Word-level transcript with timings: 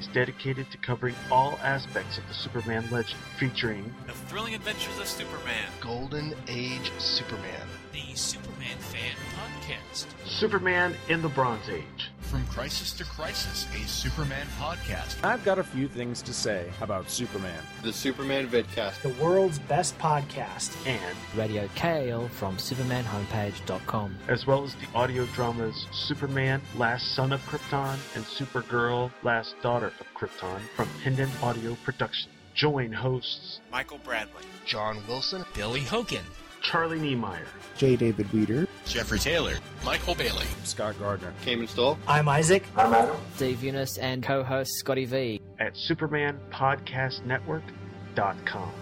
is 0.00 0.06
dedicated 0.08 0.70
to 0.70 0.78
covering 0.78 1.14
all 1.30 1.58
aspects 1.62 2.16
of 2.16 2.26
the 2.26 2.34
Superman 2.34 2.84
legend, 2.90 3.20
featuring 3.38 3.94
The 4.06 4.12
Thrilling 4.12 4.54
Adventures 4.54 4.98
of 4.98 5.06
Superman, 5.06 5.68
Golden 5.80 6.34
Age 6.48 6.90
Superman. 6.98 7.68
the 7.92 8.14
Superman 8.14 8.78
Fan 8.78 9.14
Podcast. 9.36 10.06
Superman 10.26 10.94
in 11.08 11.20
the 11.20 11.28
Bronze 11.28 11.68
Age, 11.68 12.09
From 12.30 12.46
Crisis 12.46 12.92
to 12.92 13.04
Crisis, 13.04 13.66
a 13.74 13.88
Superman 13.88 14.46
podcast. 14.60 15.16
I've 15.24 15.44
got 15.44 15.58
a 15.58 15.64
few 15.64 15.88
things 15.88 16.22
to 16.22 16.32
say 16.32 16.70
about 16.80 17.10
Superman. 17.10 17.60
The 17.82 17.92
Superman 17.92 18.46
Vidcast. 18.46 19.02
the 19.02 19.08
world's 19.20 19.58
best 19.58 19.98
podcast. 19.98 20.76
and 20.86 21.16
Radio 21.36 21.66
KL 21.74 22.30
from 22.30 22.56
SupermanHomepage.com. 22.56 24.16
as 24.28 24.46
well 24.46 24.62
as 24.62 24.76
the 24.76 24.86
audio 24.94 25.26
dramas 25.34 25.86
Superman, 25.90 26.62
Last 26.76 27.16
Son 27.16 27.32
of 27.32 27.40
Krypton, 27.46 27.98
and 28.14 28.24
Supergirl, 28.24 29.10
Last 29.24 29.56
Daughter 29.60 29.92
of 29.98 30.06
Krypton 30.14 30.60
from 30.76 30.88
Pendant 31.02 31.32
Audio 31.42 31.76
Production. 31.84 32.30
Join 32.54 32.92
hosts 32.92 33.58
Michael 33.72 33.98
Bradley, 34.04 34.44
John 34.66 35.02
Wilson, 35.08 35.44
Billy 35.52 35.80
Hogan. 35.82 36.24
Charlie 36.60 36.98
Niemeyer, 36.98 37.46
J. 37.76 37.96
David 37.96 38.30
Weeder, 38.32 38.66
Jeffrey 38.86 39.18
Taylor, 39.18 39.54
Michael 39.84 40.14
Bailey. 40.14 40.46
Scott 40.64 40.94
Gardner. 40.98 41.32
Cayman 41.42 41.68
Stoll. 41.68 41.98
I'm 42.06 42.28
Isaac. 42.28 42.64
I'm 42.76 42.92
Adam. 42.92 43.16
Dave 43.38 43.62
Eunice 43.62 43.96
and 43.98 44.22
co-host 44.22 44.70
Scotty 44.78 45.04
V. 45.06 45.40
at 45.58 45.74
SupermanPodcastNetwork.com. 45.74 48.72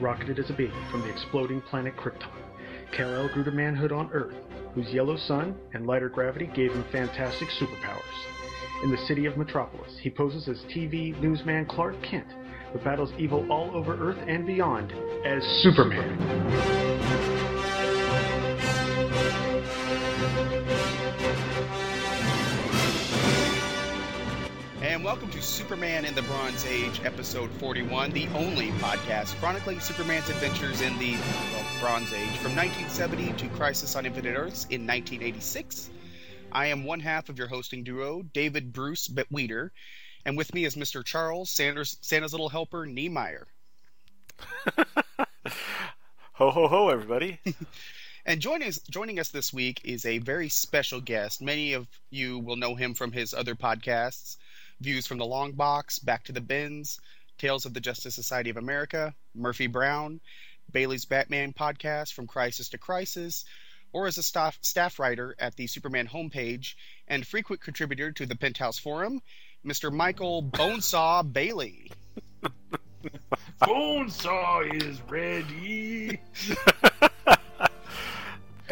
Rocketed 0.00 0.38
as 0.38 0.50
a 0.50 0.52
baby 0.52 0.72
from 0.90 1.02
the 1.02 1.08
exploding 1.08 1.60
planet 1.60 1.96
Krypton, 1.96 2.28
Kal-El 2.94 3.28
grew 3.28 3.44
to 3.44 3.50
manhood 3.50 3.90
on 3.90 4.08
Earth, 4.12 4.36
whose 4.74 4.88
yellow 4.90 5.16
sun 5.16 5.56
and 5.72 5.86
lighter 5.86 6.08
gravity 6.08 6.48
gave 6.54 6.72
him 6.72 6.84
fantastic 6.92 7.48
superpowers. 7.48 8.82
In 8.84 8.90
the 8.90 8.98
city 9.06 9.26
of 9.26 9.36
Metropolis, 9.36 9.98
he 10.00 10.10
poses 10.10 10.48
as 10.48 10.58
TV 10.72 11.18
newsman 11.20 11.66
Clark 11.66 11.96
Kent, 12.02 12.28
but 12.72 12.84
battles 12.84 13.12
evil 13.18 13.50
all 13.50 13.74
over 13.74 13.96
Earth 13.96 14.18
and 14.28 14.46
beyond 14.46 14.92
as 15.24 15.42
Superman. 15.62 16.20
And 16.20 16.93
welcome 25.14 25.30
to 25.30 25.40
Superman 25.40 26.04
in 26.04 26.12
the 26.16 26.22
Bronze 26.22 26.66
Age, 26.66 27.00
episode 27.04 27.48
41, 27.60 28.10
the 28.10 28.26
only 28.34 28.70
podcast 28.80 29.32
chronicling 29.36 29.78
Superman's 29.78 30.28
adventures 30.28 30.80
in 30.80 30.98
the 30.98 31.12
well, 31.12 31.64
Bronze 31.78 32.12
Age 32.12 32.36
from 32.38 32.56
1970 32.56 33.32
to 33.34 33.48
Crisis 33.54 33.94
on 33.94 34.06
Infinite 34.06 34.36
Earths 34.36 34.64
in 34.64 34.84
1986. 34.88 35.88
I 36.50 36.66
am 36.66 36.82
one 36.82 36.98
half 36.98 37.28
of 37.28 37.38
your 37.38 37.46
hosting 37.46 37.84
duo, 37.84 38.22
David 38.22 38.72
Bruce 38.72 39.08
Weeder, 39.30 39.70
and 40.24 40.36
with 40.36 40.52
me 40.52 40.64
is 40.64 40.74
Mr. 40.74 41.04
Charles 41.04 41.48
Sanders, 41.48 41.96
Santa's 42.00 42.32
little 42.32 42.48
helper, 42.48 42.84
Niemeyer. 42.84 43.46
Ho 46.32 46.50
ho 46.50 46.66
ho, 46.66 46.88
everybody! 46.88 47.38
And 48.26 48.40
joining 48.40 48.68
us, 48.68 48.78
joining 48.90 49.20
us 49.20 49.28
this 49.28 49.52
week 49.52 49.82
is 49.84 50.06
a 50.06 50.16
very 50.16 50.48
special 50.48 50.98
guest. 50.98 51.42
Many 51.42 51.74
of 51.74 51.86
you 52.08 52.38
will 52.38 52.56
know 52.56 52.74
him 52.74 52.94
from 52.94 53.12
his 53.12 53.34
other 53.34 53.54
podcasts 53.54 54.38
Views 54.84 55.06
from 55.06 55.16
the 55.16 55.24
Long 55.24 55.52
Box, 55.52 55.98
Back 55.98 56.24
to 56.24 56.32
the 56.32 56.42
Bins, 56.42 57.00
Tales 57.38 57.64
of 57.64 57.72
the 57.72 57.80
Justice 57.80 58.14
Society 58.14 58.50
of 58.50 58.58
America, 58.58 59.14
Murphy 59.34 59.66
Brown, 59.66 60.20
Bailey's 60.70 61.06
Batman 61.06 61.54
podcast, 61.54 62.12
From 62.12 62.26
Crisis 62.26 62.68
to 62.68 62.78
Crisis, 62.78 63.46
or 63.94 64.06
as 64.06 64.18
a 64.18 64.22
staff, 64.22 64.58
staff 64.60 64.98
writer 64.98 65.34
at 65.38 65.56
the 65.56 65.66
Superman 65.68 66.06
homepage 66.06 66.74
and 67.08 67.26
frequent 67.26 67.62
contributor 67.62 68.12
to 68.12 68.26
the 68.26 68.36
Penthouse 68.36 68.78
Forum, 68.78 69.22
Mr. 69.66 69.90
Michael 69.90 70.42
Bonesaw 70.42 71.32
Bailey. 71.32 71.90
Bonesaw 73.62 74.82
is 74.82 75.00
ready. 75.08 76.20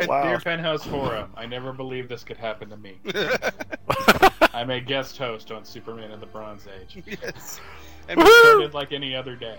Wow. 0.07 0.23
Dear 0.25 0.41
Penthouse 0.41 0.85
Forum, 0.85 1.33
I 1.37 1.45
never 1.47 1.73
believed 1.73 2.09
this 2.09 2.25
could 2.25 2.39
happen 2.39 2.71
to 2.71 2.77
me. 2.77 2.99
I'm 4.55 4.71
a 4.71 4.81
guest 4.81 5.19
host 5.19 5.53
on 5.53 5.65
Superman 5.65 6.11
in 6.11 6.21
the 6.21 6.27
Bronze 6.27 6.67
Age. 6.81 7.03
yes. 7.07 7.61
And 8.09 8.19
we 8.19 8.27
started 8.27 8.75
like 8.75 8.93
any 8.93 9.15
other 9.15 9.37
day. 9.37 9.59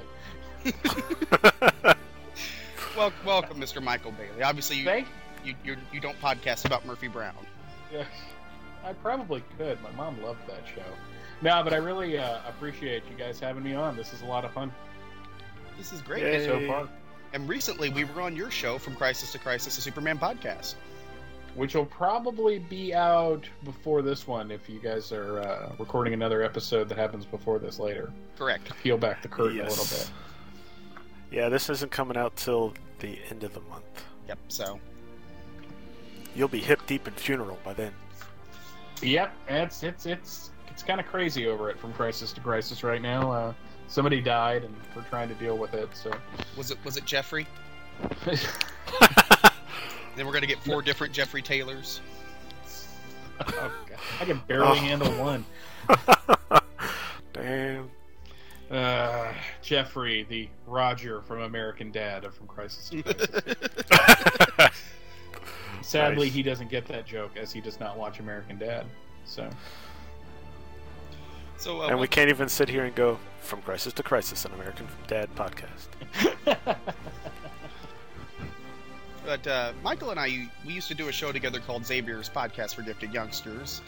Well, 2.95 3.11
welcome, 3.25 3.59
Mr. 3.59 3.81
Michael 3.81 4.11
Bailey. 4.11 4.43
Obviously, 4.43 4.77
you, 4.77 4.85
Thank 4.85 5.07
you, 5.43 5.55
you, 5.63 5.77
you 5.91 5.99
don't 5.99 6.19
podcast 6.21 6.65
about 6.65 6.85
Murphy 6.85 7.07
Brown. 7.07 7.33
Yeah, 7.91 8.05
I 8.85 8.93
probably 8.93 9.43
could. 9.57 9.81
My 9.81 9.89
mom 9.91 10.21
loved 10.21 10.47
that 10.47 10.61
show. 10.75 10.83
No, 11.41 11.63
but 11.63 11.73
I 11.73 11.77
really 11.77 12.19
uh, 12.19 12.41
appreciate 12.47 13.01
you 13.09 13.17
guys 13.17 13.39
having 13.39 13.63
me 13.63 13.73
on. 13.73 13.97
This 13.97 14.13
is 14.13 14.21
a 14.21 14.25
lot 14.25 14.45
of 14.45 14.53
fun 14.53 14.71
This 15.75 15.91
is 15.91 16.01
great. 16.01 16.21
Yay. 16.21 16.45
so 16.45 16.67
far. 16.67 16.87
And 17.33 17.49
recently, 17.49 17.89
we 17.89 18.03
were 18.03 18.21
on 18.21 18.35
your 18.35 18.51
show, 18.51 18.77
From 18.77 18.95
Crisis 18.95 19.31
to 19.31 19.39
Crisis, 19.39 19.77
a 19.77 19.81
Superman 19.81 20.19
podcast. 20.19 20.75
Which 21.55 21.75
will 21.75 21.85
probably 21.85 22.59
be 22.59 22.93
out 22.95 23.47
before 23.63 24.01
this 24.01 24.27
one 24.27 24.49
if 24.49 24.67
you 24.67 24.79
guys 24.79 25.11
are 25.11 25.39
uh, 25.39 25.71
recording 25.77 26.13
another 26.13 26.41
episode 26.41 26.89
that 26.89 26.97
happens 26.97 27.25
before 27.25 27.59
this 27.59 27.77
later. 27.77 28.11
Correct. 28.37 28.71
Peel 28.81 28.97
back 28.97 29.21
the 29.21 29.27
curtain 29.27 29.59
a 29.59 29.69
little 29.69 29.85
bit. 29.85 30.09
Yeah, 31.31 31.49
this 31.49 31.69
isn't 31.69 31.91
coming 31.91 32.17
out 32.17 32.35
till 32.35 32.73
the 32.99 33.19
end 33.29 33.43
of 33.43 33.53
the 33.53 33.61
month. 33.61 34.05
Yep. 34.27 34.39
So, 34.47 34.79
You'll 36.35 36.47
be 36.47 36.59
hip 36.59 36.81
deep 36.87 37.07
in 37.07 37.13
funeral 37.13 37.59
by 37.63 37.73
then. 37.73 37.91
Yep, 39.01 39.33
it's 39.47 39.83
it's 39.83 40.05
it's 40.05 40.51
it's 40.69 40.81
kind 40.81 40.99
of 40.99 41.05
crazy 41.05 41.47
over 41.47 41.69
it 41.69 41.77
from 41.77 41.93
crisis 41.93 42.31
to 42.33 42.41
crisis 42.41 42.83
right 42.83 43.01
now. 43.01 43.31
Uh, 43.31 43.53
somebody 43.93 44.21
died, 44.21 44.63
and 44.63 44.75
we're 44.95 45.03
trying 45.03 45.29
to 45.29 45.35
deal 45.35 45.55
with 45.57 45.75
it. 45.75 45.87
So 45.93 46.11
was 46.57 46.71
it 46.71 46.77
was 46.83 46.97
it 46.97 47.05
Jeffrey? 47.05 47.45
Then 50.15 50.27
we're 50.27 50.33
gonna 50.33 50.45
get 50.45 50.59
four 50.59 50.83
different 50.83 51.11
Jeffrey 51.11 51.41
Taylors. 51.41 51.99
oh, 53.39 53.45
God. 53.89 53.97
I 54.21 54.25
can 54.25 54.39
barely 54.47 54.67
Oh. 54.67 54.75
handle 54.75 55.11
one. 55.13 55.43
Damn. 57.33 57.89
Uh, 58.69 59.33
Jeffrey, 59.63 60.23
the 60.29 60.49
Roger 60.67 61.21
from 61.23 61.41
American 61.41 61.91
Dad 61.91 62.25
of 62.25 62.35
From 62.35 62.45
Crisis 62.47 62.91
Crisis. 63.01 63.55
Sadly, 65.81 66.25
Nice. 66.27 66.33
he 66.35 66.43
doesn't 66.43 66.69
get 66.69 66.85
that 66.87 67.07
joke 67.07 67.31
as 67.35 67.51
he 67.51 67.59
does 67.59 67.79
not 67.79 67.97
watch 67.97 68.19
American 68.19 68.59
Dad. 68.59 68.85
So 69.25 69.49
So, 71.63 71.81
uh, 71.81 71.87
and 71.87 71.97
we 71.97 72.09
can't 72.09 72.29
even 72.29 72.49
sit 72.49 72.67
here 72.67 72.83
and 72.83 72.93
go 72.93 73.17
from 73.39 73.61
crisis 73.61 73.93
to 73.93 74.03
crisis, 74.03 74.43
an 74.43 74.51
American 74.51 74.85
Dad 75.07 75.29
podcast. 75.33 75.87
but 79.25 79.47
uh, 79.47 79.71
Michael 79.81 80.11
and 80.11 80.19
I, 80.19 80.49
we 80.67 80.73
used 80.73 80.89
to 80.89 80.93
do 80.93 81.07
a 81.07 81.11
show 81.13 81.31
together 81.31 81.61
called 81.61 81.85
Xavier's 81.85 82.29
Podcast 82.29 82.75
for 82.75 82.81
Gifted 82.81 83.13
Youngsters. 83.13 83.81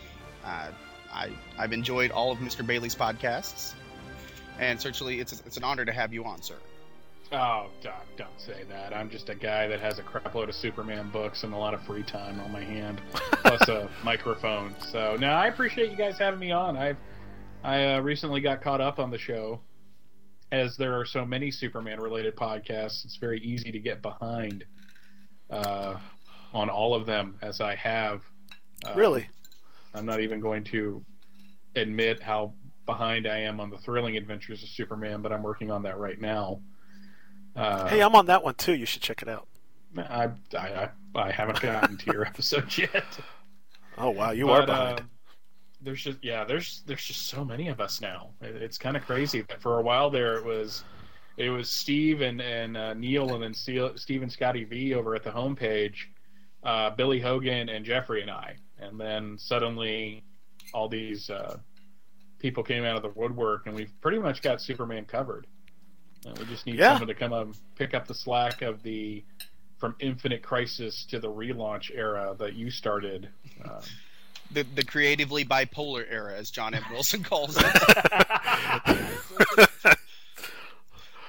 Uh, 0.45 0.69
I 1.11 1.31
I've 1.57 1.73
enjoyed 1.73 2.11
all 2.11 2.31
of 2.31 2.37
Mr. 2.37 2.65
Bailey's 2.65 2.95
podcasts, 2.95 3.73
and 4.57 4.79
certainly 4.79 5.19
it's 5.19 5.33
it's 5.45 5.57
an 5.57 5.65
honor 5.65 5.83
to 5.83 5.91
have 5.91 6.13
you 6.13 6.23
on, 6.23 6.41
sir. 6.41 6.55
Oh, 7.33 7.67
Doc, 7.83 8.05
don't 8.15 8.39
say 8.39 8.63
that. 8.69 8.95
I'm 8.95 9.09
just 9.09 9.27
a 9.27 9.35
guy 9.35 9.67
that 9.67 9.81
has 9.81 9.99
a 9.99 10.03
crapload 10.03 10.47
of 10.47 10.55
Superman 10.55 11.09
books 11.09 11.43
and 11.43 11.53
a 11.53 11.57
lot 11.57 11.73
of 11.73 11.81
free 11.81 12.03
time 12.03 12.39
on 12.39 12.53
my 12.53 12.63
hand, 12.63 13.01
plus 13.11 13.67
a 13.67 13.89
microphone. 14.05 14.73
So, 14.79 15.17
no, 15.19 15.31
I 15.31 15.47
appreciate 15.47 15.91
you 15.91 15.97
guys 15.97 16.17
having 16.17 16.39
me 16.39 16.51
on. 16.51 16.77
I've 16.77 16.97
I 17.65 17.95
uh, 17.95 17.99
recently 18.01 18.41
got 18.41 18.61
caught 18.61 18.79
up 18.79 18.99
on 18.99 19.09
the 19.09 19.17
show, 19.17 19.59
as 20.51 20.77
there 20.77 20.99
are 20.99 21.05
so 21.05 21.25
many 21.25 21.49
Superman-related 21.49 22.35
podcasts. 22.35 23.03
It's 23.05 23.17
very 23.17 23.39
easy 23.39 23.71
to 23.71 23.79
get 23.79 24.01
behind 24.03 24.63
uh, 25.49 25.95
on 26.53 26.69
all 26.69 26.93
of 26.93 27.05
them, 27.07 27.37
as 27.41 27.61
I 27.61 27.75
have. 27.75 28.21
Uh, 28.85 28.93
Really? 28.95 29.27
I'm 29.95 30.05
not 30.05 30.19
even 30.19 30.41
going 30.41 30.63
to 30.65 31.03
admit 31.75 32.21
how 32.21 32.53
behind 32.85 33.25
I 33.27 33.39
am 33.39 33.59
on 33.59 33.69
the 33.71 33.77
Thrilling 33.79 34.15
Adventures 34.17 34.61
of 34.61 34.69
Superman, 34.69 35.21
but 35.21 35.31
I'm 35.31 35.41
working 35.41 35.71
on 35.71 35.83
that 35.83 35.97
right 35.97 36.19
now. 36.21 36.61
Uh, 37.55 37.87
hey, 37.87 38.01
I'm 38.03 38.13
on 38.15 38.25
that 38.27 38.43
one 38.43 38.53
too. 38.55 38.73
You 38.75 38.85
should 38.85 39.01
check 39.01 39.21
it 39.21 39.27
out. 39.29 39.47
I 39.97 40.29
I, 40.53 40.89
I 41.15 41.31
haven't 41.31 41.61
gotten 41.61 41.97
to 41.97 42.11
your 42.11 42.25
episode 42.27 42.77
yet. 42.77 43.05
Oh 43.97 44.09
wow, 44.09 44.31
you 44.31 44.45
But, 44.47 44.63
are 44.63 44.65
behind. 44.67 45.01
There's 45.85 46.03
just 46.03 46.17
yeah, 46.21 46.43
there's 46.43 46.81
there's 46.85 47.05
just 47.05 47.27
so 47.27 47.45
many 47.45 47.69
of 47.69 47.79
us 47.79 48.01
now. 48.01 48.29
It, 48.41 48.55
it's 48.57 48.77
kind 48.77 48.97
of 48.97 49.05
crazy 49.05 49.41
that 49.41 49.61
for 49.61 49.79
a 49.79 49.81
while 49.81 50.09
there 50.09 50.35
it 50.37 50.43
was 50.45 50.83
it 51.37 51.49
was 51.49 51.69
Steve 51.69 52.21
and 52.21 52.41
and 52.41 52.75
uh, 52.75 52.93
Neil 52.93 53.33
and 53.35 53.43
then 53.43 53.53
Steve, 53.53 53.91
Steve 53.95 54.21
and 54.23 54.31
Scotty 54.31 54.63
V 54.65 54.93
over 54.93 55.15
at 55.15 55.23
the 55.23 55.31
homepage, 55.31 55.95
uh, 56.63 56.89
Billy 56.89 57.19
Hogan 57.19 57.69
and 57.69 57.85
Jeffrey 57.85 58.21
and 58.21 58.31
I, 58.31 58.55
and 58.79 58.99
then 58.99 59.37
suddenly 59.37 60.23
all 60.73 60.89
these 60.89 61.29
uh, 61.29 61.57
people 62.39 62.63
came 62.63 62.83
out 62.83 62.95
of 62.97 63.01
the 63.03 63.09
woodwork 63.19 63.67
and 63.67 63.75
we've 63.75 63.93
pretty 64.01 64.19
much 64.19 64.41
got 64.41 64.61
Superman 64.61 65.05
covered. 65.05 65.47
And 66.25 66.37
we 66.39 66.45
just 66.45 66.65
need 66.65 66.75
Yeah. 66.75 66.93
someone 66.93 67.07
to 67.07 67.13
come 67.13 67.33
up 67.33 67.49
pick 67.75 67.93
up 67.93 68.07
the 68.07 68.13
slack 68.15 68.61
of 68.61 68.81
the 68.83 69.23
from 69.77 69.93
Infinite 69.99 70.41
Crisis 70.41 71.05
to 71.05 71.19
the 71.19 71.27
relaunch 71.29 71.91
era 71.93 72.33
that 72.39 72.53
you 72.55 72.71
started. 72.71 73.29
Uh, 73.63 73.81
The 74.51 74.63
the 74.63 74.85
creatively 74.85 75.43
bipolar 75.43 76.05
era, 76.09 76.35
as 76.35 76.51
John 76.51 76.73
M. 76.73 76.83
Wilson 76.91 77.23
calls 77.23 77.57
it. 77.59 77.65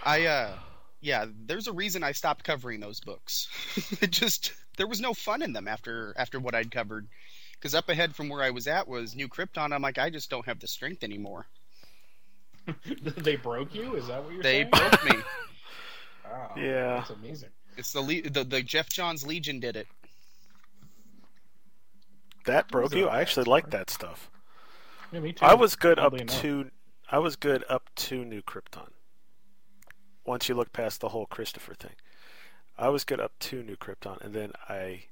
I 0.05 0.27
uh 0.27 0.53
yeah, 1.01 1.27
there's 1.47 1.69
a 1.69 1.73
reason 1.73 2.03
I 2.03 2.13
stopped 2.13 2.45
covering 2.45 2.81
those 2.81 3.01
books. 3.01 3.49
it 4.01 4.11
just 4.11 4.53
there 4.77 4.87
was 4.87 5.01
no 5.01 5.15
fun 5.15 5.43
in 5.43 5.53
them 5.53 5.69
after 5.69 6.15
after 6.17 6.39
what 6.39 6.55
I'd 6.55 6.71
covered. 6.71 7.09
Because 7.53 7.75
up 7.75 7.89
ahead 7.89 8.15
from 8.15 8.29
where 8.29 8.43
I 8.43 8.51
was 8.51 8.67
at 8.67 8.87
was 8.87 9.17
New 9.17 9.29
Krypton. 9.29 9.73
I'm 9.73 9.81
like, 9.83 9.99
I 9.99 10.11
just 10.11 10.29
don't 10.29 10.45
have 10.47 10.61
the 10.61 10.69
strength 10.69 11.03
anymore. 11.03 11.47
they 13.01 13.37
broke 13.37 13.75
you? 13.75 13.95
Is 13.97 14.09
that 14.09 14.23
what 14.23 14.35
you're 14.35 14.43
They 14.43 14.63
saying? 14.63 14.71
They 14.73 14.79
broke 14.79 15.05
me. 15.05 15.17
Wow, 16.25 16.51
Yeah. 16.57 16.95
that's 16.97 17.11
amazing. 17.11 17.49
It's 17.79 17.93
the, 17.93 18.01
Le- 18.03 18.23
the 18.29 18.45
the 18.45 18.63
Geoff 18.63 18.89
Johns 18.91 19.27
Legion 19.27 19.59
did 19.61 19.77
it. 19.77 19.87
That 22.47 22.69
broke 22.69 22.95
you. 22.95 23.09
I 23.09 23.21
actually 23.21 23.45
like 23.45 23.71
that 23.71 23.91
stuff. 23.91 24.31
Yeah, 25.13 25.21
me 25.21 25.33
too. 25.33 25.45
I 25.45 25.55
was 25.55 25.77
good 25.77 25.99
up 25.99 26.15
enough. 26.15 26.41
to 26.41 26.71
I 27.11 27.19
was 27.19 27.37
good 27.37 27.65
up 27.69 27.91
to 27.97 28.25
New 28.25 28.43
Krypton. 28.43 28.89
Once 30.25 30.49
you 30.49 30.55
look 30.57 30.73
past 30.73 31.01
the 31.01 31.11
whole 31.11 31.27
Christopher 31.27 31.75
thing, 31.75 31.93
I 32.77 32.89
was 32.89 33.05
good 33.05 33.21
up 33.21 33.33
to 33.41 33.63
New 33.63 33.77
Krypton, 33.77 34.21
and 34.21 34.35
then 34.35 34.53
I 34.69 35.05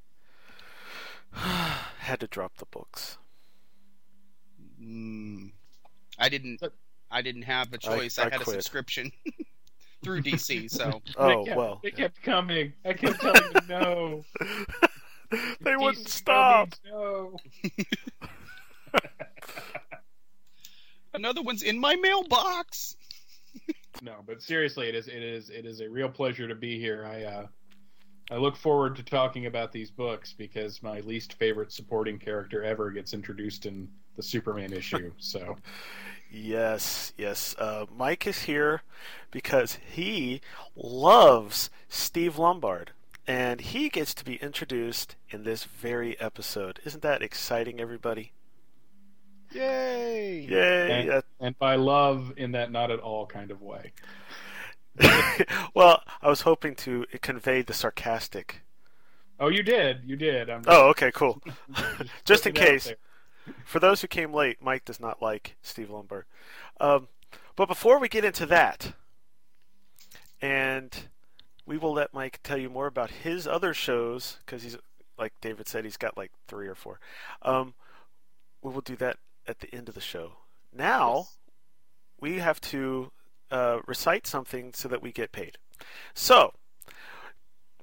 had 1.98 2.20
to 2.20 2.26
drop 2.26 2.56
the 2.56 2.66
books. 2.66 3.19
Mm, 4.82 5.52
I 6.19 6.28
didn't. 6.28 6.60
I 7.10 7.22
didn't 7.22 7.42
have 7.42 7.72
a 7.72 7.78
choice. 7.78 8.19
I, 8.19 8.26
I 8.26 8.30
had 8.30 8.40
a 8.42 8.44
subscription 8.44 9.12
through 10.04 10.22
DC. 10.22 10.69
So 10.70 11.00
Oh 11.16 11.28
They 11.28 11.44
kept- 11.44 11.56
well, 11.56 11.80
They 11.82 11.90
kept 11.92 12.22
coming. 12.22 12.72
I 12.84 12.92
kept 12.94 13.20
telling 13.20 13.52
them 13.52 13.64
no. 13.69 14.25
they 15.61 15.76
wouldn't 15.76 16.09
stop. 16.09 16.75
No. 16.85 17.37
another 21.15 21.43
one's 21.43 21.62
in 21.62 21.79
my 21.79 21.97
mailbox. 21.97 22.97
No, 24.03 24.17
but 24.26 24.43
seriously, 24.43 24.88
it 24.88 24.94
is 24.94 25.09
it 25.09 25.23
is 25.23 25.50
it 25.50 25.65
is 25.65 25.81
a 25.81 25.88
real 25.88 26.09
pleasure 26.09 26.49
to 26.49 26.55
be 26.55 26.79
here. 26.79 27.06
I 27.06 27.25
uh, 27.25 27.47
I 28.31 28.37
look 28.37 28.56
forward 28.56 28.97
to 28.97 29.03
talking 29.03 29.47
about 29.47 29.73
these 29.73 29.91
books 29.91 30.32
because 30.32 30.82
my 30.82 31.00
least 31.00 31.35
favorite 31.35 31.73
supporting 31.73 32.19
character 32.19 32.62
ever 32.65 32.91
gets 32.91 33.15
introduced 33.15 33.67
in 33.67 33.88
the 34.17 34.23
Superman 34.23 34.73
issue. 34.73 35.12
So 35.19 35.56
Yes, 36.35 37.12
yes. 37.17 37.55
Uh, 37.59 37.87
Mike 37.97 38.26
is 38.26 38.43
here 38.43 38.82
because 39.31 39.79
he 39.88 40.41
loves 40.75 41.71
Steve 41.88 42.38
Lombard, 42.38 42.91
and 43.26 43.61
he 43.61 43.88
gets 43.88 44.15
to 44.15 44.25
be 44.25 44.37
introduced 44.37 45.17
in 45.31 45.44
this 45.44 45.65
very 45.65 46.19
episode. 46.21 46.81
Isn't 46.85 47.03
that 47.03 47.23
exciting, 47.23 47.81
everybody? 47.81 48.32
Yay! 49.53 50.47
Yay! 50.49 50.91
and, 50.91 51.11
Uh, 51.11 51.23
and 51.41 51.59
by 51.59 51.76
love 51.76 52.32
in 52.37 52.53
that 52.53 52.73
not 52.73 52.91
at 52.91 53.00
all 53.00 53.26
kind 53.26 53.50
of 53.50 53.62
way. 53.62 53.93
well, 55.75 56.03
I 56.23 56.29
was 56.29 56.43
hoping 56.43 56.75
to 56.76 57.06
convey 57.21 57.62
the 57.62 57.73
sarcastic. 57.73 58.62
Oh, 59.41 59.49
you 59.49 59.62
did, 59.62 60.03
you 60.05 60.17
did. 60.17 60.50
I'm 60.50 60.62
Oh, 60.67 60.88
okay, 60.91 61.11
cool. 61.12 61.43
Just 62.25 62.47
in 62.47 62.53
putting 62.53 62.67
it 62.67 62.69
out 62.69 62.82
case. 62.82 62.93
For 63.65 63.79
those 63.79 64.00
who 64.00 64.09
came 64.09 64.32
late, 64.32 64.62
Mike 64.62 64.85
does 64.85 65.00
not 65.00 65.21
like 65.21 65.56
Steve 65.62 65.91
Lombard. 65.91 66.25
Um, 66.81 67.09
but 67.56 67.67
before 67.67 67.99
we 67.99 68.09
get 68.09 68.25
into 68.25 68.47
that, 68.47 68.94
and 70.41 71.09
we 71.66 71.78
will 71.78 71.93
let 71.93 72.14
Mike 72.14 72.40
tell 72.43 72.58
you 72.58 72.69
more 72.69 72.87
about 72.87 73.11
his 73.11 73.46
other 73.46 73.75
shows 73.75 74.38
because 74.44 74.62
he's 74.62 74.76
like 75.19 75.32
David 75.40 75.69
said, 75.69 75.84
he's 75.84 75.96
got 75.96 76.16
like 76.16 76.32
three 76.49 76.66
or 76.66 76.75
four. 76.75 76.99
Um, 77.43 77.75
we 78.62 78.72
will 78.72 78.81
do 78.81 78.96
that 78.96 79.19
at 79.46 79.61
the 79.61 79.72
end 79.75 79.88
of 79.88 79.94
the 79.94 80.00
show. 80.00 80.32
Now 80.72 81.28
we 82.20 82.38
have 82.38 82.61
to 82.62 83.12
uh, 83.50 83.78
recite 83.87 84.26
something 84.26 84.72
so 84.75 84.88
that 84.88 85.02
we 85.02 85.12
get 85.12 85.32
paid. 85.32 85.58
So. 86.14 86.52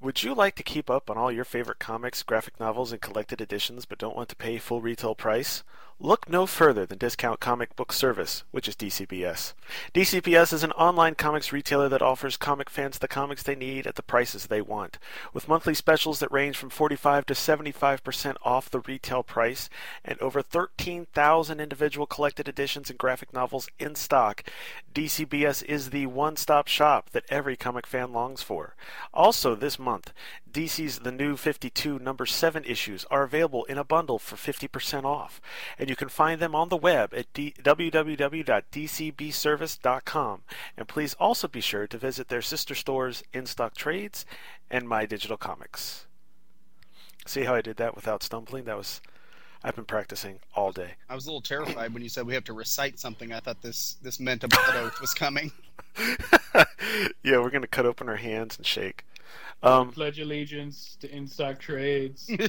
Would 0.01 0.23
you 0.23 0.33
like 0.33 0.55
to 0.55 0.63
keep 0.63 0.89
up 0.89 1.11
on 1.11 1.17
all 1.19 1.31
your 1.31 1.45
favorite 1.45 1.77
comics, 1.77 2.23
graphic 2.23 2.59
novels, 2.59 2.91
and 2.91 2.99
collected 2.99 3.39
editions 3.39 3.85
but 3.85 3.99
don't 3.99 4.15
want 4.15 4.29
to 4.29 4.35
pay 4.35 4.57
full 4.57 4.81
retail 4.81 5.13
price? 5.13 5.63
Look 6.03 6.27
no 6.27 6.47
further 6.47 6.87
than 6.87 6.97
Discount 6.97 7.39
Comic 7.39 7.75
Book 7.75 7.93
Service, 7.93 8.43
which 8.49 8.67
is 8.67 8.75
DCBS. 8.75 9.53
DCBS 9.93 10.51
is 10.51 10.63
an 10.63 10.71
online 10.71 11.13
comics 11.13 11.53
retailer 11.53 11.87
that 11.89 12.01
offers 12.01 12.37
comic 12.37 12.71
fans 12.71 12.97
the 12.97 13.07
comics 13.07 13.43
they 13.43 13.53
need 13.53 13.85
at 13.85 13.93
the 13.93 14.01
prices 14.01 14.47
they 14.47 14.61
want. 14.61 14.97
With 15.31 15.47
monthly 15.47 15.75
specials 15.75 16.17
that 16.17 16.31
range 16.31 16.57
from 16.57 16.71
45 16.71 17.27
to 17.27 17.35
75% 17.35 18.35
off 18.43 18.71
the 18.71 18.79
retail 18.79 19.21
price 19.21 19.69
and 20.03 20.17
over 20.17 20.41
13,000 20.41 21.59
individual 21.59 22.07
collected 22.07 22.47
editions 22.47 22.89
and 22.89 22.97
graphic 22.97 23.31
novels 23.31 23.69
in 23.77 23.93
stock, 23.93 24.43
DCBS 24.91 25.63
is 25.65 25.91
the 25.91 26.07
one 26.07 26.35
stop 26.35 26.67
shop 26.67 27.11
that 27.11 27.25
every 27.29 27.55
comic 27.55 27.85
fan 27.85 28.11
longs 28.11 28.41
for. 28.41 28.75
Also, 29.13 29.53
this 29.53 29.77
month, 29.77 30.13
DC's 30.51 30.99
The 30.99 31.11
New 31.11 31.37
52 31.37 31.99
number 31.99 32.25
7 32.25 32.65
issues 32.65 33.05
are 33.09 33.23
available 33.23 33.63
in 33.65 33.77
a 33.77 33.83
bundle 33.83 34.19
for 34.19 34.35
50% 34.35 35.05
off, 35.05 35.39
and 35.79 35.89
you 35.89 35.95
can 35.95 36.09
find 36.09 36.41
them 36.41 36.53
on 36.53 36.69
the 36.69 36.77
web 36.77 37.13
at 37.13 37.31
d- 37.33 37.53
www.dcbservice.com. 37.61 40.41
And 40.77 40.87
please 40.87 41.13
also 41.15 41.47
be 41.47 41.61
sure 41.61 41.87
to 41.87 41.97
visit 41.97 42.27
their 42.27 42.41
sister 42.41 42.75
stores, 42.75 43.23
In 43.33 43.45
Stock 43.45 43.75
Trades, 43.75 44.25
and 44.69 44.87
My 44.87 45.05
Digital 45.05 45.37
Comics. 45.37 46.05
See 47.25 47.43
how 47.43 47.55
I 47.55 47.61
did 47.61 47.77
that 47.77 47.95
without 47.95 48.23
stumbling? 48.23 48.65
That 48.65 48.77
was. 48.77 49.01
I've 49.63 49.75
been 49.75 49.85
practicing 49.85 50.39
all 50.55 50.71
day. 50.71 50.95
I 51.07 51.13
was 51.13 51.25
a 51.25 51.27
little 51.27 51.41
terrified 51.41 51.93
when 51.93 52.01
you 52.01 52.09
said 52.09 52.25
we 52.25 52.33
have 52.33 52.45
to 52.45 52.53
recite 52.53 52.97
something. 52.97 53.31
I 53.31 53.39
thought 53.39 53.61
this 53.61 53.97
this 54.01 54.19
meant 54.19 54.43
a 54.43 54.47
blood 54.47 54.75
oath 54.75 54.99
was 54.99 55.13
coming. 55.13 55.51
yeah, 56.55 57.37
we're 57.37 57.51
gonna 57.51 57.67
cut 57.67 57.85
open 57.85 58.09
our 58.09 58.15
hands 58.15 58.57
and 58.57 58.65
shake. 58.65 59.05
Um, 59.63 59.91
Pledge 59.91 60.19
allegiance 60.19 60.97
to 61.01 61.13
in 61.15 61.27
stock 61.27 61.59
trades. 61.59 62.29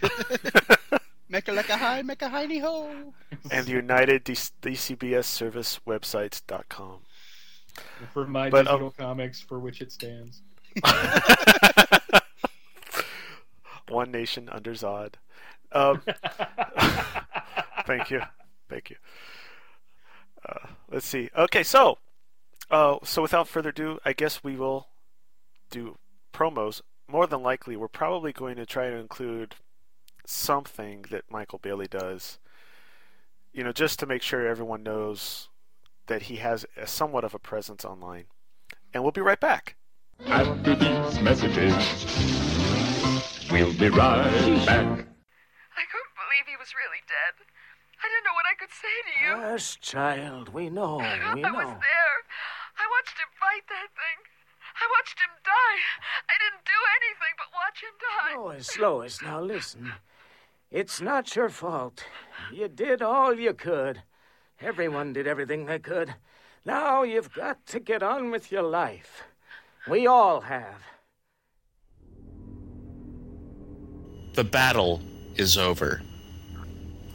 Make 1.29 1.49
a 1.49 1.53
like 1.53 1.71
a 1.71 1.77
high, 1.79 2.03
make 2.03 2.21
a 2.21 2.29
hiney 2.29 2.61
ho. 2.61 3.15
and 3.51 3.65
the 3.67 3.73
United 3.73 4.23
D- 4.25 4.35
DCBS 4.35 5.25
Service 5.25 5.81
websites.com. 5.87 6.99
for 8.13 8.27
my 8.27 8.51
But, 8.51 8.67
um, 8.67 8.75
digital 8.75 8.91
comics 8.91 9.41
for 9.41 9.59
which 9.59 9.81
it 9.81 9.93
stands. 9.93 10.43
One 13.89 14.11
nation 14.11 14.49
under 14.51 14.73
Zod. 14.75 15.15
Um, 15.73 16.03
thank 17.87 18.11
you, 18.11 18.21
thank 18.69 18.91
you. 18.91 18.97
Uh, 20.47 20.67
let's 20.91 21.07
see. 21.07 21.31
Okay, 21.37 21.63
so, 21.63 21.97
uh, 22.71 22.97
so 23.05 23.23
without 23.23 23.49
further 23.49 23.71
ado, 23.71 23.99
I 24.05 24.13
guess 24.13 24.45
we 24.45 24.57
will 24.57 24.89
do 25.71 25.97
promos. 26.35 26.83
More 27.13 27.27
than 27.27 27.43
likely, 27.43 27.77
we're 27.77 27.89
probably 27.89 28.33
going 28.33 28.57
to 28.57 28.65
try 28.65 28.89
to 28.89 28.97
include 28.97 29.57
something 30.25 31.05
that 31.11 31.31
Michael 31.31 31.59
Bailey 31.59 31.87
does. 31.87 32.39
You 33.53 33.63
know, 33.63 33.73
just 33.73 33.99
to 33.99 34.07
make 34.07 34.23
sure 34.23 34.49
everyone 34.49 34.83
knows 34.83 35.51
that 36.07 36.23
he 36.23 36.37
has 36.37 36.65
a, 36.75 36.87
somewhat 36.87 37.25
of 37.25 37.35
a 37.35 37.39
presence 37.39 37.85
online. 37.85 38.25
And 38.95 39.03
we'll 39.03 39.13
be 39.13 39.21
right 39.21 39.39
back. 39.39 39.77
After 40.25 40.75
these 40.75 41.21
messages, 41.21 41.75
we'll 43.51 43.75
be 43.75 43.91
right 43.91 44.65
back. 44.65 44.81
I 44.81 45.85
couldn't 45.93 46.17
believe 46.17 46.47
he 46.49 46.57
was 46.57 46.73
really 46.73 47.03
dead. 47.05 47.45
I 48.01 48.09
didn't 48.09 48.25
know 48.25 48.33
what 48.33 48.49
I 48.49 48.57
could 48.59 48.73
say 48.73 48.97
to 49.05 49.13
you. 49.21 49.51
Hush, 49.51 49.79
child. 49.81 50.49
We 50.49 50.71
know. 50.71 50.97
We 50.97 51.05
I 51.05 51.35
know. 51.35 51.53
was 51.53 51.69
there. 51.77 52.17
I 52.81 52.89
watched 52.89 53.19
him 53.21 53.29
fight 53.39 53.69
that 53.69 53.93
thing. 53.93 54.32
I 54.83 54.87
watched 54.99 55.21
him 55.21 55.31
die. 55.45 55.79
I 56.29 56.35
didn't 56.43 56.65
do 56.65 56.79
anything 56.99 57.35
but 57.39 57.51
watch 57.55 57.83
him 57.83 57.95
die. 58.01 58.35
Lois, 58.37 58.79
Lois, 58.79 59.23
now 59.23 59.41
listen. 59.41 59.93
It's 60.73 61.01
not 61.01 61.37
your 61.37 61.49
fault. 61.49 62.05
You 62.53 62.67
did 62.67 63.01
all 63.01 63.33
you 63.35 63.53
could. 63.53 64.03
Everyone 64.61 65.13
did 65.13 65.29
everything 65.29 65.67
they 65.67 65.79
could. 65.79 66.15
Now 66.65 67.05
you've 67.05 67.33
got 67.33 67.65
to 67.67 67.79
get 67.79 68.03
on 68.03 68.31
with 68.31 68.51
your 68.51 68.63
life. 68.63 69.23
We 69.89 70.07
all 70.07 70.41
have. 70.41 70.83
The 74.35 74.45
battle 74.45 75.01
is 75.37 75.59
over. 75.59 76.03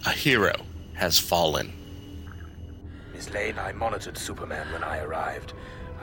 A 0.05 0.11
hero 0.11 0.53
has 0.93 1.19
fallen. 1.19 1.73
Miss 3.13 3.29
Lane, 3.31 3.57
I 3.57 3.71
monitored 3.73 4.17
Superman 4.17 4.71
when 4.71 4.83
I 4.83 4.99
arrived. 4.99 5.53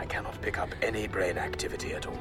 I 0.04 0.06
cannot 0.06 0.38
pick 0.42 0.58
up 0.58 0.68
any 0.82 1.08
brain 1.08 1.38
activity 1.38 1.94
at 1.94 2.06
all. 2.06 2.18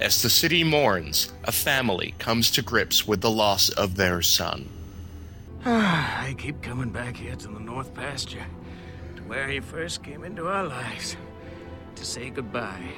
As 0.00 0.22
the 0.22 0.30
city 0.30 0.62
mourns, 0.62 1.32
a 1.42 1.50
family 1.50 2.14
comes 2.20 2.52
to 2.52 2.62
grips 2.62 3.04
with 3.04 3.20
the 3.20 3.30
loss 3.30 3.68
of 3.70 3.96
their 3.96 4.22
son. 4.22 4.68
Ah, 5.66 6.22
I 6.22 6.34
keep 6.34 6.62
coming 6.62 6.90
back 6.90 7.16
here 7.16 7.34
to 7.34 7.48
the 7.48 7.58
North 7.58 7.92
Pasture, 7.94 8.46
to 9.16 9.22
where 9.24 9.48
he 9.48 9.58
first 9.58 10.04
came 10.04 10.22
into 10.22 10.46
our 10.46 10.62
lives, 10.62 11.16
to 11.96 12.04
say 12.04 12.30
goodbye. 12.30 12.92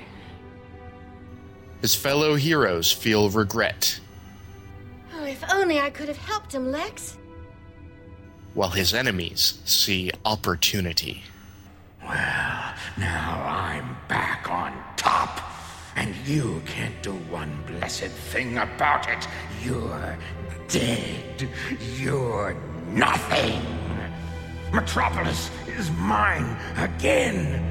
His 1.80 1.94
fellow 1.94 2.34
heroes 2.34 2.92
feel 2.92 3.30
regret, 3.30 3.98
Oh, 5.14 5.24
if 5.24 5.42
only 5.50 5.80
I 5.80 5.88
could 5.88 6.08
have 6.08 6.18
helped 6.18 6.54
him, 6.54 6.70
Lex. 6.70 7.16
while 8.52 8.70
his 8.70 8.92
enemies 8.92 9.58
see 9.64 10.10
opportunity. 10.26 11.22
Well, 12.10 12.74
now 12.98 13.40
I'm 13.46 13.96
back 14.08 14.50
on 14.50 14.72
top. 14.96 15.40
And 15.94 16.12
you 16.26 16.60
can't 16.66 17.00
do 17.04 17.12
one 17.12 17.62
blessed 17.68 18.10
thing 18.32 18.58
about 18.58 19.08
it. 19.08 19.28
You're 19.62 20.18
dead. 20.66 21.48
You're 21.94 22.56
nothing. 22.88 23.62
Metropolis 24.72 25.52
is 25.78 25.88
mine 25.92 26.56
again. 26.78 27.62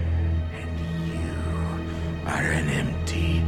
And 0.54 0.80
you 1.12 2.26
are 2.26 2.50
an 2.60 2.70
empty, 2.70 3.44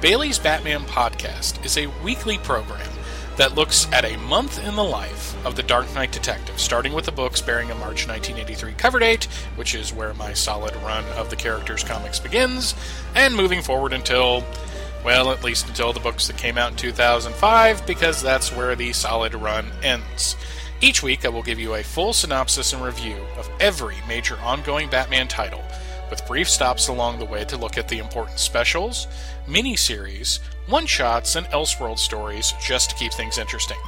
Bailey's 0.00 0.38
Batman 0.38 0.84
Podcast 0.84 1.62
is 1.66 1.76
a 1.76 1.88
weekly 2.02 2.38
program 2.38 2.88
that 3.36 3.54
looks 3.54 3.86
at 3.92 4.06
a 4.06 4.16
month 4.16 4.66
in 4.66 4.74
the 4.74 4.82
life 4.82 5.36
of 5.44 5.56
the 5.56 5.62
Dark 5.62 5.92
Knight 5.94 6.12
Detective, 6.12 6.58
starting 6.58 6.94
with 6.94 7.04
the 7.04 7.12
books 7.12 7.42
bearing 7.42 7.70
a 7.70 7.74
March 7.74 8.08
1983 8.08 8.72
cover 8.72 9.00
date, 9.00 9.24
which 9.56 9.74
is 9.74 9.92
where 9.92 10.14
my 10.14 10.32
solid 10.32 10.74
run 10.76 11.04
of 11.18 11.28
the 11.28 11.36
characters' 11.36 11.84
comics 11.84 12.18
begins, 12.18 12.74
and 13.14 13.36
moving 13.36 13.60
forward 13.60 13.92
until 13.92 14.46
well, 15.04 15.30
at 15.30 15.44
least 15.44 15.68
until 15.68 15.92
the 15.92 16.00
books 16.00 16.26
that 16.26 16.36
came 16.36 16.56
out 16.56 16.70
in 16.70 16.76
2005, 16.76 17.86
because 17.86 18.22
that's 18.22 18.52
where 18.52 18.76
the 18.76 18.92
solid 18.92 19.34
run 19.34 19.70
ends. 19.82 20.36
Each 20.80 21.02
week, 21.02 21.24
I 21.24 21.28
will 21.28 21.42
give 21.42 21.58
you 21.58 21.74
a 21.74 21.82
full 21.82 22.12
synopsis 22.12 22.72
and 22.72 22.82
review 22.82 23.16
of 23.36 23.48
every 23.60 23.96
major 24.08 24.36
ongoing 24.40 24.88
Batman 24.90 25.28
title, 25.28 25.62
with 26.10 26.26
brief 26.26 26.48
stops 26.48 26.88
along 26.88 27.18
the 27.18 27.24
way 27.24 27.44
to 27.44 27.56
look 27.56 27.78
at 27.78 27.88
the 27.88 27.98
important 27.98 28.38
specials, 28.38 29.06
miniseries, 29.46 30.40
one 30.66 30.86
shots, 30.86 31.36
and 31.36 31.46
Elseworld 31.46 31.98
stories 31.98 32.52
just 32.60 32.90
to 32.90 32.96
keep 32.96 33.12
things 33.12 33.38
interesting. 33.38 33.78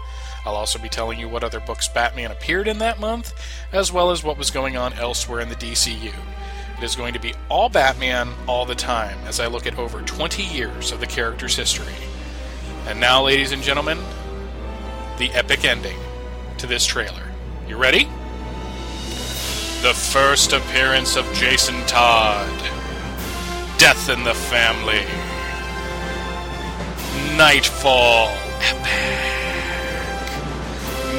I'll 0.44 0.56
also 0.56 0.78
be 0.78 0.88
telling 0.88 1.18
you 1.18 1.28
what 1.28 1.44
other 1.44 1.60
books 1.60 1.88
Batman 1.88 2.30
appeared 2.30 2.68
in 2.68 2.78
that 2.78 3.00
month, 3.00 3.34
as 3.72 3.90
well 3.90 4.10
as 4.10 4.22
what 4.22 4.38
was 4.38 4.50
going 4.50 4.76
on 4.76 4.92
elsewhere 4.94 5.40
in 5.40 5.48
the 5.48 5.54
DCU. 5.56 6.12
Is 6.84 6.96
going 6.96 7.14
to 7.14 7.18
be 7.18 7.32
all 7.48 7.70
Batman 7.70 8.34
all 8.46 8.66
the 8.66 8.74
time 8.74 9.16
as 9.24 9.40
I 9.40 9.46
look 9.46 9.66
at 9.66 9.78
over 9.78 10.02
20 10.02 10.42
years 10.42 10.92
of 10.92 11.00
the 11.00 11.06
character's 11.06 11.56
history. 11.56 11.94
And 12.86 13.00
now, 13.00 13.22
ladies 13.22 13.52
and 13.52 13.62
gentlemen, 13.62 13.98
the 15.16 15.30
epic 15.30 15.64
ending 15.64 15.96
to 16.58 16.66
this 16.66 16.84
trailer. 16.84 17.22
You 17.66 17.78
ready? 17.78 18.04
The 19.80 19.94
first 19.94 20.52
appearance 20.52 21.16
of 21.16 21.24
Jason 21.32 21.74
Todd. 21.86 22.52
Death 23.78 24.10
in 24.10 24.22
the 24.22 24.34
Family. 24.34 25.06
Nightfall. 27.34 28.28
Epic. 28.60 29.24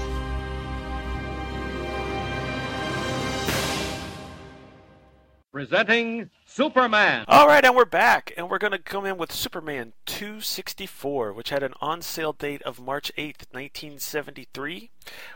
Presenting 5.53 6.31
Superman. 6.47 7.27
All 7.29 7.47
right, 7.47 7.63
and 7.63 7.77
we're 7.77 7.85
back, 7.85 8.33
and 8.39 8.49
we're 8.49 8.57
going 8.57 8.73
to 8.73 8.79
come 8.79 9.05
in 9.05 9.19
with 9.19 9.31
Superman 9.31 9.93
264, 10.07 11.35
which 11.35 11.51
had 11.51 11.63
an 11.63 11.75
on 11.83 12.01
sale 12.01 12.33
date 12.33 12.63
of 12.63 12.81
March 12.81 13.13
8th, 13.19 13.45
1973, 13.53 14.89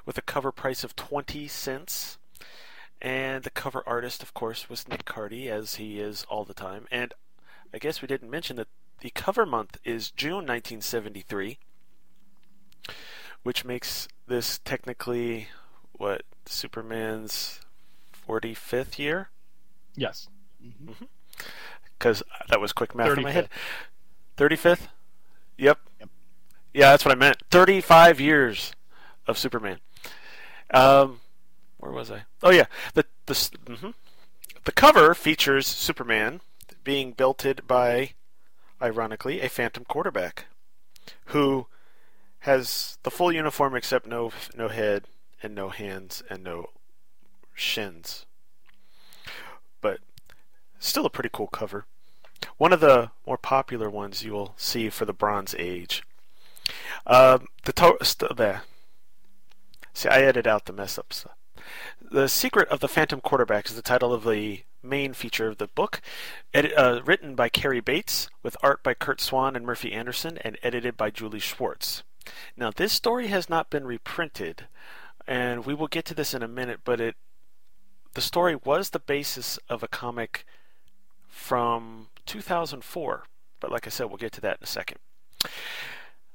with 0.06 0.16
a 0.16 0.22
cover 0.22 0.50
price 0.50 0.82
of 0.82 0.96
20 0.96 1.46
cents. 1.48 2.16
And 3.06 3.44
the 3.44 3.50
cover 3.50 3.84
artist, 3.86 4.20
of 4.24 4.34
course, 4.34 4.68
was 4.68 4.88
Nick 4.88 5.04
Cardy, 5.04 5.46
as 5.46 5.76
he 5.76 6.00
is 6.00 6.26
all 6.28 6.44
the 6.44 6.52
time. 6.52 6.88
And 6.90 7.14
I 7.72 7.78
guess 7.78 8.02
we 8.02 8.08
didn't 8.08 8.28
mention 8.32 8.56
that 8.56 8.66
the 8.98 9.10
cover 9.10 9.46
month 9.46 9.78
is 9.84 10.10
June 10.10 10.44
1973, 10.44 11.58
which 13.44 13.64
makes 13.64 14.08
this 14.26 14.58
technically, 14.64 15.46
what, 15.92 16.22
Superman's 16.46 17.60
45th 18.28 18.98
year? 18.98 19.30
Yes. 19.94 20.26
Because 21.96 22.24
that 22.48 22.60
was 22.60 22.72
quick 22.72 22.92
math 22.92 23.16
in 23.16 23.22
my 23.22 23.30
35th. 23.30 23.34
head. 23.34 23.48
35th? 24.36 24.88
Yep. 25.58 25.78
Yeah, 26.74 26.90
that's 26.90 27.04
what 27.04 27.12
I 27.12 27.16
meant. 27.16 27.36
35 27.52 28.18
years 28.18 28.72
of 29.28 29.38
Superman. 29.38 29.78
Um, 30.72 31.20
where 31.86 31.94
was 31.94 32.10
I? 32.10 32.24
Oh 32.42 32.50
yeah, 32.50 32.66
the 32.94 33.04
the 33.26 33.34
mm 33.34 33.94
the 34.64 34.72
cover 34.72 35.14
features 35.14 35.64
Superman 35.66 36.40
being 36.82 37.12
belted 37.12 37.68
by, 37.68 38.14
ironically, 38.82 39.40
a 39.40 39.48
Phantom 39.48 39.84
quarterback, 39.84 40.46
who 41.26 41.68
has 42.40 42.98
the 43.04 43.10
full 43.12 43.30
uniform 43.32 43.76
except 43.76 44.06
no 44.06 44.32
no 44.56 44.66
head 44.68 45.04
and 45.40 45.54
no 45.54 45.68
hands 45.68 46.22
and 46.28 46.42
no 46.42 46.70
shins. 47.54 48.26
But 49.80 50.00
still 50.80 51.06
a 51.06 51.10
pretty 51.10 51.30
cool 51.32 51.46
cover. 51.48 51.86
one 52.56 52.72
of 52.72 52.80
the 52.80 53.10
more 53.26 53.38
popular 53.38 53.88
ones 53.88 54.24
you 54.24 54.32
will 54.32 54.54
see 54.56 54.90
for 54.90 55.04
the 55.04 55.12
Bronze 55.12 55.54
Age. 55.58 56.02
Uh, 57.06 57.38
the 57.64 57.72
to- 57.72 57.98
st- 58.02 58.36
there. 58.36 58.62
See, 59.94 60.08
I 60.08 60.18
edited 60.22 60.46
out 60.48 60.64
the 60.64 60.72
mess 60.72 60.98
ups. 60.98 61.24
The 62.00 62.28
Secret 62.28 62.68
of 62.68 62.80
the 62.80 62.88
Phantom 62.88 63.20
Quarterback 63.20 63.66
is 63.66 63.74
the 63.74 63.82
title 63.82 64.12
of 64.12 64.24
the 64.24 64.62
main 64.82 65.12
feature 65.12 65.48
of 65.48 65.58
the 65.58 65.66
book, 65.66 66.00
edit, 66.54 66.72
uh, 66.76 67.00
written 67.04 67.34
by 67.34 67.48
Cary 67.48 67.80
Bates, 67.80 68.28
with 68.42 68.56
art 68.62 68.82
by 68.82 68.94
Curt 68.94 69.20
Swan 69.20 69.56
and 69.56 69.66
Murphy 69.66 69.92
Anderson, 69.92 70.38
and 70.38 70.58
edited 70.62 70.96
by 70.96 71.10
Julie 71.10 71.40
Schwartz. 71.40 72.02
Now, 72.56 72.70
this 72.70 72.92
story 72.92 73.28
has 73.28 73.48
not 73.48 73.70
been 73.70 73.86
reprinted, 73.86 74.66
and 75.26 75.64
we 75.64 75.74
will 75.74 75.88
get 75.88 76.04
to 76.06 76.14
this 76.14 76.34
in 76.34 76.42
a 76.42 76.48
minute, 76.48 76.80
but 76.84 77.00
it 77.00 77.16
the 78.14 78.22
story 78.22 78.56
was 78.56 78.90
the 78.90 78.98
basis 78.98 79.58
of 79.68 79.82
a 79.82 79.88
comic 79.88 80.46
from 81.28 82.08
2004. 82.24 83.24
But 83.60 83.70
like 83.70 83.86
I 83.86 83.90
said, 83.90 84.06
we'll 84.06 84.16
get 84.16 84.32
to 84.32 84.40
that 84.40 84.56
in 84.58 84.64
a 84.64 84.66
second. 84.66 84.98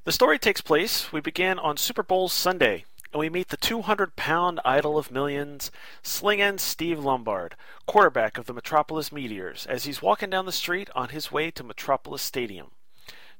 The 0.03 0.11
story 0.11 0.37
takes 0.37 0.61
place, 0.61 1.11
we 1.11 1.21
begin 1.21 1.57
on 1.57 1.77
Super 1.77 2.03
Bowl 2.03 2.29
Sunday, 2.29 2.85
and 3.11 3.19
we 3.19 3.29
meet 3.29 3.49
the 3.49 3.57
200 3.57 4.15
pound 4.15 4.59
idol 4.63 4.97
of 4.97 5.11
millions, 5.11 5.71
Slingin' 6.03 6.59
Steve 6.59 6.99
Lombard, 6.99 7.55
quarterback 7.85 8.37
of 8.37 8.45
the 8.45 8.53
Metropolis 8.53 9.11
Meteors, 9.11 9.65
as 9.67 9.83
he's 9.83 10.01
walking 10.01 10.29
down 10.29 10.45
the 10.45 10.51
street 10.51 10.89
on 10.95 11.09
his 11.09 11.31
way 11.31 11.51
to 11.51 11.63
Metropolis 11.63 12.21
Stadium 12.21 12.71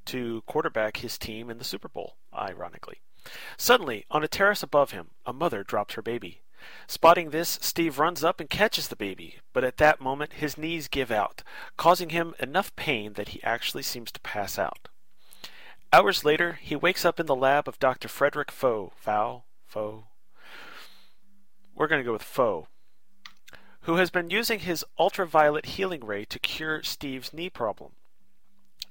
to 0.06 0.44
quarterback 0.46 0.98
his 0.98 1.18
team 1.18 1.50
in 1.50 1.58
the 1.58 1.63
Super 1.63 1.88
Bowl, 1.88 2.18
ironically. 2.34 3.01
Suddenly, 3.58 4.06
on 4.10 4.24
a 4.24 4.28
terrace 4.28 4.63
above 4.63 4.92
him, 4.92 5.12
a 5.25 5.34
mother 5.34 5.63
drops 5.63 5.94
her 5.94 6.01
baby. 6.01 6.42
Spotting 6.88 7.30
this, 7.30 7.58
Steve 7.62 8.00
runs 8.00 8.24
up 8.24 8.40
and 8.40 8.50
catches 8.50 8.88
the 8.88 8.96
baby, 8.96 9.38
but 9.54 9.63
at 9.63 9.78
that 9.78 10.01
moment 10.01 10.34
his 10.34 10.58
knees 10.58 10.88
give 10.88 11.12
out, 11.12 11.44
causing 11.78 12.10
him 12.10 12.34
enough 12.40 12.75
pain 12.75 13.13
that 13.13 13.30
he 13.30 13.42
actually 13.44 13.84
seems 13.84 14.12
to 14.12 14.20
pass 14.22 14.60
out. 14.60 14.90
Hours 15.94 16.24
later, 16.24 16.54
he 16.62 16.75
wakes 16.75 17.04
up 17.04 17.20
in 17.20 17.25
the 17.25 17.36
lab 17.36 17.68
of 17.68 17.80
Dr. 17.80 18.08
Frederick. 18.08 18.50
Fow? 18.51 19.44
Foe? 19.72 20.04
We're 21.74 21.88
going 21.88 22.01
to 22.01 22.06
go 22.06 22.12
with 22.12 22.24
Foe. 22.24 22.68
Who 23.84 23.96
has 23.96 24.10
been 24.10 24.30
using 24.30 24.60
his 24.60 24.84
ultraviolet 25.00 25.66
healing 25.66 26.04
ray 26.04 26.25
to 26.25 26.40
cure 26.40 26.84
Steve's 26.84 27.34
knee 27.34 27.50
problem. 27.50 27.94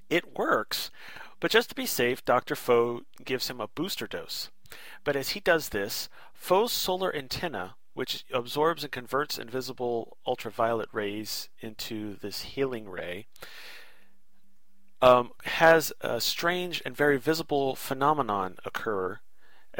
It 0.08 0.38
works, 0.38 0.90
but 1.38 1.50
just 1.50 1.68
to 1.68 1.74
be 1.74 1.84
safe, 1.84 2.24
Dr. 2.24 2.56
Foe 2.56 3.02
gives 3.22 3.48
him 3.48 3.60
a 3.60 3.68
booster 3.68 4.06
dose. 4.06 4.48
But 5.04 5.16
as 5.16 5.30
he 5.30 5.40
does 5.40 5.68
this, 5.68 6.08
Foe's 6.32 6.72
solar 6.72 7.14
antenna, 7.14 7.74
which 7.92 8.24
absorbs 8.32 8.82
and 8.82 8.90
converts 8.90 9.38
invisible 9.38 10.16
ultraviolet 10.26 10.88
rays 10.92 11.50
into 11.60 12.16
this 12.16 12.40
healing 12.42 12.88
ray, 12.88 13.26
um, 15.02 15.32
has 15.44 15.92
a 16.00 16.22
strange 16.22 16.80
and 16.86 16.96
very 16.96 17.18
visible 17.18 17.76
phenomenon 17.76 18.56
occur 18.64 19.20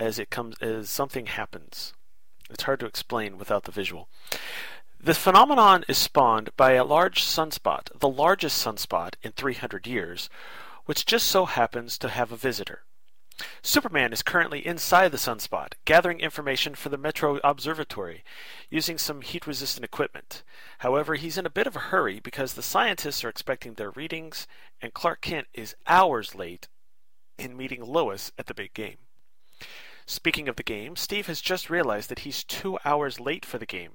as 0.01 0.19
it 0.19 0.31
comes 0.31 0.57
as 0.61 0.91
something 0.91 1.27
happens. 1.27 1.93
It's 2.51 2.65
hard 2.65 2.81
to 2.81 2.87
explain 2.87 3.39
without 3.39 3.65
the 3.65 3.71
visual. 3.71 4.09
The 4.99 5.15
phenomenon 5.15 5.85
is 5.89 5.99
spawned 5.99 6.51
by 6.57 6.73
a 6.73 6.85
large 6.85 7.23
sunspot, 7.23 7.89
the 7.99 8.09
largest 8.09 8.65
sunspot 8.65 9.15
in 9.23 9.33
300 9.33 9.87
years, 9.87 10.29
which 10.87 11.07
just 11.07 11.29
so 11.29 11.45
happens 11.45 11.97
to 11.99 12.09
have 12.09 12.33
a 12.33 12.37
visitor. 12.37 12.83
Superman 13.63 14.13
is 14.13 14.23
currently 14.23 14.67
inside 14.67 15.13
the 15.13 15.17
sunspot, 15.17 15.73
gathering 15.87 16.21
information 16.21 16.75
for 16.75 16.91
the 16.91 16.99
Metro 16.99 17.39
Observatory, 17.43 18.23
using 18.69 18.99
some 18.99 19.23
heat 19.23 19.47
resistant 19.47 19.85
equipment. 19.85 20.43
However, 20.79 21.15
he's 21.15 21.39
in 21.39 21.47
a 21.47 21.51
bit 21.51 21.67
of 21.67 21.77
a 21.77 21.87
hurry 21.91 22.21
because 22.21 22.53
the 22.53 22.63
scientists 22.63 23.25
are 23.25 23.31
expecting 23.31 23.75
their 23.75 23.91
readings, 23.91 24.47
and 24.83 24.93
Clark 24.93 25.23
Kent 25.23 25.47
is 25.55 25.75
hours 25.87 26.35
late 26.35 26.69
in 27.39 27.57
meeting 27.57 27.83
Lois 27.83 28.33
at 28.37 28.47
the 28.47 28.55
big 28.55 28.75
game. 28.75 28.99
Speaking 30.11 30.49
of 30.49 30.57
the 30.57 30.65
game, 30.65 30.97
Steve 30.97 31.29
has 31.29 31.41
just 31.41 31.71
realized 31.71 32.09
that 32.09 32.21
he's 32.21 32.43
two 32.43 32.81
hours 32.85 33.21
late 33.21 33.47
for 33.47 33.59
the 33.59 33.65
game. 33.65 33.93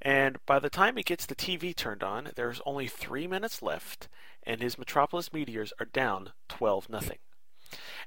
And 0.00 0.38
by 0.46 0.60
the 0.60 0.70
time 0.70 0.96
he 0.96 1.02
gets 1.02 1.26
the 1.26 1.34
TV 1.34 1.74
turned 1.74 2.04
on, 2.04 2.30
there's 2.36 2.60
only 2.64 2.86
three 2.86 3.26
minutes 3.26 3.60
left, 3.60 4.08
and 4.44 4.62
his 4.62 4.78
Metropolis 4.78 5.32
Meteors 5.32 5.72
are 5.80 5.86
down 5.86 6.30
12 6.48 6.88
nothing. 6.88 7.18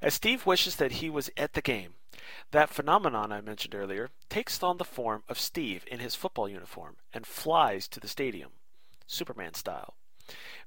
As 0.00 0.14
Steve 0.14 0.46
wishes 0.46 0.76
that 0.76 0.92
he 0.92 1.10
was 1.10 1.28
at 1.36 1.52
the 1.52 1.60
game, 1.60 1.96
that 2.52 2.70
phenomenon 2.70 3.30
I 3.30 3.42
mentioned 3.42 3.74
earlier 3.74 4.08
takes 4.30 4.62
on 4.62 4.78
the 4.78 4.82
form 4.82 5.22
of 5.28 5.38
Steve 5.38 5.84
in 5.88 6.00
his 6.00 6.14
football 6.14 6.48
uniform 6.48 6.96
and 7.12 7.26
flies 7.26 7.86
to 7.88 8.00
the 8.00 8.08
stadium, 8.08 8.52
Superman 9.06 9.52
style. 9.52 9.94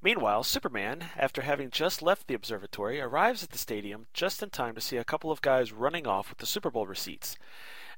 Meanwhile, 0.02 0.44
Superman, 0.44 1.10
after 1.18 1.42
having 1.42 1.70
just 1.70 2.02
left 2.02 2.28
the 2.28 2.34
observatory, 2.34 3.02
arrives 3.02 3.44
at 3.44 3.50
the 3.50 3.58
stadium 3.58 4.08
just 4.14 4.42
in 4.42 4.50
time 4.50 4.76
to 4.76 4.82
see 4.82 4.98
a 4.98 5.04
couple 5.04 5.32
of 5.32 5.42
guys 5.42 5.74
running 5.74 6.08
off 6.08 6.30
with 6.30 6.38
the 6.38 6.46
Super 6.46 6.72
Bowl 6.72 6.88
receipts. 6.88 7.38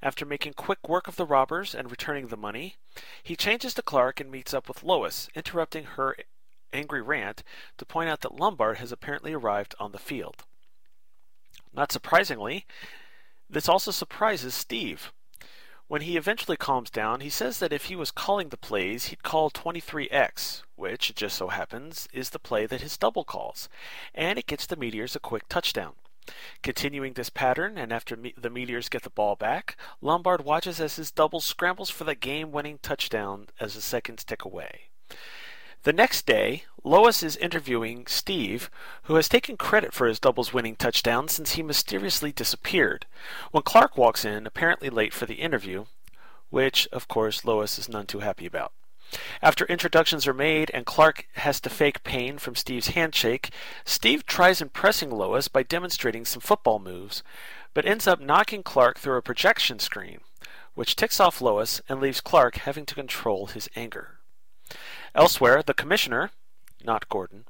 After 0.02 0.26
making 0.26 0.54
quick 0.54 0.90
work 0.90 1.08
of 1.08 1.16
the 1.16 1.26
robbers 1.26 1.76
and 1.76 1.92
returning 1.92 2.28
the 2.28 2.38
money, 2.38 2.78
he 3.22 3.36
changes 3.36 3.76
to 3.76 3.84
Clark 3.84 4.20
and 4.20 4.32
meets 4.32 4.54
up 4.54 4.68
with 4.68 4.84
Lois, 4.84 5.30
interrupting 5.36 5.84
her 5.84 6.16
angry 6.74 7.02
rant 7.02 7.44
to 7.78 7.86
point 7.86 8.10
out 8.10 8.22
that 8.22 8.40
Lombard 8.40 8.78
has 8.78 8.92
apparently 8.92 9.34
arrived 9.34 9.76
on 9.80 9.92
the 9.92 10.00
field. 10.00 10.46
Not 11.74 11.92
surprisingly, 11.92 12.66
this 13.50 13.70
also 13.70 13.92
surprises 13.92 14.54
Steve. 14.54 15.12
When 15.88 16.02
he 16.02 16.16
eventually 16.16 16.58
calms 16.58 16.90
down, 16.90 17.20
he 17.20 17.30
says 17.30 17.60
that 17.60 17.74
if 17.74 17.86
he 17.86 17.96
was 17.98 18.12
calling 18.12 18.50
the 18.50 18.58
plays, 18.58 19.08
he'd 19.08 19.24
call 19.24 19.52
23X, 19.52 20.64
which, 20.82 21.12
it 21.12 21.16
just 21.16 21.38
so 21.38 21.48
happens, 21.48 22.10
is 22.12 22.32
the 22.32 22.40
play 22.40 22.66
that 22.66 22.82
his 22.82 22.98
double 22.98 23.24
calls, 23.24 23.70
and 24.14 24.38
it 24.38 24.48
gets 24.48 24.66
the 24.66 24.76
Meteors 24.76 25.16
a 25.16 25.20
quick 25.20 25.48
touchdown. 25.48 25.94
Continuing 26.62 27.14
this 27.14 27.30
pattern, 27.30 27.78
and 27.78 27.94
after 27.94 28.18
me- 28.18 28.34
the 28.38 28.50
Meteors 28.50 28.90
get 28.90 29.04
the 29.04 29.10
ball 29.10 29.36
back, 29.36 29.78
Lombard 30.02 30.44
watches 30.44 30.80
as 30.80 30.96
his 30.96 31.12
double 31.12 31.40
scrambles 31.40 31.90
for 31.90 32.04
the 32.04 32.16
game 32.16 32.52
winning 32.52 32.80
touchdown 32.82 33.48
as 33.60 33.76
the 33.76 33.82
seconds 33.82 34.24
tick 34.24 34.44
away. 34.44 34.90
The 35.84 35.94
next 35.94 36.28
day, 36.28 36.66
Lois 36.84 37.24
is 37.24 37.36
interviewing 37.38 38.06
Steve, 38.06 38.70
who 39.04 39.16
has 39.16 39.28
taken 39.28 39.58
credit 39.58 39.94
for 39.94 40.06
his 40.06 40.20
doubles 40.20 40.54
winning 40.54 40.76
touchdown 40.76 41.28
since 41.28 41.54
he 41.54 41.64
mysteriously 41.64 42.32
disappeared, 42.32 43.08
when 43.50 43.64
Clark 43.64 43.98
walks 43.98 44.24
in, 44.24 44.46
apparently 44.46 44.90
late 44.92 45.14
for 45.14 45.26
the 45.26 45.42
interview, 45.42 45.86
which, 46.52 46.88
of 46.92 47.08
course, 47.08 47.46
Lois 47.46 47.80
is 47.80 47.90
none 47.90 48.06
too 48.06 48.20
happy 48.20 48.46
about. 48.46 48.74
After 49.42 49.66
introductions 49.66 50.26
are 50.28 50.34
made 50.34 50.72
and 50.74 50.86
Clark 50.86 51.28
has 51.34 51.60
to 51.62 51.70
fake 51.70 52.04
pain 52.04 52.38
from 52.38 52.56
Steve's 52.56 52.90
handshake, 52.90 53.50
Steve 53.84 54.26
tries 54.26 54.62
impressing 54.62 55.10
Lois 55.12 55.48
by 55.48 55.64
demonstrating 55.64 56.24
some 56.24 56.42
football 56.42 56.80
moves, 56.80 57.22
but 57.74 57.86
ends 57.86 58.08
up 58.08 58.22
knocking 58.22 58.64
Clark 58.64 59.00
through 59.00 59.18
a 59.18 59.22
projection 59.22 59.80
screen, 59.80 60.20
which 60.76 60.96
ticks 60.96 61.20
off 61.20 61.42
Lois 61.42 61.82
and 61.90 62.00
leaves 62.00 62.22
Clark 62.22 62.56
having 62.58 62.86
to 62.86 62.96
control 62.96 63.48
his 63.48 63.70
anger. 63.76 64.20
Elsewhere, 65.14 65.62
the 65.62 65.74
commissioner, 65.74 66.32
not 66.84 67.10
Gordon, 67.10 67.46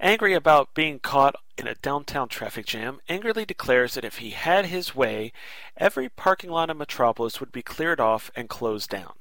angry 0.00 0.34
about 0.34 0.74
being 0.74 0.98
caught 0.98 1.36
in 1.56 1.68
a 1.68 1.76
downtown 1.76 2.28
traffic 2.28 2.66
jam, 2.66 3.00
angrily 3.08 3.44
declares 3.44 3.94
that 3.94 4.04
if 4.04 4.18
he 4.18 4.30
had 4.30 4.66
his 4.66 4.94
way, 4.94 5.32
every 5.76 6.08
parking 6.08 6.50
lot 6.50 6.70
in 6.70 6.78
Metropolis 6.78 7.38
would 7.38 7.52
be 7.52 7.62
cleared 7.62 8.00
off 8.00 8.30
and 8.34 8.48
closed 8.48 8.90
down. 8.90 9.12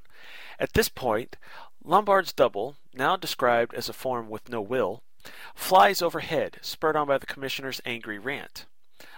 At 0.60 0.74
this 0.74 0.90
point, 0.90 1.38
Lombard's 1.84 2.34
double, 2.34 2.78
now 2.94 3.16
described 3.16 3.74
as 3.74 3.90
a 3.90 3.94
form 3.94 4.30
with 4.30 4.50
no 4.50 4.62
will, 4.62 5.04
flies 5.56 6.02
overhead, 6.02 6.60
spurred 6.62 6.96
on 6.96 7.08
by 7.08 7.18
the 7.18 7.26
commissioner's 7.26 7.82
angry 7.86 8.20
rant. 8.20 8.66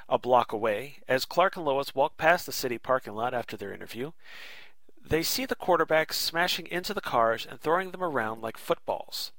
A 0.07 0.17
block 0.17 0.51
away, 0.51 0.97
as 1.07 1.25
Clark 1.25 1.55
and 1.55 1.65
Lois 1.65 1.95
walk 1.95 2.17
past 2.17 2.45
the 2.45 2.51
city 2.51 2.77
parking 2.77 3.13
lot 3.13 3.33
after 3.33 3.57
their 3.57 3.73
interview, 3.73 4.11
they 5.03 5.23
see 5.23 5.45
the 5.45 5.55
quarterback 5.55 6.13
smashing 6.13 6.67
into 6.67 6.93
the 6.93 7.01
cars 7.01 7.45
and 7.49 7.59
throwing 7.59 7.91
them 7.91 8.03
around 8.03 8.41
like 8.41 8.57
footballs. 8.57 9.31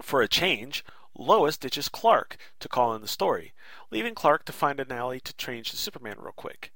For 0.00 0.22
a 0.22 0.28
change, 0.28 0.84
Lois 1.16 1.56
ditches 1.56 1.88
Clark 1.88 2.36
to 2.60 2.68
call 2.68 2.94
in 2.94 3.02
the 3.02 3.08
story, 3.08 3.52
leaving 3.90 4.14
Clark 4.14 4.44
to 4.44 4.52
find 4.52 4.78
an 4.78 4.92
alley 4.92 5.20
to 5.20 5.34
change 5.34 5.70
to 5.70 5.76
Superman 5.76 6.16
real 6.18 6.32
quick. 6.32 6.72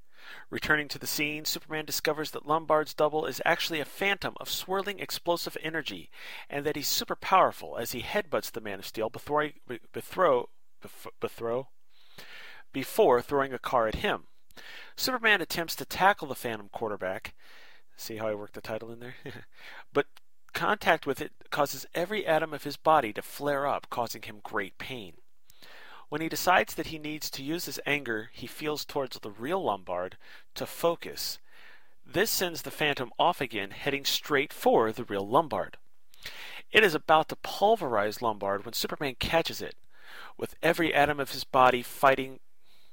Returning 0.51 0.89
to 0.89 0.99
the 0.99 1.07
scene, 1.07 1.45
Superman 1.45 1.85
discovers 1.85 2.31
that 2.33 2.47
Lombard's 2.47 2.95
double 2.95 3.27
is 3.27 3.43
actually 3.45 3.81
a 3.81 3.85
phantom 3.85 4.35
of 4.41 4.51
swirling 4.51 4.99
explosive 4.99 5.57
energy, 5.63 6.11
and 6.49 6.65
that 6.65 6.77
he's 6.77 6.89
super 6.89 7.17
powerful 7.17 7.77
as 7.77 7.93
he 7.93 8.03
headbutts 8.03 8.51
the 8.51 8.61
Man 8.61 8.79
of 8.79 8.87
Steel 8.87 9.11
before, 9.11 9.43
he, 9.43 9.55
before, 9.93 10.47
before, 11.21 11.69
before 12.73 13.23
throwing 13.23 13.53
a 13.53 13.59
car 13.59 13.89
at 13.89 13.97
him. 13.97 14.25
Superman 14.97 15.41
attempts 15.41 15.75
to 15.77 15.85
tackle 15.85 16.29
the 16.29 16.35
Phantom 16.35 16.69
quarterback, 16.71 17.35
See 17.97 18.17
how 18.17 18.29
I 18.29 18.35
worked 18.35 18.55
the 18.55 18.61
title 18.61 18.91
in 18.91 19.01
there? 19.01 19.15
but 19.93 20.07
contact 20.53 21.07
with 21.07 21.21
it 21.21 21.33
causes 21.51 21.87
every 21.95 22.27
atom 22.27 22.53
of 22.53 22.65
his 22.65 22.77
body 22.77 23.13
to 23.13 23.23
flare 23.23 23.67
up, 23.67 23.89
causing 23.91 24.23
him 24.23 24.41
great 24.43 24.79
pain. 24.79 25.15
When 26.13 26.21
he 26.21 26.29
decides 26.29 26.75
that 26.75 26.89
he 26.89 26.99
needs 26.99 27.31
to 27.31 27.43
use 27.43 27.65
his 27.65 27.81
anger 27.87 28.29
he 28.35 28.47
feels 28.47 28.85
towards 28.85 29.19
the 29.19 29.31
real 29.31 29.65
Lombard 29.65 30.19
to 30.57 30.67
focus, 30.67 31.39
this 32.05 32.31
sends 32.31 32.61
the 32.61 32.71
Phantom 32.71 33.11
off 33.19 33.41
again, 33.41 33.71
heading 33.71 34.05
straight 34.05 34.53
for 34.53 34.93
the 34.93 35.05
real 35.05 35.27
Lombard. 35.27 35.79
It 36.71 36.85
is 36.85 36.95
about 36.95 37.31
to 37.31 37.37
pulverize 37.37 38.21
Lombard 38.21 38.67
when 38.67 38.75
Superman 38.75 39.15
catches 39.21 39.63
it. 39.63 39.75
With 40.37 40.55
every 40.63 40.93
atom 40.93 41.19
of 41.19 41.31
his 41.31 41.45
body 41.45 41.83
fighting 41.83 42.41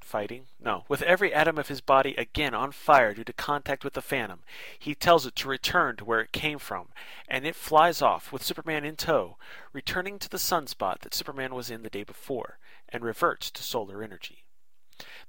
fighting? 0.09 0.47
No. 0.59 0.85
With 0.87 1.03
every 1.03 1.31
atom 1.33 1.59
of 1.59 1.67
his 1.67 1.81
body 1.81 2.15
again 2.17 2.55
on 2.55 2.71
fire 2.71 3.13
due 3.13 3.23
to 3.23 3.31
contact 3.31 3.83
with 3.83 3.93
the 3.93 4.01
Phantom, 4.01 4.39
he 4.77 4.95
tells 4.95 5.27
it 5.27 5.35
to 5.37 5.47
return 5.47 5.95
to 5.97 6.05
where 6.05 6.19
it 6.19 6.31
came 6.31 6.57
from, 6.57 6.87
and 7.27 7.45
it 7.45 7.55
flies 7.55 8.01
off 8.01 8.31
with 8.31 8.43
Superman 8.43 8.83
in 8.83 8.95
tow, 8.95 9.37
returning 9.71 10.17
to 10.17 10.27
the 10.27 10.37
sunspot 10.37 10.99
that 10.99 11.13
Superman 11.13 11.53
was 11.53 11.69
in 11.69 11.83
the 11.83 11.89
day 11.89 12.03
before, 12.03 12.57
and 12.89 13.03
reverts 13.03 13.51
to 13.51 13.63
solar 13.63 14.01
energy. 14.01 14.43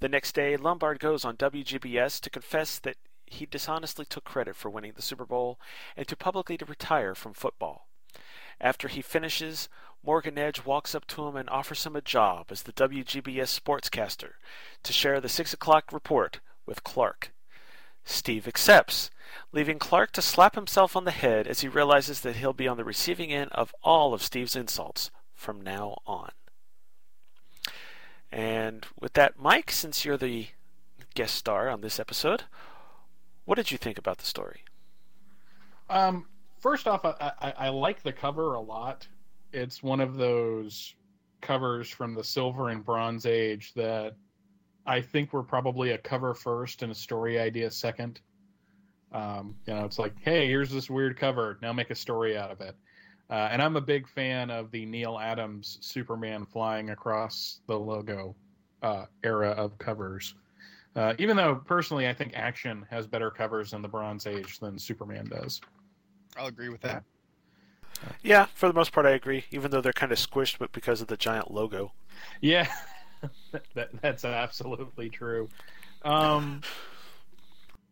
The 0.01 0.09
next 0.09 0.35
day, 0.35 0.57
Lombard 0.57 0.99
goes 0.99 1.25
on 1.25 1.37
WGBS 1.37 2.19
to 2.21 2.31
confess 2.31 2.79
that 2.79 2.97
he 3.27 3.47
dishonestly 3.47 4.07
took 4.07 4.25
credit 4.25 4.57
for 4.57 4.71
winning 4.71 4.95
the 4.97 5.03
Super 5.03 5.27
Bowl 5.27 5.61
and 5.97 6.09
to 6.09 6.17
publicly 6.17 6.57
to 6.57 6.65
retire 6.65 7.15
from 7.15 7.35
football. 7.35 7.87
After 8.61 8.89
he 8.89 9.03
finishes, 9.03 9.69
Morgan 10.03 10.39
Edge 10.39 10.65
walks 10.65 10.95
up 10.95 11.07
to 11.09 11.27
him 11.27 11.37
and 11.37 11.49
offers 11.51 11.85
him 11.85 11.95
a 11.95 12.01
job 12.01 12.47
as 12.51 12.63
the 12.63 12.73
WGBS 12.73 13.61
sportscaster 13.61 14.33
to 14.83 14.93
share 14.93 15.21
the 15.21 15.29
6 15.29 15.53
o'clock 15.53 15.93
report 15.93 16.41
with 16.67 16.85
Clark. 16.85 17.33
Steve 18.05 18.49
accepts, 18.49 19.11
leaving 19.53 19.79
Clark 19.79 20.13
to 20.13 20.23
slap 20.23 20.55
himself 20.55 20.97
on 20.97 21.05
the 21.05 21.11
head 21.11 21.47
as 21.47 21.61
he 21.61 21.69
realizes 21.69 22.21
that 22.21 22.37
he'll 22.37 22.55
be 22.55 22.67
on 22.67 22.79
the 22.79 22.85
receiving 22.85 23.31
end 23.31 23.51
of 23.53 23.75
all 23.83 24.15
of 24.15 24.23
Steve's 24.23 24.57
insults 24.57 25.11
from 25.35 25.61
now 25.61 25.99
on. 26.07 26.31
And 28.33 28.87
with 28.99 29.13
that, 29.15 29.39
Mike, 29.39 29.71
since 29.71 30.05
you're 30.05 30.17
the 30.17 30.49
guest 31.15 31.35
star 31.35 31.69
on 31.69 31.83
this 31.83 32.01
episode, 32.01 32.45
what 33.45 33.57
did 33.57 33.71
you 33.71 33.79
think 33.79 33.99
about 33.99 34.19
the 34.19 34.27
story? 34.27 34.65
Um, 35.89 36.27
first 36.61 36.87
off, 36.87 37.05
I, 37.05 37.33
I, 37.41 37.53
I 37.59 37.69
like 37.69 38.03
the 38.03 38.13
cover 38.13 38.55
a 38.55 38.61
lot. 38.61 39.09
It's 39.53 39.83
one 39.83 40.01
of 40.01 40.17
those 40.17 40.95
covers 41.41 41.89
from 41.89 42.15
the 42.15 42.25
Silver 42.25 42.69
and 42.69 42.85
Bronze 42.85 43.27
Age 43.27 43.73
that 43.75 44.15
I 44.87 45.01
think 45.01 45.33
were 45.33 45.43
probably 45.43 45.91
a 45.91 45.99
cover 45.99 46.35
first 46.35 46.83
and 46.83 46.93
a 46.93 46.95
story 46.95 47.39
idea 47.39 47.71
second. 47.71 48.21
Um, 49.13 49.57
you 49.67 49.75
know, 49.75 49.85
it's 49.85 49.99
like, 49.99 50.15
hey, 50.21 50.47
here's 50.47 50.71
this 50.71 50.89
weird 50.89 51.17
cover. 51.17 51.59
Now 51.63 51.73
make 51.73 51.91
a 51.91 51.95
story 51.95 52.37
out 52.37 52.51
of 52.51 52.61
it. 52.61 52.77
Uh, 53.29 53.49
and 53.53 53.63
I'm 53.63 53.77
a 53.77 53.81
big 53.81 54.09
fan 54.09 54.51
of 54.51 54.71
the 54.71 54.87
Neal 54.87 55.19
Adams 55.19 55.79
Superman 55.81 56.45
flying 56.45 56.91
across 56.91 57.61
the 57.67 57.79
logo 57.79 58.35
uh, 58.83 59.05
era 59.23 59.51
of 59.51 59.79
covers. 59.79 60.35
Uh, 60.97 61.15
even 61.19 61.37
though 61.37 61.55
personally, 61.55 62.09
I 62.09 62.15
think 62.15 62.33
Action 62.35 62.85
has 62.91 63.07
better 63.07 63.31
covers 63.31 63.73
in 63.73 63.83
the 63.83 63.89
Bronze 63.89 64.27
Age 64.27 64.59
than 64.59 64.79
Superman 64.79 65.27
does. 65.27 65.61
I'll 66.37 66.47
agree 66.47 66.69
with 66.69 66.81
that. 66.81 67.05
Yeah, 68.23 68.47
for 68.55 68.69
the 68.69 68.75
most 68.75 68.93
part, 68.93 69.07
I 69.07 69.11
agree. 69.11 69.45
Even 69.51 69.71
though 69.71 69.81
they're 69.81 69.93
kind 69.93 70.13
of 70.13 70.19
squished, 70.19 70.59
but 70.59 70.73
because 70.73 71.01
of 71.01 71.09
the 71.09 71.17
giant 71.17 71.51
logo. 71.51 71.93
Yeah, 72.41 72.69
that, 73.75 73.91
that's 74.01 74.25
absolutely 74.25 75.09
true. 75.09 75.49
Um, 76.05 76.63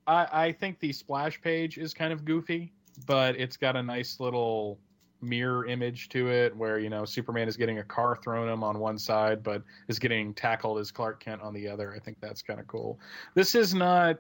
I, 0.07 0.27
I 0.33 0.53
think 0.53 0.81
the 0.81 0.93
splash 0.93 1.41
page 1.41 1.79
is 1.79 1.93
kind 1.93 2.13
of 2.13 2.25
goofy, 2.25 2.73
but 3.07 3.37
it's 3.37 3.57
got 3.57 3.77
a 3.77 3.83
nice 3.83 4.21
little 4.21 4.79
mirror 5.21 5.67
image 5.67 6.09
to 6.09 6.31
it 6.31 6.57
where 6.57 6.79
you 6.79 6.89
know 6.89 7.05
Superman 7.05 7.49
is 7.49 7.57
getting 7.57 7.81
a 7.81 7.85
car 7.85 8.17
thrown 8.23 8.49
him 8.49 8.63
on 8.63 8.79
one 8.79 8.99
side, 8.99 9.43
but 9.43 9.63
is 9.89 9.99
getting 9.99 10.33
tackled 10.33 10.79
as 10.79 10.91
Clark 10.91 11.21
Kent 11.21 11.43
on 11.43 11.53
the 11.53 11.69
other. 11.69 11.93
I 11.95 11.99
think 11.99 12.19
that's 12.21 12.43
kind 12.43 12.61
of 12.61 12.67
cool. 12.67 12.99
This 13.35 13.55
is 13.55 13.75
not 13.75 14.19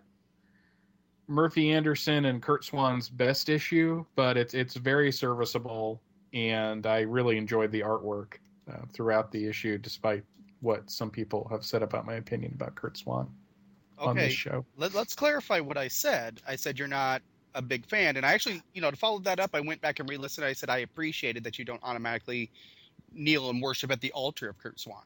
Murphy 1.29 1.73
Anderson 1.73 2.25
and 2.25 2.43
Curt 2.43 2.65
Swan's 2.65 3.09
best 3.09 3.49
issue, 3.49 4.05
but 4.17 4.37
it's 4.37 4.55
it's 4.55 4.75
very 4.75 5.13
serviceable, 5.13 6.01
and 6.33 6.87
I 6.87 7.01
really 7.01 7.37
enjoyed 7.37 7.71
the 7.71 7.81
artwork 7.81 8.35
uh, 8.71 8.79
throughout 8.93 9.31
the 9.31 9.47
issue, 9.47 9.79
despite 9.79 10.25
what 10.61 10.91
some 10.91 11.11
people 11.11 11.47
have 11.51 11.65
said 11.65 11.83
about 11.83 12.07
my 12.07 12.15
opinion 12.15 12.53
about 12.55 12.75
Curt 12.75 12.97
Swan 12.97 13.31
on 13.99 14.17
Okay, 14.17 14.29
this 14.29 14.35
show. 14.35 14.65
Let, 14.77 14.95
let's 14.95 15.15
clarify 15.15 15.61
what 15.61 15.77
I 15.77 15.89
said. 15.89 16.41
I 16.47 16.57
said 16.57 16.79
you're 16.79 16.89
not 16.89 17.23
a 17.55 17.63
big 17.63 17.85
fan, 17.87 18.17
and 18.17 18.25
I 18.25 18.33
actually, 18.33 18.63
you 18.73 18.81
know, 18.81 18.91
to 18.91 18.97
follow 18.97 19.19
that 19.21 19.39
up, 19.39 19.51
I 19.55 19.61
went 19.61 19.81
back 19.81 20.01
and 20.01 20.09
re-listened. 20.09 20.47
I 20.47 20.55
said 20.55 20.71
I 20.71 20.79
appreciated 20.79 21.45
that 21.45 21.59
you 21.59 21.65
don't 21.65 21.83
automatically 21.83 22.51
kneel 23.13 23.51
and 23.51 23.61
worship 23.61 23.91
at 23.91 24.01
the 24.01 24.13
altar 24.13 24.49
of 24.49 24.59
Kurt 24.59 24.81
Swan. 24.81 25.03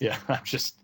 Yeah, 0.00 0.18
I'm 0.28 0.44
just 0.44 0.81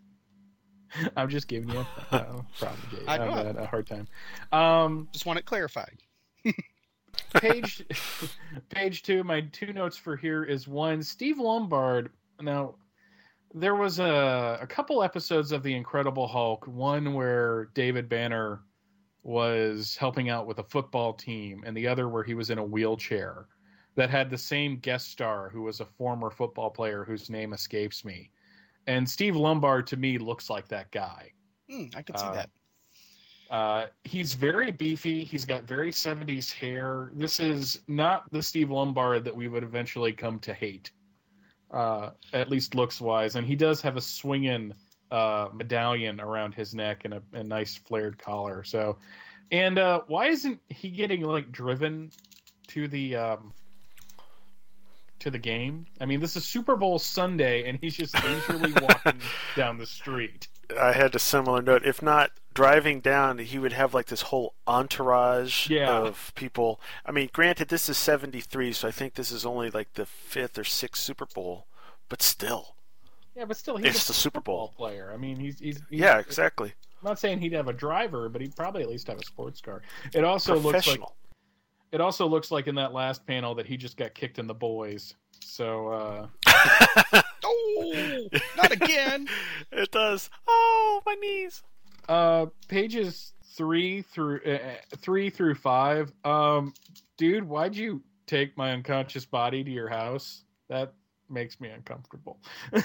I'm 1.16 1.28
just 1.28 1.48
giving 1.48 1.70
you 1.70 1.78
a 1.78 2.14
uh, 2.14 2.42
problem, 2.58 2.80
Jay. 2.90 2.98
I 3.06 3.14
I've 3.14 3.20
know. 3.28 3.34
had 3.34 3.56
a 3.56 3.66
hard 3.66 3.86
time. 3.86 4.06
Um, 4.52 5.08
Just 5.12 5.26
want 5.26 5.38
it 5.38 5.44
clarified. 5.44 5.98
page 7.34 7.84
page 8.68 9.02
two. 9.02 9.24
My 9.24 9.42
two 9.52 9.72
notes 9.72 9.96
for 9.96 10.16
here 10.16 10.44
is 10.44 10.68
one. 10.68 11.02
Steve 11.02 11.38
Lombard. 11.38 12.10
Now, 12.40 12.76
there 13.54 13.74
was 13.74 13.98
a 13.98 14.58
a 14.60 14.66
couple 14.66 15.02
episodes 15.02 15.52
of 15.52 15.62
the 15.62 15.74
Incredible 15.74 16.26
Hulk. 16.26 16.66
One 16.66 17.14
where 17.14 17.70
David 17.74 18.08
Banner 18.08 18.60
was 19.22 19.96
helping 19.96 20.30
out 20.30 20.46
with 20.46 20.58
a 20.58 20.64
football 20.64 21.12
team, 21.12 21.62
and 21.66 21.76
the 21.76 21.86
other 21.86 22.08
where 22.08 22.24
he 22.24 22.34
was 22.34 22.50
in 22.50 22.58
a 22.58 22.64
wheelchair. 22.64 23.46
That 23.96 24.10
had 24.10 24.30
the 24.30 24.38
same 24.38 24.76
guest 24.76 25.10
star 25.10 25.48
who 25.48 25.62
was 25.62 25.80
a 25.80 25.84
former 25.84 26.30
football 26.30 26.70
player 26.70 27.02
whose 27.02 27.28
name 27.28 27.52
escapes 27.52 28.04
me. 28.04 28.30
And 28.88 29.08
Steve 29.08 29.36
Lombard 29.36 29.86
to 29.88 29.98
me 29.98 30.16
looks 30.16 30.48
like 30.48 30.66
that 30.68 30.90
guy. 30.90 31.30
Hmm, 31.70 31.84
I 31.94 32.00
can 32.00 32.16
see 32.16 32.24
Uh, 32.24 32.32
that. 32.32 32.50
Uh, 33.50 33.86
he's 34.04 34.32
very 34.32 34.72
beefy. 34.72 35.24
He's 35.24 35.44
got 35.44 35.64
very 35.64 35.92
70s 35.92 36.50
hair. 36.50 37.10
This 37.14 37.38
is 37.38 37.82
not 37.86 38.30
the 38.32 38.42
Steve 38.42 38.70
Lombard 38.70 39.24
that 39.24 39.36
we 39.36 39.46
would 39.46 39.62
eventually 39.62 40.12
come 40.14 40.38
to 40.40 40.54
hate, 40.54 40.90
uh, 41.70 42.10
at 42.32 42.48
least 42.48 42.74
looks 42.74 42.98
wise. 42.98 43.36
And 43.36 43.46
he 43.46 43.56
does 43.56 43.82
have 43.82 43.96
a 43.98 44.00
swinging 44.00 44.72
uh, 45.10 45.48
medallion 45.52 46.18
around 46.18 46.54
his 46.54 46.74
neck 46.74 47.04
and 47.04 47.14
a, 47.14 47.22
a 47.34 47.44
nice 47.44 47.76
flared 47.76 48.18
collar. 48.18 48.64
So, 48.64 48.96
and 49.50 49.78
uh, 49.78 50.00
why 50.06 50.28
isn't 50.28 50.60
he 50.68 50.88
getting 50.88 51.22
like 51.22 51.52
driven 51.52 52.10
to 52.68 52.88
the 52.88 53.16
um, 53.16 53.52
to 55.20 55.30
the 55.30 55.38
game? 55.38 55.86
I 56.00 56.06
mean, 56.06 56.20
this 56.20 56.36
is 56.36 56.44
Super 56.44 56.76
Bowl 56.76 56.98
Sunday, 56.98 57.68
and 57.68 57.78
he's 57.80 57.96
just 57.96 58.14
leisurely 58.22 58.72
walking 58.82 59.20
down 59.56 59.78
the 59.78 59.86
street. 59.86 60.48
I 60.78 60.92
had 60.92 61.14
a 61.14 61.18
similar 61.18 61.62
note. 61.62 61.84
If 61.84 62.02
not 62.02 62.30
driving 62.54 63.00
down, 63.00 63.38
he 63.38 63.58
would 63.58 63.72
have 63.72 63.94
like 63.94 64.06
this 64.06 64.22
whole 64.22 64.54
entourage 64.66 65.68
Yeah. 65.70 65.90
of 65.90 66.32
people. 66.34 66.80
I 67.06 67.12
mean, 67.12 67.30
granted, 67.32 67.68
this 67.68 67.88
is 67.88 67.96
73, 67.98 68.72
so 68.72 68.88
I 68.88 68.90
think 68.90 69.14
this 69.14 69.30
is 69.30 69.46
only 69.46 69.70
like 69.70 69.94
the 69.94 70.06
fifth 70.06 70.58
or 70.58 70.64
sixth 70.64 71.02
Super 71.02 71.26
Bowl, 71.26 71.66
but 72.08 72.22
still. 72.22 72.74
Yeah, 73.36 73.44
but 73.44 73.56
still, 73.56 73.76
he's 73.76 73.94
It's 73.94 74.04
a 74.04 74.08
the 74.08 74.14
Super 74.14 74.40
Bowl. 74.40 74.74
player. 74.76 75.10
I 75.14 75.16
mean, 75.16 75.36
he's, 75.38 75.58
he's, 75.60 75.80
he's 75.88 76.00
Yeah, 76.00 76.18
exactly. 76.18 76.72
I'm 77.02 77.08
not 77.10 77.18
saying 77.20 77.40
he'd 77.40 77.52
have 77.52 77.68
a 77.68 77.72
driver, 77.72 78.28
but 78.28 78.40
he'd 78.40 78.56
probably 78.56 78.82
at 78.82 78.88
least 78.88 79.06
have 79.06 79.18
a 79.20 79.24
sports 79.24 79.60
car. 79.60 79.82
It 80.12 80.24
also 80.24 80.54
looks 80.54 80.64
like 80.64 80.72
Professional. 80.72 81.14
It 81.92 82.00
also 82.00 82.26
looks 82.26 82.50
like 82.50 82.66
in 82.66 82.74
that 82.76 82.92
last 82.92 83.26
panel 83.26 83.54
that 83.54 83.66
he 83.66 83.76
just 83.76 83.96
got 83.96 84.14
kicked 84.14 84.38
in 84.38 84.46
the 84.46 84.54
boys. 84.54 85.14
So 85.44 85.88
uh 85.88 87.22
Oh, 87.44 88.28
not 88.56 88.72
again. 88.72 89.28
it 89.72 89.90
does. 89.90 90.28
Oh, 90.46 91.02
my 91.06 91.14
knees. 91.14 91.62
uh 92.08 92.46
pages 92.68 93.32
3 93.56 94.02
through 94.02 94.40
uh, 94.44 94.58
3 94.98 95.30
through 95.30 95.54
5. 95.54 96.12
Um 96.24 96.74
dude, 97.16 97.44
why'd 97.44 97.74
you 97.74 98.02
take 98.26 98.56
my 98.56 98.72
unconscious 98.72 99.24
body 99.24 99.64
to 99.64 99.70
your 99.70 99.88
house? 99.88 100.44
That 100.68 100.92
makes 101.30 101.60
me 101.60 101.68
uncomfortable. 101.70 102.38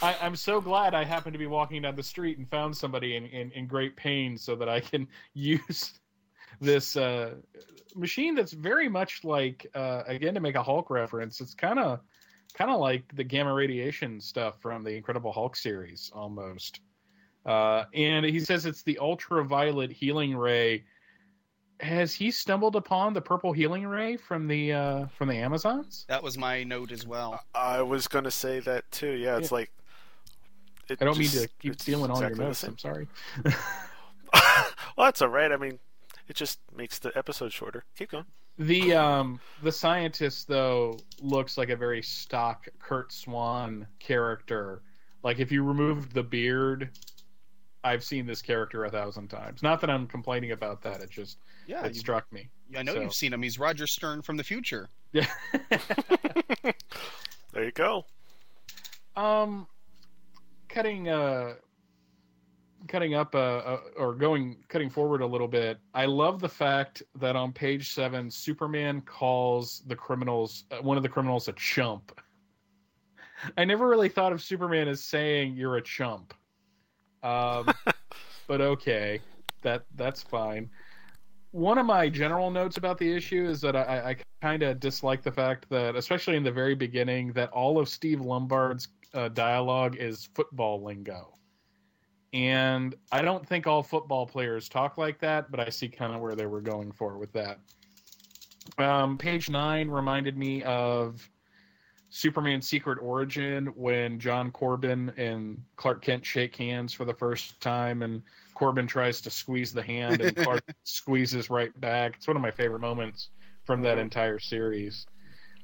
I, 0.00 0.16
I'm 0.22 0.36
so 0.36 0.60
glad 0.60 0.94
I 0.94 1.04
happened 1.04 1.34
to 1.34 1.38
be 1.38 1.46
walking 1.46 1.82
down 1.82 1.96
the 1.96 2.02
street 2.02 2.38
and 2.38 2.48
found 2.50 2.74
somebody 2.76 3.16
in, 3.16 3.26
in, 3.26 3.50
in 3.52 3.66
great 3.66 3.94
pain 3.94 4.38
so 4.38 4.56
that 4.56 4.68
I 4.68 4.80
can 4.80 5.06
use 5.34 6.00
this 6.62 6.96
uh, 6.96 7.34
machine 7.94 8.34
that's 8.34 8.52
very 8.52 8.88
much 8.88 9.24
like 9.24 9.66
uh, 9.74 10.02
again 10.06 10.34
to 10.34 10.40
make 10.40 10.54
a 10.54 10.62
Hulk 10.62 10.88
reference. 10.90 11.40
It's 11.40 11.54
kind 11.54 11.78
of 11.78 12.00
kind 12.54 12.70
of 12.70 12.80
like 12.80 13.04
the 13.16 13.24
gamma 13.24 13.52
radiation 13.52 14.20
stuff 14.20 14.54
from 14.60 14.84
the 14.84 14.90
Incredible 14.90 15.32
Hulk 15.32 15.56
series 15.56 16.10
almost. 16.14 16.80
Uh, 17.44 17.84
and 17.94 18.24
he 18.24 18.38
says 18.38 18.66
it's 18.66 18.82
the 18.84 18.98
ultraviolet 18.98 19.90
healing 19.90 20.36
ray. 20.36 20.84
Has 21.80 22.14
he 22.14 22.30
stumbled 22.30 22.76
upon 22.76 23.12
the 23.12 23.20
purple 23.20 23.52
healing 23.52 23.84
ray 23.84 24.16
from 24.16 24.46
the 24.46 24.72
uh, 24.72 25.06
from 25.18 25.28
the 25.28 25.34
Amazons? 25.36 26.04
That 26.08 26.22
was 26.22 26.38
my 26.38 26.62
note 26.62 26.92
as 26.92 27.04
well. 27.06 27.40
I 27.54 27.82
was 27.82 28.06
going 28.06 28.24
to 28.24 28.30
say 28.30 28.60
that 28.60 28.88
too. 28.92 29.10
Yeah, 29.10 29.38
it's 29.38 29.50
Yeah. 29.50 29.56
like. 29.56 29.72
it 30.88 30.98
I 31.02 31.04
don't 31.04 31.18
mean 31.18 31.28
to 31.30 31.48
keep 31.58 31.72
it's 31.72 31.82
stealing 31.82 32.10
all 32.12 32.18
exactly 32.18 32.38
your 32.38 32.46
notes. 32.48 32.62
I'm 32.62 32.78
sorry. 32.78 33.08
Well, 34.96 35.06
that's 35.06 35.22
all 35.22 35.28
right. 35.28 35.50
I 35.50 35.56
mean, 35.56 35.78
it 36.32 36.36
just 36.36 36.60
makes 36.74 36.98
the 36.98 37.12
episode 37.14 37.52
shorter. 37.52 37.84
Keep 37.94 38.12
going. 38.12 38.24
The 38.58 38.94
um 38.94 39.38
the 39.62 39.70
scientist 39.70 40.48
though 40.48 40.98
looks 41.20 41.58
like 41.58 41.68
a 41.68 41.76
very 41.76 42.00
stock 42.02 42.66
Curt 42.78 43.12
Swan 43.12 43.86
character. 43.98 44.80
Like 45.22 45.40
if 45.40 45.52
you 45.52 45.62
removed 45.62 46.14
the 46.14 46.22
beard 46.22 46.88
I've 47.84 48.02
seen 48.02 48.24
this 48.24 48.40
character 48.40 48.86
a 48.86 48.90
thousand 48.90 49.28
times. 49.28 49.62
Not 49.62 49.80
that 49.82 49.90
I'm 49.90 50.06
complaining 50.06 50.52
about 50.52 50.80
that. 50.82 51.02
It 51.02 51.10
just 51.10 51.36
Yeah, 51.66 51.84
it 51.84 51.92
you- 51.92 52.00
struck 52.00 52.32
me. 52.32 52.48
I 52.74 52.82
know 52.82 52.94
So- 52.94 53.00
you've 53.02 53.12
seen 53.14 53.34
him. 53.34 53.42
He's 53.42 53.58
Roger 53.58 53.86
Stern 53.86 54.22
from 54.22 54.38
the 54.38 54.44
future. 54.44 54.88
Yeah. 55.12 55.26
There 57.52 57.64
you 57.64 57.72
go. 57.72 58.06
Um, 59.14 59.66
cutting 60.70 61.10
uh, 61.10 61.56
cutting 62.88 63.14
up 63.14 63.34
uh, 63.34 63.38
uh, 63.38 63.80
or 63.96 64.14
going 64.14 64.56
cutting 64.68 64.90
forward 64.90 65.22
a 65.22 65.26
little 65.26 65.48
bit. 65.48 65.78
I 65.94 66.06
love 66.06 66.40
the 66.40 66.48
fact 66.48 67.02
that 67.16 67.36
on 67.36 67.52
page 67.52 67.92
seven, 67.92 68.30
Superman 68.30 69.00
calls 69.02 69.82
the 69.86 69.96
criminals 69.96 70.64
uh, 70.70 70.76
one 70.76 70.96
of 70.96 71.02
the 71.02 71.08
criminals 71.08 71.48
a 71.48 71.52
chump. 71.52 72.20
I 73.56 73.64
never 73.64 73.88
really 73.88 74.08
thought 74.08 74.32
of 74.32 74.42
Superman 74.42 74.88
as 74.88 75.02
saying 75.04 75.54
you're 75.54 75.76
a 75.76 75.82
chump. 75.82 76.34
Um, 77.22 77.68
but 78.46 78.60
okay, 78.60 79.20
that 79.62 79.84
that's 79.96 80.22
fine. 80.22 80.70
One 81.50 81.76
of 81.76 81.84
my 81.84 82.08
general 82.08 82.50
notes 82.50 82.78
about 82.78 82.96
the 82.98 83.12
issue 83.12 83.46
is 83.46 83.60
that 83.60 83.76
I, 83.76 84.10
I 84.10 84.16
kind 84.40 84.62
of 84.62 84.80
dislike 84.80 85.22
the 85.22 85.32
fact 85.32 85.68
that, 85.68 85.96
especially 85.96 86.36
in 86.36 86.42
the 86.42 86.52
very 86.52 86.74
beginning, 86.74 87.32
that 87.32 87.50
all 87.50 87.78
of 87.78 87.88
Steve 87.88 88.22
Lombard's 88.22 88.88
uh, 89.12 89.28
dialogue 89.28 89.96
is 89.98 90.30
football 90.34 90.82
lingo. 90.82 91.34
And 92.32 92.94
I 93.10 93.22
don't 93.22 93.46
think 93.46 93.66
all 93.66 93.82
football 93.82 94.26
players 94.26 94.68
talk 94.68 94.96
like 94.96 95.18
that, 95.20 95.50
but 95.50 95.60
I 95.60 95.68
see 95.68 95.88
kind 95.88 96.14
of 96.14 96.20
where 96.20 96.34
they 96.34 96.46
were 96.46 96.62
going 96.62 96.92
for 96.92 97.18
with 97.18 97.32
that. 97.32 97.58
Um, 98.78 99.18
page 99.18 99.50
nine 99.50 99.88
reminded 99.88 100.36
me 100.36 100.62
of 100.62 101.28
Superman's 102.08 102.66
Secret 102.66 102.98
Origin 103.02 103.66
when 103.74 104.18
John 104.18 104.50
Corben 104.50 105.12
and 105.16 105.62
Clark 105.76 106.02
Kent 106.02 106.24
shake 106.24 106.56
hands 106.56 106.92
for 106.92 107.04
the 107.04 107.14
first 107.14 107.60
time, 107.60 108.02
and 108.02 108.22
Corben 108.54 108.86
tries 108.86 109.20
to 109.22 109.30
squeeze 109.30 109.72
the 109.72 109.82
hand, 109.82 110.20
and 110.20 110.36
Clark 110.36 110.62
squeezes 110.84 111.50
right 111.50 111.78
back. 111.80 112.16
It's 112.16 112.26
one 112.26 112.36
of 112.36 112.42
my 112.42 112.50
favorite 112.50 112.80
moments 112.80 113.28
from 113.64 113.82
that 113.82 113.98
entire 113.98 114.38
series. 114.38 115.06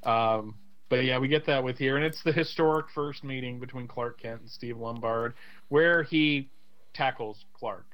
Um, 0.04 0.54
but 0.88 1.04
yeah, 1.04 1.18
we 1.18 1.28
get 1.28 1.44
that 1.46 1.62
with 1.62 1.78
here, 1.78 1.96
and 1.96 2.04
it's 2.04 2.22
the 2.22 2.32
historic 2.32 2.90
first 2.90 3.24
meeting 3.24 3.60
between 3.60 3.86
Clark 3.86 4.20
Kent 4.20 4.40
and 4.40 4.50
Steve 4.50 4.78
Lombard, 4.78 5.34
where 5.68 6.02
he 6.02 6.50
tackles 6.98 7.44
Clark. 7.54 7.86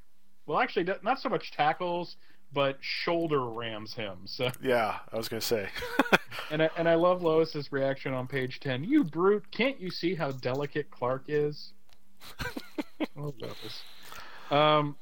Well, 0.46 0.58
actually, 0.58 0.86
not 1.02 1.20
so 1.20 1.28
much 1.28 1.52
tackles, 1.52 2.16
but 2.52 2.78
shoulder 2.80 3.44
rams 3.44 3.92
him. 3.94 4.20
So 4.24 4.50
Yeah, 4.62 4.98
I 5.12 5.16
was 5.16 5.28
going 5.28 5.40
to 5.40 5.46
say. 5.46 5.68
and 6.50 6.62
I, 6.62 6.70
and 6.78 6.88
I 6.88 6.94
love 6.94 7.22
Lois's 7.22 7.70
reaction 7.70 8.14
on 8.14 8.26
page 8.26 8.60
ten. 8.60 8.82
You 8.82 9.04
brute! 9.04 9.44
Can't 9.50 9.78
you 9.78 9.90
see 9.90 10.14
how 10.14 10.30
delicate 10.32 10.90
Clark 10.90 11.24
is? 11.28 11.72
oh, 13.18 13.34
Lois. 13.38 13.82
Um, 14.50 14.96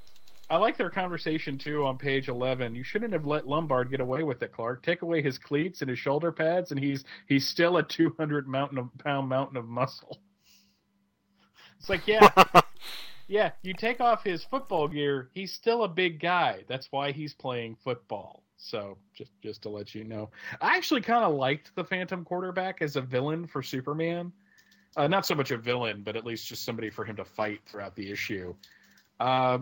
I 0.51 0.57
like 0.57 0.77
their 0.77 0.91
conversation 0.91 1.57
too 1.57 1.85
on 1.85 1.97
page 1.97 2.29
eleven. 2.29 2.75
You 2.75 2.83
shouldn't 2.83 3.13
have 3.13 3.25
let 3.25 3.47
Lombard 3.47 3.91
get 3.91 4.01
away 4.01 4.25
with 4.25 4.43
it, 4.43 4.53
Clark. 4.53 4.83
Take 4.83 5.03
away 5.03 5.23
his 5.23 5.39
cleats 5.39 5.81
and 5.81 5.89
his 5.89 5.99
shoulder 5.99 6.33
pads, 6.33 6.73
and 6.73 6.81
he's 6.81 7.05
he's 7.29 7.47
still 7.47 7.77
a 7.77 7.83
two 7.83 8.15
hundred 8.19 8.49
mountain 8.49 8.79
of 8.79 8.89
pound 8.99 9.29
mountain 9.29 9.57
of 9.57 9.67
muscle. 9.69 10.19
It's 11.79 11.89
like 11.89 12.07
yeah. 12.07 12.31
Yeah, 13.29 13.53
you 13.63 13.75
take 13.75 14.01
off 14.01 14.25
his 14.25 14.45
football 14.45 14.89
gear, 14.89 15.31
he's 15.33 15.53
still 15.53 15.85
a 15.85 15.89
big 15.89 16.21
guy. 16.21 16.65
That's 16.69 16.91
why 16.91 17.13
he's 17.13 17.35
playing 17.35 17.77
football. 17.83 18.43
So 18.57 18.97
just 19.15 19.33
just 19.43 19.63
to 19.63 19.69
let 19.69 19.95
you 19.95 20.05
know, 20.05 20.31
I 20.61 20.77
actually 20.77 21.01
kind 21.01 21.25
of 21.25 21.35
liked 21.35 21.75
the 21.75 21.85
Phantom 21.85 22.25
quarterback 22.25 22.81
as 22.81 22.97
a 22.97 23.01
villain 23.01 23.47
for 23.47 23.63
Superman. 23.63 24.33
Uh, 24.97 25.09
not 25.09 25.27
so 25.27 25.35
much 25.35 25.51
a 25.51 25.57
villain, 25.57 26.03
but 26.03 26.17
at 26.17 26.25
least 26.25 26.47
just 26.47 26.65
somebody 26.65 26.91
for 26.91 27.05
him 27.05 27.17
to 27.17 27.25
fight 27.25 27.61
throughout 27.67 27.97
the 27.97 28.11
issue. 28.11 28.55
Uh, 29.19 29.59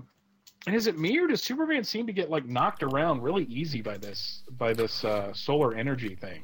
and 0.66 0.76
is 0.76 0.86
it 0.86 0.98
me 0.98 1.18
or 1.18 1.26
does 1.26 1.42
Superman 1.42 1.84
seem 1.84 2.06
to 2.06 2.12
get 2.12 2.30
like 2.30 2.46
knocked 2.46 2.82
around 2.82 3.22
really 3.22 3.44
easy 3.44 3.80
by 3.80 3.96
this 3.96 4.42
by 4.58 4.72
this 4.72 5.04
uh, 5.04 5.32
solar 5.32 5.74
energy 5.74 6.14
thing? 6.14 6.42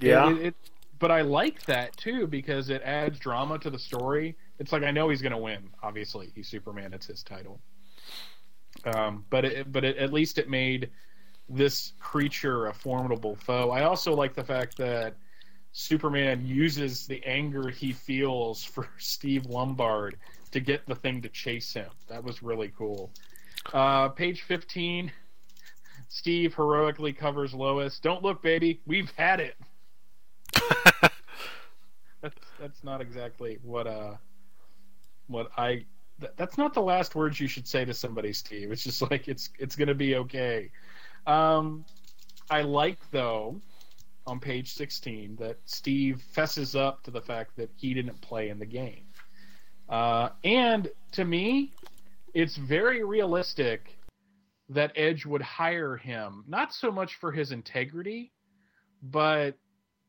Yeah. 0.00 0.30
It, 0.32 0.46
it, 0.46 0.54
but 0.98 1.10
I 1.10 1.22
like 1.22 1.64
that 1.66 1.96
too 1.96 2.26
because 2.26 2.68
it 2.68 2.82
adds 2.84 3.18
drama 3.18 3.58
to 3.60 3.70
the 3.70 3.78
story. 3.78 4.36
It's 4.58 4.72
like 4.72 4.82
I 4.82 4.90
know 4.90 5.08
he's 5.08 5.22
going 5.22 5.32
to 5.32 5.38
win. 5.38 5.70
Obviously, 5.82 6.30
he's 6.34 6.48
Superman. 6.48 6.92
It's 6.92 7.06
his 7.06 7.22
title. 7.22 7.60
Um, 8.84 9.24
but 9.30 9.44
it, 9.44 9.72
but 9.72 9.84
it, 9.84 9.96
at 9.96 10.12
least 10.12 10.38
it 10.38 10.48
made 10.48 10.90
this 11.48 11.92
creature 12.00 12.66
a 12.66 12.74
formidable 12.74 13.36
foe. 13.36 13.70
I 13.70 13.84
also 13.84 14.14
like 14.14 14.34
the 14.34 14.44
fact 14.44 14.76
that 14.78 15.16
Superman 15.72 16.44
uses 16.44 17.06
the 17.06 17.22
anger 17.24 17.68
he 17.68 17.92
feels 17.92 18.64
for 18.64 18.88
Steve 18.98 19.46
Lombard 19.46 20.16
to 20.52 20.60
get 20.60 20.86
the 20.86 20.94
thing 20.94 21.22
to 21.22 21.28
chase 21.28 21.72
him. 21.72 21.90
That 22.08 22.24
was 22.24 22.42
really 22.42 22.72
cool. 22.76 23.10
Uh, 23.72 24.08
page 24.08 24.42
15. 24.42 25.12
Steve 26.08 26.54
heroically 26.54 27.12
covers 27.12 27.52
Lois. 27.52 27.98
Don't 27.98 28.22
look, 28.22 28.42
baby. 28.42 28.80
We've 28.86 29.10
had 29.16 29.40
it. 29.40 29.56
that's 32.22 32.46
that's 32.58 32.84
not 32.84 33.00
exactly 33.00 33.58
what 33.62 33.86
uh 33.86 34.14
what 35.28 35.50
I 35.56 35.84
th- 36.20 36.32
that's 36.36 36.58
not 36.58 36.74
the 36.74 36.82
last 36.82 37.14
words 37.14 37.40
you 37.40 37.48
should 37.48 37.66
say 37.66 37.84
to 37.84 37.94
somebody, 37.94 38.32
Steve. 38.32 38.72
It's 38.72 38.84
just 38.84 39.02
like 39.10 39.28
it's 39.28 39.50
it's 39.58 39.76
gonna 39.76 39.94
be 39.94 40.16
okay. 40.16 40.70
Um, 41.26 41.84
I 42.50 42.62
like 42.62 42.98
though 43.10 43.60
on 44.26 44.40
page 44.40 44.72
16 44.74 45.36
that 45.36 45.58
Steve 45.64 46.20
fesses 46.32 46.74
up 46.74 47.02
to 47.04 47.10
the 47.10 47.20
fact 47.20 47.56
that 47.56 47.70
he 47.76 47.94
didn't 47.94 48.20
play 48.20 48.48
in 48.48 48.58
the 48.58 48.66
game. 48.66 49.04
Uh, 49.88 50.30
and 50.42 50.88
to 51.12 51.24
me, 51.24 51.72
it's 52.34 52.56
very 52.56 53.04
realistic 53.04 53.96
that 54.68 54.90
Edge 54.96 55.24
would 55.24 55.42
hire 55.42 55.96
him, 55.96 56.44
not 56.48 56.74
so 56.74 56.90
much 56.90 57.14
for 57.14 57.30
his 57.30 57.52
integrity, 57.52 58.32
but 59.00 59.56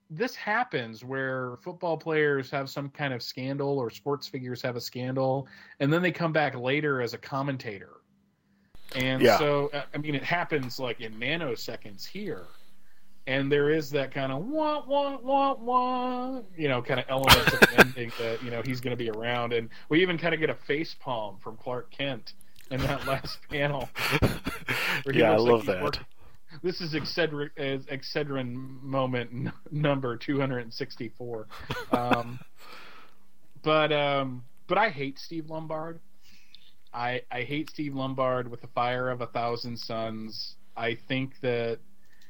this 0.09 0.35
happens 0.35 1.03
where 1.03 1.57
football 1.61 1.97
players 1.97 2.49
have 2.51 2.69
some 2.69 2.89
kind 2.89 3.13
of 3.13 3.21
scandal 3.21 3.77
or 3.77 3.89
sports 3.89 4.27
figures 4.27 4.61
have 4.61 4.75
a 4.75 4.81
scandal, 4.81 5.47
and 5.79 5.91
then 5.91 6.01
they 6.01 6.11
come 6.11 6.31
back 6.31 6.55
later 6.55 7.01
as 7.01 7.13
a 7.13 7.17
commentator. 7.17 7.89
And 8.95 9.21
Yeah. 9.21 9.37
so, 9.37 9.69
uh, 9.73 9.83
I 9.93 9.97
mean, 9.97 10.15
it 10.15 10.23
happens 10.23 10.79
like 10.79 11.01
in 11.01 11.13
nanoseconds 11.19 12.05
here. 12.07 12.45
And 13.27 13.51
there 13.51 13.69
is 13.69 13.89
that 13.89 14.11
kind 14.13 14.31
of 14.31 14.45
wah 14.45 14.85
wah 14.87 15.17
wah 15.17 15.53
wah, 15.55 16.41
you 16.55 16.69
know, 16.69 16.81
kind 16.81 17.01
of 17.01 17.05
element 17.09 17.45
of 17.53 17.59
the 17.59 17.75
ending 17.79 18.09
that 18.19 18.41
you 18.41 18.49
know 18.49 18.61
he's 18.65 18.79
going 18.79 18.97
to 18.97 19.03
be 19.03 19.09
around, 19.09 19.51
and 19.51 19.67
we 19.89 20.01
even 20.01 20.17
kind 20.17 20.33
of 20.33 20.39
get 20.39 20.49
a 20.49 20.55
face 20.55 20.95
palm 20.97 21.37
from 21.37 21.57
Clark 21.57 21.91
Kent 21.91 22.35
in 22.71 22.79
that 22.83 23.05
last 23.05 23.39
panel. 23.49 23.89
Yeah, 25.13 25.31
I 25.33 25.35
love 25.37 25.65
that. 25.65 25.81
working- 25.83 26.05
This 26.63 26.81
is 26.81 26.93
Excedrin, 26.93 27.49
Excedrin 27.57 28.81
moment 28.81 29.29
n- 29.31 29.53
number 29.71 30.17
two 30.17 30.39
hundred 30.39 30.59
and 30.59 30.73
sixty-four. 30.73 31.47
Um, 31.91 32.39
but 33.63 33.91
um, 33.91 34.43
but 34.67 34.77
I 34.77 34.89
hate 34.89 35.19
Steve 35.19 35.49
Lombard. 35.49 35.99
I 36.93 37.21
I 37.31 37.41
hate 37.43 37.69
Steve 37.69 37.95
Lombard 37.95 38.49
with 38.49 38.61
the 38.61 38.67
fire 38.67 39.09
of 39.09 39.21
a 39.21 39.27
thousand 39.27 39.77
suns. 39.77 40.55
I 40.75 40.97
think 41.07 41.33
that 41.41 41.79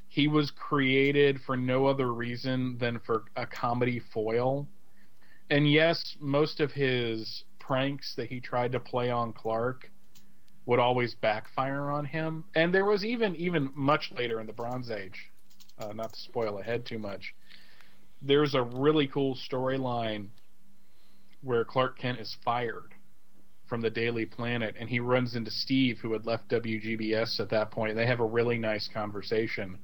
he 0.07 0.27
was 0.27 0.51
created 0.51 1.39
for 1.45 1.57
no 1.57 1.85
other 1.85 2.13
reason 2.13 2.77
than 2.79 2.99
for 2.99 3.25
a 3.35 3.45
comedy 3.45 3.99
foil. 4.13 4.67
And 5.49 5.69
yes, 5.69 6.15
most 6.19 6.59
of 6.59 6.71
his 6.71 7.43
pranks 7.59 8.15
that 8.15 8.29
he 8.29 8.39
tried 8.39 8.71
to 8.71 8.79
play 8.79 9.09
on 9.09 9.33
Clark 9.33 9.91
would 10.67 10.80
always 10.80 11.15
backfire 11.15 11.89
on 11.89 12.06
him. 12.06 12.43
And 12.53 12.73
there 12.73 12.86
was 12.86 13.03
even 13.03 13.36
even 13.38 13.71
much 13.73 14.12
later 14.15 14.39
in 14.39 14.45
the 14.45 14.53
Bronze 14.53 14.91
Age, 14.91 15.32
uh, 15.80 15.93
not 15.93 16.13
to 16.13 16.19
spoil 16.19 16.60
ahead 16.60 16.86
too 16.86 16.99
much. 16.99 17.34
There's 18.21 18.53
a 18.53 18.62
really 18.62 19.08
cool 19.08 19.36
storyline 19.36 20.27
where 21.41 21.63
Clark 21.63 21.97
Kent 21.97 22.19
is 22.19 22.36
fired 22.43 22.93
from 23.67 23.82
the 23.82 23.89
Daily 23.89 24.25
Planet, 24.25 24.75
and 24.80 24.89
he 24.89 24.99
runs 24.99 25.36
into 25.36 25.51
Steve, 25.51 25.99
who 26.01 26.13
had 26.13 26.25
left 26.25 26.49
WGBS 26.49 27.39
at 27.39 27.49
that 27.49 27.71
point. 27.71 27.95
They 27.95 28.06
have 28.06 28.19
a 28.19 28.25
really 28.25 28.58
nice 28.58 28.89
conversation 28.93 29.77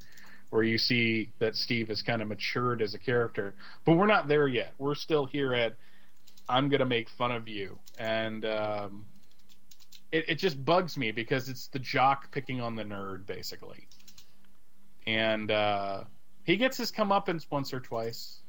where 0.49 0.63
you 0.63 0.77
see 0.77 1.31
that 1.39 1.55
Steve 1.55 1.87
has 1.87 2.01
kind 2.01 2.21
of 2.21 2.27
matured 2.27 2.81
as 2.81 2.93
a 2.93 2.99
character. 2.99 3.55
But 3.85 3.93
we're 3.97 4.07
not 4.07 4.27
there 4.27 4.47
yet. 4.47 4.73
We're 4.77 4.95
still 4.95 5.25
here 5.25 5.53
at 5.53 5.75
I'm 6.49 6.69
going 6.69 6.79
to 6.81 6.85
make 6.85 7.07
fun 7.17 7.31
of 7.31 7.47
you. 7.47 7.79
And 7.97 8.45
um, 8.45 9.05
it, 10.13 10.25
it 10.29 10.35
just 10.35 10.63
bugs 10.63 10.95
me 10.95 11.11
because 11.11 11.49
it's 11.49 11.67
the 11.67 11.79
jock 11.79 12.31
picking 12.31 12.61
on 12.61 12.75
the 12.75 12.83
nerd, 12.83 13.25
basically. 13.25 13.87
And 15.07 15.49
uh, 15.49 16.03
he 16.43 16.55
gets 16.55 16.77
his 16.77 16.91
comeuppance 16.91 17.47
once 17.49 17.73
or 17.73 17.79
twice. 17.79 18.39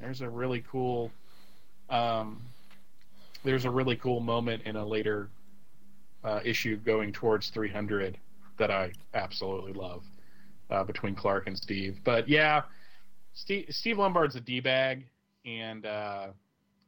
There's 0.00 0.20
a 0.20 0.30
really 0.30 0.64
cool. 0.70 1.10
Um, 1.90 2.40
there's 3.44 3.64
a 3.64 3.70
really 3.70 3.96
cool 3.96 4.20
moment 4.20 4.62
in 4.64 4.76
a 4.76 4.86
later 4.86 5.28
uh, 6.22 6.40
issue 6.44 6.76
going 6.76 7.12
towards 7.12 7.48
300 7.48 8.16
that 8.56 8.70
I 8.70 8.92
absolutely 9.14 9.72
love 9.72 10.04
uh, 10.70 10.84
between 10.84 11.16
Clark 11.16 11.48
and 11.48 11.58
Steve. 11.58 12.00
But 12.04 12.28
yeah, 12.28 12.62
Steve, 13.34 13.66
Steve 13.70 13.98
Lombard's 13.98 14.36
a 14.36 14.40
d 14.40 14.60
bag, 14.60 15.06
and 15.44 15.84
uh, 15.84 16.28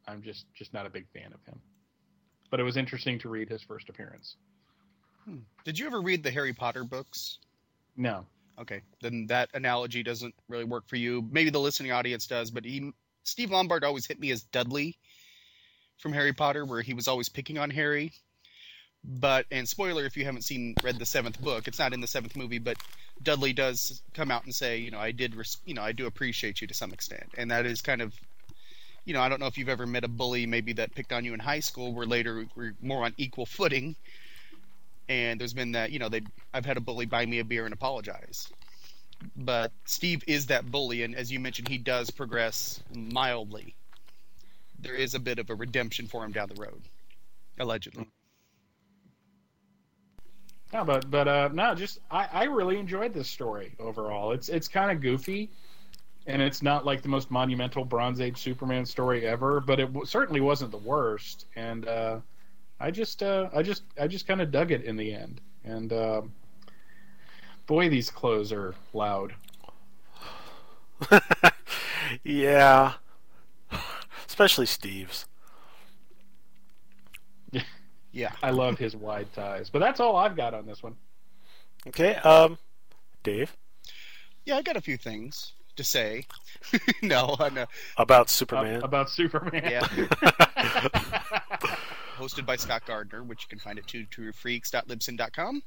I'm 0.07 0.23
just 0.23 0.47
just 0.55 0.73
not 0.73 0.87
a 0.87 0.91
big 0.91 1.07
fan 1.13 1.33
of 1.33 1.45
him. 1.45 1.61
But 2.55 2.61
it 2.61 2.63
was 2.63 2.77
interesting 2.77 3.19
to 3.19 3.29
read 3.29 3.49
his 3.49 3.63
first 3.63 3.89
appearance. 3.89 4.37
Hmm. 5.25 5.39
Did 5.65 5.77
you 5.77 5.89
ever 5.89 6.01
read 6.01 6.23
the 6.23 6.31
Harry 6.31 6.53
Potter 6.53 6.85
books? 6.85 7.41
No. 7.97 8.27
Okay, 8.61 8.83
then 9.03 9.27
that 9.27 9.49
analogy 9.55 10.05
doesn't 10.05 10.37
really 10.49 10.63
work 10.63 10.87
for 10.87 10.95
you. 10.95 11.29
Maybe 11.33 11.51
the 11.51 11.59
listening 11.59 11.91
audience 11.91 12.29
does, 12.29 12.53
but 12.53 12.65
he, 12.65 12.93
Steve 13.25 13.51
Lombard 13.51 13.83
always 13.83 14.07
hit 14.07 14.21
me 14.21 14.31
as 14.31 14.45
Dudley 14.45 14.97
from 15.99 16.13
Harry 16.13 16.33
Potter, 16.33 16.65
where 16.65 16.81
he 16.81 16.95
was 16.95 17.09
always 17.09 17.29
picking 17.29 17.59
on 17.59 17.71
Harry. 17.71 18.13
But 19.03 19.47
and 19.51 19.69
spoiler 19.69 20.05
if 20.05 20.17
you 20.17 20.25
haven't 20.25 20.43
seen 20.43 20.77
read 20.85 21.01
the 21.01 21.07
seventh 21.07 21.43
book, 21.43 21.67
it's 21.67 21.81
not 21.81 21.93
in 21.93 22.01
the 22.01 22.07
seventh 22.07 22.37
movie, 22.37 22.61
but 22.61 22.77
Dudley 23.21 23.53
does 23.53 24.01
come 24.15 24.31
out 24.31 24.45
and 24.45 24.55
say, 24.55 24.79
you 24.79 24.93
know, 24.93 25.01
I 25.01 25.11
did, 25.11 25.35
res- 25.35 25.59
you 25.67 25.75
know, 25.75 25.83
I 25.83 25.91
do 25.91 26.07
appreciate 26.07 26.61
you 26.61 26.69
to 26.69 26.75
some 26.75 26.93
extent, 26.93 27.33
and 27.37 27.51
that 27.51 27.67
is 27.67 27.83
kind 27.83 28.01
of, 28.01 28.15
you 29.05 29.15
know, 29.15 29.21
I 29.21 29.29
don't 29.29 29.41
know 29.41 29.47
if 29.47 29.59
you've 29.59 29.69
ever 29.69 29.87
met 29.87 30.05
a 30.05 30.09
bully 30.09 30.47
maybe 30.47 30.75
that 30.75 30.95
picked 30.95 31.13
on 31.13 31.25
you 31.25 31.35
in 31.35 31.41
high 31.41 31.61
school, 31.61 31.93
where 31.93 32.07
later 32.07 32.47
we're 32.55 32.75
more 32.81 33.05
on 33.05 33.15
equal 33.17 33.47
footing. 33.47 33.97
And 35.09 35.39
there's 35.39 35.53
been 35.53 35.73
that, 35.73 35.91
you 35.91 35.99
know, 35.99 36.09
they 36.09 36.23
I've 36.53 36.65
had 36.65 36.77
a 36.77 36.81
bully 36.81 37.07
buy 37.07 37.27
me 37.27 37.39
a 37.39 37.45
beer 37.45 37.65
and 37.65 37.75
apologize. 37.75 38.49
But 39.37 39.73
Steve 39.85 40.23
is 40.27 40.47
that 40.47 40.71
bully, 40.71 41.03
and 41.03 41.15
as 41.15 41.31
you 41.31 41.41
mentioned, 41.41 41.69
he 41.69 41.79
does 41.79 42.11
progress 42.11 42.83
mildly. 42.95 43.75
There 44.79 44.95
is 44.95 45.15
a 45.15 45.21
bit 45.21 45.39
of 45.39 45.51
a 45.51 45.55
redemption 45.55 46.09
for 46.09 46.25
him 46.25 46.33
down 46.33 46.49
the 46.49 46.61
road, 46.61 46.83
allegedly. 47.59 48.07
No, 50.73 50.85
but 50.85 51.11
but 51.11 51.29
uh, 51.29 51.51
no, 51.53 51.75
just 51.75 52.01
I, 52.11 52.29
I 52.33 52.45
really 52.45 52.79
enjoyed 52.79 53.15
this 53.15 53.31
story 53.31 53.75
overall. 53.79 54.33
It's 54.33 54.49
it's 54.49 54.69
kind 54.69 54.91
of 54.91 55.01
goofy, 55.01 55.51
and 56.27 56.41
it's 56.41 56.63
not 56.63 56.87
like 56.87 57.03
the 57.03 57.09
most 57.09 57.31
monumental 57.31 57.85
Bronze 57.85 58.21
Age 58.21 58.39
Superman 58.39 58.87
story 58.87 59.27
ever, 59.27 59.61
but 59.61 59.79
it 59.79 59.87
w- 59.87 60.07
certainly 60.07 60.41
wasn't 60.41 60.71
the 60.71 60.79
worst. 60.79 61.47
And 61.55 61.87
uh, 61.87 62.21
I 62.81 62.91
just 62.91 63.23
uh, 63.23 63.51
I 63.55 63.63
just 63.63 63.83
I 64.01 64.07
just 64.07 64.27
kind 64.27 64.41
of 64.41 64.51
dug 64.51 64.71
it 64.71 64.85
in 64.85 64.97
the 64.97 65.13
end. 65.13 65.41
And 65.65 65.93
uh, 65.93 66.23
boy, 67.67 67.89
these 67.89 68.11
clothes 68.11 68.53
are 68.53 68.75
loud. 68.93 69.35
yeah, 72.25 72.95
especially 74.27 74.67
Steve's. 74.67 75.27
Yeah, 78.17 78.31
I 78.45 78.51
love 78.51 78.79
his 78.79 78.95
wide 78.95 79.27
ties. 79.33 79.69
But 79.71 79.81
that's 79.81 79.99
all 79.99 80.15
I've 80.15 80.37
got 80.37 80.55
on 80.55 80.67
this 80.67 80.85
one. 80.85 80.95
Okay, 81.89 82.15
um, 82.15 82.59
Dave. 83.25 83.57
Yeah, 84.45 84.57
I 84.57 84.63
got 84.63 84.77
a 84.77 84.81
few 84.81 84.97
things 84.97 85.55
to 85.77 85.85
say. 85.85 86.27
no, 87.03 87.37
I 87.39 87.49
know. 87.51 87.67
About 87.97 88.31
Superman. 88.31 88.83
Uh, 88.83 88.87
about 88.87 89.11
Superman. 89.11 89.63
Yeah. 89.65 89.81
Hosted 92.17 92.47
by 92.47 92.57
Scott 92.57 92.87
Gardner, 92.87 93.23
which 93.23 93.43
you 93.43 93.49
can 93.49 93.59
find 93.59 93.79
at 93.79 93.87
twotruefreaks.libsyn.com. 93.87 95.63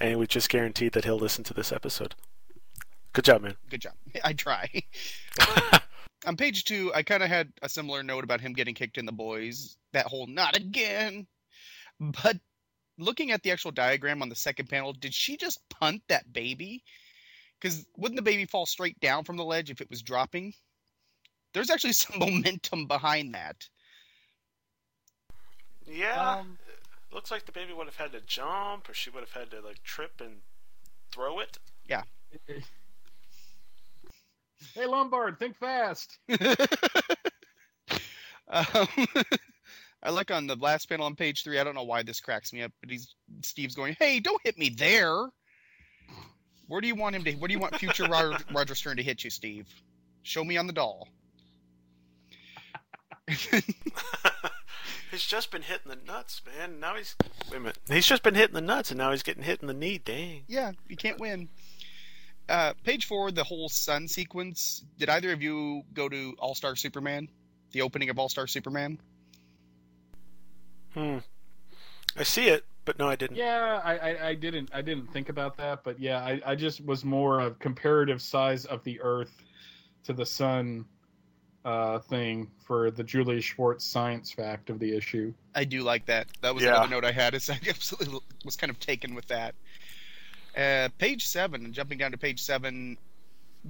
And 0.00 0.18
we 0.18 0.26
just 0.26 0.48
guaranteed 0.48 0.92
that 0.92 1.04
he'll 1.04 1.18
listen 1.18 1.44
to 1.44 1.54
this 1.54 1.72
episode. 1.72 2.14
Good 3.12 3.24
job, 3.24 3.42
man. 3.42 3.56
Good 3.70 3.82
job. 3.82 3.94
I 4.24 4.32
try. 4.32 4.68
On 6.26 6.36
page 6.36 6.64
two, 6.64 6.92
I 6.94 7.02
kind 7.02 7.22
of 7.22 7.28
had 7.28 7.52
a 7.62 7.68
similar 7.68 8.02
note 8.02 8.24
about 8.24 8.40
him 8.40 8.52
getting 8.52 8.74
kicked 8.74 8.98
in 8.98 9.06
the 9.06 9.12
boys. 9.12 9.76
That 9.92 10.06
whole 10.06 10.26
not 10.26 10.56
again. 10.56 11.26
But 12.00 12.38
looking 12.98 13.30
at 13.30 13.42
the 13.42 13.50
actual 13.52 13.70
diagram 13.70 14.22
on 14.22 14.28
the 14.28 14.36
second 14.36 14.68
panel, 14.68 14.92
did 14.92 15.14
she 15.14 15.36
just 15.36 15.60
punt 15.68 16.02
that 16.08 16.32
baby? 16.32 16.82
Because 17.60 17.86
wouldn't 17.96 18.16
the 18.16 18.22
baby 18.22 18.44
fall 18.44 18.66
straight 18.66 19.00
down 19.00 19.24
from 19.24 19.36
the 19.36 19.44
ledge 19.44 19.70
if 19.70 19.80
it 19.80 19.90
was 19.90 20.02
dropping? 20.02 20.54
There's 21.54 21.70
actually 21.70 21.92
some 21.94 22.18
momentum 22.18 22.86
behind 22.86 23.34
that. 23.34 23.68
Yeah. 25.86 26.38
Um, 26.40 26.58
looks 27.12 27.30
like 27.30 27.46
the 27.46 27.52
baby 27.52 27.72
would 27.72 27.86
have 27.86 27.96
had 27.96 28.12
to 28.12 28.20
jump, 28.20 28.88
or 28.88 28.94
she 28.94 29.10
would 29.10 29.20
have 29.20 29.32
had 29.32 29.50
to 29.52 29.60
like 29.60 29.82
trip 29.82 30.20
and 30.20 30.40
throw 31.12 31.40
it. 31.40 31.58
Yeah. 31.88 32.02
hey 34.74 34.86
Lombard, 34.86 35.38
think 35.38 35.56
fast. 35.56 36.18
um, 36.28 36.36
I 40.02 40.10
look 40.10 40.30
on 40.30 40.46
the 40.46 40.56
last 40.56 40.88
panel 40.88 41.06
on 41.06 41.16
page 41.16 41.42
three. 41.42 41.58
I 41.58 41.64
don't 41.64 41.74
know 41.74 41.84
why 41.84 42.02
this 42.02 42.20
cracks 42.20 42.52
me 42.52 42.62
up, 42.62 42.72
but 42.80 42.90
he's 42.90 43.14
Steve's 43.42 43.74
going, 43.74 43.96
"Hey, 43.98 44.20
don't 44.20 44.40
hit 44.44 44.58
me 44.58 44.68
there." 44.68 45.28
Where 46.68 46.80
do 46.80 46.88
you 46.88 46.94
want 46.94 47.14
him 47.14 47.24
to? 47.24 47.32
Where 47.34 47.48
do 47.48 47.54
you 47.54 47.60
want 47.60 47.76
future 47.76 48.04
Roger, 48.04 48.38
Roger 48.52 48.74
Stern 48.74 48.96
to 48.96 49.02
hit 49.02 49.22
you, 49.24 49.30
Steve? 49.30 49.66
Show 50.22 50.44
me 50.44 50.56
on 50.56 50.66
the 50.66 50.72
doll. 50.72 51.08
he's 55.10 55.24
just 55.24 55.50
been 55.50 55.62
hitting 55.62 55.88
the 55.88 55.98
nuts, 56.06 56.42
man. 56.46 56.80
Now 56.80 56.94
he's 56.96 57.16
wait 57.50 57.56
a 57.56 57.60
minute. 57.60 57.78
He's 57.88 58.06
just 58.06 58.22
been 58.22 58.34
hitting 58.34 58.54
the 58.54 58.60
nuts, 58.60 58.90
and 58.90 58.98
now 58.98 59.10
he's 59.10 59.22
getting 59.22 59.42
hit 59.42 59.60
in 59.60 59.66
the 59.66 59.74
knee. 59.74 59.98
Dang. 59.98 60.44
Yeah, 60.48 60.72
you 60.88 60.96
can't 60.96 61.18
win. 61.18 61.48
Uh, 62.48 62.74
page 62.84 63.06
four, 63.06 63.32
the 63.32 63.44
whole 63.44 63.68
sun 63.68 64.06
sequence. 64.06 64.84
Did 64.98 65.08
either 65.08 65.32
of 65.32 65.42
you 65.42 65.82
go 65.92 66.08
to 66.08 66.34
All 66.38 66.54
Star 66.54 66.76
Superman? 66.76 67.28
The 67.72 67.82
opening 67.82 68.10
of 68.10 68.18
All 68.18 68.28
Star 68.28 68.46
Superman. 68.46 68.98
Hmm. 70.94 71.18
I 72.16 72.22
see 72.22 72.48
it, 72.48 72.64
but 72.86 72.98
no, 72.98 73.08
I 73.08 73.16
didn't. 73.16 73.36
Yeah, 73.36 73.80
I, 73.84 73.96
I, 73.98 74.28
I 74.28 74.34
didn't 74.34 74.70
I 74.72 74.80
didn't 74.80 75.12
think 75.12 75.28
about 75.28 75.58
that, 75.58 75.84
but 75.84 76.00
yeah, 76.00 76.24
I, 76.24 76.40
I 76.46 76.54
just 76.54 76.82
was 76.82 77.04
more 77.04 77.40
of 77.40 77.58
comparative 77.58 78.22
size 78.22 78.64
of 78.64 78.82
the 78.84 78.98
Earth 79.02 79.42
to 80.04 80.14
the 80.14 80.24
Sun 80.24 80.86
uh, 81.66 81.98
thing 81.98 82.48
for 82.64 82.90
the 82.90 83.02
Julius 83.04 83.44
Schwartz 83.44 83.84
science 83.84 84.32
fact 84.32 84.70
of 84.70 84.78
the 84.78 84.96
issue. 84.96 85.34
I 85.54 85.64
do 85.64 85.82
like 85.82 86.06
that. 86.06 86.28
That 86.40 86.54
was 86.54 86.62
Yeah. 86.64 86.70
another 86.70 86.88
note 86.88 87.04
I 87.04 87.12
had. 87.12 87.34
Is 87.34 87.50
I 87.50 87.58
absolutely 87.68 88.20
was 88.44 88.56
kind 88.56 88.70
of 88.70 88.80
taken 88.80 89.14
with 89.14 89.26
that. 89.28 89.54
Uh, 90.56 90.88
page 90.96 91.26
seven, 91.26 91.72
jumping 91.74 91.98
down 91.98 92.12
to 92.12 92.16
page 92.16 92.40
seven, 92.40 92.96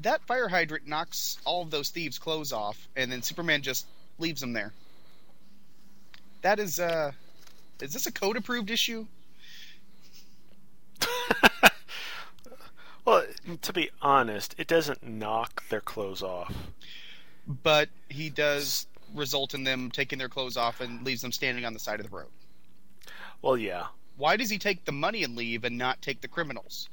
that 0.02 0.24
fire 0.26 0.46
hydrant 0.46 0.86
knocks 0.86 1.38
all 1.44 1.62
of 1.62 1.70
those 1.70 1.88
thieves' 1.90 2.18
clothes 2.18 2.52
off, 2.52 2.86
and 2.94 3.10
then 3.10 3.22
Superman 3.22 3.62
just 3.62 3.86
leaves 4.18 4.40
them 4.40 4.52
there. 4.52 4.72
That 6.42 6.60
is, 6.60 6.78
uh, 6.78 7.10
is 7.80 7.92
this 7.92 8.06
a 8.06 8.12
code 8.12 8.36
approved 8.36 8.70
issue? 8.70 9.06
Well, 13.06 13.24
to 13.62 13.72
be 13.72 13.90
honest, 14.02 14.56
it 14.58 14.66
doesn't 14.66 15.06
knock 15.06 15.68
their 15.68 15.80
clothes 15.80 16.22
off. 16.24 16.52
But 17.46 17.88
he 18.08 18.28
does 18.28 18.88
result 19.14 19.54
in 19.54 19.62
them 19.62 19.92
taking 19.92 20.18
their 20.18 20.28
clothes 20.28 20.56
off 20.56 20.80
and 20.80 21.04
leaves 21.04 21.22
them 21.22 21.30
standing 21.30 21.64
on 21.64 21.72
the 21.72 21.78
side 21.78 22.00
of 22.00 22.10
the 22.10 22.14
road. 22.14 22.26
Well, 23.40 23.56
yeah. 23.56 23.86
Why 24.16 24.36
does 24.36 24.50
he 24.50 24.58
take 24.58 24.84
the 24.84 24.92
money 24.92 25.22
and 25.22 25.36
leave 25.36 25.62
and 25.64 25.78
not 25.78 26.02
take 26.02 26.20
the 26.20 26.26
criminals? 26.26 26.88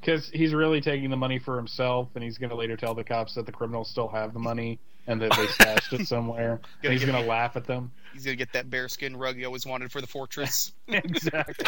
Because 0.00 0.28
he's 0.28 0.52
really 0.52 0.82
taking 0.82 1.08
the 1.08 1.16
money 1.16 1.38
for 1.38 1.56
himself, 1.56 2.10
and 2.14 2.22
he's 2.22 2.36
going 2.36 2.50
to 2.50 2.56
later 2.56 2.76
tell 2.76 2.94
the 2.94 3.04
cops 3.04 3.34
that 3.36 3.46
the 3.46 3.52
criminals 3.52 3.88
still 3.88 4.08
have 4.08 4.34
the 4.34 4.38
money 4.38 4.78
and 5.06 5.22
that 5.22 5.32
they 5.34 5.46
stashed 5.46 5.94
it 5.94 6.06
somewhere. 6.06 6.60
and 6.84 6.92
he's 6.92 7.06
going 7.06 7.20
to 7.20 7.26
laugh 7.26 7.56
at 7.56 7.64
them. 7.64 7.90
He's 8.12 8.24
gonna 8.24 8.36
get 8.36 8.52
that 8.52 8.70
bearskin 8.70 9.16
rug 9.16 9.36
he 9.36 9.44
always 9.44 9.66
wanted 9.66 9.90
for 9.90 10.00
the 10.00 10.06
fortress. 10.06 10.72
exactly. 10.88 11.66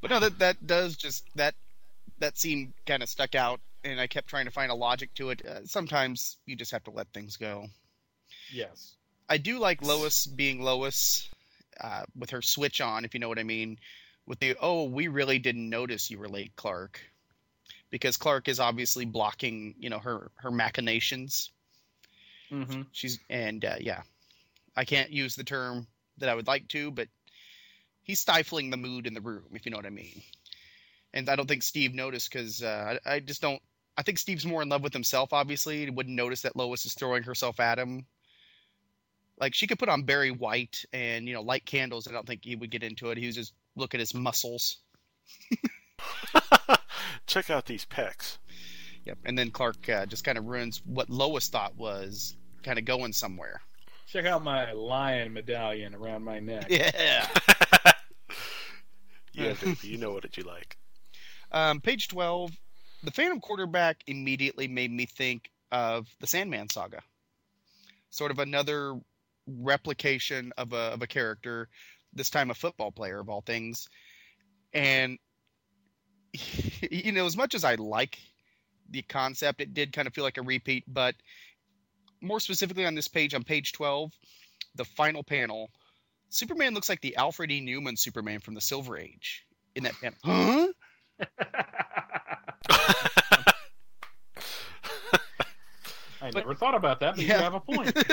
but 0.00 0.10
no, 0.10 0.20
that 0.20 0.38
that 0.38 0.66
does 0.66 0.96
just 0.96 1.24
that 1.36 1.54
that 2.18 2.38
scene 2.38 2.72
kind 2.86 3.02
of 3.02 3.08
stuck 3.08 3.34
out, 3.34 3.60
and 3.84 4.00
I 4.00 4.06
kept 4.06 4.28
trying 4.28 4.46
to 4.46 4.50
find 4.50 4.70
a 4.70 4.74
logic 4.74 5.14
to 5.14 5.30
it. 5.30 5.44
Uh, 5.44 5.64
sometimes 5.64 6.38
you 6.46 6.56
just 6.56 6.72
have 6.72 6.84
to 6.84 6.90
let 6.90 7.08
things 7.12 7.36
go. 7.36 7.66
Yes. 8.52 8.94
I 9.28 9.38
do 9.38 9.58
like 9.58 9.82
Lois 9.82 10.26
being 10.26 10.62
Lois 10.62 11.28
uh, 11.80 12.04
with 12.16 12.30
her 12.30 12.42
switch 12.42 12.80
on, 12.80 13.04
if 13.04 13.14
you 13.14 13.20
know 13.20 13.28
what 13.28 13.38
I 13.38 13.44
mean. 13.44 13.78
With 14.26 14.40
the 14.40 14.56
oh, 14.60 14.84
we 14.84 15.08
really 15.08 15.38
didn't 15.38 15.68
notice 15.68 16.10
you 16.10 16.18
were 16.18 16.28
late, 16.28 16.52
Clark, 16.56 17.00
because 17.90 18.16
Clark 18.16 18.48
is 18.48 18.58
obviously 18.58 19.04
blocking, 19.04 19.74
you 19.78 19.90
know, 19.90 19.98
her 19.98 20.30
her 20.36 20.50
machinations. 20.50 21.50
Mm-hmm. 22.50 22.82
She's 22.92 23.18
and 23.30 23.64
uh, 23.64 23.76
yeah, 23.80 24.02
I 24.76 24.84
can't 24.84 25.10
use 25.10 25.34
the 25.34 25.44
term 25.44 25.86
that 26.18 26.28
I 26.28 26.34
would 26.34 26.46
like 26.46 26.68
to, 26.68 26.90
but 26.90 27.08
he's 28.02 28.20
stifling 28.20 28.70
the 28.70 28.76
mood 28.76 29.06
in 29.06 29.14
the 29.14 29.20
room, 29.20 29.44
if 29.52 29.64
you 29.64 29.70
know 29.70 29.78
what 29.78 29.86
I 29.86 29.90
mean. 29.90 30.22
And 31.14 31.28
I 31.28 31.36
don't 31.36 31.48
think 31.48 31.62
Steve 31.62 31.94
noticed 31.94 32.30
because 32.30 32.62
uh, 32.62 32.98
I, 33.04 33.14
I 33.14 33.20
just 33.20 33.40
don't. 33.42 33.60
I 33.98 34.02
think 34.02 34.18
Steve's 34.18 34.44
more 34.44 34.60
in 34.60 34.68
love 34.68 34.82
with 34.82 34.92
himself. 34.92 35.32
Obviously, 35.32 35.84
he 35.84 35.90
wouldn't 35.90 36.14
notice 36.14 36.42
that 36.42 36.56
Lois 36.56 36.84
is 36.84 36.92
throwing 36.92 37.22
herself 37.22 37.58
at 37.58 37.78
him. 37.78 38.04
Like 39.40 39.54
she 39.54 39.66
could 39.66 39.78
put 39.78 39.88
on 39.88 40.02
Barry 40.02 40.30
White 40.30 40.84
and 40.92 41.26
you 41.26 41.34
know 41.34 41.42
light 41.42 41.64
candles. 41.64 42.06
I 42.06 42.12
don't 42.12 42.26
think 42.26 42.44
he 42.44 42.56
would 42.56 42.70
get 42.70 42.82
into 42.82 43.10
it. 43.10 43.18
He 43.18 43.26
was 43.26 43.36
just 43.36 43.54
look 43.76 43.94
at 43.94 44.00
his 44.00 44.14
muscles. 44.14 44.78
Check 47.26 47.50
out 47.50 47.66
these 47.66 47.84
pecs. 47.86 48.38
Yep. 49.04 49.18
And 49.24 49.38
then 49.38 49.50
Clark 49.50 49.88
uh, 49.88 50.06
just 50.06 50.24
kind 50.24 50.36
of 50.36 50.46
ruins 50.46 50.82
what 50.84 51.08
Lois 51.08 51.48
thought 51.48 51.76
was 51.76 52.36
kind 52.62 52.78
of 52.78 52.84
going 52.84 53.12
somewhere. 53.12 53.60
Check 54.16 54.24
out 54.24 54.42
my 54.42 54.72
lion 54.72 55.34
medallion 55.34 55.94
around 55.94 56.24
my 56.24 56.40
neck. 56.40 56.68
Yeah. 56.70 57.28
Yeah, 59.34 59.52
baby, 59.62 59.76
you 59.82 59.98
know 59.98 60.12
what 60.12 60.24
it 60.24 60.38
you 60.38 60.44
like. 60.44 60.78
Um, 61.52 61.82
page 61.82 62.08
12. 62.08 62.52
The 63.02 63.10
Phantom 63.10 63.38
quarterback 63.38 64.02
immediately 64.06 64.66
made 64.66 64.90
me 64.90 65.04
think 65.04 65.50
of 65.70 66.08
the 66.20 66.26
Sandman 66.26 66.70
saga. 66.70 67.02
Sort 68.08 68.30
of 68.30 68.38
another 68.38 68.98
replication 69.46 70.54
of 70.56 70.72
a 70.72 70.94
of 70.94 71.02
a 71.02 71.06
character, 71.06 71.68
this 72.14 72.30
time 72.30 72.50
a 72.50 72.54
football 72.54 72.90
player 72.90 73.20
of 73.20 73.28
all 73.28 73.42
things, 73.42 73.90
and 74.72 75.18
you 76.90 77.12
know, 77.12 77.26
as 77.26 77.36
much 77.36 77.54
as 77.54 77.62
I 77.62 77.74
like 77.74 78.18
the 78.88 79.02
concept, 79.02 79.60
it 79.60 79.74
did 79.74 79.92
kind 79.92 80.08
of 80.08 80.14
feel 80.14 80.24
like 80.24 80.38
a 80.38 80.42
repeat. 80.42 80.84
But 80.88 81.14
more 82.26 82.40
specifically 82.40 82.86
on 82.86 82.94
this 82.94 83.08
page, 83.08 83.34
on 83.34 83.44
page 83.44 83.72
twelve, 83.72 84.12
the 84.74 84.84
final 84.84 85.22
panel, 85.22 85.70
Superman 86.28 86.74
looks 86.74 86.88
like 86.88 87.00
the 87.00 87.16
Alfred 87.16 87.50
E. 87.50 87.60
Neuman 87.60 87.98
Superman 87.98 88.40
from 88.40 88.54
the 88.54 88.60
Silver 88.60 88.98
Age 88.98 89.44
in 89.74 89.84
that 89.84 89.94
panel. 90.00 90.18
Huh? 90.24 90.68
I 96.22 96.30
never 96.30 96.54
thought 96.54 96.74
about 96.74 97.00
that, 97.00 97.16
but 97.16 97.24
you 97.24 97.32
have 97.32 97.54
a 97.54 97.60
point. 97.60 97.94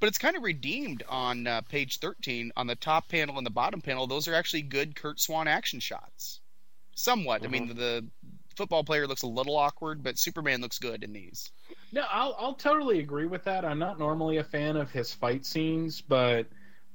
but 0.00 0.08
it's 0.08 0.18
kind 0.18 0.36
of 0.36 0.42
redeemed 0.42 1.04
on 1.08 1.46
uh, 1.46 1.60
page 1.60 1.98
13 1.98 2.50
on 2.56 2.66
the 2.66 2.74
top 2.74 3.08
panel 3.08 3.36
and 3.36 3.46
the 3.46 3.50
bottom 3.50 3.80
panel 3.80 4.06
those 4.06 4.26
are 4.26 4.34
actually 4.34 4.62
good 4.62 4.96
curt 4.96 5.20
swan 5.20 5.46
action 5.46 5.78
shots 5.78 6.40
somewhat 6.94 7.44
i 7.44 7.46
mean 7.46 7.68
the 7.68 8.04
football 8.56 8.82
player 8.82 9.06
looks 9.06 9.22
a 9.22 9.26
little 9.26 9.56
awkward 9.56 10.02
but 10.02 10.18
superman 10.18 10.60
looks 10.60 10.78
good 10.78 11.04
in 11.04 11.12
these 11.12 11.50
No, 11.92 12.04
I'll 12.10 12.36
I'll 12.38 12.54
totally 12.54 13.00
agree 13.00 13.26
with 13.26 13.44
that. 13.44 13.64
I'm 13.64 13.78
not 13.78 13.98
normally 13.98 14.38
a 14.38 14.44
fan 14.44 14.76
of 14.76 14.90
his 14.90 15.12
fight 15.12 15.44
scenes, 15.44 16.00
but 16.00 16.46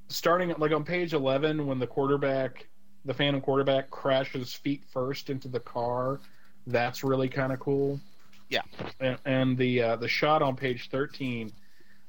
starting 0.08 0.54
like 0.58 0.72
on 0.72 0.84
page 0.84 1.12
11 1.12 1.66
when 1.66 1.78
the 1.78 1.86
quarterback, 1.86 2.68
the 3.04 3.14
Phantom 3.14 3.40
quarterback 3.40 3.90
crashes 3.90 4.54
feet 4.54 4.82
first 4.92 5.30
into 5.30 5.48
the 5.48 5.60
car, 5.60 6.20
that's 6.66 7.04
really 7.04 7.28
kind 7.28 7.52
of 7.52 7.60
cool. 7.60 8.00
Yeah. 8.48 8.62
And, 9.00 9.18
and 9.24 9.58
the 9.58 9.82
uh, 9.82 9.96
the 9.96 10.08
shot 10.08 10.42
on 10.42 10.56
page 10.56 10.88
13 10.90 11.52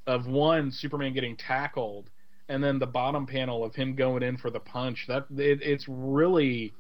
of 0.06 0.28
one 0.28 0.72
Superman 0.72 1.14
getting 1.14 1.36
tackled 1.36 2.10
and 2.50 2.64
then 2.64 2.80
the 2.80 2.88
bottom 2.88 3.26
panel 3.26 3.64
of 3.64 3.76
him 3.76 3.96
going 3.96 4.24
in 4.24 4.38
for 4.38 4.50
the 4.50 4.60
punch, 4.60 5.08
that 5.08 5.26
it, 5.36 5.62
it's 5.62 5.88
really 5.88 6.74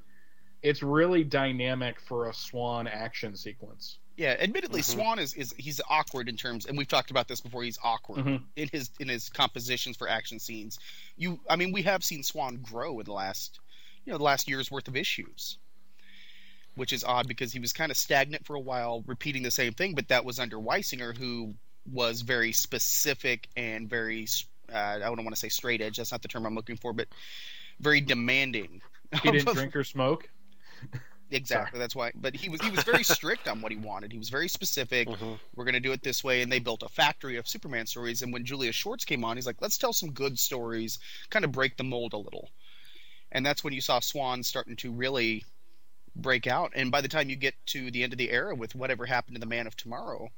it's 0.63 0.81
really 0.81 1.23
dynamic 1.23 1.99
for 1.99 2.29
a 2.29 2.33
Swan 2.33 2.87
action 2.87 3.35
sequence. 3.35 3.99
Yeah 4.17 4.35
admittedly 4.39 4.81
Mhm. 4.81 4.85
swan 4.85 5.19
is, 5.19 5.33
is 5.35 5.53
he's 5.57 5.79
awkward 5.89 6.27
in 6.27 6.35
terms 6.35 6.65
and 6.65 6.77
we've 6.77 6.87
talked 6.87 7.11
about 7.11 7.27
this 7.27 7.39
before 7.39 7.63
he's 7.63 7.79
awkward 7.83 8.25
Mhm. 8.25 8.43
in 8.55 8.67
his 8.69 8.89
in 8.99 9.07
his 9.07 9.29
compositions 9.29 9.95
for 9.95 10.09
action 10.09 10.39
scenes 10.39 10.79
you 11.15 11.39
i 11.49 11.55
mean 11.55 11.71
we 11.71 11.83
have 11.83 12.03
seen 12.03 12.23
swan 12.23 12.57
grow 12.61 12.99
in 12.99 13.05
the 13.05 13.13
last 13.13 13.59
you 14.05 14.11
know 14.11 14.17
the 14.17 14.23
last 14.23 14.49
year's 14.49 14.69
worth 14.69 14.87
of 14.89 14.95
issues 14.97 15.57
which 16.75 16.91
is 16.93 17.03
odd 17.03 17.27
because 17.27 17.51
he 17.53 17.59
was 17.59 17.73
kind 17.73 17.91
of 17.91 17.97
stagnant 17.97 18.45
for 18.45 18.55
a 18.55 18.59
while 18.59 19.03
repeating 19.07 19.43
the 19.43 19.51
same 19.51 19.73
thing 19.73 19.93
but 19.95 20.07
that 20.09 20.25
was 20.25 20.39
under 20.39 20.57
weisinger 20.57 21.15
who 21.17 21.53
was 21.91 22.21
very 22.21 22.51
specific 22.51 23.47
and 23.55 23.89
very 23.89 24.27
uh, 24.73 24.77
i 24.77 24.99
don't 24.99 25.17
want 25.23 25.29
to 25.29 25.35
say 25.39 25.49
straight 25.49 25.81
edge 25.81 25.97
that's 25.97 26.11
not 26.11 26.21
the 26.21 26.27
term 26.27 26.45
i'm 26.45 26.55
looking 26.55 26.75
for 26.77 26.91
but 26.93 27.07
very 27.79 28.01
demanding 28.01 28.81
He 29.23 29.31
didn't 29.31 29.53
drink 29.53 29.75
or 29.75 29.83
smoke. 29.85 30.29
Exactly. 31.31 31.79
That's 31.79 31.95
why. 31.95 32.11
But 32.15 32.35
he 32.35 32.49
was 32.49 32.61
he 32.61 32.69
was 32.69 32.83
very 32.83 33.03
strict 33.15 33.47
on 33.47 33.61
what 33.61 33.71
he 33.71 33.77
wanted. 33.77 34.11
He 34.11 34.17
was 34.17 34.29
very 34.29 34.47
specific. 34.47 35.07
Mm-hmm. 35.07 35.33
We're 35.55 35.65
going 35.65 35.73
to 35.73 35.79
do 35.79 35.91
it 35.91 36.01
this 36.01 36.23
way, 36.23 36.41
and 36.41 36.51
they 36.51 36.59
built 36.59 36.83
a 36.83 36.89
factory 36.89 37.37
of 37.37 37.47
Superman 37.47 37.85
stories. 37.85 38.21
And 38.21 38.31
when 38.31 38.45
Julie 38.45 38.71
Schwartz 38.71 39.05
came 39.05 39.23
on, 39.23 39.37
he's 39.37 39.45
like, 39.45 39.61
let's 39.61 39.77
tell 39.77 39.93
some 39.93 40.11
good 40.11 40.39
stories, 40.39 40.99
kind 41.29 41.45
of 41.45 41.51
break 41.51 41.77
the 41.77 41.83
mold 41.83 42.13
a 42.13 42.17
little. 42.17 42.49
And 43.31 43.45
that's 43.45 43.63
when 43.63 43.73
you 43.73 43.81
saw 43.81 43.99
Swan 43.99 44.43
starting 44.43 44.77
to 44.77 44.91
really 44.91 45.43
break 46.15 46.47
out. 46.47 46.71
And 46.75 46.91
by 46.91 47.01
the 47.01 47.07
time 47.07 47.29
you 47.29 47.35
get 47.35 47.53
to 47.67 47.91
the 47.91 48.03
end 48.03 48.13
of 48.13 48.17
the 48.17 48.31
era 48.31 48.55
with 48.55 48.75
whatever 48.75 49.05
happened 49.05 49.35
to 49.35 49.39
the 49.39 49.45
Man 49.45 49.67
of 49.67 49.75
Tomorrow, 49.75 50.29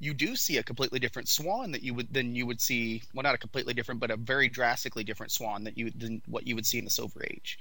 you 0.00 0.14
do 0.14 0.36
see 0.36 0.56
a 0.56 0.62
completely 0.62 0.98
different 0.98 1.28
Swan 1.28 1.72
that 1.72 1.82
you 1.82 1.92
would 1.94 2.12
than 2.12 2.34
you 2.34 2.46
would 2.46 2.60
see. 2.60 3.02
Well, 3.12 3.22
not 3.22 3.34
a 3.34 3.38
completely 3.38 3.74
different, 3.74 4.00
but 4.00 4.10
a 4.10 4.16
very 4.16 4.48
drastically 4.48 5.04
different 5.04 5.32
Swan 5.32 5.64
that 5.64 5.76
you 5.76 5.90
than 5.90 6.22
what 6.26 6.46
you 6.46 6.54
would 6.54 6.66
see 6.66 6.78
in 6.78 6.84
the 6.84 6.90
Silver 6.90 7.24
Age. 7.24 7.58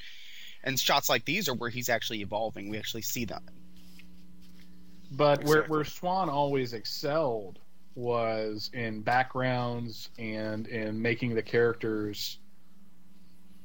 And 0.67 0.77
shots 0.77 1.07
like 1.07 1.23
these 1.23 1.47
are 1.47 1.53
where 1.53 1.69
he's 1.69 1.87
actually 1.87 2.19
evolving. 2.19 2.67
We 2.67 2.77
actually 2.77 3.03
see 3.03 3.23
them. 3.23 3.41
But 5.09 5.45
where 5.45 5.63
where 5.63 5.85
Swan 5.85 6.29
always 6.29 6.73
excelled 6.73 7.59
was 7.95 8.69
in 8.73 9.01
backgrounds 9.01 10.09
and 10.19 10.67
in 10.67 11.01
making 11.01 11.35
the 11.35 11.41
characters 11.41 12.39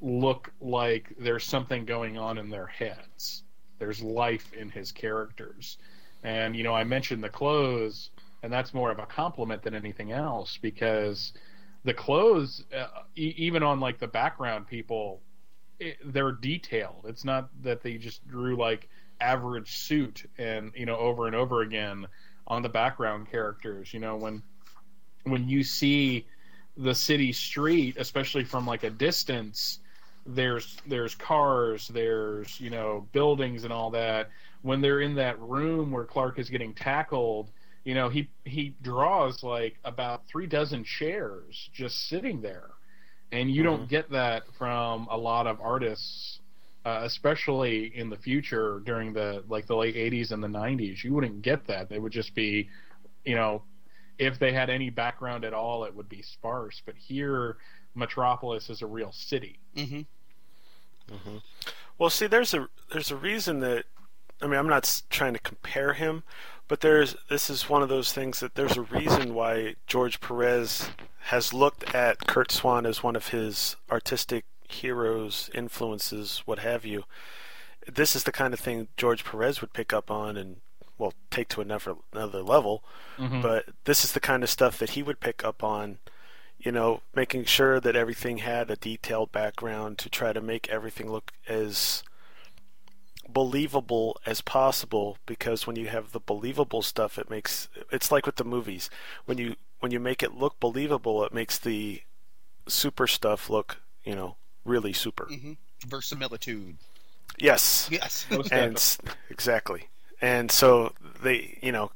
look 0.01 0.53
like 0.61 1.13
there's 1.19 1.43
something 1.43 1.85
going 1.85 2.19
on 2.19 2.39
in 2.39 2.49
their 2.51 2.69
heads. 2.69 3.43
There's 3.81 4.01
life 4.01 4.53
in 4.53 4.71
his 4.71 4.93
characters. 4.93 5.79
And 6.23 6.55
you 6.55 6.63
know, 6.63 6.73
I 6.73 6.85
mentioned 6.85 7.25
the 7.25 7.29
clothes 7.29 8.11
and 8.45 8.53
that's 8.53 8.73
more 8.73 8.93
of 8.93 9.01
a 9.01 9.07
compliment 9.07 9.63
than 9.63 9.75
anything 9.75 10.13
else 10.13 10.57
because 10.63 11.33
the 11.83 11.95
clothes 11.95 12.63
uh, 12.73 12.87
e- 13.17 13.35
even 13.39 13.65
on 13.65 13.81
like 13.81 13.99
the 13.99 14.07
background 14.07 14.69
people 14.69 15.21
they're 16.05 16.33
detailed. 16.33 17.05
It's 17.07 17.25
not 17.25 17.49
that 17.63 17.83
they 17.83 17.97
just 17.97 18.27
drew 18.29 18.57
like 18.57 18.89
average 19.21 19.77
suit 19.77 20.29
and 20.39 20.73
you 20.75 20.87
know 20.87 20.97
over 20.97 21.27
and 21.27 21.37
over 21.37 21.63
again 21.63 22.07
on 22.47 22.63
the 22.63 22.69
background 22.69 23.31
characters. 23.31 23.93
You 23.93 24.01
know 24.01 24.17
when 24.17 24.43
when 25.25 25.49
you 25.49 25.63
see 25.63 26.27
the 26.77 26.95
city 26.95 27.33
street, 27.33 27.97
especially 27.99 28.45
from 28.45 28.67
like 28.67 28.83
a 28.83 28.91
distance, 28.91 29.79
there's 30.27 30.77
there's 30.87 31.15
cars, 31.15 31.89
there's 31.89 32.61
you 32.61 32.71
know 32.71 33.07
buildings 33.13 33.65
and 33.65 33.73
all 33.73 33.91
that. 33.91 34.31
When 34.63 34.81
they're 34.81 35.01
in 35.01 35.17
that 35.17 35.41
room 35.41 35.91
where 35.91 36.05
Clark 36.05 36.39
is 36.39 36.49
getting 36.49 36.75
tackled, 36.75 37.51
you 37.85 37.95
know 37.95 38.09
he 38.09 38.29
he 38.45 38.75
draws 38.83 39.43
like 39.43 39.79
about 39.85 40.27
three 40.27 40.47
dozen 40.47 40.85
chairs 40.85 41.69
just 41.73 42.09
sitting 42.09 42.41
there 42.41 42.71
and 43.33 43.51
you 43.51 43.63
don't 43.63 43.89
get 43.89 44.11
that 44.11 44.45
from 44.59 45.09
a 45.11 45.17
lot 45.17 45.47
of 45.47 45.61
artists 45.61 46.39
uh, 46.85 47.01
especially 47.05 47.93
in 47.97 48.11
the 48.11 48.17
future 48.17 48.83
during 48.85 49.13
the 49.13 49.43
like 49.49 49.67
the 49.67 49.77
late 49.77 49.95
80s 49.95 50.33
and 50.33 50.43
the 50.43 50.49
90s 50.49 51.03
you 51.03 51.15
wouldn't 51.15 51.43
get 51.43 51.67
that. 51.67 51.89
They 51.89 51.99
would 51.99 52.13
just 52.13 52.35
be 52.35 52.69
you 53.25 53.35
know 53.35 53.63
if 54.19 54.39
they 54.39 54.53
had 54.53 54.69
any 54.69 54.91
background 54.91 55.45
at 55.45 55.55
all 55.55 55.85
it 55.85 55.95
would 55.95 56.09
be 56.09 56.23
sparse. 56.23 56.83
But 56.85 56.97
here 56.97 57.57
metropolis 57.95 58.69
is 58.69 58.83
a 58.83 58.87
real 58.87 59.13
city. 59.13 59.59
Mm-hmm. 59.77 61.15
Mm-hmm. 61.15 61.37
Well, 61.99 62.11
see, 62.11 62.27
there's 62.27 62.55
a 62.55 62.69
there's 62.91 63.11
a 63.11 63.17
reason 63.17 63.61
that 63.61 63.85
I 64.41 64.47
mean, 64.47 64.59
I'm 64.59 64.69
not 64.69 65.03
trying 65.09 65.35
to 65.35 65.39
compare 65.39 65.93
him, 65.93 66.25
but 66.69 66.81
there's 66.81 67.17
this 67.29 67.51
is 67.51 67.69
one 67.69 67.83
of 67.83 67.89
those 67.89 68.13
things 68.13 68.41
that 68.41 68.55
there's 68.55 68.77
a 68.77 68.83
reason 68.83 69.35
why 69.35 69.75
George 69.87 70.21
Perez 70.21 70.91
has 71.27 71.53
looked 71.53 71.95
at 71.95 72.27
Curt 72.27 72.51
Swan 72.51 72.87
as 72.87 73.03
one 73.03 73.17
of 73.17 73.29
his 73.29 73.77
artistic 73.91 74.45
heroes, 74.69 75.51
influences, 75.55 76.43
what 76.47 76.59
have 76.61 76.85
you. 76.85 77.05
This 77.87 78.17
is 78.17 78.25
the 78.25 78.33
kind 78.33 78.55
of 78.55 78.61
thing 78.61 78.89
George 78.97 79.25
Perez 79.25 79.61
would 79.61 79.73
pick 79.73 79.93
up 79.93 80.11
on 80.11 80.37
and 80.37 80.57
well 80.99 81.13
take 81.31 81.49
to 81.49 81.61
another 81.61 81.95
another 82.13 82.43
level. 82.43 82.83
Mhm. 83.19 83.43
But 83.43 83.67
this 83.85 84.05
is 84.05 84.13
the 84.13 84.21
kind 84.21 84.43
of 84.43 84.51
stuff 84.51 84.79
that 84.79 84.91
he 84.91 85.03
would 85.03 85.21
pick 85.21 85.45
up 85.45 85.63
on 85.63 85.99
you 86.59 86.71
know, 86.71 87.03
making 87.15 87.45
sure 87.45 87.81
that 87.81 87.97
everything 87.97 88.39
had 88.39 88.71
a 88.71 88.77
detailed 88.77 89.33
background 89.33 89.99
to 89.99 90.09
try 90.09 90.33
to 90.33 90.41
make 90.41 90.69
everything 90.69 91.11
look 91.11 91.33
as 91.49 92.05
believable 93.33 94.17
as 94.27 94.41
possible 94.41 95.19
because 95.27 95.67
when 95.67 95.77
you 95.77 95.89
have 95.89 96.13
the 96.13 96.21
believable 96.21 96.83
stuff 96.83 97.19
it 97.19 97.31
makes 97.31 97.69
it's 97.91 98.11
like 98.13 98.27
with 98.27 98.37
the 98.37 98.45
movies 98.45 98.91
when 99.25 99.39
you 99.39 99.57
when 99.81 99.91
you 99.93 99.99
make 100.01 100.23
it 100.23 100.35
look 100.35 100.59
believable 100.61 101.25
it 101.25 101.33
makes 101.33 101.59
the 101.59 102.03
super 102.69 103.07
stuff 103.07 103.51
look 103.51 103.79
you 104.05 104.15
know 104.15 104.37
really 104.65 104.93
super 104.93 105.27
Mm-hmm. 105.31 105.53
Verisimilitude. 105.87 106.77
Yes. 107.39 107.89
Yes. 107.91 108.27
and 108.53 108.99
exactly. 109.31 109.89
And 110.21 110.51
so 110.53 110.93
they, 111.23 111.59
you 111.61 111.73
know, 111.73 111.91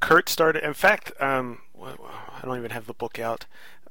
Curt 0.00 0.28
started. 0.28 0.64
In 0.64 0.72
fact, 0.74 1.12
um, 1.20 1.58
I 1.82 2.40
don't 2.42 2.56
even 2.56 2.70
have 2.70 2.86
the 2.86 2.94
book 2.94 3.18
out. 3.18 3.44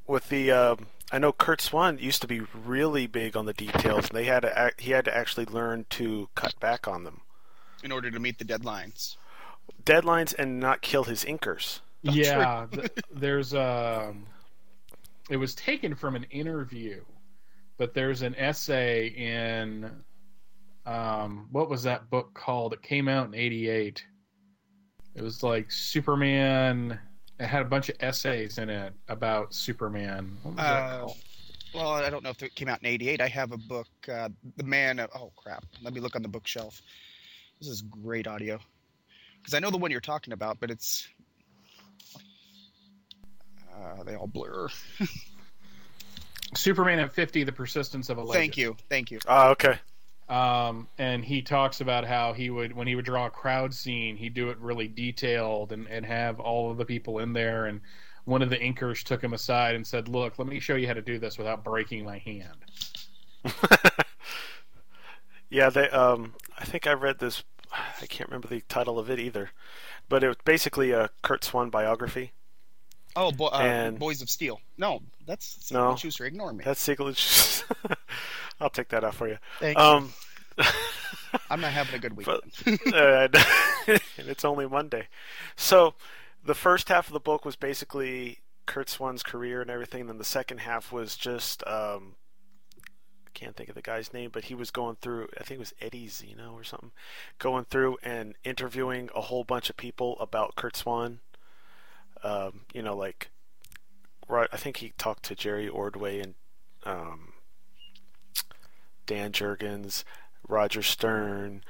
With 0.07 0.29
the, 0.29 0.51
um, 0.51 0.87
I 1.11 1.19
know 1.19 1.31
Curt 1.31 1.61
Swan 1.61 1.97
used 1.99 2.21
to 2.21 2.27
be 2.27 2.41
really 2.53 3.07
big 3.07 3.37
on 3.37 3.45
the 3.45 3.53
details. 3.53 4.09
And 4.09 4.17
they 4.17 4.25
had 4.25 4.41
to, 4.41 4.57
act, 4.57 4.81
he 4.81 4.91
had 4.91 5.05
to 5.05 5.15
actually 5.15 5.45
learn 5.45 5.85
to 5.91 6.27
cut 6.35 6.59
back 6.59 6.87
on 6.87 7.03
them, 7.03 7.21
in 7.83 7.91
order 7.91 8.11
to 8.11 8.19
meet 8.19 8.39
the 8.39 8.45
deadlines. 8.45 9.15
deadlines, 9.83 10.33
and 10.37 10.59
not 10.59 10.81
kill 10.81 11.05
his 11.05 11.23
inkers. 11.23 11.79
yeah 12.03 12.67
th- 12.71 12.91
there's 13.11 13.53
um 13.55 14.25
it 15.29 15.37
was 15.37 15.55
taken 15.55 15.95
from 15.95 16.15
an 16.15 16.23
interview 16.29 17.01
but 17.77 17.93
there's 17.93 18.21
an 18.21 18.35
essay 18.35 19.07
in 19.07 19.91
um 20.85 21.47
what 21.51 21.69
was 21.69 21.83
that 21.83 22.09
book 22.09 22.33
called 22.35 22.71
it 22.73 22.81
came 22.83 23.07
out 23.09 23.25
in 23.27 23.33
88 23.33 24.05
it 25.15 25.21
was 25.23 25.41
like 25.41 25.71
superman 25.71 26.99
it 27.39 27.45
had 27.45 27.61
a 27.61 27.65
bunch 27.65 27.89
of 27.89 27.95
essays 27.99 28.57
in 28.57 28.69
it 28.69 28.93
about 29.07 29.53
superman 29.53 30.37
what 30.43 30.55
was 30.55 30.65
Uh, 30.65 30.99
called 30.99 31.17
well, 31.73 31.91
I 31.91 32.09
don't 32.09 32.23
know 32.23 32.29
if 32.29 32.41
it 32.41 32.55
came 32.55 32.69
out 32.69 32.79
in 32.81 32.87
'88. 32.87 33.21
I 33.21 33.27
have 33.27 33.51
a 33.51 33.57
book, 33.57 33.87
uh, 34.11 34.29
The 34.55 34.63
Man. 34.63 34.99
Of, 34.99 35.09
oh 35.13 35.31
crap! 35.35 35.65
Let 35.83 35.93
me 35.93 35.99
look 35.99 36.15
on 36.15 36.21
the 36.21 36.27
bookshelf. 36.27 36.81
This 37.59 37.69
is 37.69 37.81
great 37.81 38.25
audio 38.25 38.57
because 39.37 39.53
I 39.53 39.59
know 39.59 39.69
the 39.69 39.77
one 39.77 39.91
you're 39.91 39.99
talking 39.99 40.33
about, 40.33 40.59
but 40.59 40.71
it's 40.71 41.07
uh, 43.75 44.03
they 44.03 44.15
all 44.15 44.27
blur. 44.27 44.69
Superman 46.55 46.99
at 46.99 47.13
50, 47.13 47.43
The 47.43 47.51
Persistence 47.51 48.09
of 48.09 48.17
a 48.17 48.21
Legend. 48.21 48.33
Thank 48.41 48.57
you, 48.57 48.77
thank 48.89 49.11
you. 49.11 49.19
Oh, 49.27 49.49
okay. 49.49 49.77
Um, 50.29 50.87
and 50.97 51.23
he 51.23 51.41
talks 51.41 51.79
about 51.79 52.03
how 52.05 52.33
he 52.33 52.49
would, 52.49 52.73
when 52.75 52.85
he 52.87 52.95
would 52.95 53.05
draw 53.05 53.27
a 53.27 53.29
crowd 53.29 53.73
scene, 53.73 54.17
he'd 54.17 54.33
do 54.33 54.49
it 54.49 54.57
really 54.59 54.87
detailed 54.89 55.71
and, 55.71 55.87
and 55.87 56.05
have 56.05 56.39
all 56.41 56.69
of 56.69 56.77
the 56.77 56.83
people 56.85 57.19
in 57.19 57.31
there. 57.33 57.65
And 57.67 57.79
one 58.25 58.41
of 58.41 58.49
the 58.49 58.57
inkers 58.57 59.03
took 59.03 59.23
him 59.23 59.33
aside 59.33 59.75
and 59.75 59.87
said, 59.87 60.09
"Look, 60.09 60.37
let 60.37 60.47
me 60.49 60.59
show 60.59 60.75
you 60.75 60.85
how 60.87 60.93
to 60.95 61.01
do 61.01 61.17
this 61.17 61.37
without 61.37 61.63
breaking 61.63 62.03
my 62.03 62.17
hand." 62.17 62.57
Yeah, 65.49 65.69
they. 65.69 65.89
Um, 65.89 66.33
I 66.59 66.65
think 66.65 66.87
I 66.87 66.91
read 66.93 67.19
this. 67.19 67.43
I 67.71 68.05
can't 68.05 68.29
remember 68.29 68.47
the 68.49 68.61
title 68.67 68.99
of 68.99 69.09
it 69.09 69.17
either, 69.19 69.51
but 70.09 70.23
it 70.23 70.27
was 70.27 70.37
basically 70.43 70.91
a 70.91 71.09
Curt 71.21 71.43
Swan 71.43 71.69
biography. 71.69 72.33
Oh, 73.15 73.31
bo- 73.31 73.47
uh, 73.47 73.59
And- 73.59 73.97
Boys 73.97 74.21
of 74.21 74.29
Steel. 74.29 74.59
No, 74.77 75.01
that's 75.25 75.71
No, 75.71 75.91
no. 75.91 75.95
Shuster. 75.95 76.25
Ignore 76.25 76.53
me. 76.53 76.63
That's 76.65 76.81
Siegel. 76.81 77.07
and 77.07 77.17
Sch- 77.17 77.63
I'll 78.59 78.69
take 78.69 78.89
that 78.89 79.03
out 79.03 79.15
for 79.15 79.27
you. 79.27 79.37
Thank 79.59 79.77
you. 79.77 79.83
um, 79.83 80.13
I'm 81.49 81.61
not 81.61 81.71
having 81.71 81.95
a 81.95 81.99
good 81.99 82.17
week. 82.17 82.25
but, 82.25 82.43
uh, 82.93 83.27
and 83.87 84.27
it's 84.27 84.45
only 84.45 84.67
Monday. 84.67 85.07
So, 85.55 85.93
the 86.43 86.55
first 86.55 86.89
half 86.89 87.07
of 87.07 87.13
the 87.13 87.19
book 87.19 87.45
was 87.45 87.55
basically 87.55 88.39
Curt 88.65 88.89
Swan's 88.89 89.23
career 89.23 89.61
and 89.61 89.69
everything. 89.69 90.07
Then 90.07 90.17
the 90.17 90.23
second 90.23 90.59
half 90.59 90.91
was 90.91 91.15
just 91.15 91.65
um, 91.67 92.15
I 93.25 93.29
can't 93.33 93.55
think 93.55 93.69
of 93.69 93.75
the 93.75 93.81
guy's 93.81 94.13
name, 94.13 94.29
but 94.31 94.45
he 94.45 94.55
was 94.55 94.71
going 94.71 94.97
through. 95.01 95.29
I 95.39 95.43
think 95.43 95.57
it 95.57 95.59
was 95.59 95.73
Eddy 95.81 96.07
Zeno 96.07 96.53
or 96.53 96.63
something, 96.63 96.91
going 97.39 97.65
through 97.65 97.97
and 98.03 98.35
interviewing 98.43 99.09
a 99.15 99.21
whole 99.21 99.43
bunch 99.43 99.69
of 99.69 99.77
people 99.77 100.17
about 100.19 100.55
Curt 100.55 100.75
Swan. 100.75 101.19
Um, 102.23 102.61
you 102.73 102.81
know, 102.81 102.95
like 102.95 103.29
right. 104.27 104.49
I 104.51 104.57
think 104.57 104.77
he 104.77 104.93
talked 104.97 105.23
to 105.23 105.35
Jerry 105.35 105.67
Ordway 105.67 106.19
and 106.19 106.35
um, 106.83 107.33
Dan 109.07 109.31
Jurgens, 109.31 110.03
Roger 110.47 110.83
Stern, 110.83 111.63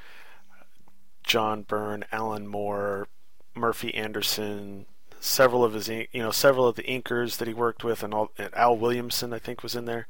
John 1.23 1.61
Byrne, 1.61 2.03
Alan 2.11 2.47
Moore, 2.47 3.07
Murphy 3.55 3.93
Anderson, 3.95 4.85
several 5.19 5.63
of 5.63 5.73
his 5.73 5.87
you 5.87 6.07
know 6.13 6.31
several 6.31 6.67
of 6.67 6.75
the 6.75 6.83
inkers 6.83 7.37
that 7.37 7.47
he 7.47 7.53
worked 7.53 7.83
with, 7.83 8.03
and 8.03 8.13
all 8.13 8.31
and 8.37 8.53
Al 8.53 8.77
Williamson 8.77 9.33
I 9.33 9.39
think 9.39 9.63
was 9.63 9.75
in 9.75 9.85
there, 9.85 10.07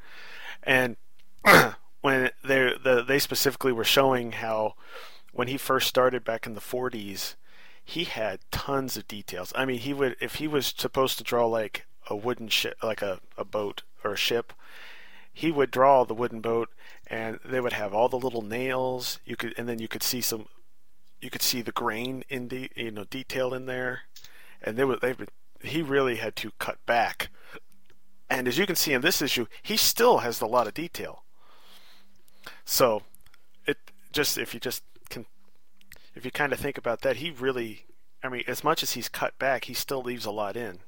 and 0.63 0.97
when 2.01 2.31
they 2.43 2.73
the, 2.83 3.03
they 3.07 3.19
specifically 3.19 3.71
were 3.71 3.83
showing 3.83 4.33
how 4.33 4.75
when 5.31 5.47
he 5.47 5.57
first 5.57 5.87
started 5.87 6.23
back 6.23 6.45
in 6.45 6.55
the 6.55 6.61
40s 6.61 7.35
he 7.83 8.03
had 8.03 8.39
tons 8.51 8.97
of 8.97 9.07
details. 9.07 9.53
I 9.55 9.65
mean 9.65 9.79
he 9.79 9.93
would 9.93 10.15
if 10.19 10.35
he 10.35 10.47
was 10.47 10.73
supposed 10.75 11.17
to 11.17 11.23
draw 11.23 11.45
like 11.45 11.85
a 12.09 12.15
wooden 12.15 12.49
ship 12.49 12.77
like 12.83 13.01
a, 13.01 13.19
a 13.37 13.45
boat 13.45 13.83
or 14.03 14.13
a 14.13 14.17
ship 14.17 14.53
he 15.37 15.51
would 15.51 15.69
draw 15.69 16.03
the 16.03 16.15
wooden 16.15 16.41
boat 16.41 16.67
and 17.05 17.39
they 17.45 17.59
would 17.59 17.73
have 17.73 17.93
all 17.93 18.09
the 18.09 18.17
little 18.17 18.41
nails. 18.41 19.19
You 19.23 19.35
could 19.35 19.53
and 19.55 19.69
then 19.69 19.77
you 19.77 19.87
could 19.87 20.01
see 20.01 20.19
some 20.19 20.47
you 21.21 21.29
could 21.29 21.43
see 21.43 21.61
the 21.61 21.71
grain 21.71 22.23
in 22.27 22.47
the 22.47 22.71
you 22.75 22.89
know 22.89 23.03
detail 23.03 23.53
in 23.53 23.67
there. 23.67 24.01
And 24.63 24.77
they 24.77 24.83
would 24.83 24.99
they 25.01 25.13
would 25.13 25.29
he 25.61 25.83
really 25.83 26.15
had 26.15 26.35
to 26.37 26.49
cut 26.57 26.83
back. 26.87 27.29
And 28.27 28.47
as 28.47 28.57
you 28.57 28.65
can 28.65 28.75
see 28.75 28.93
in 28.93 29.01
this 29.01 29.21
issue 29.21 29.45
he 29.61 29.77
still 29.77 30.19
has 30.19 30.41
a 30.41 30.47
lot 30.47 30.65
of 30.65 30.73
detail. 30.73 31.23
So 32.65 33.03
it 33.67 33.77
just 34.11 34.39
if 34.39 34.55
you 34.55 34.59
just 34.59 34.81
can 35.07 35.27
if 36.15 36.25
you 36.25 36.31
kind 36.31 36.51
of 36.51 36.59
think 36.59 36.79
about 36.79 37.01
that 37.01 37.17
he 37.17 37.29
really 37.29 37.85
i 38.23 38.27
mean 38.27 38.43
as 38.47 38.63
much 38.63 38.81
as 38.81 38.93
he's 38.93 39.07
cut 39.07 39.37
back 39.37 39.65
he 39.65 39.75
still 39.75 40.01
leaves 40.01 40.25
a 40.25 40.31
lot 40.31 40.57
in 40.57 40.79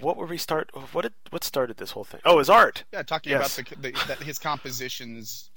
what 0.00 0.16
were 0.16 0.26
we 0.26 0.36
start 0.38 0.70
what 0.92 1.02
did 1.02 1.12
what 1.30 1.44
started 1.44 1.76
this 1.76 1.92
whole 1.92 2.04
thing 2.04 2.20
oh 2.24 2.38
his 2.38 2.48
art 2.50 2.84
Yeah, 2.92 3.02
talking 3.02 3.32
Yes. 3.32 3.58
about 3.58 3.68
the, 3.82 3.90
the 3.92 4.04
that 4.08 4.18
his 4.22 4.38
compositions. 4.38 5.50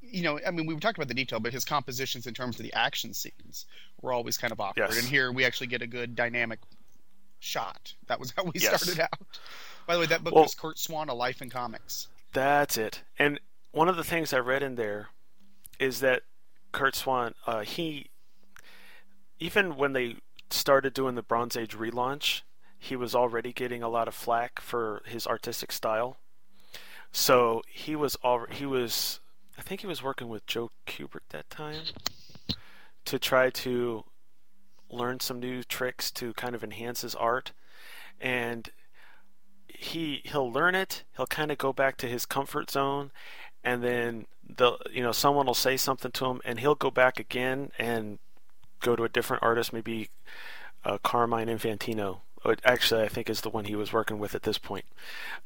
You 0.00 0.22
know, 0.22 0.38
I 0.46 0.50
mean, 0.52 0.66
we 0.66 0.76
talked 0.78 0.96
about 0.98 1.08
the 1.08 1.14
detail, 1.14 1.40
but 1.40 1.52
his 1.52 1.64
compositions 1.64 2.26
in 2.26 2.34
terms 2.34 2.56
of 2.60 2.62
the 2.62 2.72
action 2.74 3.14
scenes 3.14 3.66
were 4.00 4.12
always 4.12 4.36
kind 4.36 4.52
of 4.52 4.60
awkward. 4.60 4.90
Yes. 4.90 4.98
And 4.98 5.08
here 5.08 5.32
we 5.32 5.44
actually 5.44 5.66
get 5.68 5.82
a 5.82 5.86
good 5.88 6.14
dynamic 6.14 6.60
shot. 7.40 7.94
That 8.06 8.20
was 8.20 8.30
how 8.36 8.44
we 8.44 8.52
Yes. 8.54 8.82
started 8.82 9.00
out. 9.00 9.18
By 9.86 9.94
the 9.94 10.00
way, 10.00 10.06
that 10.06 10.22
book 10.22 10.34
Well- 10.34 10.44
was 10.44 10.54
Curt 10.54 10.78
Swan: 10.78 11.08
A 11.08 11.14
Life 11.14 11.42
in 11.42 11.50
Comics. 11.50 12.08
That's 12.32 12.76
it. 12.76 13.02
And 13.18 13.40
one 13.72 13.88
of 13.88 13.96
the 13.96 14.04
things 14.04 14.32
I 14.32 14.38
read 14.38 14.62
in 14.62 14.74
there 14.76 15.08
is 15.80 16.00
that 16.00 16.22
Curt 16.70 16.94
Swan, 16.94 17.34
uh, 17.46 17.60
he, 17.62 18.10
even 19.38 19.76
when 19.76 19.94
they 19.94 20.16
started 20.50 20.94
doing 20.94 21.14
the 21.14 21.22
Bronze 21.22 21.56
Age 21.56 21.76
relaunch, 21.76 22.42
he 22.84 22.96
was 22.96 23.14
already 23.14 23.50
getting 23.50 23.82
a 23.82 23.88
lot 23.88 24.08
of 24.08 24.14
flack 24.14 24.60
for 24.60 25.00
his 25.06 25.26
artistic 25.26 25.72
style. 25.72 26.18
So 27.12 27.62
he 27.66 27.96
was 27.96 28.14
all 28.16 28.44
he 28.50 28.66
was. 28.66 29.20
I 29.58 29.62
think 29.62 29.80
he 29.80 29.86
was 29.86 30.02
working 30.02 30.28
with 30.28 30.46
Joe 30.46 30.70
Kubert 30.86 31.26
that 31.30 31.48
time 31.48 31.84
to 33.06 33.18
try 33.18 33.48
to 33.48 34.04
learn 34.90 35.20
some 35.20 35.40
new 35.40 35.62
tricks 35.62 36.10
to 36.10 36.34
kind 36.34 36.54
of 36.54 36.62
enhance 36.62 37.00
his 37.00 37.14
art, 37.14 37.52
and 38.20 38.68
he 39.66 40.20
he'll 40.24 40.52
learn 40.52 40.74
it. 40.74 41.04
He'll 41.16 41.26
kind 41.26 41.50
of 41.50 41.56
go 41.56 41.72
back 41.72 41.96
to 41.98 42.06
his 42.06 42.26
comfort 42.26 42.70
zone, 42.70 43.12
and 43.62 43.82
then 43.82 44.26
the 44.46 44.76
you 44.92 45.02
know 45.02 45.12
someone 45.12 45.46
will 45.46 45.54
say 45.54 45.78
something 45.78 46.10
to 46.10 46.26
him, 46.26 46.42
and 46.44 46.60
he'll 46.60 46.74
go 46.74 46.90
back 46.90 47.18
again 47.18 47.70
and 47.78 48.18
go 48.80 48.94
to 48.94 49.04
a 49.04 49.08
different 49.08 49.42
artist, 49.42 49.72
maybe 49.72 50.10
uh, 50.84 50.98
Carmine 50.98 51.48
Infantino. 51.48 52.20
Uh, 52.44 52.54
Actually, 52.64 53.04
I 53.04 53.08
think 53.08 53.30
is 53.30 53.40
the 53.40 53.50
one 53.50 53.64
he 53.64 53.76
was 53.76 53.92
working 53.92 54.18
with 54.18 54.34
at 54.34 54.42
this 54.42 54.58
point. 54.58 54.84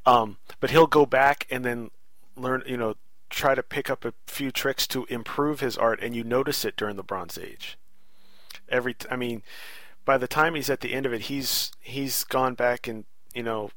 Um, 0.06 0.38
but 0.60 0.70
he'll 0.70 0.86
go 0.86 1.06
back 1.06 1.46
and 1.50 1.64
then 1.64 1.90
learn, 2.36 2.62
you 2.66 2.76
know, 2.76 2.96
try 3.30 3.54
to 3.54 3.62
pick 3.62 3.90
up 3.90 4.04
a 4.04 4.14
few 4.26 4.50
tricks 4.50 4.86
to 4.88 5.04
improve 5.06 5.60
his 5.60 5.76
art, 5.76 6.00
and 6.02 6.16
you 6.16 6.24
notice 6.24 6.64
it 6.64 6.76
during 6.76 6.96
the 6.96 7.02
Bronze 7.02 7.38
Age. 7.38 7.78
Every, 8.68 8.96
I 9.10 9.16
mean, 9.16 9.42
by 10.04 10.18
the 10.18 10.28
time 10.28 10.54
he's 10.54 10.70
at 10.70 10.80
the 10.80 10.94
end 10.94 11.06
of 11.06 11.12
it, 11.12 11.22
he's 11.22 11.70
he's 11.80 12.24
gone 12.24 12.54
back 12.54 12.88
and 12.88 13.04
you 13.34 13.42
know 13.42 13.70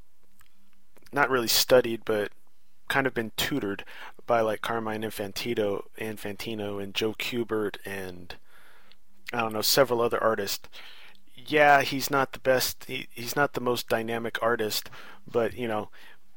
not 1.11 1.30
really 1.30 1.47
studied, 1.47 2.03
but 2.05 2.32
kind 2.88 3.05
of 3.05 3.13
been 3.13 3.32
tutored 3.36 3.84
by 4.26 4.41
like 4.41 4.61
Carmine 4.61 5.01
Infantino, 5.01 5.84
Infantino, 5.97 6.82
and 6.82 6.93
Joe 6.93 7.13
Kubert, 7.13 7.76
and 7.86 8.36
I 9.34 9.41
don't 9.41 9.53
know 9.53 9.61
several 9.61 10.01
other 10.01 10.22
artists. 10.22 10.69
Yeah, 11.48 11.82
he's 11.82 12.10
not 12.10 12.34
the 12.34 12.39
best. 12.39 12.86
He, 12.86 13.08
he's 13.12 13.36
not 13.36 13.54
the 13.54 13.62
most 13.62 13.88
dynamic 13.88 14.38
artist, 14.42 14.89
but 15.30 15.54
you 15.54 15.68
know, 15.68 15.89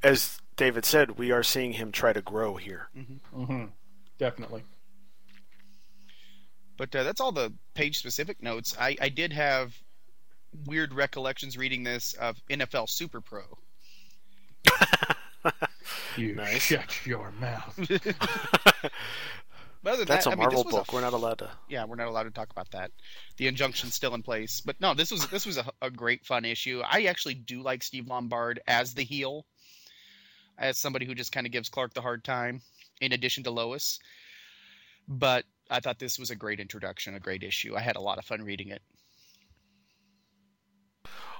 as 0.03 0.39
David 0.57 0.85
said, 0.85 1.19
we 1.19 1.31
are 1.33 1.43
seeing 1.43 1.73
him 1.73 1.93
try 1.93 2.13
to 2.13 2.23
grow 2.23 2.57
here. 2.57 2.89
Mm-hmm. 2.97 3.65
Definitely. 4.19 4.65
But 6.77 6.95
uh, 6.95 7.05
that's 7.05 7.21
all 7.21 7.33
the 7.33 7.53
page 7.75 7.99
specific 7.99 8.43
notes. 8.43 8.77
I, 8.79 8.97
I 9.01 9.09
did 9.09 9.33
have 9.33 9.75
weird 10.67 10.93
recollections 10.93 11.57
reading 11.57 11.83
this 11.85 12.15
of 12.15 12.37
NFL 12.49 12.89
Super 12.89 13.21
Pro. 13.21 13.43
You 16.17 16.39
shut 16.59 17.05
your 17.07 17.33
mouth. 17.33 17.79
But 19.85 20.09
That's 20.09 20.25
that, 20.25 20.31
a 20.31 20.33
I 20.33 20.37
mean, 20.37 20.49
this 20.49 20.55
Marvel 20.55 20.65
was 20.65 20.87
book. 20.87 20.93
We're 20.95 21.03
not 21.03 21.13
allowed 21.13 21.39
to. 21.41 21.51
Yeah, 21.69 21.85
we're 21.85 21.97
not 21.97 22.09
allowed 22.09 22.23
to 22.23 22.31
talk 22.31 22.51
about 22.51 22.71
that. 22.71 22.91
The 23.37 23.49
injunction's 23.49 23.95
still 23.95 24.15
in 24.15 24.23
place. 24.23 24.63
But 24.63 24.81
no, 24.81 24.95
this 24.95 25.11
was 25.11 25.27
this 25.29 25.45
was 25.45 25.59
a, 25.59 25.67
a 25.83 25.91
great 25.91 26.25
fun 26.25 26.47
issue. 26.47 26.81
I 26.83 27.03
actually 27.03 27.35
do 27.35 27.63
like 27.63 27.83
Steve 27.83 28.09
Lombard 28.09 28.61
as 28.67 28.95
the 28.95 29.05
heel, 29.05 29.45
as 30.57 30.79
somebody 30.79 31.05
who 31.05 31.15
just 31.15 31.33
kind 31.33 31.47
of 31.47 31.53
gives 31.53 31.69
Clark 31.69 31.93
the 31.93 32.01
hard 32.01 32.25
time, 32.25 32.63
in 33.03 33.13
addition 33.13 33.45
to 33.45 33.51
Lois. 33.51 33.99
But 35.07 35.45
I 35.71 35.81
thought 35.81 35.99
this 35.99 36.19
was 36.19 36.31
a 36.31 36.37
great 36.37 36.61
introduction, 36.61 37.15
a 37.15 37.21
great 37.21 37.43
issue. 37.43 37.77
I 37.77 37.81
had 37.81 37.97
a 37.97 38.01
lot 38.01 38.17
of 38.17 38.25
fun 38.25 38.41
reading 38.41 38.71
it. 38.71 38.81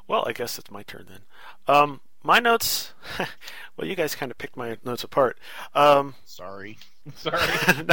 Well, 0.07 0.25
I 0.27 0.35
guess 0.35 0.59
it's 0.59 0.71
my 0.71 0.83
turn 0.83 1.07
then. 1.09 1.23
Um, 1.67 2.01
my 2.23 2.41
notes. 2.41 2.93
well, 3.77 3.89
you 3.89 3.97
guys 3.97 4.15
kind 4.15 4.31
of 4.31 4.37
picked 4.37 4.59
my 4.59 4.77
notes 4.85 5.03
apart. 5.03 5.39
Um, 5.75 6.15
Sorry. 6.27 6.77
Sorry. 7.17 7.39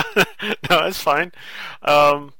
no, 0.70 0.86
it's 0.86 1.02
fine. 1.02 1.32
Um, 1.82 2.34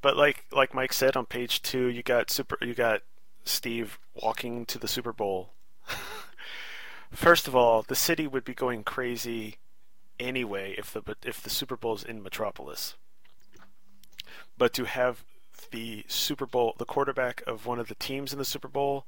but 0.00 0.16
like 0.16 0.44
like 0.52 0.74
Mike 0.74 0.92
said 0.92 1.16
on 1.16 1.26
page 1.26 1.62
two, 1.62 1.86
you 1.86 2.02
got 2.02 2.30
super. 2.30 2.58
You 2.60 2.74
got 2.74 3.02
Steve 3.44 3.98
walking 4.14 4.66
to 4.66 4.78
the 4.78 4.88
Super 4.88 5.12
Bowl. 5.12 5.52
First 7.12 7.46
of 7.46 7.54
all, 7.54 7.82
the 7.82 7.94
city 7.94 8.26
would 8.26 8.44
be 8.44 8.54
going 8.54 8.84
crazy 8.84 9.56
anyway 10.18 10.74
if 10.78 10.92
the 10.92 11.02
if 11.24 11.42
the 11.42 11.50
Super 11.50 11.76
Bowl 11.76 11.94
is 11.94 12.02
in 12.02 12.22
Metropolis. 12.22 12.94
But 14.56 14.72
to 14.74 14.84
have 14.84 15.24
the 15.70 16.04
Super 16.08 16.46
Bowl, 16.46 16.74
the 16.78 16.84
quarterback 16.84 17.42
of 17.46 17.66
one 17.66 17.78
of 17.78 17.88
the 17.88 17.94
teams 17.94 18.32
in 18.32 18.38
the 18.38 18.44
Super 18.44 18.68
Bowl, 18.68 19.06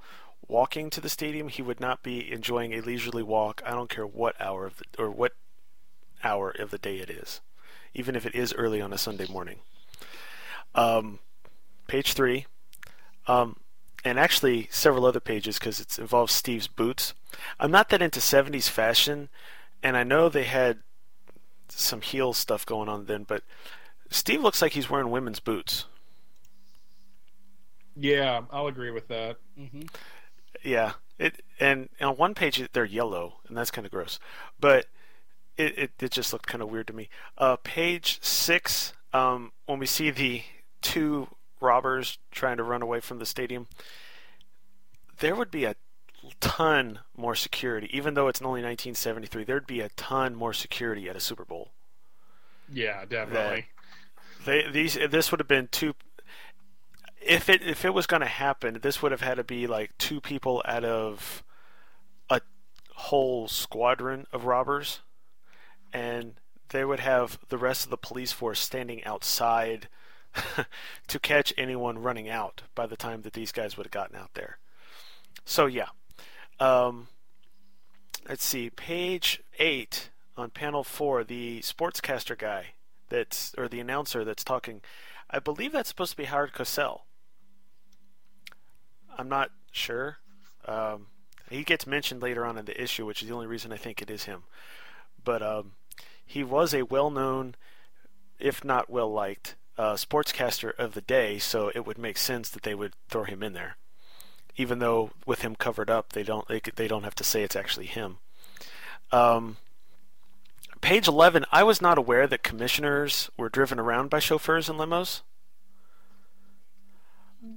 walking 0.48 0.90
to 0.90 1.00
the 1.00 1.08
stadium, 1.08 1.48
he 1.48 1.62
would 1.62 1.80
not 1.80 2.02
be 2.02 2.30
enjoying 2.30 2.72
a 2.72 2.80
leisurely 2.80 3.22
walk. 3.22 3.62
I 3.64 3.70
don't 3.70 3.90
care 3.90 4.06
what 4.06 4.40
hour 4.40 4.66
of 4.66 4.76
the, 4.78 4.84
or 4.98 5.10
what 5.10 5.32
hour 6.24 6.50
of 6.50 6.70
the 6.70 6.78
day 6.78 6.96
it 6.98 7.10
is, 7.10 7.40
even 7.94 8.16
if 8.16 8.26
it 8.26 8.34
is 8.34 8.52
early 8.54 8.80
on 8.80 8.92
a 8.92 8.98
Sunday 8.98 9.26
morning. 9.26 9.58
Um, 10.74 11.20
page 11.86 12.12
three. 12.14 12.46
Um, 13.26 13.56
and 14.04 14.18
actually 14.18 14.68
several 14.70 15.06
other 15.06 15.20
pages 15.20 15.58
because 15.58 15.80
it 15.80 15.98
involves 15.98 16.32
Steve's 16.32 16.66
boots. 16.66 17.14
I'm 17.58 17.70
not 17.70 17.88
that 17.88 18.02
into 18.02 18.20
70s 18.20 18.68
fashion, 18.68 19.28
and 19.82 19.96
I 19.96 20.04
know 20.04 20.28
they 20.28 20.44
had 20.44 20.78
some 21.68 22.02
heel 22.02 22.32
stuff 22.32 22.66
going 22.66 22.88
on 22.88 23.06
then, 23.06 23.24
but 23.24 23.42
Steve 24.10 24.42
looks 24.42 24.60
like 24.60 24.72
he's 24.72 24.90
wearing 24.90 25.10
women's 25.10 25.40
boots. 25.40 25.86
Yeah, 27.96 28.42
I'll 28.50 28.66
agree 28.66 28.90
with 28.90 29.08
that. 29.08 29.36
Mm-hmm. 29.58 29.82
Yeah, 30.62 30.92
it 31.18 31.42
and, 31.60 31.88
and 32.00 32.10
on 32.10 32.16
one 32.16 32.34
page 32.34 32.62
they're 32.72 32.84
yellow, 32.84 33.40
and 33.48 33.56
that's 33.56 33.70
kind 33.70 33.86
of 33.86 33.92
gross. 33.92 34.18
But 34.58 34.86
it, 35.56 35.78
it, 35.78 35.90
it 36.00 36.10
just 36.10 36.32
looked 36.32 36.46
kind 36.46 36.62
of 36.62 36.70
weird 36.70 36.86
to 36.88 36.92
me. 36.92 37.08
Uh, 37.38 37.56
page 37.56 38.18
six, 38.22 38.92
um, 39.12 39.52
when 39.66 39.78
we 39.78 39.86
see 39.86 40.10
the 40.10 40.42
two 40.82 41.28
robbers 41.60 42.18
trying 42.30 42.56
to 42.56 42.62
run 42.62 42.82
away 42.82 43.00
from 43.00 43.18
the 43.18 43.26
stadium, 43.26 43.66
there 45.20 45.34
would 45.34 45.50
be 45.50 45.64
a 45.64 45.76
ton 46.40 47.00
more 47.16 47.34
security. 47.34 47.88
Even 47.92 48.14
though 48.14 48.28
it's 48.28 48.40
only 48.40 48.62
1973, 48.62 49.44
there'd 49.44 49.66
be 49.66 49.80
a 49.80 49.88
ton 49.90 50.34
more 50.34 50.52
security 50.52 51.08
at 51.08 51.16
a 51.16 51.20
Super 51.20 51.44
Bowl. 51.44 51.72
Yeah, 52.72 53.04
definitely. 53.04 53.66
They 54.44 54.70
these 54.70 54.98
this 55.10 55.30
would 55.30 55.40
have 55.40 55.48
been 55.48 55.68
two. 55.68 55.94
If 57.20 57.48
it 57.48 57.62
if 57.62 57.84
it 57.84 57.94
was 57.94 58.06
going 58.06 58.20
to 58.20 58.26
happen, 58.26 58.78
this 58.82 59.02
would 59.02 59.12
have 59.12 59.20
had 59.20 59.36
to 59.36 59.44
be 59.44 59.66
like 59.66 59.96
two 59.98 60.20
people 60.20 60.62
out 60.66 60.84
of 60.84 61.42
a 62.28 62.40
whole 62.94 63.48
squadron 63.48 64.26
of 64.32 64.44
robbers, 64.44 65.00
and 65.94 66.34
they 66.70 66.84
would 66.84 67.00
have 67.00 67.38
the 67.48 67.56
rest 67.56 67.84
of 67.84 67.90
the 67.90 67.96
police 67.96 68.32
force 68.32 68.58
standing 68.58 69.02
outside 69.04 69.88
to 71.06 71.18
catch 71.20 71.54
anyone 71.56 71.98
running 71.98 72.28
out 72.28 72.62
by 72.74 72.86
the 72.86 72.96
time 72.96 73.22
that 73.22 73.32
these 73.32 73.52
guys 73.52 73.76
would 73.76 73.86
have 73.86 73.92
gotten 73.92 74.16
out 74.16 74.34
there. 74.34 74.58
So 75.44 75.66
yeah, 75.66 75.88
um, 76.58 77.06
let's 78.28 78.44
see, 78.44 78.70
page 78.70 79.40
eight 79.60 80.10
on 80.36 80.50
panel 80.50 80.82
four, 80.82 81.22
the 81.22 81.60
sportscaster 81.60 82.36
guy 82.36 82.74
that's 83.08 83.54
or 83.56 83.68
the 83.68 83.80
announcer 83.80 84.24
that's 84.24 84.42
talking. 84.42 84.80
I 85.30 85.38
believe 85.38 85.72
that's 85.72 85.88
supposed 85.88 86.12
to 86.12 86.16
be 86.16 86.24
Howard 86.24 86.52
Cosell. 86.52 87.02
I'm 89.16 89.28
not 89.28 89.50
sure. 89.70 90.18
Um, 90.66 91.06
he 91.48 91.62
gets 91.62 91.86
mentioned 91.86 92.20
later 92.20 92.44
on 92.44 92.58
in 92.58 92.64
the 92.64 92.82
issue, 92.82 93.06
which 93.06 93.22
is 93.22 93.28
the 93.28 93.34
only 93.34 93.46
reason 93.46 93.72
I 93.72 93.76
think 93.76 94.02
it 94.02 94.10
is 94.10 94.24
him. 94.24 94.42
But 95.22 95.42
um, 95.42 95.72
he 96.26 96.42
was 96.42 96.74
a 96.74 96.82
well-known, 96.82 97.54
if 98.38 98.64
not 98.64 98.90
well-liked, 98.90 99.54
uh, 99.76 99.94
sportscaster 99.94 100.72
of 100.78 100.94
the 100.94 101.00
day, 101.00 101.38
so 101.38 101.70
it 101.74 101.86
would 101.86 101.98
make 101.98 102.18
sense 102.18 102.48
that 102.50 102.62
they 102.62 102.74
would 102.74 102.94
throw 103.08 103.24
him 103.24 103.42
in 103.42 103.52
there. 103.52 103.76
Even 104.56 104.78
though 104.78 105.10
with 105.26 105.42
him 105.42 105.56
covered 105.56 105.90
up, 105.90 106.12
they 106.12 106.22
don't 106.22 106.46
they, 106.46 106.60
they 106.76 106.86
don't 106.86 107.02
have 107.02 107.16
to 107.16 107.24
say 107.24 107.42
it's 107.42 107.56
actually 107.56 107.86
him. 107.86 108.18
Um, 109.10 109.56
page 110.80 111.08
11, 111.08 111.44
I 111.50 111.64
was 111.64 111.82
not 111.82 111.98
aware 111.98 112.26
that 112.28 112.42
commissioners 112.44 113.30
were 113.36 113.48
driven 113.48 113.80
around 113.80 114.10
by 114.10 114.20
chauffeurs 114.20 114.68
and 114.68 114.78
limos. 114.78 115.22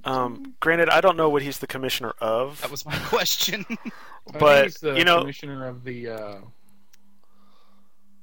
Um, 0.04 0.54
granted, 0.60 0.88
I 0.88 1.00
don't 1.00 1.16
know 1.16 1.28
what 1.28 1.42
he's 1.42 1.58
the 1.58 1.66
commissioner 1.66 2.12
of. 2.20 2.60
That 2.60 2.70
was 2.70 2.84
my 2.84 2.98
question. 3.04 3.64
but 4.38 4.64
he's 4.64 4.74
the 4.76 4.94
you 4.96 5.04
know, 5.04 5.20
commissioner 5.20 5.66
of 5.66 5.84
the. 5.84 6.08
Uh, 6.08 6.36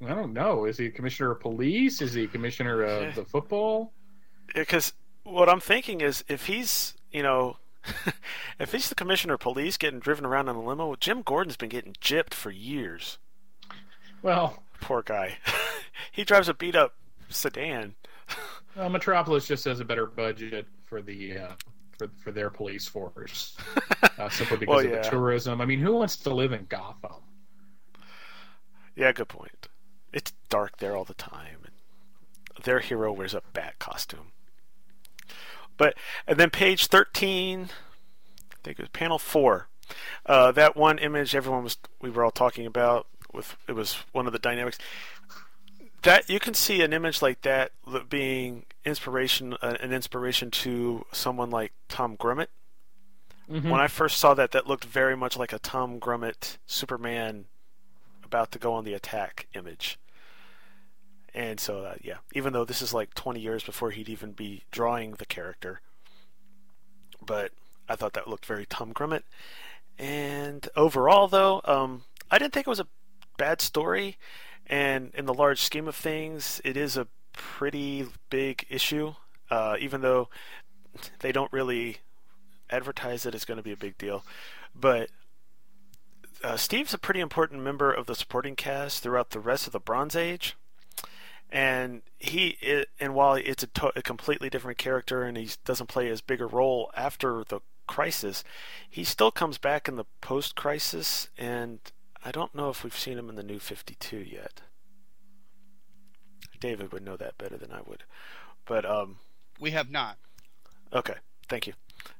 I 0.03 0.13
don't 0.13 0.33
know. 0.33 0.65
Is 0.65 0.77
he 0.77 0.89
commissioner 0.89 1.31
of 1.31 1.39
police? 1.39 2.01
Is 2.01 2.13
he 2.13 2.27
commissioner 2.27 2.81
of 2.83 3.15
the 3.15 3.25
football? 3.25 3.93
Because 4.53 4.93
what 5.23 5.49
I'm 5.49 5.59
thinking 5.59 6.01
is, 6.01 6.23
if 6.27 6.47
he's, 6.47 6.93
you 7.11 7.23
know, 7.23 7.57
if 8.59 8.71
he's 8.71 8.89
the 8.89 8.95
commissioner 8.95 9.35
of 9.35 9.39
police 9.39 9.77
getting 9.77 9.99
driven 9.99 10.25
around 10.25 10.49
in 10.49 10.55
a 10.55 10.61
limo, 10.63 10.95
Jim 10.95 11.21
Gordon's 11.21 11.57
been 11.57 11.69
getting 11.69 11.93
gypped 12.01 12.33
for 12.33 12.51
years. 12.51 13.17
Well, 14.21 14.63
poor 14.81 15.01
guy. 15.01 15.37
he 16.11 16.23
drives 16.23 16.49
a 16.49 16.53
beat 16.53 16.75
up 16.75 16.95
sedan. 17.29 17.95
Well, 18.75 18.89
Metropolis 18.89 19.47
just 19.47 19.65
has 19.65 19.79
a 19.79 19.85
better 19.85 20.05
budget 20.05 20.67
for 20.83 21.01
the 21.01 21.37
uh, 21.37 21.51
for 21.97 22.09
for 22.17 22.31
their 22.31 22.49
police 22.49 22.87
force, 22.87 23.55
uh, 24.17 24.29
simply 24.29 24.57
because 24.57 24.75
Well, 24.75 24.85
of 24.85 24.91
yeah. 24.91 25.01
the 25.01 25.09
tourism. 25.09 25.61
I 25.61 25.65
mean, 25.65 25.79
who 25.79 25.93
wants 25.93 26.17
to 26.17 26.33
live 26.33 26.51
in 26.51 26.65
Gotham? 26.65 27.21
Yeah, 28.95 29.11
good 29.11 29.27
point. 29.27 29.67
It's 30.15 30.31
dark 30.49 30.77
there 30.77 30.95
all 30.95 31.03
the 31.03 31.13
time, 31.13 31.57
and 31.65 32.63
their 32.63 32.79
hero 32.79 33.11
wears 33.11 33.35
a 33.35 33.41
bat 33.53 33.77
costume. 33.77 34.31
But 35.77 35.95
and 36.25 36.39
then 36.39 36.49
page 36.49 36.87
thirteen, 36.87 37.69
I 38.51 38.55
think 38.63 38.79
it 38.79 38.83
was 38.83 38.89
panel 38.89 39.19
four. 39.19 39.67
Uh, 40.25 40.51
that 40.53 40.75
one 40.75 40.97
image 40.97 41.35
everyone 41.35 41.63
was 41.65 41.77
we 42.01 42.09
were 42.09 42.23
all 42.23 42.31
talking 42.31 42.65
about 42.65 43.07
with 43.33 43.57
it 43.67 43.73
was 43.73 43.97
one 44.13 44.25
of 44.25 44.33
the 44.33 44.39
dynamics. 44.39 44.77
That 46.03 46.29
you 46.29 46.39
can 46.39 46.53
see 46.53 46.81
an 46.81 46.93
image 46.93 47.21
like 47.21 47.41
that 47.41 47.71
being 48.09 48.65
inspiration 48.85 49.55
uh, 49.61 49.75
an 49.81 49.91
inspiration 49.91 50.49
to 50.51 51.05
someone 51.11 51.49
like 51.49 51.73
Tom 51.89 52.15
Grummett. 52.15 52.47
Mhm. 53.51 53.69
When 53.69 53.81
I 53.81 53.87
first 53.87 54.17
saw 54.17 54.33
that, 54.33 54.51
that 54.53 54.65
looked 54.65 54.85
very 54.85 55.17
much 55.17 55.35
like 55.35 55.51
a 55.51 55.59
Tom 55.59 55.99
Grummett 55.99 56.57
Superman 56.65 57.45
about 58.23 58.51
to 58.53 58.59
go 58.59 58.73
on 58.73 58.85
the 58.85 58.93
attack 58.93 59.47
image. 59.53 59.99
And 61.35 61.59
so, 61.59 61.83
uh, 61.83 61.95
yeah, 62.01 62.17
even 62.33 62.53
though 62.53 62.63
this 62.63 62.81
is 62.81 62.93
like 62.93 63.13
20 63.13 63.41
years 63.41 63.61
before 63.61 63.91
he'd 63.91 64.07
even 64.07 64.31
be 64.31 64.63
drawing 64.71 65.11
the 65.11 65.25
character, 65.25 65.81
but 67.23 67.51
I 67.89 67.97
thought 67.97 68.13
that 68.13 68.29
looked 68.29 68.45
very 68.45 68.65
Tom 68.65 68.93
Grummett. 68.93 69.23
And 69.99 70.67
overall, 70.77 71.27
though, 71.27 71.59
um, 71.65 72.03
I 72.31 72.37
didn't 72.37 72.53
think 72.53 72.67
it 72.67 72.69
was 72.69 72.79
a 72.79 72.87
bad 73.37 73.59
story. 73.59 74.17
And 74.67 75.13
in 75.13 75.25
the 75.25 75.33
large 75.33 75.61
scheme 75.61 75.89
of 75.89 75.95
things, 75.95 76.61
it 76.63 76.77
is 76.77 76.95
a 76.95 77.07
pretty 77.33 78.07
big 78.29 78.65
issue, 78.69 79.15
uh, 79.51 79.75
even 79.77 79.99
though 79.99 80.29
they 81.19 81.33
don't 81.33 81.51
really 81.51 81.97
advertise 82.69 83.23
that 83.23 83.35
it's 83.35 83.45
going 83.45 83.57
to 83.57 83.63
be 83.63 83.73
a 83.73 83.77
big 83.77 83.97
deal. 83.97 84.23
But 84.73 85.09
uh, 86.41 86.55
Steve's 86.55 86.93
a 86.93 86.97
pretty 86.97 87.19
important 87.19 87.61
member 87.61 87.91
of 87.91 88.05
the 88.05 88.15
supporting 88.15 88.55
cast 88.55 89.03
throughout 89.03 89.31
the 89.31 89.39
rest 89.41 89.67
of 89.67 89.73
the 89.73 89.79
Bronze 89.79 90.15
Age, 90.15 90.55
and 91.55 92.01
he 92.19 92.57
i 92.61 92.85
and 92.99 93.15
while 93.15 93.35
it's 93.35 93.63
a, 93.63 93.67
to- 93.67 93.93
a 93.95 94.01
completely 94.01 94.49
different 94.49 94.77
character 94.77 95.23
and 95.23 95.37
he 95.37 95.49
doesn't 95.63 95.87
play 95.87 96.09
as 96.09 96.19
big 96.21 96.41
a 96.41 96.45
role 96.45 96.91
after 96.95 97.43
the 97.47 97.61
crisis, 97.87 98.43
he 98.89 99.03
still 99.03 99.31
comes 99.31 99.57
back 99.57 99.87
in 99.87 99.95
the 99.95 100.05
post-crisis, 100.19 101.29
and 101.37 101.79
I 102.23 102.31
don't 102.31 102.53
know 102.55 102.69
if 102.69 102.83
we've 102.83 102.97
seen 102.97 103.17
him 103.17 103.29
in 103.29 103.35
the 103.35 103.43
New 103.43 103.59
Fifty 103.59 103.95
Two 103.99 104.17
yet. 104.17 104.61
David 106.59 106.91
would 106.91 107.03
know 107.05 107.15
that 107.17 107.37
better 107.37 107.57
than 107.57 107.71
I 107.71 107.81
would, 107.85 108.03
but 108.65 108.85
um, 108.85 109.17
We 109.59 109.71
have 109.71 109.89
not. 109.91 110.17
Okay, 110.91 111.15
thank 111.47 111.67
you. 111.67 111.73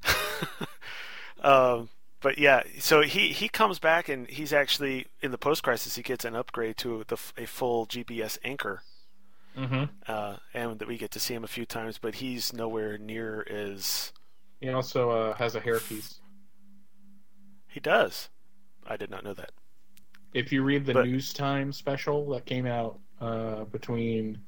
um, 1.41 1.89
but 2.21 2.37
yeah, 2.37 2.63
so 2.79 3.01
he, 3.01 3.29
he 3.29 3.47
comes 3.49 3.79
back 3.79 4.09
and 4.09 4.27
he's 4.27 4.53
actually 4.53 5.07
in 5.21 5.31
the 5.31 5.37
post 5.37 5.63
crisis. 5.63 5.95
He 5.95 6.01
gets 6.03 6.25
an 6.25 6.35
upgrade 6.35 6.77
to 6.77 7.03
the, 7.07 7.17
a 7.37 7.45
full 7.45 7.85
GPS 7.87 8.37
anchor, 8.43 8.81
Mhm. 9.55 9.89
uh, 10.07 10.37
and 10.53 10.79
that 10.79 10.87
we 10.87 10.97
get 10.97 11.11
to 11.11 11.19
see 11.19 11.33
him 11.33 11.43
a 11.43 11.47
few 11.47 11.65
times. 11.65 11.97
But 11.97 12.15
he's 12.15 12.53
nowhere 12.53 12.97
near 12.97 13.45
as 13.49 14.11
He 14.61 14.69
also 14.69 15.09
uh, 15.11 15.33
has 15.35 15.55
a 15.55 15.61
hairpiece. 15.61 16.19
he 17.67 17.79
does. 17.79 18.29
I 18.85 18.97
did 18.97 19.09
not 19.09 19.23
know 19.23 19.33
that. 19.33 19.51
If 20.33 20.51
you 20.51 20.63
read 20.63 20.85
the 20.85 20.93
But- 20.93 21.05
News 21.05 21.33
Time 21.33 21.71
special 21.71 22.29
that 22.31 22.45
came 22.45 22.65
out 22.65 22.99
uh, 23.21 23.63
between 23.65 24.39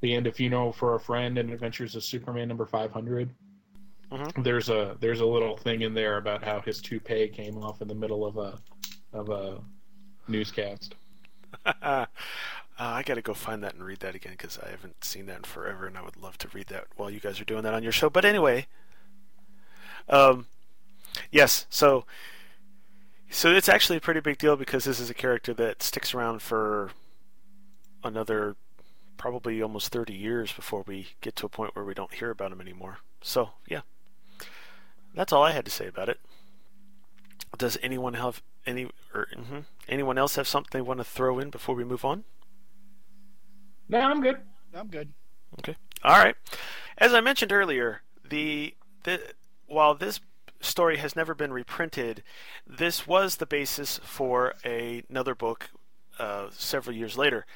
the 0.00 0.12
end 0.14 0.26
of 0.26 0.34
Funeral 0.36 0.72
for 0.72 0.96
a 0.96 1.00
Friend 1.00 1.38
and 1.38 1.50
Adventures 1.50 1.94
of 1.94 2.02
Superman 2.04 2.48
number 2.48 2.66
500, 2.66 3.30
Mhm. 4.10 4.44
there's 4.44 4.68
a 4.68 4.96
there's 5.00 5.20
a 5.20 5.26
little 5.26 5.56
thing 5.56 5.82
in 5.82 5.94
there 5.94 6.18
about 6.18 6.42
how 6.44 6.60
his 6.60 6.80
toupee 6.82 7.28
came 7.28 7.56
off 7.58 7.80
in 7.80 7.88
the 7.88 7.94
middle 7.94 8.26
of 8.26 8.36
a 8.36 8.58
of 9.12 9.30
a 9.30 9.62
newscast. 10.28 10.94
uh, 11.66 12.06
I 12.78 13.02
got 13.02 13.14
to 13.14 13.22
go 13.22 13.34
find 13.34 13.62
that 13.62 13.74
and 13.74 13.84
read 13.84 14.00
that 14.00 14.14
again 14.14 14.32
because 14.32 14.58
I 14.58 14.70
haven't 14.70 15.04
seen 15.04 15.26
that 15.26 15.38
in 15.38 15.42
forever, 15.44 15.86
and 15.86 15.96
I 15.96 16.02
would 16.02 16.16
love 16.16 16.38
to 16.38 16.48
read 16.48 16.66
that 16.68 16.86
while 16.96 17.10
you 17.10 17.20
guys 17.20 17.40
are 17.40 17.44
doing 17.44 17.62
that 17.62 17.74
on 17.74 17.82
your 17.82 17.92
show. 17.92 18.10
But 18.10 18.24
anyway, 18.24 18.66
um, 20.08 20.46
yes, 21.30 21.66
so 21.70 22.04
so 23.30 23.50
it's 23.50 23.68
actually 23.68 23.96
a 23.96 24.00
pretty 24.00 24.20
big 24.20 24.38
deal 24.38 24.56
because 24.56 24.84
this 24.84 25.00
is 25.00 25.10
a 25.10 25.14
character 25.14 25.52
that 25.54 25.82
sticks 25.82 26.14
around 26.14 26.40
for 26.40 26.90
another 28.02 28.56
probably 29.16 29.62
almost 29.62 29.88
30 29.88 30.12
years 30.12 30.52
before 30.52 30.84
we 30.86 31.08
get 31.20 31.34
to 31.36 31.46
a 31.46 31.48
point 31.48 31.74
where 31.74 31.84
we 31.84 31.94
don't 31.94 32.14
hear 32.14 32.30
about 32.30 32.52
him 32.52 32.60
anymore. 32.60 32.98
So 33.22 33.50
yeah, 33.68 33.80
that's 35.14 35.32
all 35.32 35.42
I 35.42 35.52
had 35.52 35.64
to 35.64 35.70
say 35.70 35.86
about 35.86 36.08
it. 36.08 36.20
Does 37.56 37.78
anyone 37.82 38.14
have 38.14 38.42
any 38.66 38.90
or 39.14 39.26
mhm. 39.34 39.64
anyone 39.88 40.18
else 40.18 40.36
have 40.36 40.48
something 40.48 40.70
they 40.72 40.82
want 40.82 40.98
to 41.00 41.04
throw 41.04 41.38
in 41.38 41.50
before 41.50 41.74
we 41.74 41.84
move 41.84 42.04
on? 42.04 42.24
No, 43.88 44.00
I'm 44.00 44.22
good. 44.22 44.38
I'm 44.74 44.88
good. 44.88 45.12
Okay. 45.58 45.76
All 46.02 46.22
right. 46.22 46.36
As 46.98 47.12
I 47.14 47.20
mentioned 47.20 47.52
earlier, 47.52 48.02
the 48.28 48.74
the 49.04 49.20
while 49.66 49.94
this 49.94 50.20
story 50.64 50.96
has 50.96 51.14
never 51.14 51.34
been 51.34 51.52
reprinted. 51.52 52.22
This 52.66 53.06
was 53.06 53.36
the 53.36 53.46
basis 53.46 53.98
for 54.02 54.54
a, 54.64 55.02
another 55.08 55.34
book 55.34 55.70
uh, 56.18 56.48
several 56.50 56.96
years 56.96 57.16
later. 57.16 57.46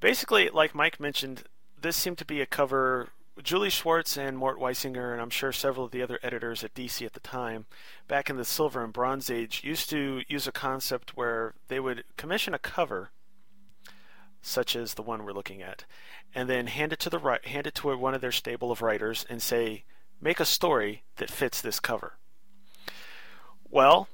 Basically, 0.00 0.48
like 0.50 0.74
Mike 0.74 1.00
mentioned, 1.00 1.44
this 1.80 1.96
seemed 1.96 2.18
to 2.18 2.24
be 2.24 2.40
a 2.40 2.46
cover. 2.46 3.08
Julie 3.42 3.70
Schwartz 3.70 4.16
and 4.16 4.36
Mort 4.36 4.58
Weisinger, 4.58 5.12
and 5.12 5.20
I'm 5.20 5.30
sure 5.30 5.52
several 5.52 5.86
of 5.86 5.92
the 5.92 6.02
other 6.02 6.18
editors 6.22 6.62
at 6.64 6.74
DC 6.74 7.04
at 7.04 7.12
the 7.12 7.20
time, 7.20 7.66
back 8.08 8.28
in 8.28 8.36
the 8.36 8.44
Silver 8.44 8.82
and 8.84 8.92
Bronze 8.92 9.30
Age, 9.30 9.62
used 9.64 9.90
to 9.90 10.22
use 10.28 10.46
a 10.46 10.52
concept 10.52 11.16
where 11.16 11.54
they 11.68 11.80
would 11.80 12.04
commission 12.16 12.54
a 12.54 12.58
cover, 12.58 13.10
such 14.42 14.74
as 14.76 14.94
the 14.94 15.02
one 15.02 15.24
we're 15.24 15.32
looking 15.32 15.62
at, 15.62 15.84
and 16.34 16.48
then 16.48 16.66
hand 16.66 16.92
it 16.92 17.00
to 17.00 17.10
the 17.10 17.38
hand 17.44 17.66
it 17.66 17.74
to 17.76 17.96
one 17.96 18.14
of 18.14 18.20
their 18.20 18.32
stable 18.32 18.70
of 18.70 18.82
writers 18.82 19.24
and 19.28 19.42
say, 19.42 19.84
make 20.20 20.40
a 20.40 20.44
story 20.44 21.02
that 21.16 21.30
fits 21.30 21.60
this 21.60 21.80
cover. 21.80 22.14
Well, 23.70 24.08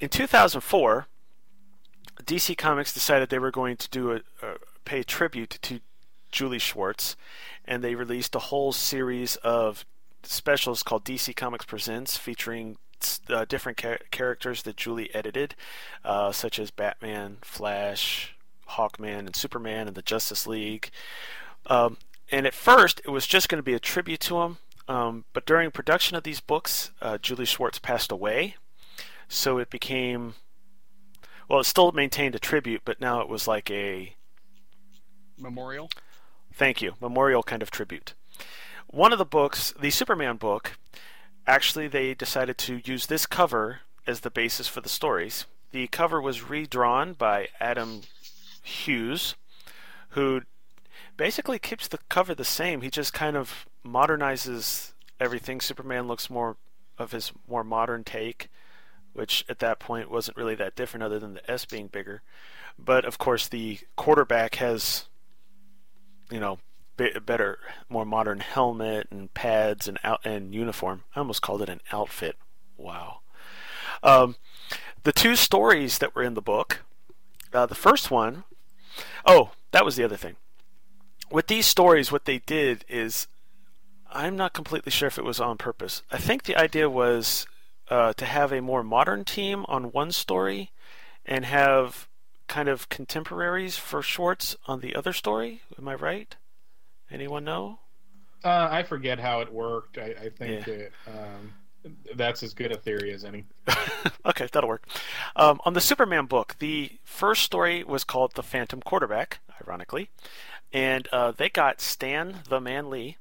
in 0.00 0.08
2004, 0.08 1.06
DC 2.24 2.56
Comics 2.58 2.92
decided 2.92 3.28
they 3.28 3.38
were 3.38 3.50
going 3.50 3.76
to 3.76 3.88
do 3.90 4.12
a, 4.12 4.16
a 4.42 4.56
pay 4.84 5.02
tribute 5.02 5.58
to 5.62 5.80
Julie 6.32 6.58
Schwartz, 6.58 7.16
and 7.66 7.82
they 7.82 7.94
released 7.94 8.34
a 8.34 8.40
whole 8.40 8.72
series 8.72 9.36
of 9.36 9.84
specials 10.22 10.82
called 10.82 11.04
DC 11.04 11.34
Comics 11.36 11.64
Presents, 11.64 12.16
featuring 12.16 12.76
uh, 13.28 13.44
different 13.44 13.78
char- 13.78 14.00
characters 14.10 14.62
that 14.62 14.76
Julie 14.76 15.14
edited, 15.14 15.54
uh, 16.04 16.32
such 16.32 16.58
as 16.58 16.70
Batman, 16.70 17.38
Flash, 17.42 18.36
Hawkman, 18.70 19.20
and 19.20 19.36
Superman, 19.36 19.86
and 19.86 19.96
the 19.96 20.02
Justice 20.02 20.46
League. 20.46 20.90
Um, 21.66 21.98
and 22.30 22.46
at 22.46 22.54
first, 22.54 23.00
it 23.04 23.10
was 23.10 23.26
just 23.26 23.48
going 23.48 23.58
to 23.58 23.62
be 23.62 23.74
a 23.74 23.80
tribute 23.80 24.20
to 24.20 24.40
him, 24.42 24.58
um, 24.88 25.24
but 25.32 25.46
during 25.46 25.70
production 25.70 26.16
of 26.16 26.22
these 26.22 26.40
books, 26.40 26.90
uh, 27.00 27.18
Julie 27.18 27.44
Schwartz 27.44 27.78
passed 27.78 28.10
away, 28.10 28.56
so 29.28 29.58
it 29.58 29.70
became 29.70 30.34
well, 31.48 31.60
it 31.60 31.64
still 31.64 31.92
maintained 31.92 32.34
a 32.34 32.40
tribute, 32.40 32.82
but 32.84 33.00
now 33.00 33.20
it 33.20 33.28
was 33.28 33.46
like 33.46 33.70
a 33.70 34.14
memorial. 35.38 35.90
Thank 36.56 36.80
you, 36.80 36.94
memorial 37.02 37.42
kind 37.42 37.62
of 37.62 37.70
tribute. 37.70 38.14
One 38.86 39.12
of 39.12 39.18
the 39.18 39.26
books, 39.26 39.74
the 39.78 39.90
Superman 39.90 40.36
book, 40.36 40.78
actually 41.46 41.86
they 41.86 42.14
decided 42.14 42.56
to 42.58 42.80
use 42.82 43.06
this 43.06 43.26
cover 43.26 43.80
as 44.06 44.20
the 44.20 44.30
basis 44.30 44.66
for 44.66 44.80
the 44.80 44.88
stories. 44.88 45.44
The 45.72 45.86
cover 45.88 46.18
was 46.18 46.48
redrawn 46.48 47.12
by 47.12 47.48
Adam 47.60 48.00
Hughes, 48.62 49.34
who 50.10 50.42
basically 51.18 51.58
keeps 51.58 51.88
the 51.88 51.98
cover 52.08 52.34
the 52.34 52.42
same. 52.42 52.80
He 52.80 52.88
just 52.88 53.12
kind 53.12 53.36
of 53.36 53.66
modernizes 53.84 54.92
everything. 55.20 55.60
Superman 55.60 56.08
looks 56.08 56.30
more 56.30 56.56
of 56.96 57.12
his 57.12 57.32
more 57.46 57.64
modern 57.64 58.02
take, 58.02 58.48
which 59.12 59.44
at 59.50 59.58
that 59.58 59.78
point 59.78 60.10
wasn't 60.10 60.38
really 60.38 60.54
that 60.54 60.74
different 60.74 61.04
other 61.04 61.18
than 61.18 61.34
the 61.34 61.50
S 61.50 61.66
being 61.66 61.88
bigger. 61.88 62.22
But 62.78 63.04
of 63.04 63.18
course, 63.18 63.46
the 63.46 63.80
quarterback 63.96 64.54
has, 64.54 65.04
you 66.30 66.40
know, 66.40 66.58
better, 66.96 67.58
more 67.88 68.04
modern 68.04 68.40
helmet 68.40 69.08
and 69.10 69.32
pads 69.34 69.86
and 69.86 69.98
out 70.02 70.20
and 70.24 70.54
uniform. 70.54 71.04
I 71.14 71.20
almost 71.20 71.42
called 71.42 71.62
it 71.62 71.68
an 71.68 71.80
outfit. 71.92 72.36
Wow. 72.76 73.20
Um, 74.02 74.36
the 75.02 75.12
two 75.12 75.36
stories 75.36 75.98
that 75.98 76.14
were 76.14 76.22
in 76.22 76.34
the 76.34 76.42
book. 76.42 76.82
Uh, 77.52 77.66
the 77.66 77.74
first 77.74 78.10
one, 78.10 78.44
oh, 79.24 79.52
that 79.70 79.84
was 79.84 79.96
the 79.96 80.04
other 80.04 80.16
thing. 80.16 80.36
With 81.30 81.46
these 81.46 81.66
stories, 81.66 82.12
what 82.12 82.24
they 82.24 82.38
did 82.38 82.84
is 82.88 83.28
I'm 84.10 84.36
not 84.36 84.52
completely 84.52 84.90
sure 84.90 85.08
if 85.08 85.18
it 85.18 85.24
was 85.24 85.40
on 85.40 85.58
purpose. 85.58 86.02
I 86.10 86.18
think 86.18 86.44
the 86.44 86.56
idea 86.56 86.88
was 86.88 87.46
uh, 87.88 88.12
to 88.14 88.24
have 88.24 88.52
a 88.52 88.62
more 88.62 88.82
modern 88.82 89.24
team 89.24 89.64
on 89.68 89.92
one 89.92 90.12
story 90.12 90.70
and 91.24 91.44
have 91.44 92.08
kind 92.46 92.68
of 92.68 92.88
contemporaries 92.88 93.76
for 93.76 94.02
Schwartz 94.02 94.56
on 94.66 94.80
the 94.80 94.94
other 94.94 95.12
story. 95.12 95.62
Am 95.78 95.88
I 95.88 95.94
right? 95.94 96.34
Anyone 97.10 97.44
know? 97.44 97.78
Uh, 98.44 98.68
I 98.70 98.82
forget 98.82 99.18
how 99.18 99.40
it 99.40 99.52
worked. 99.52 99.98
I, 99.98 100.14
I 100.20 100.28
think 100.30 100.66
yeah. 100.66 100.74
it, 100.74 100.92
um, 101.06 101.52
that's 102.14 102.42
as 102.42 102.54
good 102.54 102.72
a 102.72 102.76
theory 102.76 103.12
as 103.12 103.24
any. 103.24 103.44
okay, 104.26 104.48
that'll 104.52 104.68
work. 104.68 104.86
Um, 105.34 105.60
on 105.64 105.74
the 105.74 105.80
Superman 105.80 106.26
book, 106.26 106.56
the 106.58 106.92
first 107.04 107.42
story 107.42 107.82
was 107.82 108.04
called 108.04 108.34
The 108.34 108.42
Phantom 108.42 108.80
Quarterback, 108.80 109.40
ironically, 109.66 110.10
and 110.72 111.08
uh, 111.12 111.32
they 111.32 111.48
got 111.48 111.80
Stan 111.80 112.40
the 112.48 112.60
Man 112.60 112.90
Lee 112.90 113.16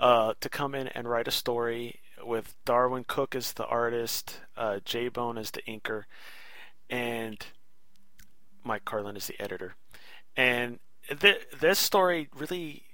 uh, 0.00 0.34
to 0.40 0.48
come 0.48 0.74
in 0.74 0.88
and 0.88 1.08
write 1.08 1.28
a 1.28 1.32
story 1.32 2.00
with 2.24 2.54
Darwyn 2.64 3.04
Cooke 3.06 3.34
as 3.34 3.52
the 3.52 3.66
artist, 3.66 4.40
uh, 4.56 4.80
J 4.84 5.08
Bone 5.08 5.38
as 5.38 5.50
the 5.50 5.62
inker, 5.62 6.04
and 6.90 7.44
Mike 8.64 8.84
Carlin 8.84 9.16
is 9.16 9.26
the 9.26 9.40
editor. 9.40 9.74
And 10.36 10.78
th- 11.08 11.46
this 11.60 11.78
story 11.78 12.28
really. 12.34 12.84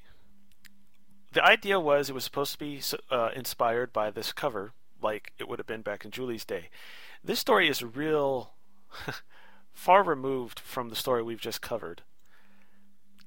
The 1.33 1.45
idea 1.45 1.81
was 1.81 2.09
it 2.09 2.15
was 2.15 2.23
supposed 2.23 2.53
to 2.53 2.59
be 2.59 2.81
uh, 3.11 3.31
inspired 3.35 3.93
by 3.93 4.11
this 4.12 4.33
cover, 4.33 4.73
like 5.03 5.33
it 5.37 5.49
would 5.49 5.59
have 5.59 5.67
been 5.67 5.83
back 5.83 6.05
in 6.05 6.12
Julie's 6.12 6.45
day. 6.45 6.69
This 7.25 7.41
story 7.41 7.69
is 7.69 7.83
real 7.83 8.53
far 9.73 10.05
removed 10.05 10.61
from 10.61 10.91
the 10.91 10.97
story 10.97 11.23
we've 11.23 11.41
just 11.41 11.61
covered. 11.61 12.03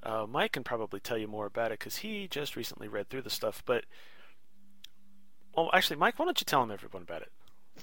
Uh, 0.04 0.26
Mike 0.26 0.54
can 0.54 0.64
probably 0.64 1.02
tell 1.02 1.18
you 1.18 1.28
more 1.28 1.46
about 1.46 1.72
it 1.72 1.80
because 1.80 1.98
he 1.98 2.28
just 2.30 2.56
recently 2.56 2.88
read 2.88 3.10
through 3.10 3.24
the 3.24 3.30
stuff. 3.30 3.62
But, 3.66 3.84
well, 5.56 5.70
actually, 5.74 5.98
Mike, 5.98 6.18
why 6.18 6.26
don't 6.26 6.40
you 6.40 6.46
tell 6.46 6.64
him 6.64 6.72
everyone 6.72 7.02
about 7.02 7.24
it? 7.24 7.32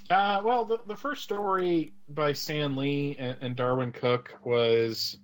Uh, 0.09 0.41
well, 0.43 0.65
the, 0.65 0.79
the 0.87 0.95
first 0.95 1.23
story 1.23 1.93
by 2.09 2.33
Stan 2.33 2.75
Lee 2.75 3.15
and, 3.17 3.37
and 3.41 3.55
Darwyn 3.55 3.91
Cooke 3.91 4.35
was 4.43 5.17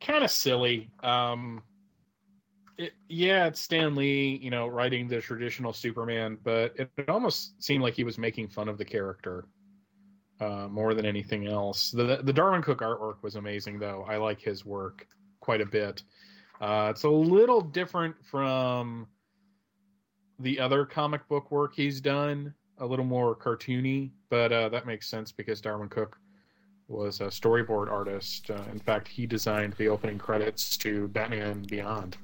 kind 0.00 0.24
of 0.24 0.30
silly. 0.30 0.90
Um, 1.02 1.62
it, 2.78 2.92
yeah, 3.08 3.46
it's 3.46 3.60
Stan 3.60 3.94
Lee, 3.94 4.38
you 4.42 4.50
know, 4.50 4.66
writing 4.66 5.08
the 5.08 5.20
traditional 5.20 5.72
Superman, 5.72 6.38
but 6.42 6.74
it, 6.78 6.90
it 6.96 7.08
almost 7.08 7.62
seemed 7.62 7.82
like 7.82 7.94
he 7.94 8.04
was 8.04 8.18
making 8.18 8.48
fun 8.48 8.68
of 8.68 8.78
the 8.78 8.84
character 8.84 9.46
uh, 10.40 10.68
more 10.68 10.94
than 10.94 11.06
anything 11.06 11.46
else. 11.46 11.90
The 11.90 12.20
the 12.22 12.32
Darwyn 12.32 12.62
Cooke 12.62 12.80
artwork 12.80 13.22
was 13.22 13.36
amazing, 13.36 13.78
though. 13.78 14.04
I 14.08 14.16
like 14.16 14.40
his 14.40 14.64
work 14.64 15.06
quite 15.40 15.60
a 15.60 15.66
bit. 15.66 16.02
Uh, 16.60 16.88
it's 16.90 17.04
a 17.04 17.08
little 17.08 17.60
different 17.60 18.14
from 18.24 19.06
the 20.38 20.58
other 20.58 20.84
comic 20.84 21.26
book 21.28 21.50
work 21.50 21.74
he's 21.74 22.00
done, 22.00 22.54
a 22.78 22.86
little 22.86 23.04
more 23.04 23.34
cartoony, 23.34 24.10
but 24.28 24.52
uh, 24.52 24.68
that 24.68 24.86
makes 24.86 25.08
sense 25.08 25.32
because 25.32 25.60
Darwyn 25.60 25.88
Cooke 25.88 26.18
was 26.88 27.20
a 27.20 27.26
storyboard 27.26 27.90
artist. 27.90 28.50
Uh, 28.50 28.62
in 28.70 28.78
fact, 28.78 29.08
he 29.08 29.26
designed 29.26 29.74
the 29.74 29.88
opening 29.88 30.18
credits 30.18 30.76
to 30.78 31.08
Batman 31.08 31.64
Beyond. 31.68 32.16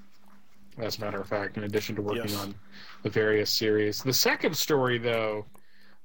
As 0.78 0.99
a 0.99 1.01
matter 1.01 1.20
of 1.20 1.26
fact, 1.26 1.57
in 1.57 1.64
addition 1.64 1.96
to 1.96 2.03
working 2.03 2.28
yes. 2.28 2.40
on 2.40 2.55
the 3.03 3.11
various 3.11 3.51
series. 3.51 4.03
The 4.03 4.12
second 4.12 4.57
story, 4.57 4.99
though, 4.99 5.46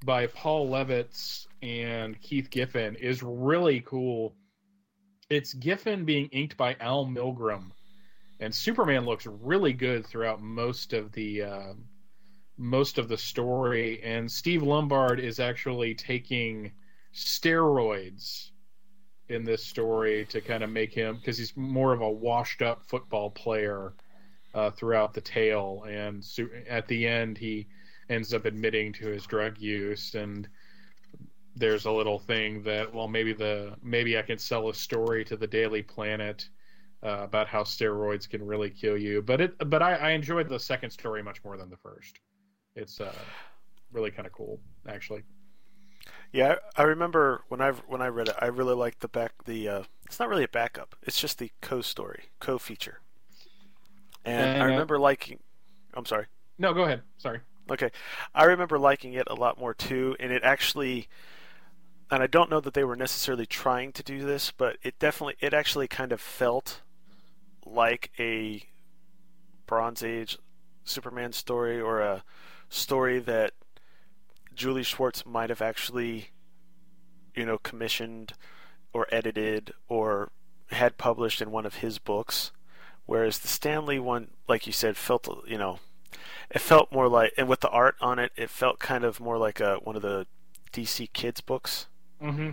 by 0.04 0.26
Paul 0.26 0.68
Levitz 0.68 1.46
and 1.62 2.20
Keith 2.20 2.50
Giffen, 2.50 2.96
is 2.96 3.22
really 3.22 3.80
cool 3.80 4.34
it's 5.30 5.54
Giffen 5.54 6.04
being 6.04 6.26
inked 6.26 6.56
by 6.56 6.76
Al 6.80 7.06
Milgrom, 7.06 7.70
and 8.40 8.54
Superman 8.54 9.04
looks 9.04 9.26
really 9.26 9.72
good 9.72 10.06
throughout 10.06 10.42
most 10.42 10.92
of 10.92 11.12
the 11.12 11.42
uh, 11.42 11.72
most 12.56 12.98
of 12.98 13.08
the 13.08 13.18
story. 13.18 14.02
And 14.02 14.30
Steve 14.30 14.62
Lombard 14.62 15.20
is 15.20 15.40
actually 15.40 15.94
taking 15.94 16.72
steroids 17.12 18.50
in 19.28 19.44
this 19.44 19.64
story 19.64 20.26
to 20.26 20.40
kind 20.40 20.62
of 20.62 20.70
make 20.70 20.92
him 20.92 21.16
because 21.16 21.38
he's 21.38 21.56
more 21.56 21.92
of 21.92 22.00
a 22.00 22.10
washed 22.10 22.62
up 22.62 22.84
football 22.86 23.30
player 23.30 23.94
uh, 24.54 24.70
throughout 24.70 25.14
the 25.14 25.20
tale, 25.20 25.84
and 25.88 26.24
so, 26.24 26.46
at 26.68 26.86
the 26.86 27.06
end 27.06 27.36
he 27.36 27.66
ends 28.08 28.34
up 28.34 28.44
admitting 28.44 28.92
to 28.92 29.06
his 29.06 29.26
drug 29.26 29.58
use 29.58 30.14
and 30.14 30.46
there's 31.56 31.86
a 31.86 31.90
little 31.90 32.18
thing 32.18 32.62
that 32.62 32.92
well 32.92 33.08
maybe 33.08 33.32
the 33.32 33.74
maybe 33.82 34.18
I 34.18 34.22
can 34.22 34.38
sell 34.38 34.68
a 34.68 34.74
story 34.74 35.24
to 35.24 35.36
the 35.36 35.46
Daily 35.46 35.82
Planet 35.82 36.48
uh, 37.02 37.20
about 37.22 37.48
how 37.48 37.62
steroids 37.62 38.28
can 38.28 38.44
really 38.44 38.70
kill 38.70 38.96
you. 38.96 39.22
But 39.22 39.40
it 39.40 39.70
but 39.70 39.82
I, 39.82 39.94
I 39.94 40.10
enjoyed 40.10 40.48
the 40.48 40.58
second 40.58 40.90
story 40.90 41.22
much 41.22 41.42
more 41.44 41.56
than 41.56 41.70
the 41.70 41.76
first. 41.76 42.18
It's 42.76 43.00
uh, 43.00 43.12
really 43.92 44.10
kind 44.10 44.26
of 44.26 44.32
cool 44.32 44.60
actually. 44.88 45.22
Yeah, 46.32 46.56
I 46.76 46.82
remember 46.82 47.42
when 47.48 47.60
I 47.60 47.70
when 47.72 48.02
I 48.02 48.08
read 48.08 48.28
it, 48.28 48.34
I 48.40 48.46
really 48.46 48.74
liked 48.74 49.00
the 49.00 49.08
back 49.08 49.32
the. 49.44 49.68
Uh, 49.68 49.82
it's 50.06 50.18
not 50.18 50.28
really 50.28 50.44
a 50.44 50.48
backup; 50.48 50.96
it's 51.02 51.20
just 51.20 51.38
the 51.38 51.50
co-story, 51.62 52.24
co-feature. 52.40 53.00
And, 54.24 54.50
and 54.50 54.62
I 54.62 54.66
uh, 54.66 54.70
remember 54.70 54.96
uh, 54.96 55.00
liking. 55.00 55.38
I'm 55.94 56.06
sorry. 56.06 56.26
No, 56.58 56.74
go 56.74 56.84
ahead. 56.84 57.02
Sorry. 57.18 57.40
Okay, 57.70 57.90
I 58.34 58.44
remember 58.44 58.78
liking 58.78 59.14
it 59.14 59.28
a 59.30 59.34
lot 59.34 59.58
more 59.58 59.74
too, 59.74 60.16
and 60.18 60.32
it 60.32 60.42
actually 60.42 61.08
and 62.10 62.22
I 62.22 62.26
don't 62.26 62.50
know 62.50 62.60
that 62.60 62.74
they 62.74 62.84
were 62.84 62.96
necessarily 62.96 63.46
trying 63.46 63.92
to 63.92 64.02
do 64.02 64.24
this, 64.24 64.50
but 64.50 64.76
it 64.82 64.98
definitely 64.98 65.36
it 65.40 65.54
actually 65.54 65.88
kind 65.88 66.12
of 66.12 66.20
felt 66.20 66.82
like 67.64 68.10
a 68.18 68.68
Bronze 69.66 70.02
Age 70.02 70.38
Superman 70.84 71.32
story 71.32 71.80
or 71.80 72.00
a 72.00 72.22
story 72.74 73.18
that 73.20 73.52
Julie 74.54 74.82
Schwartz 74.82 75.24
might 75.24 75.50
have 75.50 75.62
actually, 75.62 76.30
you 77.34 77.46
know, 77.46 77.58
commissioned 77.58 78.34
or 78.92 79.06
edited 79.10 79.72
or 79.88 80.30
had 80.70 80.98
published 80.98 81.40
in 81.40 81.50
one 81.50 81.66
of 81.66 81.76
his 81.76 81.98
books, 81.98 82.52
whereas 83.06 83.38
the 83.38 83.48
Stan 83.48 83.86
Lee 83.86 83.98
one, 83.98 84.28
like 84.48 84.66
you 84.66 84.72
said, 84.72 84.96
felt 84.96 85.28
you 85.46 85.58
know, 85.58 85.78
it 86.50 86.60
felt 86.60 86.92
more 86.92 87.08
like, 87.08 87.32
and 87.36 87.48
with 87.48 87.60
the 87.60 87.68
art 87.70 87.96
on 88.00 88.18
it, 88.18 88.32
it 88.36 88.50
felt 88.50 88.78
kind 88.78 89.04
of 89.04 89.20
more 89.20 89.38
like 89.38 89.60
a 89.60 89.76
one 89.76 89.96
of 89.96 90.02
the 90.02 90.26
DC 90.72 91.12
Kids 91.12 91.40
books. 91.40 91.86
Mm-hmm. 92.22 92.50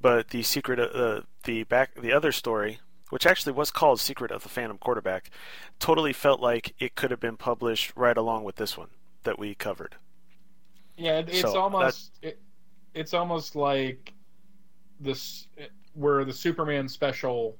But 0.00 0.28
the 0.28 0.42
secret, 0.42 0.78
of, 0.78 0.94
uh, 0.94 1.22
the 1.44 1.64
back, 1.64 1.94
the 1.94 2.12
other 2.12 2.30
story, 2.30 2.80
which 3.08 3.24
actually 3.24 3.52
was 3.52 3.70
called 3.70 4.00
Secret 4.00 4.30
of 4.30 4.42
the 4.42 4.50
Phantom 4.50 4.76
Quarterback, 4.76 5.30
totally 5.78 6.12
felt 6.12 6.40
like 6.40 6.74
it 6.78 6.94
could 6.94 7.10
have 7.10 7.20
been 7.20 7.38
published 7.38 7.92
right 7.96 8.16
along 8.16 8.44
with 8.44 8.56
this 8.56 8.76
one 8.76 8.90
that 9.24 9.38
we 9.38 9.54
covered. 9.54 9.94
Yeah, 10.96 11.18
it, 11.18 11.28
it's 11.28 11.40
So, 11.40 11.58
almost 11.58 12.12
it, 12.22 12.40
it's 12.94 13.14
almost 13.14 13.56
like 13.56 14.12
this 15.00 15.48
where 15.94 16.24
the 16.24 16.32
Superman 16.32 16.88
special 16.88 17.56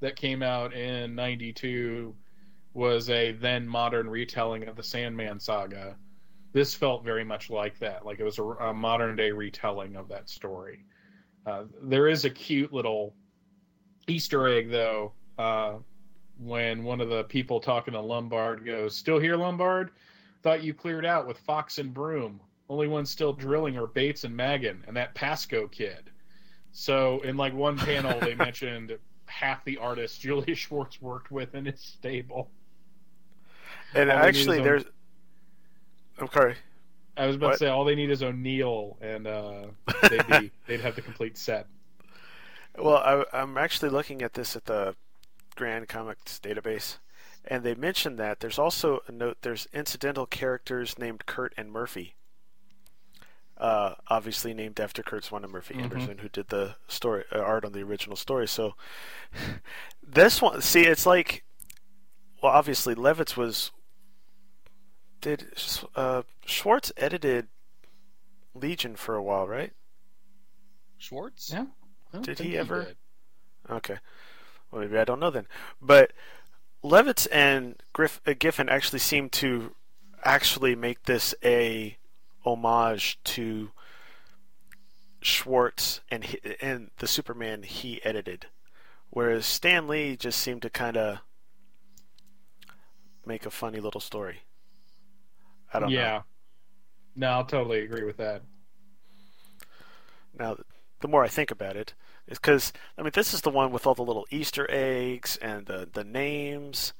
that 0.00 0.16
came 0.16 0.42
out 0.42 0.72
in 0.72 1.14
'92 1.14 2.14
was 2.74 3.10
a 3.10 3.32
then 3.32 3.66
modern 3.66 4.08
retelling 4.08 4.68
of 4.68 4.76
the 4.76 4.82
Sandman 4.82 5.40
saga. 5.40 5.96
This 6.52 6.74
felt 6.74 7.04
very 7.04 7.24
much 7.24 7.50
like 7.50 7.78
that, 7.80 8.06
like 8.06 8.20
it 8.20 8.24
was 8.24 8.38
a, 8.38 8.42
a 8.44 8.74
modern 8.74 9.16
day 9.16 9.32
retelling 9.32 9.96
of 9.96 10.08
that 10.08 10.28
story. 10.28 10.84
Uh, 11.46 11.64
there 11.82 12.08
is 12.08 12.24
a 12.24 12.30
cute 12.30 12.72
little 12.72 13.14
Easter 14.06 14.48
egg 14.48 14.70
though, 14.70 15.12
uh, 15.38 15.74
when 16.38 16.84
one 16.84 17.00
of 17.00 17.08
the 17.08 17.24
people 17.24 17.60
talking 17.60 17.94
to 17.94 18.00
Lombard 18.00 18.64
goes, 18.64 18.96
"Still 18.96 19.18
here, 19.18 19.36
Lombard? 19.36 19.90
Thought 20.42 20.62
you 20.62 20.74
cleared 20.74 21.04
out 21.06 21.26
with 21.26 21.38
Fox 21.38 21.78
and 21.78 21.92
Broome. 21.92 22.40
Only 22.68 22.86
ones 22.86 23.10
still 23.10 23.32
drilling 23.32 23.76
are 23.76 23.86
Bates 23.86 24.24
and 24.24 24.36
Maggin 24.36 24.84
and 24.86 24.96
that 24.96 25.14
Pasko 25.14 25.70
kid." 25.70 26.10
So 26.72 27.20
in 27.22 27.36
like 27.36 27.54
one 27.54 27.76
panel, 27.76 28.18
they 28.20 28.34
mentioned 28.36 28.96
half 29.26 29.64
the 29.64 29.76
artists 29.78 30.18
Julie 30.18 30.54
Schwartz 30.54 31.00
worked 31.02 31.30
with 31.30 31.54
in 31.54 31.64
his 31.66 31.80
stable. 31.80 32.50
And 33.94 34.10
All 34.10 34.18
actually, 34.18 34.60
there's. 34.62 34.84
I'm 36.18 36.28
sorry. 36.32 36.56
I 37.16 37.26
was 37.26 37.36
about 37.36 37.46
What? 37.48 37.52
to 37.54 37.58
say 37.58 37.68
all 37.68 37.84
they 37.84 37.94
need 37.96 38.10
is 38.10 38.22
O'Neil, 38.22 38.96
and 39.00 39.26
uh, 39.26 39.62
they'd 40.08 40.26
be 40.28 40.50
they'd 40.66 40.80
have 40.80 40.94
the 40.94 41.02
complete 41.02 41.36
set. 41.36 41.66
Well, 42.76 42.96
I, 42.96 43.24
I'm 43.36 43.58
actually 43.58 43.88
looking 43.90 44.22
at 44.22 44.34
this 44.34 44.54
at 44.54 44.66
the 44.66 44.94
Grand 45.56 45.88
Comics 45.88 46.38
database, 46.38 46.98
and 47.48 47.64
they 47.64 47.74
mentioned 47.74 48.18
that 48.18 48.40
there's 48.40 48.58
also 48.58 49.00
a 49.08 49.12
note. 49.12 49.38
There's 49.42 49.66
incidental 49.72 50.26
characters 50.26 50.98
named 50.98 51.26
Curt 51.26 51.52
and 51.56 51.72
Murphy. 51.72 52.14
Uh, 53.56 53.94
obviously 54.06 54.54
named 54.54 54.78
after 54.78 55.02
Curt 55.02 55.24
Swan 55.24 55.42
and 55.42 55.52
Murphy 55.52 55.74
Mhm. 55.74 55.82
Anderson, 55.82 56.18
who 56.18 56.28
did 56.28 56.48
the 56.48 56.76
story 56.86 57.24
uh, 57.32 57.40
art 57.40 57.64
on 57.64 57.72
the 57.72 57.82
original 57.82 58.14
story. 58.16 58.46
So 58.46 58.74
this 60.02 60.40
one, 60.40 60.62
see, 60.62 60.82
it's 60.86 61.06
like, 61.06 61.42
well, 62.42 62.52
obviously 62.52 62.94
Levitz 62.94 63.36
was 63.36 63.72
did 65.20 65.52
uh, 65.96 66.22
Schwartz 66.46 66.92
edited 66.96 67.48
Legion 68.54 68.94
for 68.96 69.16
a 69.16 69.22
while, 69.22 69.48
right? 69.48 69.72
Schwartz? 70.98 71.50
Yeah. 71.52 71.66
Did 72.22 72.38
think 72.38 72.50
he 72.50 72.58
ever? 72.58 72.84
did. 72.84 72.96
Okay. 73.68 73.98
Well, 74.70 74.82
maybe 74.82 74.98
I 74.98 75.04
don't 75.04 75.20
know 75.20 75.30
then. 75.30 75.46
But 75.80 76.12
Levitz 76.82 77.26
and 77.32 77.82
Griff, 77.92 78.20
uh, 78.26 78.34
Giffen 78.38 78.68
actually 78.68 79.00
seem 79.00 79.28
to 79.30 79.74
actually 80.24 80.74
make 80.74 81.04
this 81.04 81.34
a 81.44 81.96
homage 82.44 83.18
to 83.24 83.70
Schwartz 85.20 86.00
and 86.10 86.36
and 86.60 86.90
the 86.98 87.08
Superman 87.08 87.64
he 87.64 88.02
edited, 88.04 88.46
whereas 89.10 89.46
Stan 89.46 89.88
Lee 89.88 90.16
just 90.16 90.38
seemed 90.38 90.62
to 90.62 90.70
kind 90.70 90.96
of 90.96 91.18
make 93.26 93.44
a 93.44 93.50
funny 93.50 93.80
little 93.80 94.00
story. 94.00 94.42
I 95.72 95.80
don't 95.80 95.90
know. 95.90 95.98
yeah. 95.98 96.10
know. 96.10 96.24
No, 97.16 97.26
I'll 97.30 97.44
totally 97.44 97.80
agree 97.80 98.04
with 98.04 98.16
that. 98.18 98.42
Now, 100.38 100.56
the 101.00 101.08
more 101.08 101.24
I 101.24 101.28
think 101.28 101.50
about 101.50 101.76
it, 101.76 101.94
is 102.28 102.38
because 102.38 102.72
I 102.96 103.02
mean, 103.02 103.12
this 103.14 103.34
is 103.34 103.40
the 103.40 103.50
one 103.50 103.72
with 103.72 103.86
all 103.86 103.94
the 103.94 104.04
little 104.04 104.26
Easter 104.30 104.66
eggs 104.70 105.36
and 105.38 105.66
the 105.66 105.88
the 105.92 106.04
names, 106.04 106.92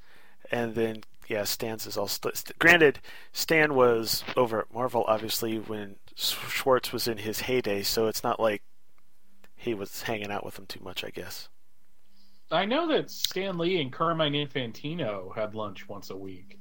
and 0.50 0.74
then 0.74 1.02
yeah, 1.28 1.44
Stan's 1.44 1.86
is 1.86 1.96
all. 1.96 2.08
St- 2.08 2.36
st- 2.36 2.58
granted, 2.58 3.00
Stan 3.32 3.74
was 3.74 4.24
over 4.36 4.60
at 4.60 4.72
Marvel 4.72 5.04
obviously 5.06 5.58
when 5.58 5.96
Schwartz 6.16 6.92
was 6.92 7.06
in 7.06 7.18
his 7.18 7.40
heyday, 7.42 7.82
so 7.82 8.06
it's 8.06 8.24
not 8.24 8.40
like 8.40 8.62
he 9.54 9.74
was 9.74 10.02
hanging 10.02 10.30
out 10.30 10.44
with 10.44 10.58
him 10.58 10.66
too 10.66 10.80
much, 10.82 11.04
I 11.04 11.10
guess. 11.10 11.48
I 12.50 12.64
know 12.64 12.88
that 12.88 13.10
Stan 13.10 13.58
Lee 13.58 13.80
and 13.80 13.92
Carmine 13.92 14.32
Infantino 14.32 15.34
had 15.34 15.54
lunch 15.54 15.86
once 15.88 16.08
a 16.10 16.16
week. 16.16 16.58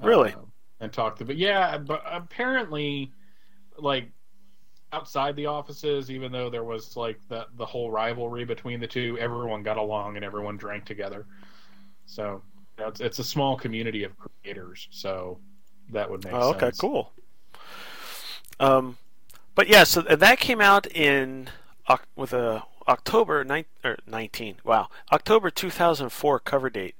Really? 0.00 0.32
Uh, 0.32 0.42
and 0.80 0.92
talked 0.92 1.20
about 1.20 1.36
yeah, 1.36 1.78
but 1.78 2.02
apparently, 2.06 3.12
like 3.78 4.10
outside 4.92 5.36
the 5.36 5.46
offices, 5.46 6.10
even 6.10 6.32
though 6.32 6.50
there 6.50 6.64
was 6.64 6.96
like 6.96 7.18
the 7.28 7.46
the 7.56 7.66
whole 7.66 7.90
rivalry 7.90 8.44
between 8.44 8.80
the 8.80 8.86
two, 8.86 9.18
everyone 9.18 9.62
got 9.62 9.76
along 9.78 10.16
and 10.16 10.24
everyone 10.24 10.56
drank 10.56 10.84
together. 10.84 11.26
So 12.06 12.42
you 12.78 12.84
know, 12.84 12.88
it's 12.88 13.00
it's 13.00 13.18
a 13.18 13.24
small 13.24 13.56
community 13.56 14.04
of 14.04 14.12
creators. 14.18 14.88
So 14.90 15.38
that 15.90 16.10
would 16.10 16.24
make 16.24 16.34
Oh, 16.34 16.52
sense. 16.52 16.62
okay, 16.62 16.72
cool. 16.78 17.12
Um, 18.60 18.98
but 19.54 19.68
yeah, 19.68 19.84
so 19.84 20.02
that 20.02 20.38
came 20.38 20.60
out 20.60 20.86
in 20.86 21.50
with 22.16 22.32
a 22.32 22.64
October 22.88 23.44
nine, 23.44 23.64
or 23.84 23.96
19. 24.06 24.56
Wow, 24.64 24.88
October 25.12 25.50
2004 25.50 26.40
cover 26.40 26.70
date. 26.70 26.94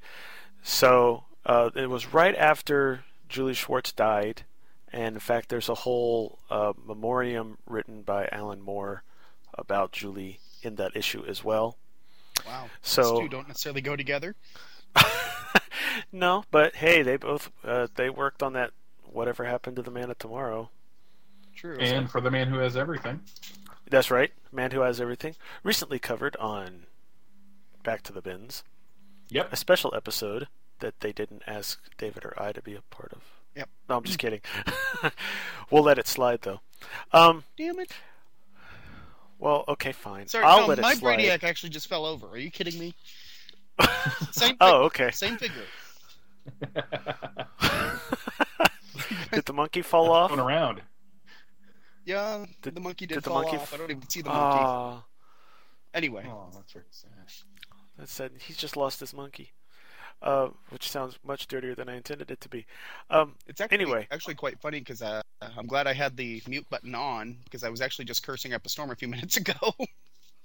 So 0.62 1.24
uh, 1.44 1.70
it 1.74 1.88
was 1.90 2.12
right 2.12 2.36
after 2.36 3.04
Julie 3.28 3.54
Schwartz 3.54 3.92
died, 3.92 4.44
and 4.92 5.16
in 5.16 5.20
fact, 5.20 5.48
there's 5.48 5.68
a 5.68 5.74
whole 5.74 6.38
uh, 6.50 6.72
memoriam 6.84 7.58
written 7.66 8.02
by 8.02 8.28
Alan 8.30 8.60
Moore 8.60 9.02
about 9.54 9.92
Julie 9.92 10.40
in 10.62 10.76
that 10.76 10.94
issue 10.96 11.24
as 11.26 11.42
well. 11.42 11.76
Wow. 12.46 12.66
So- 12.82 13.02
Those 13.02 13.20
two 13.20 13.28
don't 13.28 13.48
necessarily 13.48 13.80
go 13.80 13.96
together. 13.96 14.34
No, 16.10 16.44
but 16.50 16.76
hey, 16.76 17.02
they 17.02 17.16
both 17.16 17.50
uh, 17.64 17.86
they 17.96 18.08
worked 18.10 18.42
on 18.42 18.54
that. 18.54 18.70
Whatever 19.04 19.44
happened 19.44 19.76
to 19.76 19.82
the 19.82 19.90
Man 19.90 20.10
of 20.10 20.18
Tomorrow? 20.18 20.70
True. 21.54 21.76
And 21.78 22.10
for 22.10 22.20
the 22.20 22.30
man 22.30 22.48
who 22.48 22.58
has 22.58 22.76
everything. 22.76 23.20
That's 23.90 24.10
right. 24.10 24.32
Man 24.50 24.70
Who 24.70 24.80
Has 24.80 25.00
Everything. 25.02 25.34
Recently 25.62 25.98
covered 25.98 26.34
on 26.36 26.86
Back 27.84 28.02
to 28.04 28.12
the 28.12 28.22
Bins. 28.22 28.62
Yep. 29.28 29.52
A 29.52 29.56
special 29.56 29.92
episode 29.94 30.48
that 30.78 31.00
they 31.00 31.12
didn't 31.12 31.42
ask 31.46 31.78
David 31.98 32.24
or 32.24 32.32
I 32.42 32.52
to 32.52 32.62
be 32.62 32.74
a 32.74 32.80
part 32.90 33.12
of. 33.12 33.22
Yep. 33.56 33.68
No, 33.88 33.96
I'm 33.96 34.04
just 34.04 34.18
kidding. 34.18 34.40
we'll 35.70 35.82
let 35.82 35.98
it 35.98 36.06
slide 36.08 36.40
though. 36.42 36.60
Um, 37.12 37.44
Damn 37.56 37.78
it. 37.80 37.92
well, 39.38 39.64
okay, 39.68 39.92
fine. 39.92 40.26
Sorry, 40.26 40.44
I'll 40.44 40.60
no, 40.62 40.66
let 40.66 40.78
it 40.78 40.82
my 40.82 40.94
slide. 40.94 41.18
Brainiac 41.18 41.44
actually 41.44 41.70
just 41.70 41.86
fell 41.88 42.06
over. 42.06 42.26
Are 42.28 42.38
you 42.38 42.50
kidding 42.50 42.78
me? 42.78 42.94
Same. 44.32 44.56
Oh, 44.60 44.84
okay. 44.84 45.10
Same 45.10 45.36
figure. 45.36 45.64
Did 49.32 49.44
the 49.46 49.52
monkey 49.52 49.82
fall 49.82 50.10
off? 50.12 50.30
Going 50.30 50.40
around. 50.40 50.82
Yeah, 52.04 52.44
did, 52.62 52.74
the 52.74 52.80
monkey 52.80 53.06
did, 53.06 53.14
did 53.14 53.22
the 53.24 53.30
fall 53.30 53.42
monkey 53.42 53.56
off. 53.56 53.62
f- 53.72 53.74
I 53.74 53.76
don't 53.76 53.90
even 53.92 54.08
see 54.08 54.22
the 54.22 54.28
monkey. 54.30 54.58
Ah, 54.60 55.04
Anyway, 55.94 56.26
Oh, 56.28 56.48
that's 56.52 56.72
very 56.72 56.84
sad. 56.90 57.10
that 57.98 58.08
said, 58.08 58.32
he's 58.38 58.56
just 58.56 58.76
lost 58.76 58.98
his 58.98 59.14
monkey. 59.14 59.52
Uh, 60.22 60.50
which 60.70 60.88
sounds 60.88 61.18
much 61.24 61.48
dirtier 61.48 61.74
than 61.74 61.88
I 61.88 61.96
intended 61.96 62.30
it 62.30 62.40
to 62.42 62.48
be. 62.48 62.64
Um, 63.10 63.34
it's 63.48 63.60
actually 63.60 63.78
anyway, 63.78 64.06
actually 64.12 64.36
quite 64.36 64.60
funny 64.60 64.78
because 64.78 65.02
uh, 65.02 65.20
I'm 65.56 65.66
glad 65.66 65.88
I 65.88 65.94
had 65.94 66.16
the 66.16 66.40
mute 66.46 66.66
button 66.70 66.94
on 66.94 67.38
because 67.44 67.64
I 67.64 67.70
was 67.70 67.80
actually 67.80 68.04
just 68.04 68.24
cursing 68.24 68.54
up 68.54 68.64
a 68.64 68.68
storm 68.68 68.92
a 68.92 68.94
few 68.94 69.08
minutes 69.16 69.36
ago. 69.36 69.54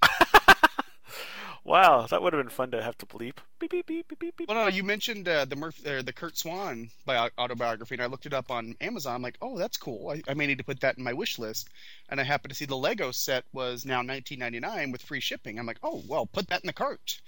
wow, 1.64 2.08
that 2.10 2.24
would 2.24 2.34
have 2.34 2.42
been 2.42 2.50
fun 2.50 2.72
to 2.72 2.82
have 2.82 2.98
to 2.98 3.06
bleep. 3.06 3.38
Beep 3.60 3.70
beep 3.70 3.86
beep 3.86 4.08
beep 4.08 4.20
beep 4.20 4.38
beep. 4.38 4.50
well, 4.50 4.64
no, 4.64 4.68
you 4.68 4.84
mentioned 4.84 5.28
uh, 5.28 5.46
the 5.46 5.56
Murph, 5.56 5.86
uh, 5.86 6.02
the 6.02 6.14
Curt 6.14 6.36
Swan 6.38 6.90
bio- 7.06 7.30
autobiography, 7.38 7.94
and 7.94 8.02
I 8.02 8.08
looked 8.08 8.26
it 8.26 8.34
up 8.34 8.50
on 8.50 8.76
Amazon. 8.82 9.14
I'm 9.14 9.22
like, 9.22 9.38
oh, 9.44 9.60
that's 9.60 9.78
cool. 9.78 10.10
I, 10.10 10.24
I 10.28 10.34
may 10.34 10.48
need 10.48 10.58
to 10.58 10.64
put 10.64 10.80
that 10.80 10.98
in 10.98 11.04
my 11.04 11.14
wish 11.14 11.38
list. 11.38 11.70
And 12.10 12.20
I 12.20 12.24
happened 12.24 12.50
to 12.50 12.56
see 12.56 12.66
the 12.66 12.76
Lego 12.76 13.12
set 13.12 13.44
was 13.54 13.86
now 13.86 14.02
19.99 14.02 14.92
with 14.92 15.04
free 15.04 15.20
shipping. 15.20 15.60
I'm 15.60 15.68
like, 15.68 15.80
oh, 15.84 16.02
well, 16.08 16.26
put 16.26 16.48
that 16.48 16.64
in 16.64 16.68
the 16.68 16.74
cart. 16.74 17.22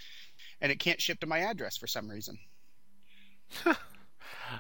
And 0.62 0.72
it 0.72 0.80
can't 0.80 1.02
ship 1.02 1.20
to 1.22 1.28
my 1.28 1.40
address 1.40 1.78
for 1.78 1.88
some 1.88 2.10
reason. 2.10 2.38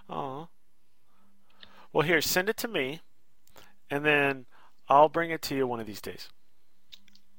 Aw. 0.09 0.47
Well, 1.91 2.07
here, 2.07 2.21
send 2.21 2.49
it 2.49 2.57
to 2.57 2.67
me, 2.67 3.01
and 3.89 4.05
then 4.05 4.45
I'll 4.87 5.09
bring 5.09 5.31
it 5.31 5.41
to 5.43 5.55
you 5.55 5.65
one 5.65 5.79
of 5.79 5.87
these 5.87 6.01
days. 6.01 6.29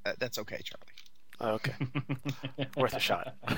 Uh, 0.05 0.13
that's 0.19 0.39
okay, 0.39 0.61
Charlie. 0.65 0.91
Oh, 1.41 1.51
okay. 1.55 1.75
Worth 2.77 2.95
a 2.95 3.01
shot. 3.01 3.35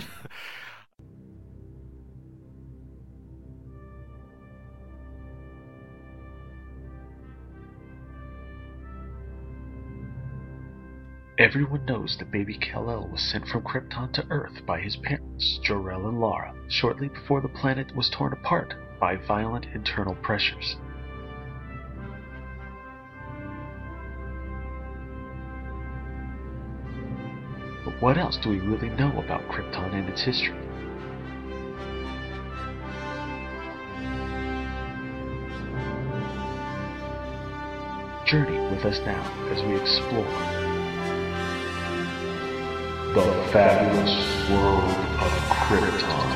Everyone 11.39 11.87
knows 11.87 12.18
that 12.18 12.30
baby 12.30 12.59
Kal-El 12.59 13.09
was 13.09 13.22
sent 13.22 13.49
from 13.49 13.62
Krypton 13.62 14.12
to 14.12 14.26
Earth 14.28 14.66
by 14.66 14.80
his 14.80 14.97
parents, 14.97 15.59
Jor-El 15.62 16.09
and 16.09 16.20
Lara, 16.20 16.55
shortly 16.68 17.09
before 17.09 17.41
the 17.41 17.49
planet 17.49 17.97
was 17.97 18.11
torn 18.11 18.35
apart 18.35 18.74
by 19.01 19.16
violent 19.16 19.64
internal 19.74 20.14
pressures. 20.16 20.76
But 27.87 28.01
what 28.03 28.18
else 28.18 28.37
do 28.37 28.51
we 28.51 28.59
really 28.59 28.91
know 28.91 29.18
about 29.18 29.49
Krypton 29.49 29.95
and 29.95 30.11
its 30.11 30.20
history? 30.20 30.55
Journey 38.26 38.59
with 38.70 38.85
us 38.85 38.99
now 39.07 39.22
as 39.51 39.62
we 39.62 39.80
explore 39.80 40.61
the 43.14 43.20
fabulous 43.52 44.48
world 44.48 44.90
of 45.20 45.32
Krypton. 45.50 46.32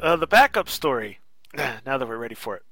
Uh, 0.00 0.16
the 0.16 0.26
backup 0.26 0.70
story. 0.70 1.18
now 1.54 1.98
that 1.98 2.08
we're 2.08 2.16
ready 2.16 2.34
for 2.34 2.56
it. 2.56 2.62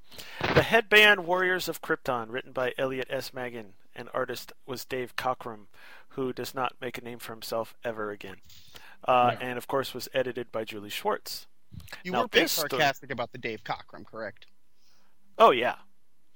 The 0.54 0.62
Headband 0.62 1.26
Warriors 1.26 1.68
of 1.68 1.82
Krypton, 1.82 2.30
written 2.30 2.52
by 2.52 2.72
Elliot 2.78 3.08
S. 3.10 3.34
Maggin, 3.34 3.74
and 3.94 4.08
artist 4.14 4.54
was 4.64 4.86
Dave 4.86 5.14
Cockrum, 5.14 5.66
who 6.10 6.32
does 6.32 6.54
not 6.54 6.76
make 6.80 6.96
a 6.96 7.02
name 7.02 7.18
for 7.18 7.34
himself 7.34 7.74
ever 7.84 8.10
again. 8.10 8.36
Uh, 9.04 9.32
No. 9.40 9.46
And 9.46 9.58
of 9.58 9.66
course, 9.66 9.94
was 9.94 10.08
edited 10.12 10.50
by 10.52 10.64
Julie 10.64 10.90
Schwartz. 10.90 11.46
You 12.02 12.12
Now, 12.12 12.22
were 12.22 12.28
being 12.28 12.44
this 12.44 12.52
story- 12.52 12.70
sarcastic 12.70 13.10
about 13.10 13.32
the 13.32 13.38
Dave 13.38 13.62
Cockrum, 13.64 14.04
correct? 14.06 14.46
Oh 15.38 15.50
yeah. 15.50 15.76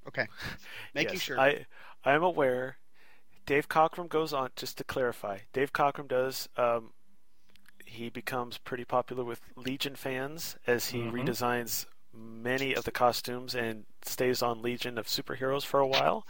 Okay. 0.07 0.27
Making 0.95 1.15
Yes, 1.15 1.23
sure. 1.23 1.41
I 1.41 1.67
I 2.05 2.13
am 2.13 2.23
aware. 2.23 2.77
Dave 3.47 3.69
Cockrum 3.69 4.09
goes 4.09 4.33
on 4.33 4.51
just 4.57 4.79
to 4.79 4.85
clarify. 4.85 5.39
Dave 5.53 5.73
Cockrum 5.73 6.07
does. 6.09 6.49
Um, 6.57 6.93
he 7.85 8.09
becomes 8.09 8.57
pretty 8.59 8.85
popular 8.85 9.25
with 9.25 9.41
Legion 9.57 9.97
fans 9.97 10.57
as 10.67 10.89
he 10.91 11.01
Mhm. 11.01 11.13
redesigns 11.13 11.87
many 12.15 12.75
of 12.75 12.85
the 12.85 12.93
costumes 12.93 13.55
and 13.55 13.87
stays 14.03 14.43
on 14.43 14.63
Legion 14.63 14.99
of 14.99 15.07
superheroes 15.07 15.65
for 15.65 15.81
a 15.81 15.87
while 15.87 16.27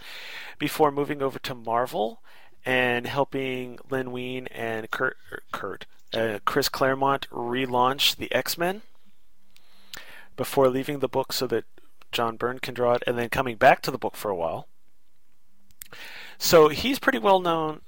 before 0.59 0.91
moving 0.91 1.21
over 1.23 1.39
to 1.41 1.55
Marvel 1.55 2.23
and 2.65 3.07
helping 3.07 3.79
Len 3.91 4.11
Wein 4.13 4.47
and 4.49 4.91
Kurt, 4.91 5.17
er, 5.33 5.43
Kurt 5.53 5.87
uh, 6.15 6.39
Chris 6.45 6.69
Claremont 6.69 7.29
relaunched 7.31 8.17
the 8.17 8.33
X 8.33 8.57
Men 8.59 8.83
before 10.37 10.69
leaving 10.69 10.99
the 11.01 11.09
book 11.09 11.33
so 11.33 11.47
that 11.47 11.65
John 12.11 12.37
Byrne 12.37 12.59
can 12.59 12.75
draw 12.75 12.95
it, 12.95 13.03
and 13.07 13.19
then 13.19 13.29
coming 13.29 13.57
back 13.57 13.81
to 13.83 13.91
the 13.91 13.99
book 13.99 14.17
for 14.17 14.31
a 14.31 14.37
while. 14.37 14.69
So 16.39 16.69
he's 16.69 16.99
pretty 16.99 17.19
well 17.19 17.41
known. 17.41 17.81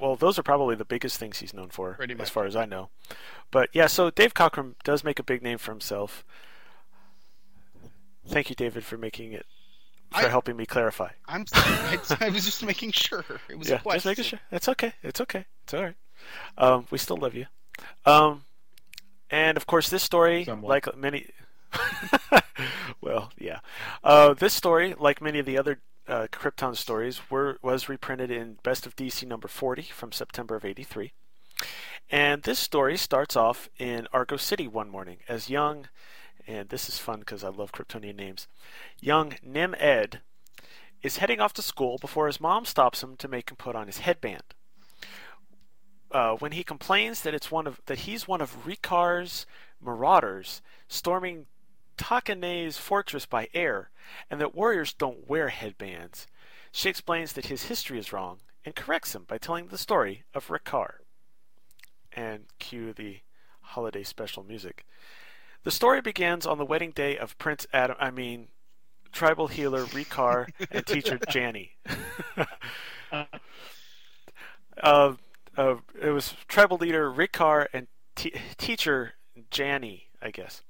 Well, 0.00 0.14
those 0.14 0.38
are 0.38 0.44
probably 0.44 0.76
the 0.76 0.84
biggest 0.84 1.18
things 1.18 1.38
he's 1.40 1.52
known 1.52 1.70
for, 1.70 1.94
Pretty 1.94 2.14
as 2.20 2.30
far 2.30 2.44
as 2.44 2.54
I 2.54 2.66
know. 2.66 2.90
But 3.50 3.68
yeah, 3.72 3.88
so 3.88 4.10
Dave 4.10 4.32
Cockrum 4.32 4.74
does 4.84 5.02
make 5.02 5.18
a 5.18 5.24
big 5.24 5.42
name 5.42 5.58
for 5.58 5.72
himself. 5.72 6.24
Thank 8.24 8.48
you, 8.48 8.54
David, 8.54 8.84
for 8.84 8.96
making 8.96 9.32
it, 9.32 9.44
for 10.12 10.26
I- 10.26 10.28
helping 10.28 10.56
me 10.56 10.66
clarify. 10.66 11.08
I'm 11.26 11.46
sorry. 11.48 11.98
I, 12.20 12.26
I 12.26 12.28
was 12.28 12.44
just 12.44 12.64
making 12.64 12.92
sure. 12.92 13.24
It 13.48 13.58
was 13.58 13.68
yeah, 13.70 13.76
a 13.76 13.78
question. 13.80 13.96
just 13.96 14.06
making 14.06 14.24
sure. 14.24 14.40
It's 14.52 14.68
okay. 14.68 14.92
It's 15.02 15.20
okay. 15.20 15.46
It's 15.64 15.74
all 15.74 15.82
right. 15.82 15.96
Um, 16.58 16.86
we 16.90 16.98
still 16.98 17.16
love 17.16 17.34
you. 17.34 17.46
Um, 18.04 18.44
and 19.30 19.56
of 19.56 19.66
course, 19.66 19.88
this 19.88 20.02
story, 20.02 20.44
like 20.44 20.96
many, 20.96 21.30
well, 23.00 23.32
yeah, 23.38 23.60
uh, 24.04 24.34
this 24.34 24.52
story, 24.52 24.94
like 24.98 25.22
many 25.22 25.38
of 25.38 25.46
the 25.46 25.56
other 25.58 25.80
uh, 26.06 26.26
Krypton 26.30 26.76
stories, 26.76 27.20
were 27.30 27.58
was 27.62 27.88
reprinted 27.88 28.30
in 28.30 28.58
Best 28.62 28.86
of 28.86 28.94
DC 28.94 29.26
number 29.26 29.48
forty 29.48 29.82
from 29.82 30.12
September 30.12 30.56
of 30.56 30.64
'83. 30.64 31.12
And 32.10 32.42
this 32.42 32.58
story 32.58 32.96
starts 32.98 33.36
off 33.36 33.70
in 33.78 34.06
Argo 34.12 34.36
City 34.36 34.68
one 34.68 34.90
morning 34.90 35.18
as 35.28 35.48
young, 35.48 35.88
and 36.46 36.68
this 36.68 36.88
is 36.88 36.98
fun 36.98 37.20
because 37.20 37.42
I 37.42 37.48
love 37.48 37.72
Kryptonian 37.72 38.16
names. 38.16 38.48
Young 39.00 39.34
Nim 39.42 39.74
Ed 39.78 40.20
is 41.02 41.16
heading 41.18 41.40
off 41.40 41.54
to 41.54 41.62
school 41.62 41.98
before 41.98 42.26
his 42.26 42.40
mom 42.40 42.64
stops 42.64 43.02
him 43.02 43.16
to 43.16 43.28
make 43.28 43.50
him 43.50 43.56
put 43.56 43.74
on 43.74 43.86
his 43.86 43.98
headband. 43.98 44.42
Uh, 46.12 46.36
when 46.36 46.52
he 46.52 46.62
complains 46.62 47.22
that 47.22 47.34
it's 47.34 47.50
one 47.50 47.66
of 47.66 47.80
that 47.86 48.00
he's 48.00 48.28
one 48.28 48.42
of 48.42 48.64
Rikar's 48.66 49.46
marauders 49.80 50.60
storming 50.86 51.46
Takane's 51.96 52.78
fortress 52.78 53.26
by 53.26 53.48
air, 53.54 53.90
and 54.30 54.40
that 54.40 54.54
warriors 54.54 54.92
don't 54.92 55.28
wear 55.28 55.48
headbands, 55.48 56.26
she 56.70 56.88
explains 56.88 57.32
that 57.32 57.46
his 57.46 57.64
history 57.64 57.98
is 57.98 58.12
wrong 58.12 58.40
and 58.64 58.74
corrects 58.74 59.14
him 59.14 59.24
by 59.26 59.38
telling 59.38 59.68
the 59.68 59.78
story 59.78 60.24
of 60.34 60.48
Rikar. 60.48 60.96
And 62.12 62.44
cue 62.58 62.92
the 62.92 63.20
holiday 63.60 64.02
special 64.02 64.42
music. 64.42 64.84
The 65.64 65.70
story 65.70 66.00
begins 66.00 66.46
on 66.46 66.58
the 66.58 66.64
wedding 66.64 66.90
day 66.90 67.16
of 67.16 67.38
Prince 67.38 67.66
Adam. 67.72 67.96
I 67.98 68.10
mean, 68.10 68.48
tribal 69.12 69.46
healer 69.46 69.84
Rikar 69.84 70.48
and 70.70 70.86
teacher 70.86 71.18
Janny. 71.28 71.70
uh, 74.82 75.12
uh, 75.56 75.76
it 76.00 76.10
was 76.10 76.34
tribal 76.48 76.78
leader 76.78 77.10
Rikar 77.10 77.66
and 77.72 77.88
te- 78.16 78.34
teacher 78.56 79.14
Janny, 79.50 80.02
I 80.20 80.30
guess. 80.30 80.62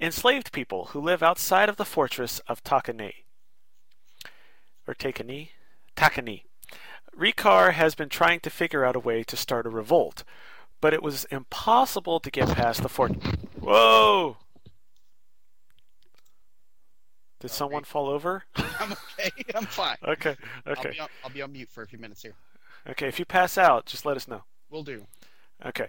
Enslaved 0.00 0.52
people 0.52 0.86
who 0.86 1.00
live 1.00 1.22
outside 1.22 1.68
of 1.68 1.76
the 1.76 1.84
fortress 1.84 2.40
of 2.48 2.62
Takane. 2.64 3.12
Or 4.86 4.94
Takane? 4.94 5.50
Takane. 5.96 6.42
Rikar 7.16 7.72
has 7.72 7.94
been 7.94 8.08
trying 8.08 8.40
to 8.40 8.50
figure 8.50 8.84
out 8.84 8.96
a 8.96 9.00
way 9.00 9.22
to 9.24 9.36
start 9.36 9.66
a 9.66 9.70
revolt, 9.70 10.24
but 10.80 10.94
it 10.94 11.02
was 11.02 11.24
impossible 11.26 12.20
to 12.20 12.30
get 12.30 12.48
past 12.48 12.82
the 12.82 12.88
fort. 12.88 13.12
Whoa! 13.60 14.38
Did 17.38 17.50
someone 17.50 17.84
fall 17.84 18.08
over? 18.08 18.44
I'm 18.56 18.92
okay. 18.92 19.30
I'm 19.54 19.66
fine. 19.66 19.96
Okay, 20.06 20.36
I'll 20.64 20.72
okay. 20.72 20.90
be, 20.90 21.00
on, 21.00 21.08
I'll 21.24 21.30
be 21.30 21.42
on 21.42 21.52
mute 21.52 21.68
for 21.70 21.82
a 21.82 21.86
few 21.86 21.98
minutes 21.98 22.22
here. 22.22 22.34
Okay, 22.88 23.06
if 23.06 23.18
you 23.18 23.24
pass 23.24 23.56
out, 23.56 23.86
just 23.86 24.04
let 24.04 24.16
us 24.16 24.28
know. 24.28 24.42
We'll 24.70 24.82
do. 24.82 25.06
Okay. 25.64 25.88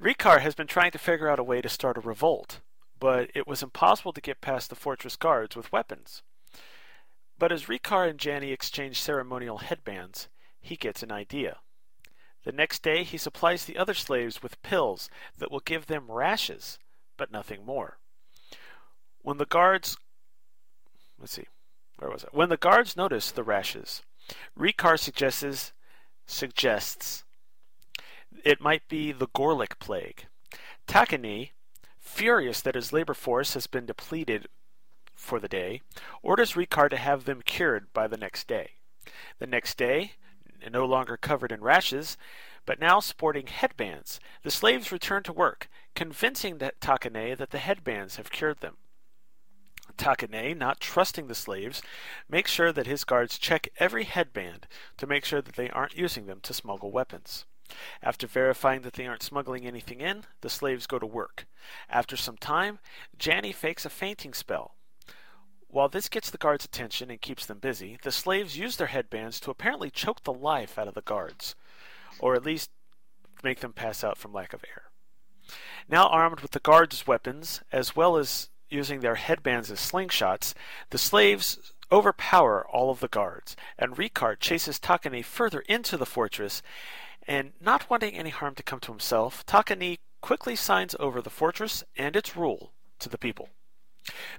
Rikar 0.00 0.40
has 0.40 0.54
been 0.54 0.66
trying 0.66 0.90
to 0.92 0.98
figure 0.98 1.28
out 1.28 1.38
a 1.38 1.44
way 1.44 1.60
to 1.60 1.68
start 1.68 1.96
a 1.96 2.00
revolt, 2.00 2.60
but 2.98 3.30
it 3.34 3.46
was 3.46 3.62
impossible 3.62 4.12
to 4.12 4.20
get 4.20 4.40
past 4.40 4.70
the 4.70 4.76
fortress 4.76 5.16
guards 5.16 5.56
with 5.56 5.72
weapons. 5.72 6.22
But 7.38 7.52
as 7.52 7.66
Rikar 7.66 8.08
and 8.08 8.18
Janny 8.18 8.52
exchange 8.52 9.00
ceremonial 9.00 9.58
headbands, 9.58 10.28
he 10.60 10.76
gets 10.76 11.02
an 11.02 11.10
idea. 11.10 11.58
The 12.44 12.52
next 12.52 12.82
day, 12.82 13.02
he 13.02 13.18
supplies 13.18 13.64
the 13.64 13.76
other 13.76 13.94
slaves 13.94 14.42
with 14.42 14.62
pills 14.62 15.10
that 15.38 15.50
will 15.50 15.60
give 15.60 15.86
them 15.86 16.10
rashes, 16.10 16.78
but 17.16 17.32
nothing 17.32 17.64
more. 17.64 17.98
When 19.22 19.38
the 19.38 19.46
guards. 19.46 19.96
Let's 21.18 21.32
see. 21.32 21.46
Where 21.98 22.10
was 22.10 22.24
it? 22.24 22.30
When 22.32 22.48
the 22.48 22.56
guards 22.56 22.96
notice 22.96 23.30
the 23.30 23.42
rashes, 23.42 24.02
Rikar 24.58 24.98
suggests, 24.98 25.72
suggests 26.30 27.24
it 28.44 28.60
might 28.60 28.88
be 28.88 29.12
the 29.12 29.28
Gorlick 29.28 29.78
plague. 29.78 30.26
Takane, 30.86 31.50
furious 31.98 32.60
that 32.62 32.74
his 32.74 32.92
labor 32.92 33.14
force 33.14 33.54
has 33.54 33.66
been 33.66 33.86
depleted 33.86 34.48
for 35.14 35.38
the 35.38 35.48
day, 35.48 35.82
orders 36.22 36.54
Rikar 36.54 36.88
to 36.90 36.96
have 36.96 37.24
them 37.24 37.42
cured 37.42 37.92
by 37.92 38.06
the 38.08 38.16
next 38.16 38.48
day. 38.48 38.70
The 39.38 39.46
next 39.46 39.76
day, 39.76 40.12
no 40.70 40.84
longer 40.84 41.16
covered 41.16 41.52
in 41.52 41.60
rashes, 41.60 42.16
but 42.64 42.80
now 42.80 43.00
sporting 43.00 43.46
headbands, 43.46 44.20
the 44.42 44.50
slaves 44.50 44.92
return 44.92 45.22
to 45.24 45.32
work, 45.32 45.68
convincing 45.94 46.58
Takane 46.58 47.36
that 47.36 47.50
the 47.50 47.58
headbands 47.58 48.16
have 48.16 48.30
cured 48.30 48.60
them. 48.60 48.76
Takane, 49.96 50.56
not 50.56 50.80
trusting 50.80 51.26
the 51.26 51.34
slaves, 51.34 51.82
makes 52.28 52.50
sure 52.50 52.72
that 52.72 52.86
his 52.86 53.04
guards 53.04 53.38
check 53.38 53.68
every 53.78 54.04
headband 54.04 54.66
to 54.96 55.06
make 55.06 55.24
sure 55.24 55.42
that 55.42 55.56
they 55.56 55.70
aren't 55.70 55.96
using 55.96 56.26
them 56.26 56.40
to 56.42 56.54
smuggle 56.54 56.90
weapons. 56.90 57.44
After 58.02 58.26
verifying 58.26 58.82
that 58.82 58.94
they 58.94 59.06
aren't 59.06 59.22
smuggling 59.22 59.66
anything 59.66 60.00
in, 60.00 60.24
the 60.40 60.50
slaves 60.50 60.86
go 60.86 60.98
to 60.98 61.06
work. 61.06 61.46
After 61.88 62.16
some 62.16 62.36
time, 62.36 62.80
Janny 63.18 63.54
fakes 63.54 63.84
a 63.84 63.90
fainting 63.90 64.34
spell. 64.34 64.74
While 65.68 65.88
this 65.88 66.08
gets 66.08 66.30
the 66.30 66.38
guards' 66.38 66.64
attention 66.64 67.10
and 67.10 67.20
keeps 67.20 67.46
them 67.46 67.58
busy, 67.58 67.96
the 68.02 68.10
slaves 68.10 68.58
use 68.58 68.76
their 68.76 68.88
headbands 68.88 69.38
to 69.40 69.52
apparently 69.52 69.90
choke 69.90 70.24
the 70.24 70.32
life 70.32 70.78
out 70.78 70.88
of 70.88 70.94
the 70.94 71.02
guards, 71.02 71.54
or 72.18 72.34
at 72.34 72.44
least 72.44 72.70
make 73.44 73.60
them 73.60 73.72
pass 73.72 74.02
out 74.02 74.18
from 74.18 74.32
lack 74.32 74.52
of 74.52 74.64
air. 74.64 74.90
Now 75.88 76.08
armed 76.08 76.40
with 76.40 76.50
the 76.50 76.60
guards' 76.60 77.06
weapons, 77.06 77.62
as 77.72 77.94
well 77.94 78.16
as 78.16 78.49
using 78.70 79.00
their 79.00 79.16
headbands 79.16 79.70
as 79.70 79.78
slingshots, 79.78 80.54
the 80.90 80.98
slaves 80.98 81.72
overpower 81.92 82.66
all 82.68 82.90
of 82.90 83.00
the 83.00 83.08
guards, 83.08 83.56
and 83.78 83.96
Ricard 83.96 84.40
chases 84.40 84.78
Takani 84.78 85.24
further 85.24 85.60
into 85.60 85.96
the 85.96 86.06
fortress 86.06 86.62
And 87.26 87.52
not 87.60 87.90
wanting 87.90 88.14
any 88.14 88.30
harm 88.30 88.54
to 88.54 88.62
come 88.62 88.80
to 88.80 88.92
himself, 88.92 89.44
Takani 89.46 89.98
quickly 90.20 90.56
signs 90.56 90.96
over 90.98 91.20
the 91.20 91.30
fortress 91.30 91.84
and 91.96 92.16
its 92.16 92.36
rule 92.36 92.72
to 92.98 93.08
the 93.08 93.18
people. 93.18 93.50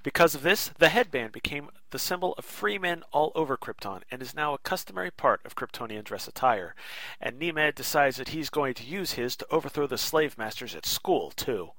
Because 0.02 0.34
of 0.34 0.42
this, 0.42 0.70
the 0.78 0.88
headband 0.88 1.32
became 1.32 1.70
the 1.90 1.98
symbol 1.98 2.34
of 2.34 2.44
free 2.44 2.78
men 2.78 3.04
all 3.12 3.30
over 3.34 3.56
Krypton 3.56 4.02
and 4.10 4.20
is 4.20 4.34
now 4.34 4.52
a 4.52 4.58
customary 4.58 5.10
part 5.10 5.40
of 5.44 5.54
Kryptonian 5.54 6.04
dress 6.04 6.26
attire. 6.26 6.74
And 7.20 7.38
Nemed 7.38 7.76
decides 7.76 8.16
that 8.16 8.30
he's 8.30 8.50
going 8.50 8.74
to 8.74 8.84
use 8.84 9.12
his 9.12 9.36
to 9.36 9.46
overthrow 9.50 9.86
the 9.86 9.98
slave 9.98 10.36
masters 10.36 10.74
at 10.74 10.84
school, 10.84 11.30
too. 11.30 11.70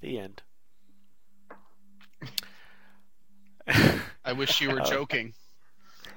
The 0.00 0.18
end. 0.18 0.42
I 4.24 4.32
wish 4.32 4.60
you 4.60 4.70
were 4.70 4.80
Uh, 4.80 4.84
joking. 4.84 5.34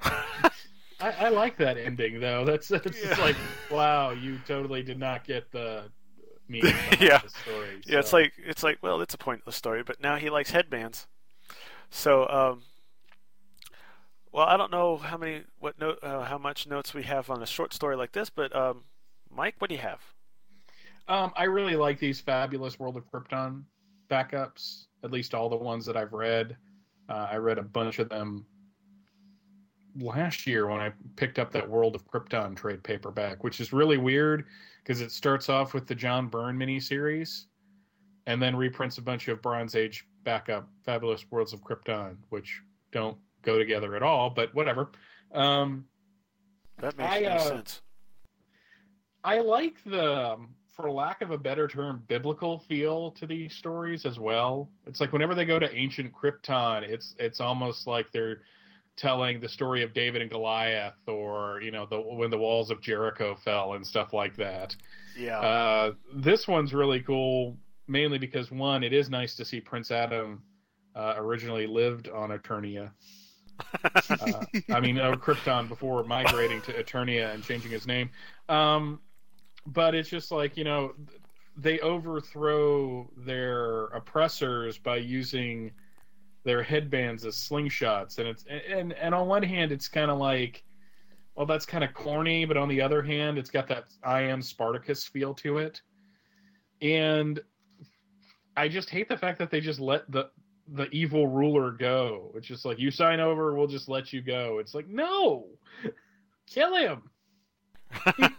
I, 1.00 1.10
I 1.12 1.28
like 1.28 1.56
that 1.58 1.76
ending 1.78 2.20
though. 2.20 2.44
That's 2.44 2.70
it's 2.70 3.00
just 3.00 3.18
like 3.18 3.36
wow, 3.68 4.10
you 4.12 4.38
totally 4.40 4.82
did 4.82 4.98
not 4.98 5.24
get 5.24 5.50
the 5.50 5.90
meaning 6.48 6.80
behind 6.90 7.00
yeah, 7.00 7.20
the 7.20 7.28
story. 7.30 7.84
yeah. 7.86 7.98
It's 7.98 8.12
like 8.12 8.32
it's 8.38 8.62
like 8.62 8.78
well, 8.82 9.00
it's 9.00 9.14
a 9.14 9.18
pointless 9.18 9.56
story, 9.56 9.82
but 9.82 10.00
now 10.00 10.16
he 10.16 10.30
likes 10.30 10.50
headbands. 10.50 11.06
So, 11.90 12.28
um, 12.28 12.64
well, 14.32 14.46
I 14.46 14.56
don't 14.56 14.70
know 14.70 14.96
how 14.98 15.16
many 15.16 15.44
what 15.58 15.78
note 15.80 15.98
uh, 16.02 16.24
how 16.24 16.38
much 16.38 16.66
notes 16.66 16.94
we 16.94 17.02
have 17.04 17.30
on 17.30 17.42
a 17.42 17.46
short 17.46 17.72
story 17.72 17.96
like 17.96 18.12
this, 18.12 18.30
but 18.30 18.54
um, 18.54 18.84
Mike, 19.30 19.56
what 19.58 19.68
do 19.70 19.76
you 19.76 19.82
have? 19.82 20.00
Um, 21.08 21.32
I 21.36 21.44
really 21.44 21.76
like 21.76 21.98
these 21.98 22.20
fabulous 22.20 22.78
World 22.78 22.96
of 22.96 23.04
Krypton 23.10 23.64
backups. 24.10 24.85
At 25.06 25.12
least 25.12 25.34
all 25.34 25.48
the 25.48 25.56
ones 25.56 25.86
that 25.86 25.96
I've 25.96 26.12
read. 26.12 26.56
Uh, 27.08 27.28
I 27.30 27.36
read 27.36 27.58
a 27.58 27.62
bunch 27.62 28.00
of 28.00 28.08
them 28.08 28.44
last 30.00 30.48
year 30.48 30.66
when 30.66 30.80
I 30.80 30.92
picked 31.14 31.38
up 31.38 31.52
that 31.52 31.68
World 31.68 31.94
of 31.94 32.04
Krypton 32.08 32.56
trade 32.56 32.82
paperback, 32.82 33.44
which 33.44 33.60
is 33.60 33.72
really 33.72 33.98
weird 33.98 34.46
because 34.82 35.00
it 35.00 35.12
starts 35.12 35.48
off 35.48 35.74
with 35.74 35.86
the 35.86 35.94
John 35.94 36.26
Byrne 36.26 36.58
miniseries 36.58 37.44
and 38.26 38.42
then 38.42 38.56
reprints 38.56 38.98
a 38.98 39.02
bunch 39.02 39.28
of 39.28 39.40
Bronze 39.40 39.76
Age 39.76 40.04
backup 40.24 40.68
Fabulous 40.84 41.24
Worlds 41.30 41.52
of 41.52 41.60
Krypton, 41.62 42.16
which 42.30 42.60
don't 42.90 43.16
go 43.42 43.58
together 43.58 43.94
at 43.94 44.02
all, 44.02 44.28
but 44.28 44.52
whatever. 44.56 44.90
Um, 45.32 45.86
That 46.78 46.98
makes 46.98 47.12
I, 47.12 47.20
no 47.20 47.28
uh, 47.28 47.38
sense. 47.38 47.80
I 49.22 49.38
like 49.38 49.76
the, 49.84 50.32
um, 50.32 50.55
for 50.76 50.90
lack 50.90 51.22
of 51.22 51.30
a 51.30 51.38
better 51.38 51.66
term, 51.66 52.02
biblical 52.06 52.60
feel 52.68 53.10
to 53.12 53.26
these 53.26 53.54
stories 53.54 54.04
as 54.04 54.18
well. 54.18 54.68
It's 54.86 55.00
like 55.00 55.12
whenever 55.12 55.34
they 55.34 55.46
go 55.46 55.58
to 55.58 55.74
ancient 55.74 56.12
Krypton, 56.12 56.82
it's 56.82 57.14
it's 57.18 57.40
almost 57.40 57.86
like 57.86 58.12
they're 58.12 58.42
telling 58.96 59.40
the 59.40 59.48
story 59.48 59.82
of 59.82 59.94
David 59.94 60.22
and 60.22 60.30
Goliath, 60.30 60.94
or 61.06 61.60
you 61.62 61.70
know, 61.70 61.86
the 61.86 61.98
when 62.00 62.30
the 62.30 62.38
walls 62.38 62.70
of 62.70 62.80
Jericho 62.82 63.36
fell 63.42 63.72
and 63.72 63.86
stuff 63.86 64.12
like 64.12 64.36
that. 64.36 64.76
Yeah. 65.18 65.38
Uh, 65.40 65.92
this 66.14 66.46
one's 66.46 66.74
really 66.74 67.00
cool, 67.00 67.56
mainly 67.88 68.18
because 68.18 68.50
one, 68.50 68.84
it 68.84 68.92
is 68.92 69.08
nice 69.08 69.34
to 69.36 69.44
see 69.44 69.60
Prince 69.60 69.90
Adam 69.90 70.42
uh, 70.94 71.14
originally 71.16 71.66
lived 71.66 72.08
on 72.08 72.30
Eternia. 72.30 72.90
uh, 73.94 74.44
I 74.70 74.80
mean, 74.80 74.98
uh, 74.98 75.12
Krypton 75.12 75.68
before 75.68 76.04
migrating 76.04 76.60
to 76.62 76.72
Eternia 76.72 77.32
and 77.32 77.42
changing 77.42 77.70
his 77.70 77.86
name. 77.86 78.10
Um, 78.50 79.00
but 79.66 79.94
it's 79.94 80.08
just 80.08 80.30
like 80.30 80.56
you 80.56 80.64
know, 80.64 80.92
they 81.56 81.80
overthrow 81.80 83.10
their 83.16 83.86
oppressors 83.86 84.78
by 84.78 84.96
using 84.96 85.72
their 86.44 86.62
headbands 86.62 87.24
as 87.24 87.36
slingshots, 87.36 88.18
and 88.18 88.28
it's 88.28 88.44
and 88.46 88.92
and 88.92 89.14
on 89.14 89.26
one 89.26 89.42
hand, 89.42 89.72
it's 89.72 89.88
kind 89.88 90.10
of 90.10 90.18
like, 90.18 90.62
well, 91.34 91.46
that's 91.46 91.66
kind 91.66 91.82
of 91.82 91.92
corny, 91.94 92.44
but 92.44 92.56
on 92.56 92.68
the 92.68 92.80
other 92.80 93.02
hand, 93.02 93.38
it's 93.38 93.50
got 93.50 93.68
that 93.68 93.84
I 94.04 94.22
am 94.22 94.42
Spartacus 94.42 95.04
feel 95.04 95.34
to 95.34 95.58
it, 95.58 95.80
and 96.80 97.40
I 98.56 98.68
just 98.68 98.90
hate 98.90 99.08
the 99.08 99.16
fact 99.16 99.38
that 99.38 99.50
they 99.50 99.60
just 99.60 99.80
let 99.80 100.10
the 100.10 100.30
the 100.68 100.88
evil 100.90 101.28
ruler 101.28 101.70
go. 101.70 102.32
It's 102.34 102.46
just 102.46 102.64
like 102.64 102.78
you 102.78 102.90
sign 102.90 103.20
over, 103.20 103.54
we'll 103.54 103.66
just 103.66 103.88
let 103.88 104.12
you 104.12 104.20
go. 104.22 104.58
It's 104.58 104.74
like 104.74 104.88
no, 104.88 105.46
kill 106.46 106.74
him. 106.76 107.10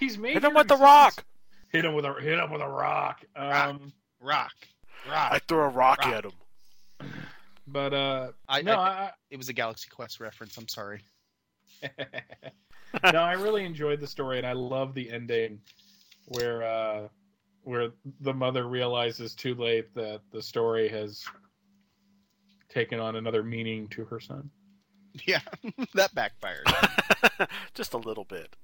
He- 0.00 0.06
he's 0.06 0.18
made 0.18 0.32
Hit 0.34 0.44
him 0.44 0.50
your 0.50 0.58
with 0.58 0.68
the 0.68 0.76
rock. 0.76 1.24
Hit 1.68 1.84
him 1.84 1.94
with 1.94 2.04
a 2.04 2.14
hit 2.20 2.38
him 2.38 2.50
with 2.50 2.60
a 2.62 2.68
rock. 2.68 3.22
Um, 3.36 3.92
rock, 4.20 4.52
rock. 5.08 5.32
I 5.32 5.38
threw 5.46 5.58
a 5.60 5.68
rock, 5.68 6.04
rock. 6.04 6.06
at 6.06 6.24
him. 6.24 6.32
But 7.66 7.94
uh, 7.94 8.32
I, 8.48 8.62
no, 8.62 8.74
I- 8.74 8.88
I, 8.88 9.10
it 9.30 9.36
was 9.36 9.48
a 9.48 9.52
Galaxy 9.52 9.88
Quest 9.88 10.18
reference. 10.18 10.56
I'm 10.56 10.66
sorry. 10.68 11.02
no, 13.12 13.18
I 13.20 13.32
really 13.34 13.64
enjoyed 13.64 14.00
the 14.00 14.06
story, 14.08 14.38
and 14.38 14.46
I 14.46 14.52
love 14.54 14.94
the 14.94 15.08
ending 15.10 15.60
where 16.26 16.62
uh, 16.64 17.08
where 17.62 17.90
the 18.20 18.34
mother 18.34 18.66
realizes 18.68 19.34
too 19.34 19.54
late 19.54 19.94
that 19.94 20.20
the 20.32 20.42
story 20.42 20.88
has 20.88 21.24
taken 22.68 22.98
on 22.98 23.16
another 23.16 23.42
meaning 23.44 23.86
to 23.88 24.04
her 24.06 24.18
son. 24.18 24.50
Yeah, 25.26 25.40
that 25.94 26.14
backfired. 26.14 26.66
Just 27.74 27.94
a 27.94 27.98
little 27.98 28.24
bit. 28.24 28.54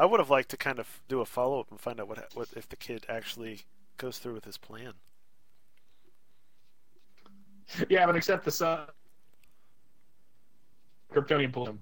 I 0.00 0.06
would 0.06 0.18
have 0.18 0.30
liked 0.30 0.48
to 0.50 0.56
kind 0.56 0.78
of 0.78 1.02
do 1.08 1.20
a 1.20 1.26
follow 1.26 1.60
up 1.60 1.70
and 1.70 1.78
find 1.78 2.00
out 2.00 2.08
what 2.08 2.34
what 2.34 2.48
if 2.56 2.66
the 2.68 2.76
kid 2.76 3.04
actually 3.08 3.60
goes 3.98 4.18
through 4.18 4.32
with 4.32 4.46
his 4.46 4.56
plan. 4.56 4.94
yeah, 7.90 8.06
but 8.06 8.16
except 8.16 8.46
the 8.46 8.50
son, 8.50 8.86
Kryptonian 11.12 11.52
pulled 11.52 11.68
him, 11.68 11.80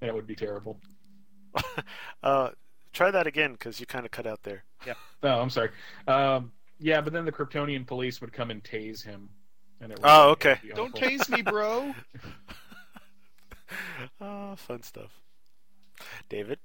That 0.00 0.14
would 0.14 0.26
be 0.26 0.36
terrible. 0.36 0.78
Uh, 2.22 2.50
try 2.92 3.10
that 3.10 3.26
again 3.26 3.52
because 3.52 3.78
you 3.80 3.86
kind 3.86 4.04
of 4.04 4.10
cut 4.10 4.26
out 4.26 4.42
there. 4.42 4.64
Yeah. 4.86 4.94
Oh, 5.22 5.40
I'm 5.40 5.48
sorry. 5.50 5.70
Um, 6.08 6.50
yeah, 6.80 7.00
but 7.00 7.12
then 7.12 7.24
the 7.24 7.30
Kryptonian 7.32 7.86
police 7.86 8.20
would 8.20 8.32
come 8.32 8.50
and 8.50 8.62
tase 8.64 9.02
him. 9.04 9.28
And 9.80 9.92
it 9.92 9.98
would 9.98 10.06
Oh, 10.10 10.30
okay. 10.30 10.52
it 10.52 10.62
would 10.78 10.92
be 10.92 11.00
Don't 11.00 11.04
tase 11.18 11.28
me, 11.30 11.42
bro. 11.42 11.94
Ah, 14.20 14.54
fun 14.56 14.82
stuff. 14.82 15.10
David. 16.28 16.58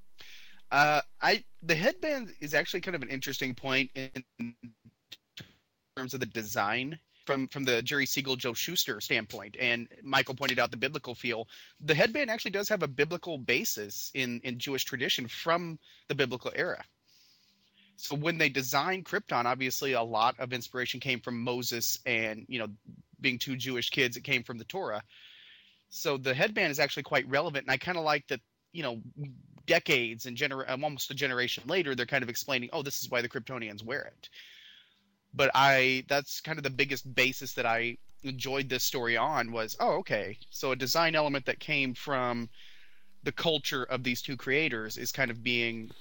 Uh, 0.71 1.01
I 1.21 1.43
the 1.63 1.75
headband 1.75 2.33
is 2.39 2.53
actually 2.53 2.81
kind 2.81 2.95
of 2.95 3.01
an 3.01 3.09
interesting 3.09 3.53
point 3.53 3.91
in 3.95 4.55
terms 5.97 6.13
of 6.13 6.19
the 6.21 6.25
design 6.25 6.97
from 7.25 7.47
from 7.49 7.63
the 7.63 7.81
Jerry 7.81 8.05
Siegel, 8.05 8.35
Joe 8.35 8.53
Shuster 8.53 9.01
standpoint. 9.01 9.57
And 9.59 9.87
Michael 10.01 10.35
pointed 10.35 10.59
out 10.59 10.71
the 10.71 10.77
biblical 10.77 11.13
feel. 11.13 11.47
The 11.81 11.93
headband 11.93 12.29
actually 12.29 12.51
does 12.51 12.69
have 12.69 12.83
a 12.83 12.87
biblical 12.87 13.37
basis 13.37 14.11
in 14.13 14.39
in 14.43 14.59
Jewish 14.59 14.85
tradition 14.85 15.27
from 15.27 15.77
the 16.07 16.15
biblical 16.15 16.51
era. 16.55 16.83
So 17.97 18.15
when 18.15 18.37
they 18.37 18.49
designed 18.49 19.05
Krypton, 19.05 19.45
obviously 19.45 19.93
a 19.93 20.01
lot 20.01 20.39
of 20.39 20.53
inspiration 20.53 20.99
came 20.99 21.19
from 21.19 21.39
Moses, 21.39 21.99
and 22.05 22.45
you 22.47 22.57
know, 22.57 22.67
being 23.19 23.37
two 23.37 23.55
Jewish 23.55 23.89
kids, 23.91 24.17
it 24.17 24.23
came 24.23 24.41
from 24.41 24.57
the 24.57 24.63
Torah. 24.65 25.03
So 25.89 26.17
the 26.17 26.33
headband 26.33 26.71
is 26.71 26.79
actually 26.79 27.03
quite 27.03 27.29
relevant, 27.29 27.65
and 27.65 27.71
I 27.71 27.77
kind 27.77 27.97
of 27.97 28.03
like 28.03 28.27
that. 28.29 28.39
You 28.73 28.83
know, 28.83 29.01
decades 29.65 30.25
and 30.25 30.37
gener- 30.37 30.69
um, 30.69 30.83
almost 30.83 31.11
a 31.11 31.13
generation 31.13 31.63
later, 31.67 31.95
they're 31.95 32.05
kind 32.05 32.23
of 32.23 32.29
explaining, 32.29 32.69
oh, 32.73 32.81
this 32.81 33.01
is 33.01 33.09
why 33.09 33.21
the 33.21 33.29
Kryptonians 33.29 33.83
wear 33.83 34.01
it. 34.01 34.29
But 35.33 35.51
I, 35.55 36.05
that's 36.07 36.41
kind 36.41 36.57
of 36.57 36.63
the 36.63 36.69
biggest 36.69 37.13
basis 37.15 37.53
that 37.53 37.65
I 37.65 37.97
enjoyed 38.23 38.69
this 38.69 38.83
story 38.83 39.17
on 39.17 39.51
was, 39.51 39.77
oh, 39.79 39.99
okay, 39.99 40.37
so 40.49 40.71
a 40.71 40.75
design 40.75 41.15
element 41.15 41.45
that 41.45 41.59
came 41.59 41.93
from 41.93 42.49
the 43.23 43.31
culture 43.31 43.83
of 43.83 44.03
these 44.03 44.21
two 44.21 44.37
creators 44.37 44.97
is 44.97 45.11
kind 45.11 45.31
of 45.31 45.43
being, 45.43 45.91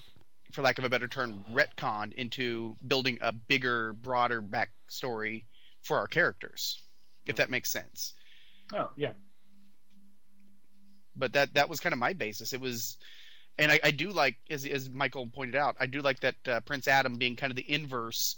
for 0.52 0.62
lack 0.62 0.78
of 0.78 0.84
a 0.84 0.88
better 0.88 1.08
term, 1.08 1.44
retconned 1.52 2.12
into 2.14 2.76
building 2.86 3.18
a 3.20 3.32
bigger, 3.32 3.92
broader 3.92 4.42
backstory 4.42 5.44
for 5.82 5.98
our 5.98 6.06
characters, 6.06 6.82
if 7.26 7.36
that 7.36 7.50
makes 7.50 7.70
sense. 7.70 8.14
Oh, 8.74 8.90
yeah. 8.96 9.12
but 11.16 11.34
that 11.34 11.54
that 11.54 11.68
was 11.68 11.80
kind 11.80 11.92
of 11.92 11.98
my 11.98 12.14
basis. 12.14 12.52
It 12.52 12.60
was, 12.60 12.96
and 13.60 13.70
I, 13.70 13.78
I 13.84 13.90
do 13.92 14.10
like 14.10 14.36
as 14.50 14.66
as 14.66 14.90
Michael 14.90 15.26
pointed 15.28 15.54
out, 15.54 15.76
I 15.78 15.86
do 15.86 16.00
like 16.02 16.20
that 16.20 16.34
uh, 16.48 16.60
Prince 16.60 16.88
Adam 16.88 17.16
being 17.16 17.36
kind 17.36 17.52
of 17.52 17.56
the 17.56 17.72
inverse 17.72 18.34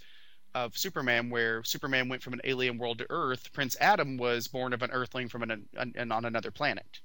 of 0.54 0.76
Superman, 0.76 1.30
where 1.30 1.64
Superman 1.64 2.08
went 2.10 2.22
from 2.22 2.34
an 2.34 2.40
alien 2.44 2.76
world 2.76 2.98
to 2.98 3.06
Earth. 3.08 3.52
Prince 3.54 3.74
Adam 3.80 4.18
was 4.18 4.48
born 4.48 4.74
of 4.74 4.82
an 4.82 4.90
Earthling 4.90 5.28
from 5.30 5.42
an, 5.44 5.66
an, 5.76 5.94
an 5.96 6.12
on 6.12 6.26
another 6.26 6.50
planet. 6.50 7.00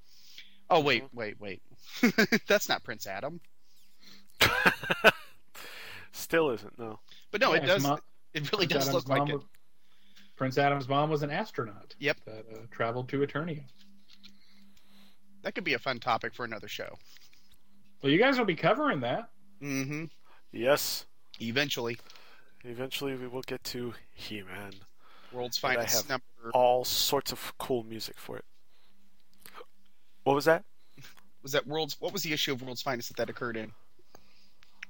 Oh 0.69 0.81
wait, 0.81 1.05
wait, 1.13 1.39
wait, 1.39 1.61
that's 2.47 2.67
not 2.67 2.83
Prince 2.83 3.07
Adam. 3.07 3.39
Still 6.11 6.49
isn't 6.51 6.77
no. 6.79 6.99
But 7.31 7.41
no, 7.41 7.53
Yeah, 7.53 7.61
it 7.63 7.65
does. 7.67 7.83
mom- 7.83 7.99
it 8.33 8.51
really 8.51 8.67
Prince 8.67 8.85
does 8.85 8.89
Adam's 8.89 8.93
look 8.95 9.09
like 9.09 9.27
mom 9.29 9.39
it. 9.39 9.41
Prince 10.35 10.57
Adam's 10.57 10.87
mom 10.89 11.09
was 11.09 11.23
an 11.23 11.29
astronaut. 11.31 11.95
Yep. 11.99 12.17
That 12.25 12.45
uh, 12.53 12.57
traveled 12.71 13.09
to 13.09 13.19
Eternia. 13.19 13.63
That 15.43 15.55
could 15.55 15.63
be 15.63 15.73
a 15.73 15.79
fun 15.79 15.99
topic 15.99 16.33
for 16.33 16.43
another 16.45 16.67
show. 16.67 16.97
Well, 18.01 18.11
you 18.11 18.19
guys 18.19 18.37
will 18.37 18.45
be 18.45 18.55
covering 18.55 18.99
that. 19.01 19.29
Mm-hmm. 19.61 20.05
Yes. 20.51 21.05
Eventually. 21.41 21.97
Eventually, 22.63 23.15
we 23.15 23.27
will 23.27 23.41
get 23.43 23.63
to 23.65 23.93
He-Man. 24.13 24.73
World's 25.31 25.59
And 25.63 25.71
I 25.71 25.75
finest 25.75 26.07
have 26.07 26.09
number. 26.09 26.51
all 26.53 26.85
sorts 26.85 27.31
of 27.31 27.53
cool 27.57 27.83
music 27.83 28.15
for 28.17 28.37
it. 28.37 28.45
What 30.23 30.33
was 30.35 30.45
that? 30.45 30.63
Was 31.43 31.51
that 31.53 31.65
World's? 31.67 31.95
What 31.99 32.11
was 32.13 32.23
the 32.23 32.33
issue 32.33 32.51
of 32.53 32.61
World's 32.61 32.81
Finest 32.81 33.09
that 33.09 33.17
that 33.17 33.29
occurred 33.29 33.55
in? 33.57 33.71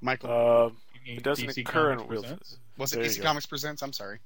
Michael. 0.02 0.30
Uh, 0.32 0.70
it 1.06 1.24
doesn't 1.24 1.48
DC 1.50 1.62
occur 1.62 1.92
in 1.92 1.98
Comics 2.00 2.10
Wheels. 2.10 2.24
Presents? 2.26 2.58
Was 2.78 2.94
it 2.94 2.96
There 2.98 3.06
DC 3.06 3.18
go. 3.18 3.24
Comics 3.24 3.46
Presents? 3.46 3.82
I'm 3.82 3.94
sorry. 3.94 4.20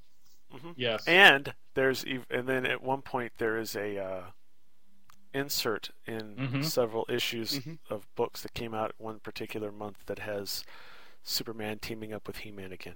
Mm-hmm. 0.53 0.71
Yes. 0.75 1.05
And 1.07 1.53
there's 1.73 2.05
and 2.29 2.47
then 2.47 2.65
at 2.65 2.81
one 2.81 3.01
point 3.01 3.31
there 3.37 3.57
is 3.57 3.75
a 3.75 3.97
uh, 3.97 4.21
insert 5.33 5.91
in 6.05 6.35
Mhm. 6.35 6.65
several 6.65 7.05
issues 7.09 7.59
Mhm. 7.59 7.79
of 7.89 8.13
books 8.15 8.41
that 8.41 8.53
came 8.53 8.73
out 8.73 8.93
one 8.97 9.19
particular 9.19 9.71
month 9.71 10.05
that 10.07 10.19
has 10.19 10.63
Superman 11.23 11.79
teaming 11.79 12.11
up 12.13 12.27
with 12.27 12.37
He-Man 12.39 12.71
again. 12.71 12.95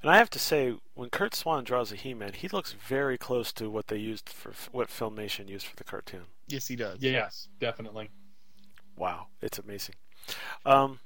And 0.00 0.10
I 0.10 0.16
have 0.18 0.30
to 0.30 0.38
say, 0.38 0.78
when 0.94 1.10
Curt 1.10 1.34
Swan 1.34 1.64
draws 1.64 1.90
a 1.90 1.96
He-Man, 1.96 2.34
he 2.34 2.48
looks 2.48 2.72
very 2.72 3.18
close 3.18 3.52
to 3.54 3.68
what 3.68 3.88
they 3.88 3.96
used 3.96 4.28
for 4.28 4.52
what 4.70 4.88
Filmation 4.88 5.48
used 5.48 5.66
for 5.66 5.74
the 5.76 5.84
cartoon. 5.84 6.26
Yes, 6.46 6.68
he 6.68 6.76
does. 6.76 7.00
Yes, 7.00 7.48
definitely. 7.58 8.10
Wow, 8.96 9.28
it's 9.40 9.58
amazing. 9.58 9.96
Um, 10.64 11.00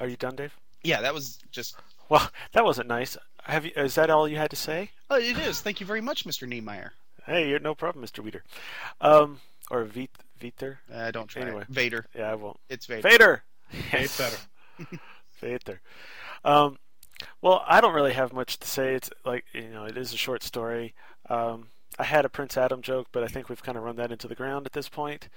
are 0.00 0.06
you 0.08 0.16
done, 0.16 0.36
Dave? 0.36 0.56
Yeah, 0.82 1.00
that 1.02 1.12
was 1.12 1.38
just. 1.50 1.76
Well, 2.08 2.30
that 2.52 2.64
wasn't 2.64 2.88
nice. 2.88 3.16
Have 3.42 3.64
you? 3.66 3.72
Is 3.76 3.96
that 3.96 4.08
all 4.10 4.26
you 4.28 4.36
had 4.36 4.50
to 4.50 4.56
say? 4.56 4.92
Oh, 5.10 5.16
it 5.16 5.36
is. 5.38 5.60
Thank 5.60 5.80
you 5.80 5.86
very 5.86 6.00
much, 6.00 6.24
Mr. 6.24 6.48
Niemeyer. 6.48 6.92
Hey, 7.26 7.48
you're 7.48 7.58
no 7.58 7.74
problem, 7.74 8.04
Mr. 8.04 8.20
Weeder. 8.22 8.44
Um, 9.00 9.40
or 9.70 9.84
Vit 9.84 10.10
Viter. 10.40 10.78
Uh, 10.92 11.10
don't 11.10 11.26
try 11.28 11.42
Anyway, 11.42 11.62
it. 11.62 11.68
Vader. 11.68 12.06
Yeah, 12.14 12.30
I 12.30 12.34
won't. 12.34 12.58
It's 12.68 12.86
Vader. 12.86 13.02
Vader. 13.08 13.42
It's 13.92 14.16
better. 14.16 14.36
Vader. 15.40 15.80
Um, 16.44 16.78
well, 17.42 17.64
I 17.66 17.80
don't 17.80 17.94
really 17.94 18.12
have 18.12 18.32
much 18.32 18.58
to 18.58 18.68
say. 18.68 18.94
It's 18.94 19.10
like 19.24 19.44
you 19.52 19.68
know, 19.70 19.84
it 19.84 19.96
is 19.96 20.12
a 20.12 20.16
short 20.16 20.42
story. 20.42 20.94
Um, 21.28 21.68
I 21.98 22.04
had 22.04 22.24
a 22.24 22.28
Prince 22.28 22.56
Adam 22.56 22.82
joke, 22.82 23.08
but 23.10 23.24
I 23.24 23.26
think 23.26 23.48
we've 23.48 23.62
kind 23.62 23.76
of 23.76 23.82
run 23.84 23.96
that 23.96 24.12
into 24.12 24.28
the 24.28 24.34
ground 24.34 24.66
at 24.66 24.72
this 24.72 24.88
point. 24.88 25.28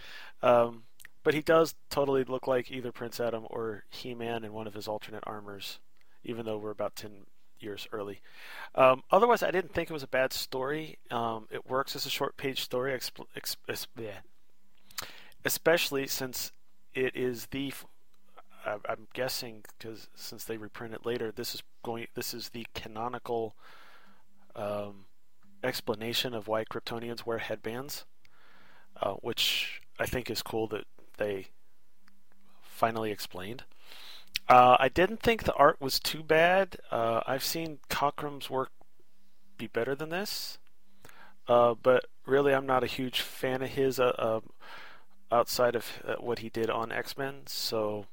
Um, 0.43 0.83
but 1.23 1.33
he 1.33 1.41
does 1.41 1.75
totally 1.89 2.23
look 2.23 2.47
like 2.47 2.69
either 2.71 2.91
Prince 2.91 3.19
Adam 3.19 3.45
or 3.49 3.83
He-Man 3.89 4.43
in 4.43 4.53
one 4.53 4.67
of 4.67 4.73
his 4.73 4.87
alternate 4.87 5.23
armors, 5.25 5.79
even 6.23 6.45
though 6.45 6.57
we're 6.57 6.69
about 6.71 6.95
ten 6.95 7.25
years 7.61 7.87
early. 7.91 8.21
Um, 8.75 9.03
otherwise, 9.11 9.43
I 9.43 9.51
didn't 9.51 9.73
think 9.73 9.89
it 9.89 9.93
was 9.93 10.03
a 10.03 10.07
bad 10.07 10.33
story. 10.33 10.97
Um, 11.11 11.47
it 11.51 11.67
works 11.69 11.95
as 11.95 12.05
a 12.05 12.09
short 12.09 12.37
page 12.37 12.61
story, 12.61 12.91
expl- 12.97 13.27
ex- 13.35 13.57
es- 13.67 13.87
bleh. 13.97 14.17
especially 15.45 16.07
since 16.07 16.51
it 16.93 17.15
is 17.15 17.47
the. 17.47 17.69
f- 17.69 17.85
I- 18.65 18.91
I'm 18.91 19.07
guessing 19.13 19.63
because 19.77 20.09
since 20.15 20.43
they 20.43 20.57
reprint 20.57 20.93
it 20.93 21.05
later, 21.05 21.31
this 21.31 21.55
is 21.55 21.63
going. 21.83 22.07
This 22.15 22.33
is 22.33 22.49
the 22.49 22.65
canonical 22.75 23.55
um, 24.55 25.05
explanation 25.63 26.33
of 26.33 26.47
why 26.47 26.63
Kryptonians 26.65 27.25
wear 27.25 27.37
headbands, 27.37 28.05
uh, 29.01 29.13
which 29.13 29.81
I 29.99 30.05
think 30.05 30.29
is 30.29 30.41
cool 30.41 30.67
that 30.67 30.85
they 31.17 31.47
finally 32.61 33.11
explained. 33.11 33.63
Uh, 34.49 34.75
I 34.79 34.89
didn't 34.89 35.21
think 35.21 35.43
the 35.43 35.53
art 35.53 35.79
was 35.79 35.99
too 35.99 36.23
bad. 36.23 36.77
Uh, 36.89 37.21
I've 37.27 37.43
seen 37.43 37.77
Cockrum's 37.87 38.49
work 38.49 38.71
be 39.59 39.67
better 39.67 39.93
than 39.93 40.09
this, 40.09 40.57
uh, 41.47 41.75
but 41.81 42.05
really, 42.25 42.55
I'm 42.55 42.65
not 42.65 42.83
a 42.83 42.87
huge 42.87 43.21
fan 43.21 43.61
of 43.61 43.69
his 43.69 43.99
uh, 43.99 44.13
uh, 44.17 44.39
outside 45.31 45.75
of 45.75 45.85
uh, 46.03 46.15
what 46.15 46.39
he 46.39 46.49
did 46.49 46.69
on 46.71 46.91
X 46.91 47.15
Men. 47.15 47.41
So 47.45 48.07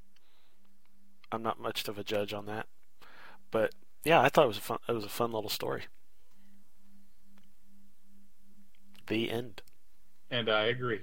I'm 1.32 1.42
not 1.42 1.58
much 1.58 1.88
of 1.88 1.98
a 1.98 2.04
judge 2.04 2.34
on 2.34 2.44
that. 2.46 2.66
But 3.50 3.74
yeah, 4.04 4.20
I 4.20 4.28
thought 4.28 4.44
it 4.44 4.48
was 4.48 4.58
a 4.58 4.62
fun. 4.62 4.78
It 4.86 4.92
was 4.92 5.04
a 5.04 5.08
fun 5.08 5.32
little 5.32 5.48
story. 5.48 5.84
The 9.06 9.30
end. 9.30 9.62
And 10.30 10.50
I 10.50 10.64
agree. 10.66 11.00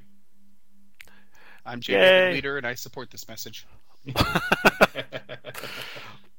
I'm 1.65 1.79
Yay. 1.79 1.81
Jay 1.81 2.33
Leader, 2.33 2.57
and 2.57 2.67
I 2.67 2.75
support 2.75 3.09
this 3.09 3.27
message. 3.27 3.65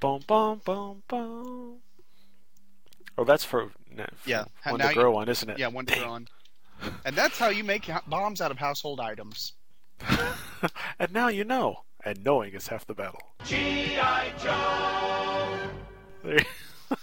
Boom, 0.00 0.20
boom, 0.26 0.60
boom, 0.64 1.02
boom. 1.08 1.76
Oh, 3.16 3.24
that's 3.24 3.44
for, 3.44 3.68
for 3.68 4.06
Yeah, 4.26 4.44
one 4.68 4.78
now 4.78 4.88
to 4.88 4.94
you- 4.94 5.00
grow 5.00 5.16
on, 5.16 5.28
isn't 5.30 5.48
it? 5.48 5.58
Yeah, 5.58 5.68
one 5.68 5.86
to 5.86 5.98
grow 5.98 6.10
on. 6.10 6.28
And 7.06 7.16
that's 7.16 7.38
how 7.38 7.48
you 7.48 7.64
make 7.64 7.88
bombs 8.06 8.40
out 8.42 8.50
of 8.50 8.58
household 8.58 9.00
items. 9.00 9.54
and 10.98 11.12
now 11.12 11.28
you 11.28 11.44
know. 11.44 11.84
And 12.04 12.22
knowing 12.22 12.52
is 12.52 12.66
half 12.66 12.84
the 12.86 12.92
battle. 12.92 13.20
G.I. 13.44 14.32
Joe! 14.42 15.70
There- 16.22 16.44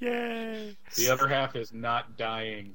Yay! 0.00 0.76
The 0.96 1.10
other 1.10 1.28
half 1.28 1.54
is 1.54 1.70
not 1.74 2.16
dying. 2.16 2.74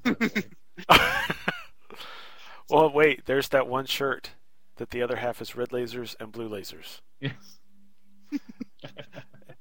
Well, 2.70 2.92
wait. 2.92 3.26
There's 3.26 3.50
that 3.50 3.68
one 3.68 3.86
shirt 3.88 4.32
that 4.78 4.92
the 4.92 5.02
other 5.02 5.18
half 5.18 5.42
is 5.42 5.56
red 5.56 5.70
lasers 5.70 6.16
and 6.20 6.32
blue 6.32 6.50
lasers. 6.50 7.02
Yes. 7.20 7.60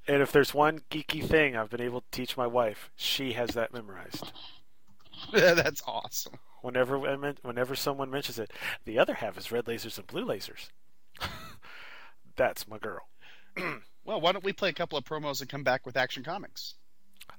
And 0.08 0.22
if 0.22 0.30
there's 0.30 0.54
one 0.54 0.80
geeky 0.90 1.24
thing 1.24 1.56
I've 1.56 1.70
been 1.70 1.80
able 1.80 2.00
to 2.00 2.10
teach 2.12 2.36
my 2.36 2.46
wife, 2.46 2.90
she 2.94 3.32
has 3.32 3.50
that 3.50 3.72
memorized. 3.72 4.32
that's 5.32 5.82
awesome. 5.86 6.34
Whenever 6.62 6.98
whenever 6.98 7.74
someone 7.74 8.10
mentions 8.10 8.38
it, 8.38 8.52
the 8.84 8.98
other 8.98 9.14
half 9.14 9.36
is 9.36 9.52
red 9.52 9.64
lasers 9.66 9.98
and 9.98 10.06
blue 10.06 10.24
lasers. 10.24 10.70
That's 12.36 12.68
my 12.68 12.78
girl. 12.78 13.08
Well, 14.04 14.20
why 14.20 14.30
don't 14.30 14.44
we 14.44 14.52
play 14.52 14.68
a 14.68 14.72
couple 14.72 14.96
of 14.96 15.02
promos 15.02 15.40
and 15.40 15.50
come 15.50 15.64
back 15.64 15.84
with 15.84 15.96
Action 15.96 16.22
Comics? 16.22 16.74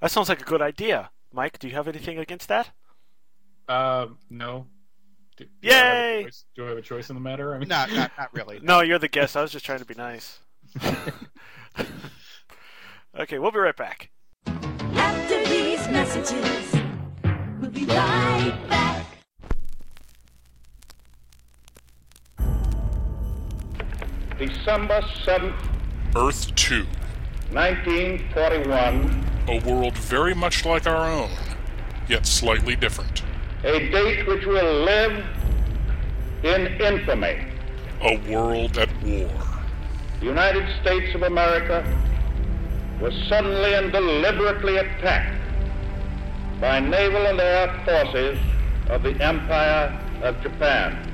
That 0.02 0.10
sounds 0.10 0.28
like 0.28 0.42
a 0.42 0.44
good 0.44 0.60
idea. 0.60 1.10
Mike, 1.32 1.58
do 1.58 1.66
you 1.66 1.72
have 1.72 1.88
anything 1.88 2.18
against 2.18 2.48
that? 2.48 2.68
Uh, 3.66 4.08
no. 4.28 4.66
Do, 5.38 5.44
do 5.62 5.70
I 5.70 5.72
have 5.72 5.94
a 5.94 6.16
Yay! 6.16 6.22
choice- 6.24 6.44
do 6.56 6.64
I 6.66 6.68
have 6.70 6.78
a 6.78 6.82
choice 6.82 7.10
in 7.10 7.14
the 7.14 7.20
matter? 7.20 7.54
I 7.54 7.58
mean, 7.58 7.68
Not, 7.68 7.92
not, 7.92 8.10
not 8.18 8.34
really. 8.34 8.58
No, 8.62 8.80
you're 8.80 8.98
the 8.98 9.06
guest. 9.08 9.36
I 9.36 9.42
was 9.42 9.52
just 9.52 9.64
trying 9.64 9.78
to 9.78 9.84
be 9.84 9.94
nice. 9.94 10.40
okay, 13.18 13.38
we'll 13.38 13.52
be 13.52 13.58
right 13.60 13.76
back. 13.76 14.10
After 14.46 15.44
these 15.46 15.86
messages, 15.88 16.74
we'll 17.60 17.70
be 17.70 17.84
right 17.84 18.58
back. 18.68 19.06
December 24.38 25.00
7th, 25.24 25.54
Earth 26.16 26.54
2. 26.54 26.84
1941, 27.50 29.24
A 29.48 29.58
world 29.68 29.96
very 29.96 30.34
much 30.34 30.64
like 30.66 30.86
our 30.86 31.10
own, 31.10 31.30
yet 32.08 32.26
slightly 32.26 32.76
different. 32.76 33.22
A 33.64 33.90
date 33.90 34.26
which 34.28 34.46
will 34.46 34.84
live 34.84 35.24
in 36.44 36.66
infamy. 36.80 37.44
A 38.02 38.16
world 38.30 38.78
at 38.78 38.88
war. 39.02 39.28
The 40.20 40.26
United 40.26 40.80
States 40.80 41.12
of 41.16 41.22
America 41.22 41.84
was 43.00 43.14
suddenly 43.28 43.74
and 43.74 43.90
deliberately 43.90 44.76
attacked 44.76 45.40
by 46.60 46.78
naval 46.78 47.26
and 47.26 47.40
air 47.40 47.82
forces 47.84 48.38
of 48.88 49.02
the 49.02 49.20
Empire 49.22 50.00
of 50.22 50.40
Japan. 50.40 51.04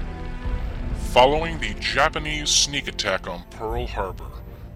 Following 1.12 1.58
the 1.58 1.74
Japanese 1.80 2.50
sneak 2.50 2.88
attack 2.88 3.26
on 3.26 3.44
Pearl 3.50 3.86
Harbor, 3.86 4.30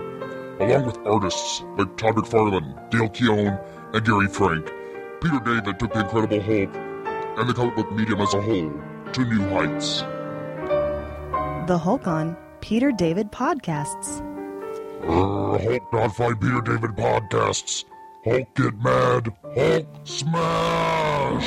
Along 0.61 0.87
with 0.87 0.99
artists 1.05 1.65
like 1.77 1.97
Todd 1.97 2.15
McFarlane, 2.15 2.91
Dale 2.91 3.09
Keown, 3.09 3.59
and 3.93 4.05
Gary 4.05 4.29
Frank, 4.29 4.71
Peter 5.21 5.41
David 5.41 5.81
took 5.81 5.93
the 5.93 6.01
Incredible 6.01 6.41
Hulk 6.41 6.77
and 7.39 7.49
the 7.49 7.55
comic 7.55 7.75
book 7.75 7.91
medium 7.91 8.21
as 8.21 8.35
a 8.35 8.41
whole 8.41 8.73
to 9.15 9.25
new 9.25 9.49
heights. 9.49 10.03
The 11.67 11.77
Hulk 11.77 12.07
on 12.07 12.37
Peter 12.63 12.93
David 12.93 13.31
Podcasts. 13.33 14.21
Uh, 15.03 15.59
Hulk 15.59 15.93
not 15.93 16.15
find 16.15 16.41
Peter 16.41 16.61
David 16.61 16.93
podcasts. 16.93 17.85
Hulk 18.25 18.55
get 18.55 18.75
mad. 18.81 19.35
Hulk 19.55 19.87
smash. 20.05 21.45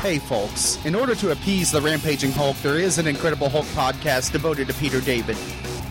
Hey, 0.00 0.18
folks. 0.18 0.82
In 0.86 0.94
order 0.94 1.14
to 1.16 1.30
appease 1.30 1.70
the 1.70 1.80
rampaging 1.82 2.32
Hulk, 2.32 2.56
there 2.62 2.78
is 2.78 2.96
an 2.96 3.06
Incredible 3.06 3.50
Hulk 3.50 3.66
podcast 3.66 4.32
devoted 4.32 4.66
to 4.68 4.74
Peter 4.74 5.02
David. 5.02 5.36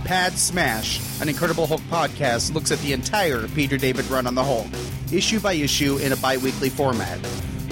Pad 0.04 0.34
Smash, 0.34 1.22
an 1.22 1.30
Incredible 1.30 1.68
Hulk 1.68 1.82
podcast, 1.82 2.56
looks 2.56 2.72
at 2.72 2.80
the 2.80 2.94
entire 2.94 3.48
Peter 3.50 3.78
David 3.78 4.10
run 4.10 4.26
on 4.26 4.34
the 4.34 4.44
Hulk, 4.44 4.66
issue 5.14 5.40
by 5.40 5.54
issue 5.54 5.98
in 5.98 6.12
a 6.12 6.18
bi 6.18 6.38
weekly 6.38 6.70
format. 6.70 7.20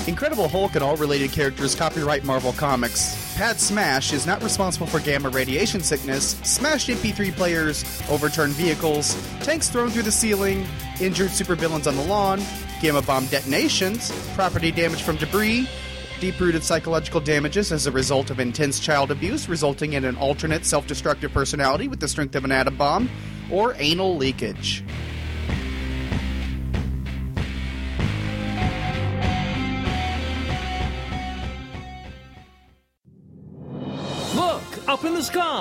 Incredible 0.08 0.48
Hulk 0.48 0.74
and 0.74 0.84
all 0.84 0.96
related 0.96 1.32
characters 1.32 1.74
copyright 1.74 2.22
Marvel 2.24 2.52
Comics. 2.52 3.34
Pad 3.36 3.58
Smash 3.58 4.12
is 4.12 4.24
not 4.24 4.40
responsible 4.42 4.86
for 4.86 5.00
gamma 5.00 5.28
radiation 5.28 5.80
sickness, 5.80 6.38
smashed 6.44 6.88
MP3 6.88 7.34
players, 7.34 7.84
overturned 8.08 8.52
vehicles, 8.54 9.16
tanks 9.40 9.68
thrown 9.68 9.90
through 9.90 10.04
the 10.04 10.12
ceiling, 10.12 10.64
injured 11.00 11.30
supervillains 11.30 11.88
on 11.88 11.96
the 11.96 12.04
lawn, 12.04 12.40
gamma 12.80 13.02
bomb 13.02 13.26
detonations, 13.26 14.12
property 14.34 14.70
damage 14.70 15.02
from 15.02 15.16
debris, 15.16 15.68
deep 16.20 16.40
rooted 16.40 16.64
psychological 16.64 17.20
damages 17.20 17.72
as 17.72 17.86
a 17.86 17.90
result 17.90 18.30
of 18.30 18.40
intense 18.40 18.80
child 18.80 19.10
abuse 19.10 19.48
resulting 19.48 19.92
in 19.92 20.04
an 20.04 20.16
alternate 20.16 20.64
self 20.64 20.86
destructive 20.86 21.32
personality 21.32 21.88
with 21.88 22.00
the 22.00 22.08
strength 22.08 22.34
of 22.34 22.44
an 22.44 22.52
atom 22.52 22.76
bomb, 22.76 23.10
or 23.50 23.74
anal 23.78 24.16
leakage. 24.16 24.82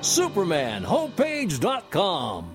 SupermanHomepage.com. 0.00 2.54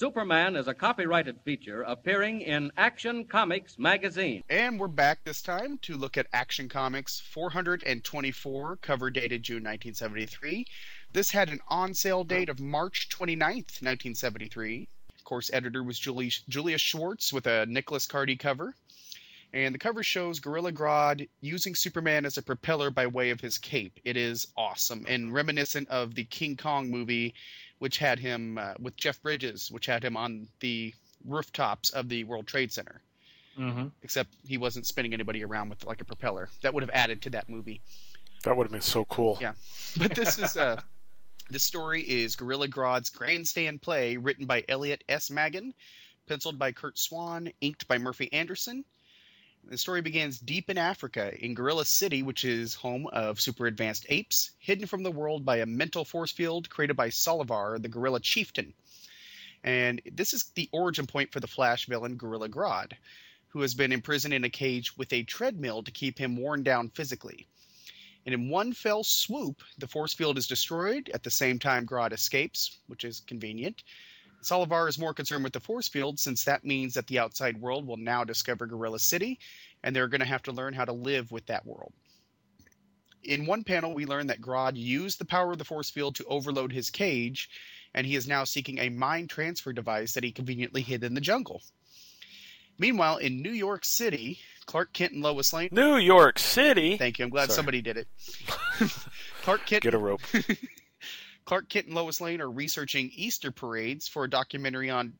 Superman 0.00 0.56
is 0.56 0.66
a 0.66 0.72
copyrighted 0.72 1.38
feature 1.44 1.82
appearing 1.82 2.40
in 2.40 2.72
Action 2.78 3.26
Comics 3.26 3.78
magazine. 3.78 4.42
And 4.48 4.80
we're 4.80 4.88
back 4.88 5.24
this 5.24 5.42
time 5.42 5.76
to 5.82 5.94
look 5.94 6.16
at 6.16 6.26
Action 6.32 6.70
Comics 6.70 7.20
424, 7.20 8.76
cover 8.76 9.10
dated 9.10 9.42
June 9.42 9.56
1973. 9.56 10.64
This 11.12 11.30
had 11.30 11.50
an 11.50 11.60
on 11.68 11.92
sale 11.92 12.24
date 12.24 12.48
of 12.48 12.60
March 12.60 13.10
29th, 13.10 13.82
1973. 13.82 14.88
Of 15.14 15.24
course, 15.24 15.50
editor 15.52 15.82
was 15.82 15.98
Julie, 15.98 16.32
Julia 16.48 16.78
Schwartz 16.78 17.30
with 17.30 17.46
a 17.46 17.66
Nicholas 17.66 18.06
Cardy 18.06 18.38
cover. 18.38 18.74
And 19.52 19.74
the 19.74 19.78
cover 19.78 20.02
shows 20.02 20.38
Gorilla 20.38 20.70
Grodd 20.70 21.28
using 21.40 21.74
Superman 21.74 22.24
as 22.24 22.38
a 22.38 22.42
propeller 22.42 22.90
by 22.90 23.06
way 23.06 23.30
of 23.30 23.40
his 23.40 23.58
cape. 23.58 23.98
It 24.04 24.16
is 24.16 24.46
awesome 24.56 25.04
and 25.08 25.34
reminiscent 25.34 25.88
of 25.88 26.14
the 26.14 26.24
King 26.24 26.56
Kong 26.56 26.88
movie, 26.88 27.34
which 27.78 27.98
had 27.98 28.20
him 28.20 28.58
uh, 28.58 28.74
with 28.78 28.96
Jeff 28.96 29.20
Bridges, 29.22 29.70
which 29.70 29.86
had 29.86 30.04
him 30.04 30.16
on 30.16 30.46
the 30.60 30.94
rooftops 31.26 31.90
of 31.90 32.08
the 32.08 32.24
World 32.24 32.46
Trade 32.46 32.72
Center. 32.72 33.00
Mm-hmm. 33.58 33.88
Except 34.02 34.32
he 34.46 34.56
wasn't 34.56 34.86
spinning 34.86 35.12
anybody 35.12 35.44
around 35.44 35.68
with 35.68 35.84
like 35.84 36.00
a 36.00 36.04
propeller. 36.04 36.48
That 36.62 36.72
would 36.72 36.84
have 36.84 36.90
added 36.94 37.20
to 37.22 37.30
that 37.30 37.48
movie. 37.48 37.80
That 38.44 38.56
would 38.56 38.64
have 38.64 38.72
been 38.72 38.80
so 38.80 39.04
cool. 39.06 39.36
Yeah, 39.40 39.52
but 39.98 40.14
this 40.14 40.38
is 40.38 40.56
uh, 40.56 40.80
this 41.50 41.64
story 41.64 42.02
is 42.02 42.36
Gorilla 42.36 42.68
Grodd's 42.68 43.10
grandstand 43.10 43.82
play, 43.82 44.16
written 44.16 44.46
by 44.46 44.64
Elliot 44.68 45.02
S. 45.08 45.30
Maggin, 45.30 45.74
penciled 46.26 46.58
by 46.58 46.72
Curt 46.72 46.98
Swan, 46.98 47.50
inked 47.60 47.86
by 47.88 47.98
Murphy 47.98 48.32
Anderson. 48.32 48.84
The 49.70 49.78
story 49.78 50.02
begins 50.02 50.40
deep 50.40 50.68
in 50.68 50.78
Africa, 50.78 51.32
in 51.38 51.54
Gorilla 51.54 51.84
City, 51.84 52.24
which 52.24 52.44
is 52.44 52.74
home 52.74 53.06
of 53.06 53.40
super 53.40 53.68
advanced 53.68 54.04
apes, 54.08 54.50
hidden 54.58 54.88
from 54.88 55.04
the 55.04 55.12
world 55.12 55.44
by 55.44 55.58
a 55.58 55.66
mental 55.66 56.04
force 56.04 56.32
field 56.32 56.68
created 56.68 56.96
by 56.96 57.10
Solovar, 57.10 57.80
the 57.80 57.88
gorilla 57.88 58.18
chieftain. 58.18 58.74
And 59.62 60.02
this 60.10 60.34
is 60.34 60.50
the 60.56 60.68
origin 60.72 61.06
point 61.06 61.30
for 61.30 61.38
the 61.38 61.46
Flash 61.46 61.86
villain 61.86 62.16
Gorilla 62.16 62.48
Grodd, 62.48 62.94
who 63.50 63.60
has 63.60 63.74
been 63.74 63.92
imprisoned 63.92 64.34
in 64.34 64.42
a 64.42 64.50
cage 64.50 64.96
with 64.96 65.12
a 65.12 65.22
treadmill 65.22 65.84
to 65.84 65.92
keep 65.92 66.18
him 66.18 66.36
worn 66.36 66.64
down 66.64 66.88
physically. 66.88 67.46
And 68.26 68.34
in 68.34 68.48
one 68.48 68.72
fell 68.72 69.04
swoop, 69.04 69.62
the 69.78 69.86
force 69.86 70.14
field 70.14 70.36
is 70.36 70.48
destroyed 70.48 71.12
at 71.14 71.22
the 71.22 71.30
same 71.30 71.60
time 71.60 71.86
Grodd 71.86 72.12
escapes, 72.12 72.80
which 72.88 73.04
is 73.04 73.20
convenient. 73.20 73.84
Solovar 74.42 74.88
is 74.88 74.98
more 74.98 75.14
concerned 75.14 75.44
with 75.44 75.52
the 75.52 75.60
force 75.60 75.88
field 75.88 76.18
since 76.18 76.44
that 76.44 76.64
means 76.64 76.94
that 76.94 77.06
the 77.06 77.18
outside 77.18 77.60
world 77.60 77.86
will 77.86 77.96
now 77.96 78.24
discover 78.24 78.66
Gorilla 78.66 78.98
City, 78.98 79.38
and 79.82 79.94
they're 79.94 80.08
going 80.08 80.20
to 80.20 80.26
have 80.26 80.42
to 80.44 80.52
learn 80.52 80.74
how 80.74 80.84
to 80.84 80.92
live 80.92 81.30
with 81.30 81.46
that 81.46 81.66
world. 81.66 81.92
In 83.22 83.44
one 83.44 83.64
panel, 83.64 83.92
we 83.92 84.06
learn 84.06 84.28
that 84.28 84.40
Grodd 84.40 84.76
used 84.76 85.18
the 85.18 85.26
power 85.26 85.52
of 85.52 85.58
the 85.58 85.64
force 85.64 85.90
field 85.90 86.14
to 86.16 86.24
overload 86.24 86.72
his 86.72 86.88
cage, 86.88 87.50
and 87.94 88.06
he 88.06 88.16
is 88.16 88.26
now 88.26 88.44
seeking 88.44 88.78
a 88.78 88.88
mind 88.88 89.28
transfer 89.28 89.72
device 89.72 90.12
that 90.14 90.24
he 90.24 90.32
conveniently 90.32 90.80
hid 90.80 91.04
in 91.04 91.14
the 91.14 91.20
jungle. 91.20 91.62
Meanwhile, 92.78 93.18
in 93.18 93.42
New 93.42 93.52
York 93.52 93.84
City, 93.84 94.38
Clark 94.64 94.94
Kent 94.94 95.12
and 95.12 95.22
Lois 95.22 95.52
Lane. 95.52 95.68
New 95.70 95.96
York 95.96 96.38
City. 96.38 96.96
Thank 96.96 97.18
you. 97.18 97.26
I'm 97.26 97.30
glad 97.30 97.46
Sorry. 97.46 97.56
somebody 97.56 97.82
did 97.82 97.98
it. 97.98 98.08
Clark 99.42 99.66
Kent. 99.66 99.82
Get 99.82 99.92
a 99.92 99.98
rope. 99.98 100.22
Clark 101.50 101.68
Kent 101.68 101.86
and 101.86 101.96
Lois 101.96 102.20
Lane 102.20 102.40
are 102.40 102.48
researching 102.48 103.10
Easter 103.12 103.50
parades 103.50 104.06
for 104.06 104.22
a 104.22 104.30
documentary 104.30 104.88
on 104.88 105.14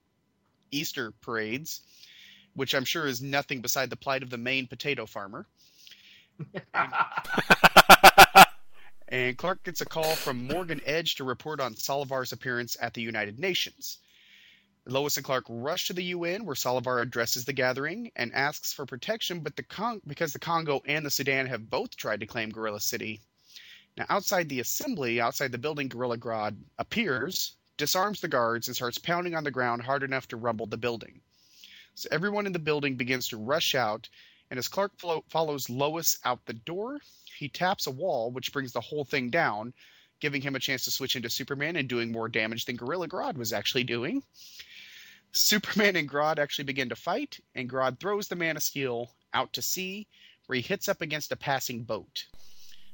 Easter 0.71 1.11
parades, 1.23 1.81
which 2.55 2.73
I'm 2.73 2.85
sure 2.85 3.09
is 3.09 3.21
nothing 3.21 3.63
beside 3.63 3.91
the 3.91 3.97
plight 3.97 4.23
of 4.23 4.31
the 4.31 4.39
Maine 4.39 4.69
potato 4.69 5.07
farmer. 5.07 5.49
and, 6.73 6.93
and 9.09 9.37
Clark 9.37 9.65
gets 9.65 9.81
a 9.81 9.85
call 9.85 10.15
from 10.15 10.47
Morgan 10.47 10.81
Edge 10.87 11.17
to 11.17 11.25
report 11.25 11.59
on 11.59 11.75
Solovar's 11.75 12.31
appearance 12.31 12.77
at 12.81 12.95
the 12.95 13.03
United 13.03 13.41
Nations. 13.41 13.99
Lois 14.87 15.17
and 15.17 15.27
Clark 15.27 15.47
rush 15.49 15.89
to 15.89 15.95
the 15.95 16.05
UN, 16.05 16.45
where 16.45 16.55
Solovar 16.55 17.03
addresses 17.03 17.45
the 17.45 17.53
gathering 17.53 18.13
and 18.15 18.33
asks 18.33 18.73
for 18.73 18.87
protection, 18.87 19.41
but 19.41 19.57
the 19.57 19.65
Con- 19.65 20.01
because 20.07 20.33
the 20.33 20.39
Congo 20.39 20.81
and 20.87 21.05
the 21.05 21.11
Sudan 21.11 21.47
have 21.47 21.69
both 21.69 21.97
tried 21.97 22.21
to 22.21 22.27
claim 22.27 22.51
Gorilla 22.51 22.81
City, 22.81 23.21
now, 23.97 24.07
outside 24.09 24.49
the 24.49 24.61
assembly, 24.61 25.21
outside 25.21 25.53
the 25.53 25.59
building, 25.59 25.89
Gorilla 25.89 26.17
Grodd 26.17 26.57
appears, 26.79 27.57
disarms 27.77 28.21
the 28.21 28.29
guards, 28.29 28.69
and 28.69 28.77
starts 28.77 28.99
pounding 28.99 29.35
on 29.35 29.45
the 29.45 29.51
ground 29.51 29.83
hard 29.83 30.03
enough 30.03 30.29
to 30.29 30.37
rumble 30.37 30.67
the 30.67 30.77
building. 30.77 31.21
So 31.95 32.09
everyone 32.13 32.47
in 32.47 32.53
the 32.53 32.59
building 32.59 32.97
begins 32.97 33.29
to 33.29 33.37
rush 33.37 33.75
out, 33.75 34.09
and 34.49 34.59
as 34.59 34.69
Clark 34.69 34.99
flo- 34.99 35.25
follows 35.29 35.69
Lois 35.69 36.19
out 36.25 36.47
the 36.47 36.55
door, 36.55 37.01
he 37.37 37.49
taps 37.49 37.87
a 37.87 37.91
wall, 37.91 38.31
which 38.31 38.53
brings 38.53 38.73
the 38.73 38.81
whole 38.81 39.05
thing 39.05 39.29
down, 39.29 39.75
giving 40.21 40.41
him 40.41 40.55
a 40.55 40.61
chance 40.61 40.85
to 40.85 40.91
switch 40.91 41.17
into 41.17 41.29
Superman 41.29 41.77
and 41.77 41.89
doing 41.89 42.13
more 42.13 42.29
damage 42.29 42.65
than 42.67 42.77
Gorilla 42.77 43.09
Grodd 43.09 43.37
was 43.37 43.53
actually 43.53 43.85
doing. 43.85 44.23
Superman 45.33 45.97
and 45.97 46.09
Grodd 46.09 46.39
actually 46.39 46.65
begin 46.65 46.89
to 46.89 46.97
fight, 46.97 47.41
and 47.55 47.69
Grodd 47.69 47.99
throws 47.99 48.29
the 48.29 48.37
Man 48.37 48.57
of 48.57 48.63
Steel 48.63 49.11
out 49.35 49.53
to 49.53 49.63
sea, 49.63 50.07
where 50.47 50.57
he 50.57 50.63
hits 50.63 50.89
up 50.89 51.01
against 51.01 51.33
a 51.33 51.37
passing 51.37 51.83
boat. 51.83 52.27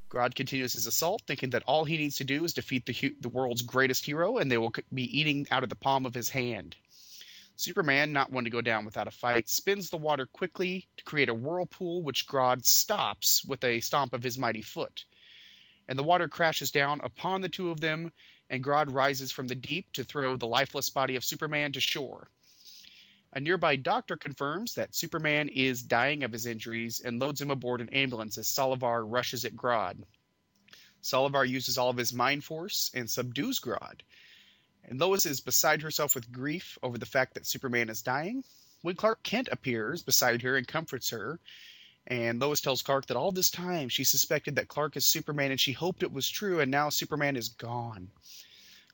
Grodd 0.09 0.35
continues 0.35 0.75
his 0.75 0.87
assault, 0.87 1.23
thinking 1.27 1.51
that 1.51 1.65
all 1.65 1.85
he 1.85 1.97
needs 1.97 2.17
to 2.17 2.25
do 2.25 2.45
is 2.45 2.55
defeat 2.55 2.87
the, 2.87 3.17
the 3.21 3.29
world's 3.29 3.63
greatest 3.63 4.07
hero, 4.07 4.39
and 4.39 4.51
they 4.51 4.59
will 4.59 4.73
be 4.95 5.19
eating 5.19 5.47
out 5.51 5.63
of 5.63 5.69
the 5.69 5.75
palm 5.75 6.07
of 6.07 6.15
his 6.15 6.29
hand. 6.29 6.77
Superman, 7.57 8.13
not 8.13 8.31
one 8.31 8.45
to 8.45 8.51
go 8.51 8.61
down 8.61 8.85
without 8.85 9.09
a 9.09 9.11
fight, 9.11 9.49
spins 9.49 9.91
the 9.91 9.97
water 9.97 10.27
quickly 10.27 10.87
to 10.97 11.05
create 11.05 11.29
a 11.29 11.35
whirlpool, 11.35 12.03
which 12.03 12.27
Grodd 12.27 12.65
stops 12.67 13.45
with 13.45 13.65
a 13.65 13.81
stomp 13.81 14.13
of 14.13 14.23
his 14.23 14.39
mighty 14.39 14.63
foot. 14.63 15.05
And 15.89 15.99
the 15.99 16.05
water 16.05 16.29
crashes 16.29 16.71
down 16.71 17.01
upon 17.03 17.41
the 17.41 17.49
two 17.49 17.71
of 17.71 17.81
them, 17.81 18.13
and 18.51 18.63
Grodd 18.63 18.93
rises 18.93 19.33
from 19.33 19.49
the 19.49 19.55
deep 19.55 19.93
to 19.95 20.05
throw 20.05 20.37
the 20.37 20.47
lifeless 20.47 20.91
body 20.91 21.17
of 21.17 21.25
Superman 21.25 21.73
to 21.73 21.81
shore. 21.81 22.31
A 23.37 23.41
nearby 23.41 23.77
doctor 23.77 24.17
confirms 24.17 24.73
that 24.77 24.95
Superman 24.95 25.51
is 25.51 25.83
dying 25.83 26.25
of 26.25 26.33
his 26.33 26.47
injuries 26.47 27.01
and 27.01 27.21
loads 27.21 27.39
him 27.39 27.51
aboard 27.51 27.83
an 27.83 27.91
ambulance 27.91 28.39
as 28.39 28.49
Solovar 28.49 29.05
rushes 29.07 29.45
at 29.45 29.55
Grodd. 29.55 30.05
Solovar 31.03 31.47
uses 31.47 31.77
all 31.77 31.91
of 31.91 31.99
his 31.99 32.15
mind 32.15 32.45
force 32.45 32.91
and 32.95 33.11
subdues 33.11 33.61
Grodd. 33.61 34.01
And 34.85 34.99
Lois 34.99 35.27
is 35.27 35.41
beside 35.43 35.83
herself 35.83 36.15
with 36.15 36.33
grief 36.33 36.79
over 36.83 36.97
the 36.97 37.05
fact 37.05 37.35
that 37.35 37.47
Superman 37.47 37.91
is 37.91 38.01
dying 38.01 38.43
when 38.81 38.97
Clark 38.97 39.23
Kent 39.23 39.51
appears 39.53 40.03
beside 40.03 40.41
her 40.41 40.57
and 40.57 40.67
comforts 40.67 41.11
her. 41.11 41.39
And 42.07 42.41
Lois 42.41 42.63
tells 42.63 42.81
Clark 42.81 43.05
that 43.09 43.19
all 43.19 43.33
this 43.33 43.51
time 43.51 43.91
she 43.91 44.05
suspected 44.05 44.57
that 44.57 44.69
Clark 44.69 44.97
is 44.97 45.05
Superman 45.05 45.51
and 45.51 45.61
she 45.61 45.73
hoped 45.73 46.03
it 46.03 46.11
was 46.11 46.27
true, 46.27 46.61
and 46.61 46.71
now 46.71 46.89
Superman 46.89 47.37
is 47.37 47.51
gone. 47.51 48.11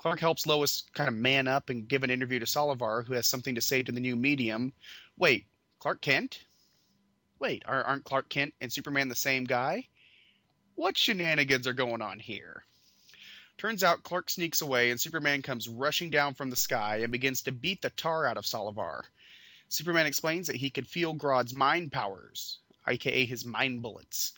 Clark 0.03 0.19
helps 0.19 0.49
Lois 0.49 0.83
kind 0.95 1.07
of 1.07 1.15
man 1.15 1.47
up 1.47 1.71
and 1.71 1.87
give 1.87 2.03
an 2.03 2.11
interview 2.11 2.41
to 2.41 2.45
Solovar, 2.45 3.07
who 3.07 3.15
has 3.15 3.29
something 3.29 3.55
to 3.55 3.61
say 3.61 3.85
to 3.85 3.93
the 3.93 4.01
new 4.01 4.17
medium. 4.17 4.73
Wait, 5.17 5.47
Clark 5.79 6.01
Kent? 6.01 6.45
Wait, 7.39 7.63
are, 7.67 7.85
aren't 7.85 8.03
Clark 8.03 8.29
Kent 8.29 8.53
and 8.61 8.73
Superman 8.73 9.09
the 9.09 9.15
same 9.15 9.45
guy? 9.45 9.87
What 10.75 10.99
shenanigans 10.99 11.69
are 11.69 11.73
going 11.73 12.03
on 12.03 12.19
here? 12.19 12.65
Turns 13.59 13.85
out 13.85 14.03
Clark 14.03 14.29
sneaks 14.29 14.61
away, 14.61 14.91
and 14.91 15.01
Superman 15.01 15.41
comes 15.41 15.69
rushing 15.69 16.11
down 16.11 16.35
from 16.35 16.51
the 16.51 16.57
sky 16.57 16.97
and 17.03 17.13
begins 17.13 17.43
to 17.43 17.53
beat 17.53 17.81
the 17.81 17.91
tar 17.91 18.27
out 18.27 18.37
of 18.37 18.45
Solovar. 18.45 19.03
Superman 19.69 20.07
explains 20.07 20.49
that 20.49 20.57
he 20.57 20.71
could 20.71 20.89
feel 20.89 21.15
Grodd's 21.15 21.55
mind 21.55 21.93
powers, 21.93 22.59
aka 22.89 23.25
his 23.25 23.45
mind 23.45 23.83
bullets, 23.83 24.33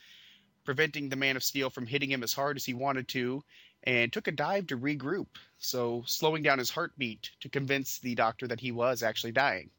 preventing 0.64 1.08
the 1.08 1.16
Man 1.16 1.36
of 1.36 1.42
Steel 1.42 1.70
from 1.70 1.86
hitting 1.86 2.10
him 2.10 2.22
as 2.22 2.34
hard 2.34 2.58
as 2.58 2.66
he 2.66 2.74
wanted 2.74 3.08
to, 3.08 3.42
and 3.84 4.12
took 4.12 4.26
a 4.26 4.32
dive 4.32 4.66
to 4.66 4.78
regroup, 4.78 5.26
so 5.58 6.02
slowing 6.06 6.42
down 6.42 6.58
his 6.58 6.70
heartbeat 6.70 7.30
to 7.40 7.48
convince 7.48 7.98
the 7.98 8.14
doctor 8.14 8.46
that 8.46 8.60
he 8.60 8.72
was 8.72 9.02
actually 9.02 9.32
dying. 9.32 9.70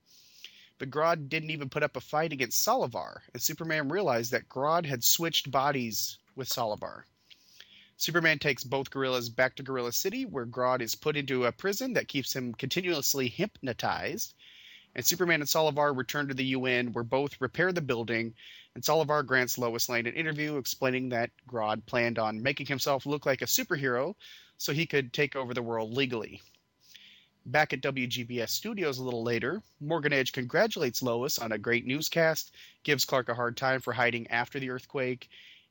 But 0.77 0.91
Grodd 0.91 1.30
didn't 1.30 1.52
even 1.52 1.69
put 1.69 1.84
up 1.84 1.95
a 1.95 2.02
fight 2.02 2.32
against 2.32 2.65
Solovar, 2.65 3.22
and 3.34 3.41
Superman 3.41 3.90
realized 3.90 4.32
that 4.32 4.49
Grodd 4.49 4.86
had 4.86 5.03
switched 5.03 5.49
bodies 5.49 6.18
with 6.36 6.49
Solovar. 6.49 7.03
Superman 7.98 8.40
takes 8.40 8.64
both 8.64 8.91
gorillas 8.91 9.30
back 9.30 9.56
to 9.56 9.64
Gorilla 9.64 9.94
City, 9.94 10.26
where 10.26 10.45
Grodd 10.45 10.82
is 10.82 10.95
put 10.95 11.15
into 11.15 11.45
a 11.45 11.52
prison 11.53 11.94
that 11.94 12.10
keeps 12.10 12.36
him 12.36 12.53
continuously 12.53 13.30
hypnotized. 13.30 14.34
And 14.94 15.06
Superman 15.06 15.41
and 15.41 15.49
Solovar 15.49 15.95
return 15.95 16.27
to 16.27 16.34
the 16.34 16.45
UN, 16.57 16.91
where 16.91 17.06
both 17.06 17.40
repair 17.40 17.72
the 17.72 17.82
building, 17.82 18.36
and 18.76 18.84
Solovar 18.84 19.26
grants 19.26 19.57
Lois 19.57 19.88
Lane 19.88 20.06
an 20.06 20.14
interview 20.14 20.57
explaining 20.57 21.10
that 21.10 21.31
Grodd 21.47 21.85
planned 21.85 22.19
on 22.19 22.43
making 22.43 22.68
himself 22.68 23.06
look 23.06 23.26
like 23.26 23.41
a 23.41 23.45
superhero 23.45 24.15
so 24.57 24.73
he 24.73 24.85
could 24.85 25.14
take 25.14 25.35
over 25.35 25.53
the 25.53 25.64
world 25.64 25.93
legally. 25.93 26.41
Back 27.45 27.72
at 27.72 27.81
WGBS 27.81 28.49
Studios 28.49 28.97
a 28.97 29.03
little 29.03 29.23
later, 29.23 29.64
Morgan 29.80 30.11
Edge 30.11 30.34
congratulates 30.34 31.02
Lois 31.02 31.39
on 31.39 31.53
a 31.53 31.57
great 31.57 31.85
newscast, 31.85 32.53
gives 32.84 33.06
Clark 33.06 33.30
a 33.30 33.35
hard 33.35 33.56
time 33.56 33.80
for 33.80 33.93
hiding 33.93 34.27
after 34.27 34.60
the 34.60 34.72
earthquake, 34.72 35.30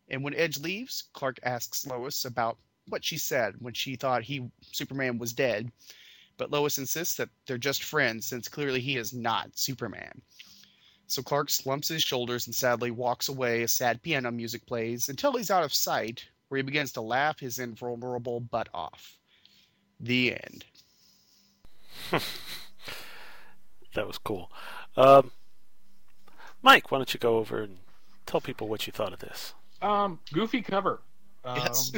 and 0.08 0.22
when 0.22 0.34
Edge 0.34 0.58
leaves, 0.58 1.04
Clark 1.12 1.40
asks 1.42 1.86
Lois 1.86 2.24
about 2.24 2.58
what 2.88 3.04
she 3.04 3.18
said 3.18 3.54
when 3.58 3.74
she 3.74 3.96
thought 3.96 4.22
he 4.22 4.48
Superman 4.72 5.18
was 5.18 5.32
dead. 5.32 5.70
But 6.36 6.50
Lois 6.50 6.78
insists 6.78 7.16
that 7.16 7.30
they're 7.46 7.58
just 7.58 7.82
friends 7.82 8.26
since 8.26 8.48
clearly 8.48 8.80
he 8.80 8.96
is 8.96 9.12
not 9.12 9.58
Superman. 9.58 10.22
So 11.14 11.22
Clark 11.22 11.48
slumps 11.48 11.86
his 11.86 12.02
shoulders 12.02 12.46
and 12.46 12.54
sadly 12.54 12.90
walks 12.90 13.28
away 13.28 13.62
as 13.62 13.70
sad 13.70 14.02
piano 14.02 14.32
music 14.32 14.66
plays 14.66 15.08
until 15.08 15.36
he's 15.36 15.48
out 15.48 15.62
of 15.62 15.72
sight, 15.72 16.26
where 16.48 16.56
he 16.56 16.62
begins 16.62 16.90
to 16.94 17.00
laugh 17.00 17.38
his 17.38 17.60
invulnerable 17.60 18.40
butt 18.40 18.68
off. 18.74 19.16
The 20.00 20.32
end. 20.32 20.64
that 23.94 24.04
was 24.08 24.18
cool. 24.18 24.50
Um, 24.96 25.30
Mike, 26.62 26.90
why 26.90 26.98
don't 26.98 27.14
you 27.14 27.20
go 27.20 27.36
over 27.36 27.62
and 27.62 27.76
tell 28.26 28.40
people 28.40 28.66
what 28.66 28.88
you 28.88 28.92
thought 28.92 29.12
of 29.12 29.20
this? 29.20 29.54
Um, 29.82 30.18
goofy 30.32 30.62
cover. 30.62 31.00
Um, 31.44 31.58
Yes. 31.58 31.92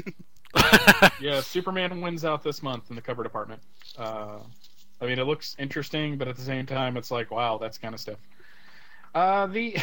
yeah, 1.22 1.40
Superman 1.40 2.02
wins 2.02 2.22
out 2.22 2.42
this 2.42 2.62
month 2.62 2.90
in 2.90 2.96
the 2.96 3.02
cover 3.02 3.22
department. 3.22 3.62
Uh, 3.96 4.40
I 5.00 5.06
mean, 5.06 5.18
it 5.18 5.24
looks 5.24 5.56
interesting, 5.58 6.18
but 6.18 6.28
at 6.28 6.36
the 6.36 6.42
same 6.42 6.66
time, 6.66 6.98
it's 6.98 7.10
like, 7.10 7.30
wow, 7.30 7.56
that's 7.56 7.78
kind 7.78 7.94
of 7.94 8.00
stuff. 8.00 8.18
Uh, 9.16 9.46
the, 9.46 9.74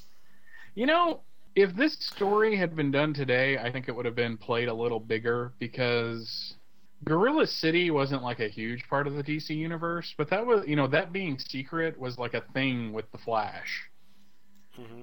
you 0.76 0.86
know, 0.86 1.20
if 1.56 1.74
this 1.74 1.94
story 1.98 2.56
had 2.56 2.76
been 2.76 2.92
done 2.92 3.12
today, 3.12 3.58
I 3.58 3.72
think 3.72 3.88
it 3.88 3.92
would 3.96 4.06
have 4.06 4.14
been 4.14 4.36
played 4.36 4.68
a 4.68 4.74
little 4.74 5.00
bigger 5.00 5.52
because 5.58 6.54
Gorilla 7.02 7.48
City 7.48 7.90
wasn't 7.90 8.22
like 8.22 8.38
a 8.38 8.46
huge 8.46 8.84
part 8.88 9.08
of 9.08 9.14
the 9.14 9.24
DC 9.24 9.50
universe, 9.50 10.14
but 10.16 10.30
that 10.30 10.46
was, 10.46 10.64
you 10.68 10.76
know, 10.76 10.86
that 10.86 11.12
being 11.12 11.40
secret 11.40 11.98
was 11.98 12.18
like 12.18 12.34
a 12.34 12.42
thing 12.54 12.92
with 12.92 13.10
the 13.10 13.18
Flash. 13.18 13.90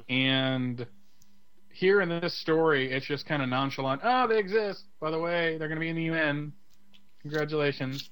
And 0.07 0.87
here 1.73 1.99
in 1.99 2.07
this 2.07 2.37
story, 2.39 2.93
it's 2.93 3.05
just 3.05 3.25
kind 3.25 3.41
of 3.41 3.49
nonchalant. 3.49 3.99
Oh, 4.05 4.25
they 4.25 4.39
exist. 4.39 4.85
By 5.01 5.11
the 5.11 5.19
way, 5.19 5.57
they're 5.57 5.67
going 5.67 5.81
to 5.81 5.81
be 5.81 5.89
in 5.89 5.97
the 5.97 6.03
UN. 6.03 6.53
Congratulations. 7.23 8.09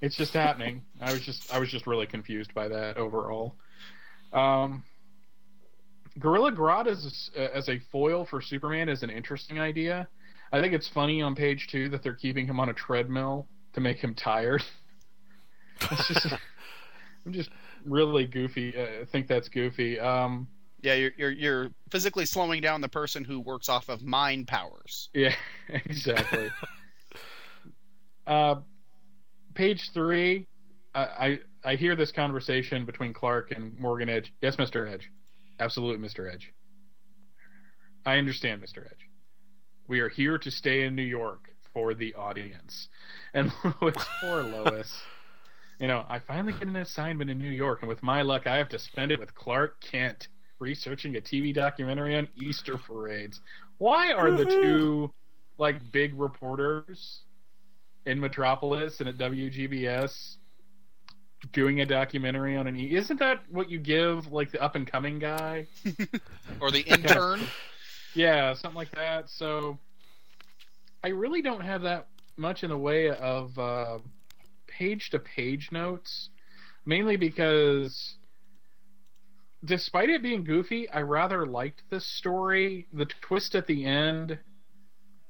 It's 0.00 0.16
just 0.16 0.32
happening. 0.32 0.82
I 1.00 1.12
was 1.12 1.20
just 1.22 1.54
I 1.54 1.60
was 1.60 1.70
just 1.70 1.86
really 1.86 2.06
confused 2.06 2.52
by 2.52 2.66
that 2.66 2.96
overall. 2.96 3.54
Um, 4.32 4.82
Gorilla 6.18 6.52
Grodd 6.52 6.86
as 6.86 7.30
a, 7.36 7.56
as 7.56 7.68
a 7.68 7.78
foil 7.92 8.24
for 8.24 8.40
Superman 8.40 8.88
is 8.88 9.02
an 9.02 9.10
interesting 9.10 9.60
idea. 9.60 10.08
I 10.52 10.60
think 10.60 10.72
it's 10.72 10.88
funny 10.88 11.20
on 11.22 11.34
page 11.34 11.66
two 11.68 11.88
that 11.90 12.02
they're 12.02 12.14
keeping 12.14 12.46
him 12.46 12.58
on 12.60 12.68
a 12.68 12.72
treadmill 12.72 13.48
to 13.74 13.80
make 13.80 13.98
him 13.98 14.14
tired. 14.14 14.62
Just, 16.08 16.26
I'm 17.26 17.32
just 17.32 17.50
really 17.84 18.26
goofy. 18.26 18.74
uh, 18.76 19.02
I 19.02 19.04
think 19.04 19.26
that's 19.28 19.48
goofy. 19.48 20.00
Um, 20.00 20.48
Yeah, 20.80 20.94
you're, 20.94 21.10
you're 21.18 21.30
you're 21.32 21.68
physically 21.90 22.24
slowing 22.24 22.62
down 22.62 22.80
the 22.80 22.88
person 22.88 23.24
who 23.24 23.40
works 23.40 23.68
off 23.68 23.88
of 23.90 24.02
mind 24.02 24.48
powers. 24.48 25.10
Yeah, 25.14 25.34
exactly. 25.68 26.50
uh, 28.26 28.56
page 29.54 29.90
three, 29.92 30.46
I, 30.94 31.00
I 31.02 31.38
I 31.66 31.74
hear 31.74 31.96
this 31.96 32.12
conversation 32.12 32.86
between 32.86 33.12
Clark 33.12 33.50
and 33.50 33.76
Morgan 33.76 34.08
Edge. 34.08 34.32
Yes, 34.40 34.56
Mister 34.56 34.86
Edge, 34.86 35.10
absolute 35.58 35.98
Mister 35.98 36.30
Edge. 36.30 36.52
I 38.06 38.18
understand, 38.18 38.60
Mister 38.60 38.86
Edge. 38.88 39.10
We 39.88 39.98
are 39.98 40.08
here 40.08 40.38
to 40.38 40.50
stay 40.52 40.84
in 40.84 40.94
New 40.94 41.02
York 41.02 41.50
for 41.74 41.92
the 41.92 42.14
audience, 42.14 42.86
and 43.34 43.50
Lois, 43.82 43.96
poor 44.20 44.44
Lois. 44.44 44.96
You 45.80 45.88
know, 45.88 46.06
I 46.08 46.20
finally 46.20 46.52
get 46.52 46.68
an 46.68 46.76
assignment 46.76 47.30
in 47.30 47.38
New 47.38 47.50
York, 47.50 47.80
and 47.82 47.88
with 47.88 48.00
my 48.00 48.22
luck, 48.22 48.46
I 48.46 48.58
have 48.58 48.68
to 48.68 48.78
spend 48.78 49.10
it 49.10 49.18
with 49.18 49.34
Clark 49.34 49.80
Kent 49.80 50.28
researching 50.60 51.16
a 51.16 51.20
TV 51.20 51.52
documentary 51.52 52.16
on 52.16 52.28
Easter 52.36 52.78
parades. 52.78 53.40
Why 53.78 54.12
are 54.12 54.30
the 54.30 54.44
mm-hmm. 54.44 54.62
two 54.62 55.14
like 55.58 55.90
big 55.90 56.14
reporters 56.14 57.22
in 58.06 58.20
Metropolis 58.20 59.00
and 59.00 59.08
at 59.08 59.18
WGBS 59.18 60.36
doing 61.52 61.80
a 61.80 61.86
documentary 61.86 62.56
on 62.56 62.66
an 62.66 62.76
E? 62.76 62.94
Isn't 62.94 63.18
that 63.20 63.42
what 63.50 63.70
you 63.70 63.78
give 63.78 64.32
like 64.32 64.52
the 64.52 64.62
up 64.62 64.76
and 64.76 64.86
coming 64.86 65.18
guy 65.18 65.66
or 66.60 66.70
the 66.70 66.80
intern? 66.86 67.40
yeah, 68.14 68.54
something 68.54 68.76
like 68.76 68.92
that. 68.92 69.28
So 69.30 69.78
I 71.04 71.08
really 71.08 71.42
don't 71.42 71.60
have 71.60 71.82
that 71.82 72.08
much 72.36 72.64
in 72.64 72.70
the 72.70 72.78
way 72.78 73.10
of 73.10 73.58
uh, 73.58 73.98
page 74.66 75.10
to 75.10 75.18
page 75.18 75.70
notes, 75.72 76.30
mainly 76.84 77.16
because 77.16 78.16
despite 79.64 80.10
it 80.10 80.22
being 80.22 80.44
goofy, 80.44 80.88
I 80.90 81.02
rather 81.02 81.46
liked 81.46 81.82
this 81.90 82.06
story. 82.06 82.86
The 82.92 83.06
twist 83.20 83.54
at 83.54 83.66
the 83.66 83.84
end 83.84 84.38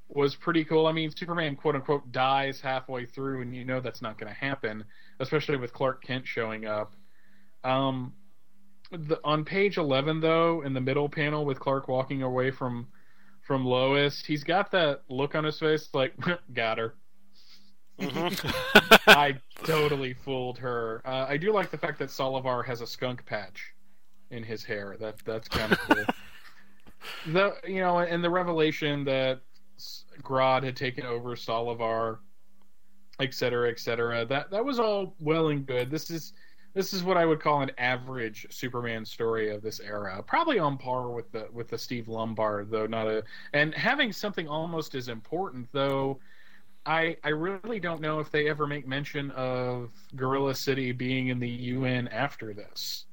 was 0.09 0.35
pretty 0.35 0.65
cool. 0.65 0.87
I 0.87 0.93
mean, 0.93 1.11
Superman 1.11 1.57
quote 1.57 1.75
unquote 1.75 2.13
dies 2.13 2.61
halfway 2.61 3.07
through, 3.07 3.43
and 3.43 3.55
you 3.55 3.65
know 3.65 3.81
that's 3.81 4.03
not 4.03 4.19
going 4.19 4.33
to 4.33 4.39
happen, 4.39 4.85
especially 5.21 5.57
with 5.57 5.73
Clark 5.73 6.05
Kent 6.05 6.27
showing 6.27 6.67
up. 6.67 6.95
Um, 7.65 8.13
the, 8.93 9.19
on 9.25 9.45
page 9.45 9.79
11, 9.79 10.21
though, 10.21 10.63
in 10.63 10.73
the 10.73 10.81
middle 10.81 11.09
panel 11.09 11.45
with 11.45 11.59
Clark 11.59 11.89
walking 11.89 12.23
away 12.23 12.51
from 12.51 12.89
from 13.43 13.65
Lois. 13.65 14.25
He's 14.25 14.43
got 14.43 14.73
that 14.73 15.03
look 15.09 15.37
on 15.37 15.45
his 15.45 15.59
face 15.59 15.89
like, 15.95 16.15
got 16.53 16.79
her. 16.79 16.95
Mm-hmm. 18.01 18.91
I 19.11 19.39
totally 19.65 20.15
fooled 20.15 20.59
her. 20.59 21.01
Uh, 21.05 21.27
I 21.29 21.37
do 21.37 21.53
like 21.53 21.71
the 21.71 21.79
fact 21.79 21.99
that 22.01 22.09
Solovar 22.09 22.65
has 22.67 22.81
a 22.81 22.87
skunk 22.87 23.25
patch 23.25 23.73
in 24.31 24.43
his 24.43 24.65
hair. 24.65 24.97
That 24.99 25.17
that's 25.25 25.49
kind 25.49 25.73
of 25.73 25.79
cool. 25.79 26.05
the 27.33 27.55
you 27.67 27.81
know, 27.81 27.99
and 27.99 28.23
the 28.23 28.31
revelation 28.31 29.05
that 29.05 29.41
Grodd 30.23 30.63
had 30.63 30.77
taken 30.77 31.05
over 31.07 31.37
Solovar, 31.37 32.19
et 33.21 33.35
cetera, 33.35 33.71
et 33.71 33.79
cetera. 33.79 34.25
That 34.25 34.51
that 34.51 34.65
was 34.65 34.79
all 34.79 35.15
well 35.21 35.49
and 35.49 35.67
good. 35.67 35.91
This 35.91 36.11
is 36.11 36.33
this 36.75 36.93
is 36.93 37.03
what 37.03 37.17
I 37.17 37.25
would 37.25 37.41
call 37.41 37.63
an 37.63 37.71
average 37.79 38.47
Superman 38.51 39.05
story 39.07 39.51
of 39.51 39.63
this 39.63 39.81
era, 39.81 40.23
probably 40.23 40.59
on 40.59 40.77
par 40.77 41.09
with 41.09 41.33
the 41.33 41.49
with 41.53 41.69
the 41.69 41.79
Steve 41.79 42.07
Lombard, 42.07 42.71
though 42.71 42.87
not 42.87 43.07
a 43.07 43.25
and 43.55 43.75
having 43.75 44.13
something 44.13 44.47
almost 44.47 44.95
as 44.95 45.09
important 45.09 45.69
though. 45.73 46.21
I 46.85 47.17
I 47.25 47.31
really 47.31 47.81
don't 47.81 48.01
know 48.01 48.21
if 48.21 48.31
they 48.31 48.49
ever 48.49 48.67
make 48.67 48.87
mention 48.87 49.31
of 49.33 49.91
Gorilla 50.15 50.55
City 50.55 50.93
being 50.93 51.29
in 51.29 51.41
the 51.41 51.49
UN 51.49 52.09
after 52.09 52.55
this. 52.55 53.07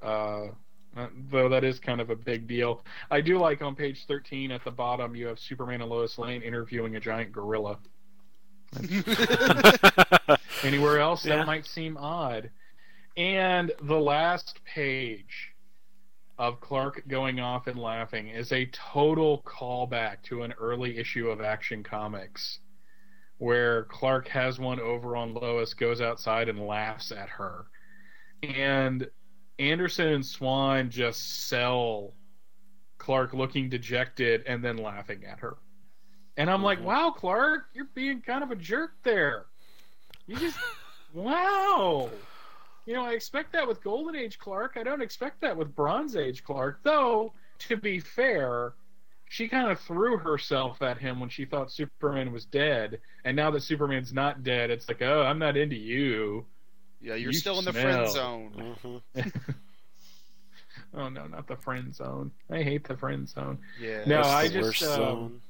Uh, 0.00 0.46
uh, 0.96 1.06
though 1.30 1.48
that 1.48 1.64
is 1.64 1.78
kind 1.78 2.00
of 2.00 2.10
a 2.10 2.16
big 2.16 2.46
deal. 2.46 2.84
I 3.10 3.20
do 3.20 3.38
like 3.38 3.62
on 3.62 3.74
page 3.76 4.04
13 4.06 4.50
at 4.50 4.64
the 4.64 4.70
bottom 4.70 5.14
you 5.14 5.26
have 5.26 5.38
Superman 5.38 5.80
and 5.82 5.90
Lois 5.90 6.18
Lane 6.18 6.42
interviewing 6.42 6.96
a 6.96 7.00
giant 7.00 7.32
gorilla. 7.32 7.78
Anywhere 10.62 10.98
else 11.00 11.24
Yeah. 11.24 11.36
that 11.36 11.46
might 11.46 11.66
seem 11.66 11.96
odd. 11.96 12.50
And 13.16 13.72
the 13.82 13.98
last 13.98 14.60
page 14.64 15.52
of 16.38 16.60
Clark 16.60 17.02
going 17.08 17.40
off 17.40 17.66
and 17.66 17.78
laughing 17.78 18.28
is 18.28 18.52
a 18.52 18.66
total 18.66 19.42
callback 19.46 20.22
to 20.24 20.42
an 20.42 20.54
early 20.58 20.96
issue 20.98 21.28
of 21.28 21.40
Action 21.40 21.82
Comics 21.82 22.60
where 23.38 23.84
Clark 23.84 24.28
has 24.28 24.58
one 24.58 24.78
over 24.80 25.16
on 25.16 25.32
Lois, 25.34 25.72
goes 25.74 26.00
outside 26.02 26.48
and 26.48 26.60
laughs 26.60 27.10
at 27.10 27.28
her. 27.30 27.66
And 28.42 29.08
Anderson 29.60 30.08
and 30.08 30.26
Swan 30.26 30.90
just 30.90 31.48
sell 31.48 32.14
Clark 32.98 33.34
looking 33.34 33.68
dejected 33.68 34.42
and 34.46 34.64
then 34.64 34.76
laughing 34.76 35.24
at 35.24 35.40
her. 35.40 35.58
And 36.36 36.50
I'm 36.50 36.62
like, 36.62 36.78
mm-hmm. 36.78 36.88
wow, 36.88 37.10
Clark, 37.10 37.64
you're 37.74 37.88
being 37.94 38.22
kind 38.22 38.42
of 38.42 38.50
a 38.50 38.56
jerk 38.56 38.92
there. 39.02 39.46
You 40.26 40.36
just, 40.36 40.56
wow. 41.12 42.08
You 42.86 42.94
know, 42.94 43.04
I 43.04 43.12
expect 43.12 43.52
that 43.52 43.68
with 43.68 43.82
Golden 43.82 44.16
Age 44.16 44.38
Clark. 44.38 44.76
I 44.76 44.82
don't 44.82 45.02
expect 45.02 45.42
that 45.42 45.56
with 45.56 45.74
Bronze 45.74 46.16
Age 46.16 46.42
Clark. 46.42 46.80
Though, 46.82 47.34
to 47.60 47.76
be 47.76 48.00
fair, 48.00 48.72
she 49.28 49.46
kind 49.46 49.70
of 49.70 49.78
threw 49.78 50.16
herself 50.16 50.80
at 50.82 50.98
him 50.98 51.20
when 51.20 51.28
she 51.28 51.44
thought 51.44 51.70
Superman 51.70 52.32
was 52.32 52.46
dead. 52.46 53.00
And 53.24 53.36
now 53.36 53.50
that 53.50 53.60
Superman's 53.60 54.12
not 54.12 54.42
dead, 54.42 54.70
it's 54.70 54.88
like, 54.88 55.02
oh, 55.02 55.22
I'm 55.22 55.38
not 55.38 55.56
into 55.56 55.76
you. 55.76 56.46
Yeah, 57.00 57.14
you're 57.14 57.32
You 57.32 57.38
still 57.38 57.58
in 57.58 57.64
the 57.64 57.72
smell. 57.72 57.82
friend 57.82 58.10
zone. 58.10 58.76
Mm-hmm. 59.14 59.28
oh 60.94 61.08
no, 61.08 61.26
not 61.26 61.46
the 61.46 61.56
friend 61.56 61.94
zone. 61.94 62.30
I 62.50 62.62
hate 62.62 62.86
the 62.86 62.96
friend 62.96 63.28
zone. 63.28 63.58
Yeah. 63.80 64.04
No, 64.06 64.20
I 64.22 64.48
just 64.48 64.82
um. 64.82 65.40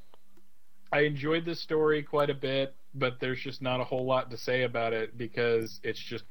I 0.92 1.00
enjoyed 1.00 1.44
this 1.44 1.60
story 1.60 2.02
quite 2.02 2.30
a 2.30 2.34
bit, 2.34 2.74
but 2.94 3.20
there's 3.20 3.40
just 3.40 3.62
not 3.62 3.80
a 3.80 3.84
whole 3.84 4.04
lot 4.04 4.30
to 4.32 4.36
say 4.36 4.62
about 4.62 4.92
it 4.92 5.16
because 5.16 5.80
it's 5.84 6.00
just 6.00 6.24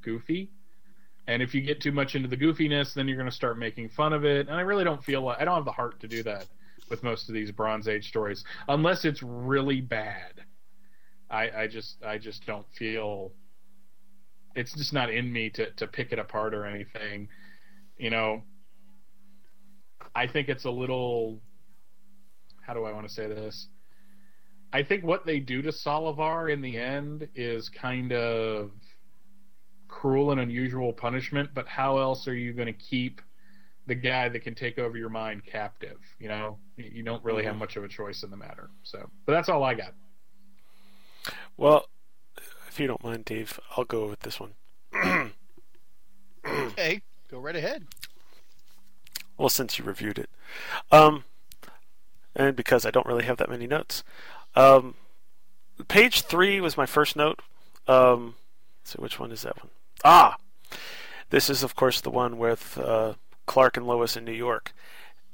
goofy. 0.00 0.50
And 1.26 1.42
if 1.42 1.54
you 1.54 1.60
get 1.60 1.82
too 1.82 1.92
much 1.92 2.14
into 2.14 2.26
the 2.26 2.36
goofiness, 2.36 2.94
then 2.94 3.06
you're 3.06 3.18
going 3.18 3.28
to 3.28 3.34
start 3.36 3.58
making 3.58 3.90
fun 3.90 4.14
of 4.14 4.24
it. 4.24 4.48
And 4.48 4.56
I 4.56 4.62
really 4.62 4.82
don't 4.84 5.04
feel 5.04 5.20
like 5.20 5.38
I 5.40 5.44
don't 5.44 5.56
have 5.56 5.66
the 5.66 5.72
heart 5.72 6.00
to 6.00 6.08
do 6.08 6.22
that 6.22 6.46
with 6.88 7.02
most 7.02 7.28
of 7.28 7.34
these 7.34 7.50
Bronze 7.50 7.86
Age 7.86 8.08
stories, 8.08 8.44
unless 8.66 9.04
it's 9.04 9.22
really 9.22 9.82
bad. 9.82 10.32
I, 11.30 11.50
I 11.50 11.66
just 11.66 12.02
I 12.02 12.16
just 12.16 12.46
don't 12.46 12.66
feel 12.72 13.32
it's 14.58 14.74
just 14.74 14.92
not 14.92 15.10
in 15.10 15.32
me 15.32 15.50
to, 15.50 15.70
to 15.72 15.86
pick 15.86 16.12
it 16.12 16.18
apart 16.18 16.52
or 16.52 16.66
anything. 16.66 17.28
You 17.96 18.10
know, 18.10 18.42
I 20.14 20.26
think 20.26 20.48
it's 20.48 20.64
a 20.64 20.70
little 20.70 21.40
how 22.68 22.74
do 22.74 22.84
I 22.84 22.92
want 22.92 23.08
to 23.08 23.14
say 23.14 23.26
this? 23.26 23.68
I 24.74 24.82
think 24.82 25.02
what 25.02 25.24
they 25.24 25.40
do 25.40 25.62
to 25.62 25.70
Solovar 25.70 26.52
in 26.52 26.60
the 26.60 26.76
end 26.76 27.26
is 27.34 27.70
kind 27.70 28.12
of 28.12 28.72
cruel 29.88 30.32
and 30.32 30.40
unusual 30.40 30.92
punishment, 30.92 31.48
but 31.54 31.66
how 31.66 31.96
else 31.96 32.28
are 32.28 32.34
you 32.34 32.52
going 32.52 32.66
to 32.66 32.74
keep 32.74 33.22
the 33.86 33.94
guy 33.94 34.28
that 34.28 34.40
can 34.40 34.54
take 34.54 34.78
over 34.78 34.98
your 34.98 35.08
mind 35.08 35.46
captive? 35.46 35.98
You 36.18 36.28
know, 36.28 36.58
you 36.76 36.90
you 36.96 37.02
don't 37.02 37.24
really 37.24 37.44
have 37.44 37.52
mm-hmm. 37.52 37.60
much 37.60 37.76
of 37.76 37.84
a 37.84 37.88
choice 37.88 38.22
in 38.22 38.30
the 38.30 38.36
matter. 38.36 38.68
So, 38.82 39.08
but 39.24 39.32
that's 39.32 39.48
all 39.48 39.64
I 39.64 39.72
got. 39.72 39.94
Well, 41.56 41.86
if 42.78 42.82
you 42.82 42.86
don't 42.86 43.02
mind, 43.02 43.24
Dave, 43.24 43.58
I'll 43.76 43.82
go 43.82 44.06
with 44.06 44.20
this 44.20 44.38
one. 44.38 44.52
Okay, 46.46 47.02
go 47.30 47.38
right 47.38 47.56
ahead. 47.56 47.84
Well, 49.36 49.50
since 49.50 49.78
you 49.78 49.84
reviewed 49.84 50.18
it, 50.18 50.30
um, 50.90 51.24
and 52.34 52.56
because 52.56 52.86
I 52.86 52.90
don't 52.90 53.04
really 53.04 53.24
have 53.24 53.36
that 53.36 53.50
many 53.50 53.66
notes, 53.66 54.02
um, 54.54 54.94
page 55.88 56.22
three 56.22 56.58
was 56.60 56.76
my 56.76 56.86
first 56.86 57.16
note. 57.16 57.40
Um, 57.86 58.36
so 58.84 58.96
which 59.02 59.18
one 59.18 59.30
is 59.30 59.42
that 59.42 59.58
one? 59.58 59.70
Ah, 60.04 60.36
this 61.28 61.50
is 61.50 61.62
of 61.62 61.74
course 61.74 62.00
the 62.00 62.10
one 62.10 62.38
with 62.38 62.78
uh, 62.78 63.14
Clark 63.44 63.76
and 63.76 63.86
Lois 63.86 64.16
in 64.16 64.24
New 64.24 64.32
York, 64.32 64.72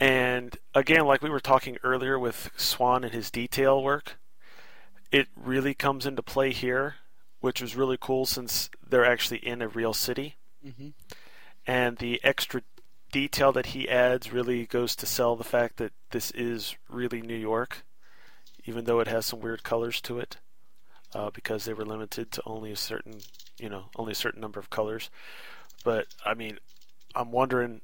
and 0.00 0.56
again, 0.74 1.04
like 1.04 1.22
we 1.22 1.30
were 1.30 1.38
talking 1.38 1.76
earlier 1.84 2.18
with 2.18 2.50
Swan 2.56 3.04
and 3.04 3.12
his 3.12 3.30
detail 3.30 3.80
work, 3.84 4.18
it 5.12 5.28
really 5.36 5.74
comes 5.74 6.06
into 6.06 6.22
play 6.22 6.50
here, 6.50 6.96
which 7.44 7.60
was 7.60 7.76
really 7.76 7.98
cool 8.00 8.24
since 8.24 8.70
they're 8.88 9.04
actually 9.14 9.38
in 9.38 9.60
a 9.62 9.68
real 9.68 9.92
city 9.92 10.36
Mm-hmm. 10.66 10.88
and 11.66 11.98
the 11.98 12.18
extra 12.24 12.62
detail 13.12 13.52
that 13.52 13.66
he 13.66 13.86
adds 13.86 14.32
really 14.32 14.64
goes 14.66 14.96
to 14.96 15.06
sell 15.06 15.36
the 15.36 15.44
fact 15.44 15.76
that 15.76 15.92
this 16.10 16.30
is 16.30 16.74
really 16.88 17.20
New 17.20 17.36
York, 17.36 17.84
even 18.64 18.84
though 18.86 19.00
it 19.00 19.08
has 19.08 19.26
some 19.26 19.40
weird 19.40 19.62
colors 19.62 20.00
to 20.00 20.18
it, 20.18 20.38
uh, 21.14 21.28
because 21.30 21.64
they 21.64 21.74
were 21.74 21.84
limited 21.84 22.32
to 22.32 22.42
only 22.46 22.72
a 22.72 22.76
certain, 22.76 23.18
you 23.58 23.68
know, 23.68 23.84
only 23.96 24.12
a 24.12 24.22
certain 24.24 24.40
number 24.40 24.58
of 24.58 24.70
colors. 24.70 25.10
But 25.84 26.06
I 26.24 26.32
mean, 26.34 26.58
I'm 27.14 27.30
wondering. 27.30 27.82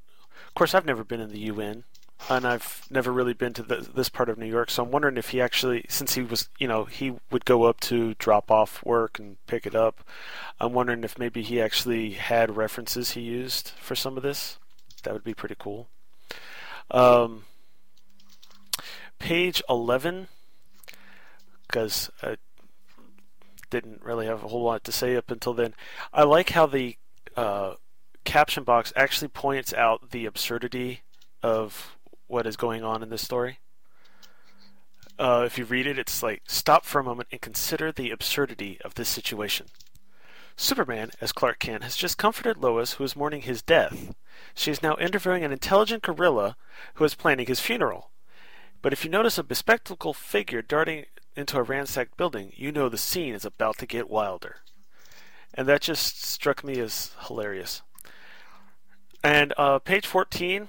Of 0.49 0.55
course, 0.55 0.75
I've 0.75 0.87
never 0.87 1.05
been 1.05 1.21
in 1.21 1.31
the 1.31 1.47
UN, 1.53 1.85
and 2.29 2.47
I've 2.47 2.87
never 2.91 3.13
really 3.13 3.33
been 3.33 3.53
to 3.55 3.63
the, 3.63 3.77
this 3.77 4.09
part 4.09 4.29
of 4.29 4.39
New 4.39 4.47
York. 4.47 4.71
So 4.71 4.83
I'm 4.83 4.91
wondering 4.91 5.17
if 5.17 5.31
he 5.31 5.41
actually, 5.41 5.87
since 5.89 6.15
he 6.15 6.23
was, 6.23 6.49
you 6.59 6.69
know, 6.69 6.85
he 6.85 7.15
would 7.31 7.45
go 7.45 7.65
up 7.65 7.81
to 7.81 8.15
drop 8.15 8.51
off 8.51 8.85
work 8.85 9.19
and 9.19 9.37
pick 9.47 9.67
it 9.67 9.75
up. 9.75 10.05
I'm 10.61 10.73
wondering 10.73 11.05
if 11.05 11.19
maybe 11.19 11.43
he 11.43 11.61
actually 11.61 12.13
had 12.13 12.57
references 12.57 13.13
he 13.13 13.23
used 13.23 13.71
for 13.81 13.95
some 13.95 14.17
of 14.17 14.23
this. 14.23 14.59
That 15.03 15.15
would 15.15 15.25
be 15.25 15.35
pretty 15.35 15.57
cool. 15.59 15.89
Um, 16.91 17.45
page 19.19 19.63
11, 19.69 20.29
because 21.67 22.11
I 22.23 22.37
didn't 23.71 24.05
really 24.05 24.27
have 24.27 24.45
a 24.45 24.49
whole 24.49 24.65
lot 24.65 24.85
to 24.85 24.93
say 24.93 25.17
up 25.17 25.31
until 25.31 25.55
then. 25.55 25.75
I 26.13 26.25
like 26.25 26.51
how 26.51 26.67
the 26.67 26.97
uh, 27.37 27.75
caption 28.25 28.65
box 28.65 28.93
actually 28.95 29.29
points 29.29 29.73
out 29.73 30.11
the 30.11 30.27
absurdity 30.27 31.03
of 31.43 31.97
what 32.31 32.47
is 32.47 32.57
going 32.57 32.85
on 32.85 33.03
in 33.03 33.11
this 33.11 33.23
story. 33.23 33.59
Uh, 35.19 35.43
if 35.45 35.59
you 35.59 35.65
read 35.65 35.87
it, 35.87 35.99
it's 35.99 36.23
like, 36.23 36.43
stop 36.47 36.85
for 36.85 37.01
a 37.01 37.05
moment 37.05 37.29
and 37.31 37.41
consider 37.41 37.93
the 37.93 38.11
absurdity 38.11 38.79
of 38.83 38.95
this 38.95 39.09
situation. 39.09 39.67
Superman, 40.57 41.11
as 41.21 41.33
Clark 41.33 41.59
Kent, 41.59 41.85
has 41.85 41.97
just 41.97 42.19
comforted 42.19 42.57
Lois, 42.59 42.95
who 42.95 43.05
is 43.05 43.17
mourning 43.17 43.43
his 43.43 43.63
death. 43.63 44.15
She 44.55 44.71
is 44.71 44.83
now 44.83 44.97
interviewing 44.97 45.45
an 45.45 45.53
intelligent 45.53 46.03
gorilla 46.03 46.57
who 46.95 47.05
is 47.05 47.15
planning 47.15 47.47
his 47.47 47.61
funeral. 47.61 48.11
But 48.83 48.93
if 48.93 49.05
you 49.05 49.11
notice 49.11 49.39
a 49.39 49.43
bespectacled 49.43 50.17
figure 50.17 50.63
darting 50.63 51.07
into 51.37 51.59
a 51.59 51.63
ransacked 51.63 52.17
building, 52.17 52.53
you 52.55 52.73
know 52.73 52.89
the 52.89 52.99
scene 52.99 53.35
is 53.35 53.45
about 53.45 53.79
to 53.79 53.87
get 53.87 54.09
wilder. 54.09 54.57
And 55.53 55.67
that 55.69 55.83
just 55.83 56.25
struck 56.25 56.65
me 56.65 56.79
as 56.79 57.11
hilarious. 57.27 57.83
And 59.23 59.53
uh, 59.59 59.79
page 59.81 60.07
14, 60.07 60.69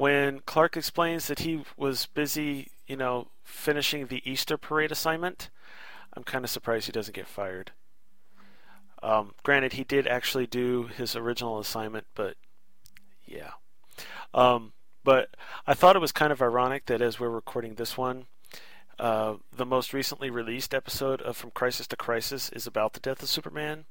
when 0.00 0.40
Clark 0.46 0.78
explains 0.78 1.26
that 1.26 1.40
he 1.40 1.62
was 1.76 2.06
busy, 2.06 2.70
you 2.86 2.96
know, 2.96 3.28
finishing 3.44 4.06
the 4.06 4.22
Easter 4.24 4.56
parade 4.56 4.90
assignment, 4.90 5.50
I'm 6.14 6.24
kind 6.24 6.42
of 6.42 6.50
surprised 6.50 6.86
he 6.86 6.92
doesn't 6.92 7.14
get 7.14 7.26
fired. 7.26 7.72
Um, 9.02 9.34
granted, 9.42 9.74
he 9.74 9.84
did 9.84 10.06
actually 10.06 10.46
do 10.46 10.84
his 10.84 11.14
original 11.14 11.58
assignment, 11.58 12.06
but 12.14 12.36
yeah. 13.26 13.50
Um, 14.32 14.72
but 15.04 15.36
I 15.66 15.74
thought 15.74 15.96
it 15.96 16.00
was 16.00 16.12
kind 16.12 16.32
of 16.32 16.40
ironic 16.40 16.86
that 16.86 17.02
as 17.02 17.20
we're 17.20 17.28
recording 17.28 17.74
this 17.74 17.98
one, 17.98 18.24
uh, 18.98 19.34
the 19.54 19.66
most 19.66 19.92
recently 19.92 20.30
released 20.30 20.72
episode 20.72 21.20
of 21.20 21.36
From 21.36 21.50
Crisis 21.50 21.86
to 21.88 21.96
Crisis 21.96 22.48
is 22.48 22.66
about 22.66 22.94
the 22.94 23.00
death 23.00 23.22
of 23.22 23.28
Superman, 23.28 23.84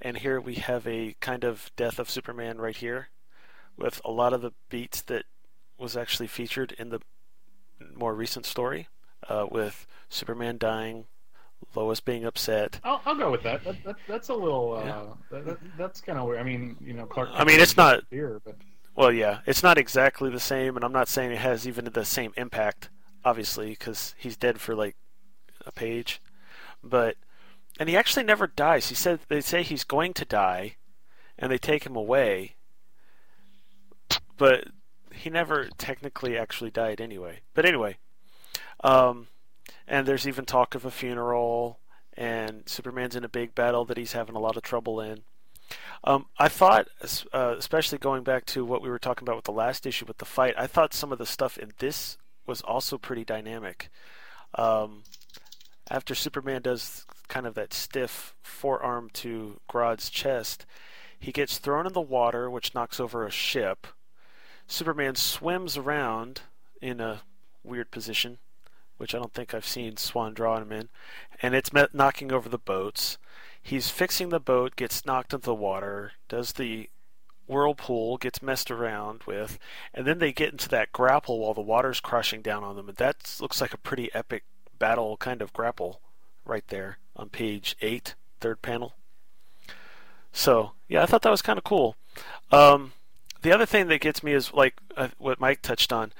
and 0.00 0.16
here 0.16 0.40
we 0.40 0.54
have 0.54 0.86
a 0.86 1.14
kind 1.20 1.44
of 1.44 1.70
death 1.76 1.98
of 1.98 2.08
Superman 2.08 2.56
right 2.56 2.76
here, 2.76 3.10
with 3.76 4.00
a 4.02 4.10
lot 4.10 4.32
of 4.32 4.40
the 4.40 4.52
beats 4.70 5.02
that 5.02 5.26
was 5.82 5.96
actually 5.96 6.28
featured 6.28 6.72
in 6.78 6.88
the 6.90 7.00
more 7.94 8.14
recent 8.14 8.46
story 8.46 8.88
uh, 9.28 9.46
with 9.50 9.86
Superman 10.08 10.56
dying, 10.56 11.06
Lois 11.74 12.00
being 12.00 12.24
upset. 12.24 12.80
I'll, 12.84 13.00
I'll 13.04 13.16
go 13.16 13.30
with 13.30 13.42
that. 13.42 13.64
that, 13.64 13.84
that 13.84 13.96
that's 14.08 14.28
a 14.30 14.34
little. 14.34 14.74
Uh, 14.74 14.84
Yeah. 14.84 15.02
that, 15.30 15.44
that, 15.46 15.58
that's 15.76 16.00
kind 16.00 16.18
of 16.18 16.26
weird. 16.26 16.40
I 16.40 16.42
mean, 16.44 16.76
you 16.80 16.92
know, 16.94 17.06
Clark. 17.06 17.30
I 17.32 17.44
mean, 17.44 17.60
it's 17.60 17.76
not. 17.76 18.04
Here, 18.10 18.40
but 18.44 18.56
Well, 18.94 19.12
yeah, 19.12 19.40
it's 19.46 19.62
not 19.62 19.78
exactly 19.78 20.30
the 20.30 20.40
same, 20.40 20.76
and 20.76 20.84
I'm 20.84 20.92
not 20.92 21.08
saying 21.08 21.32
it 21.32 21.38
has 21.38 21.66
even 21.66 21.84
the 21.84 22.04
same 22.04 22.32
impact, 22.36 22.88
obviously, 23.24 23.70
because 23.70 24.14
he's 24.18 24.36
dead 24.36 24.60
for 24.60 24.74
like 24.74 24.96
a 25.66 25.72
page. 25.72 26.20
But 26.82 27.16
and 27.78 27.88
he 27.88 27.96
actually 27.96 28.24
never 28.24 28.46
dies. 28.46 28.88
He 28.88 28.94
said 28.94 29.20
they 29.28 29.40
say 29.40 29.62
he's 29.62 29.84
going 29.84 30.14
to 30.14 30.24
die, 30.24 30.76
and 31.38 31.50
they 31.50 31.58
take 31.58 31.84
him 31.84 31.96
away. 31.96 32.56
But 34.36 34.68
he 35.14 35.30
never 35.30 35.68
technically 35.78 36.36
actually 36.36 36.70
died 36.70 37.00
anyway. 37.00 37.40
But 37.54 37.66
anyway, 37.66 37.96
um, 38.82 39.28
and 39.86 40.06
there's 40.06 40.26
even 40.26 40.44
talk 40.44 40.74
of 40.74 40.84
a 40.84 40.90
funeral, 40.90 41.78
and 42.16 42.68
Superman's 42.68 43.16
in 43.16 43.24
a 43.24 43.28
big 43.28 43.54
battle 43.54 43.84
that 43.86 43.96
he's 43.96 44.12
having 44.12 44.36
a 44.36 44.40
lot 44.40 44.56
of 44.56 44.62
trouble 44.62 45.00
in. 45.00 45.22
Um, 46.04 46.26
I 46.38 46.48
thought, 46.48 46.88
uh, 47.32 47.54
especially 47.56 47.98
going 47.98 48.24
back 48.24 48.44
to 48.46 48.64
what 48.64 48.82
we 48.82 48.88
were 48.88 48.98
talking 48.98 49.26
about 49.26 49.36
with 49.36 49.44
the 49.44 49.52
last 49.52 49.86
issue 49.86 50.04
with 50.06 50.18
the 50.18 50.24
fight, 50.24 50.54
I 50.58 50.66
thought 50.66 50.94
some 50.94 51.12
of 51.12 51.18
the 51.18 51.26
stuff 51.26 51.56
in 51.56 51.72
this 51.78 52.18
was 52.46 52.60
also 52.62 52.98
pretty 52.98 53.24
dynamic. 53.24 53.88
Um, 54.54 55.04
after 55.90 56.14
Superman 56.14 56.62
does 56.62 57.06
kind 57.28 57.46
of 57.46 57.54
that 57.54 57.72
stiff 57.72 58.34
forearm 58.42 59.10
to 59.14 59.60
Grodd's 59.68 60.10
chest, 60.10 60.66
he 61.18 61.32
gets 61.32 61.58
thrown 61.58 61.86
in 61.86 61.92
the 61.92 62.00
water, 62.00 62.50
which 62.50 62.74
knocks 62.74 62.98
over 62.98 63.24
a 63.24 63.30
ship. 63.30 63.86
Superman 64.66 65.14
swims 65.14 65.76
around 65.76 66.42
in 66.80 67.00
a 67.00 67.22
weird 67.62 67.90
position, 67.90 68.38
which 68.96 69.14
I 69.14 69.18
don't 69.18 69.32
think 69.32 69.54
I've 69.54 69.66
seen 69.66 69.96
Swan 69.96 70.34
draw 70.34 70.58
him 70.58 70.72
in, 70.72 70.88
and 71.40 71.54
it's 71.54 71.72
met 71.72 71.94
knocking 71.94 72.32
over 72.32 72.48
the 72.48 72.58
boats. 72.58 73.18
He's 73.60 73.90
fixing 73.90 74.30
the 74.30 74.40
boat, 74.40 74.76
gets 74.76 75.06
knocked 75.06 75.32
into 75.32 75.46
the 75.46 75.54
water, 75.54 76.12
does 76.28 76.54
the 76.54 76.88
whirlpool, 77.46 78.16
gets 78.16 78.42
messed 78.42 78.70
around 78.70 79.22
with, 79.24 79.58
and 79.94 80.06
then 80.06 80.18
they 80.18 80.32
get 80.32 80.52
into 80.52 80.68
that 80.70 80.92
grapple 80.92 81.38
while 81.38 81.54
the 81.54 81.60
water's 81.60 82.00
crashing 82.00 82.42
down 82.42 82.64
on 82.64 82.76
them, 82.76 82.88
and 82.88 82.98
that 82.98 83.36
looks 83.40 83.60
like 83.60 83.74
a 83.74 83.78
pretty 83.78 84.12
epic 84.14 84.44
battle 84.78 85.16
kind 85.16 85.42
of 85.42 85.52
grapple 85.52 86.00
right 86.44 86.66
there 86.68 86.98
on 87.14 87.28
page 87.28 87.76
8, 87.80 88.14
third 88.40 88.62
panel. 88.62 88.94
So, 90.32 90.72
yeah, 90.88 91.02
I 91.02 91.06
thought 91.06 91.22
that 91.22 91.30
was 91.30 91.42
kind 91.42 91.58
of 91.58 91.64
cool. 91.64 91.94
Um, 92.50 92.92
the 93.42 93.52
other 93.52 93.66
thing 93.66 93.88
that 93.88 94.00
gets 94.00 94.22
me 94.22 94.32
is 94.32 94.52
like 94.52 94.74
uh, 94.96 95.08
what 95.18 95.40
Mike 95.40 95.62
touched 95.62 95.92
on 95.92 96.12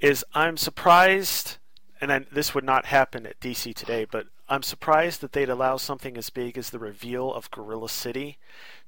is 0.00 0.24
I'm 0.34 0.56
surprised, 0.56 1.56
and 2.00 2.12
I, 2.12 2.20
this 2.30 2.54
would 2.54 2.64
not 2.64 2.86
happen 2.86 3.26
at 3.26 3.40
DC 3.40 3.74
today, 3.74 4.06
but 4.10 4.26
I'm 4.48 4.62
surprised 4.62 5.22
that 5.22 5.32
they'd 5.32 5.48
allow 5.48 5.76
something 5.76 6.16
as 6.16 6.30
big 6.30 6.56
as 6.56 6.70
the 6.70 6.78
reveal 6.78 7.32
of 7.32 7.50
Gorilla 7.50 7.88
City 7.88 8.38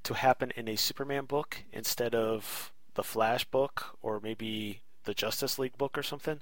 to 0.05 0.15
happen 0.15 0.52
in 0.55 0.69
a 0.69 0.77
Superman 0.77 1.24
book 1.24 1.65
instead 1.73 2.15
of 2.15 2.73
the 2.94 3.02
Flash 3.02 3.44
book 3.44 3.97
or 4.02 4.20
maybe 4.20 4.82
the 5.05 5.15
Justice 5.15 5.59
League 5.59 5.77
book 5.78 5.97
or 5.97 6.02
something. 6.02 6.40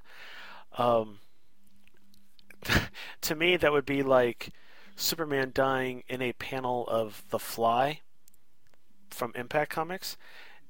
Um, 0.77 1.21
to 3.23 3.35
me, 3.35 3.57
that 3.57 3.73
would 3.73 3.87
be 3.87 4.03
like 4.03 4.51
Superman 4.97 5.53
dying 5.55 6.03
in 6.09 6.21
a 6.21 6.33
panel 6.33 6.87
of 6.89 7.23
The 7.31 7.39
Fly 7.39 8.01
from 9.11 9.33
Impact 9.35 9.71
Comics 9.71 10.17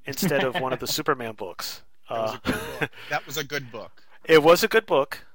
instead 0.07 0.43
of 0.43 0.55
one 0.59 0.73
of 0.73 0.79
the 0.79 0.87
Superman 0.97 1.33
books. 1.35 1.83
That 2.09 2.17
was, 2.19 2.31
Uh, 2.31 2.37
a 2.37 2.41
good 2.47 2.79
book. 2.79 2.89
that 3.09 3.25
was 3.27 3.37
a 3.37 3.43
good 3.43 3.71
book. 3.71 4.03
it 4.25 4.41
was 4.43 4.63
a 4.63 4.67
good 4.67 4.85
book, 4.85 5.25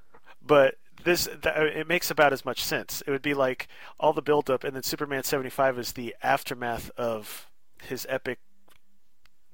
but 0.45 0.77
this 1.05 1.27
th- 1.27 1.55
it 1.57 1.87
makes 1.89 2.11
about 2.11 2.33
as 2.33 2.45
much 2.45 2.63
sense. 2.65 3.03
It 3.07 3.11
would 3.11 3.23
be 3.23 3.35
like 3.35 3.69
all 4.01 4.13
the 4.13 4.23
buildup, 4.23 4.65
and 4.65 4.75
then 4.75 4.83
Superman 4.83 5.23
seventy 5.25 5.51
five 5.51 5.79
is 5.79 5.93
the 5.93 6.15
aftermath 6.23 6.91
of 6.97 7.47
his 7.83 8.07
epic 8.09 8.39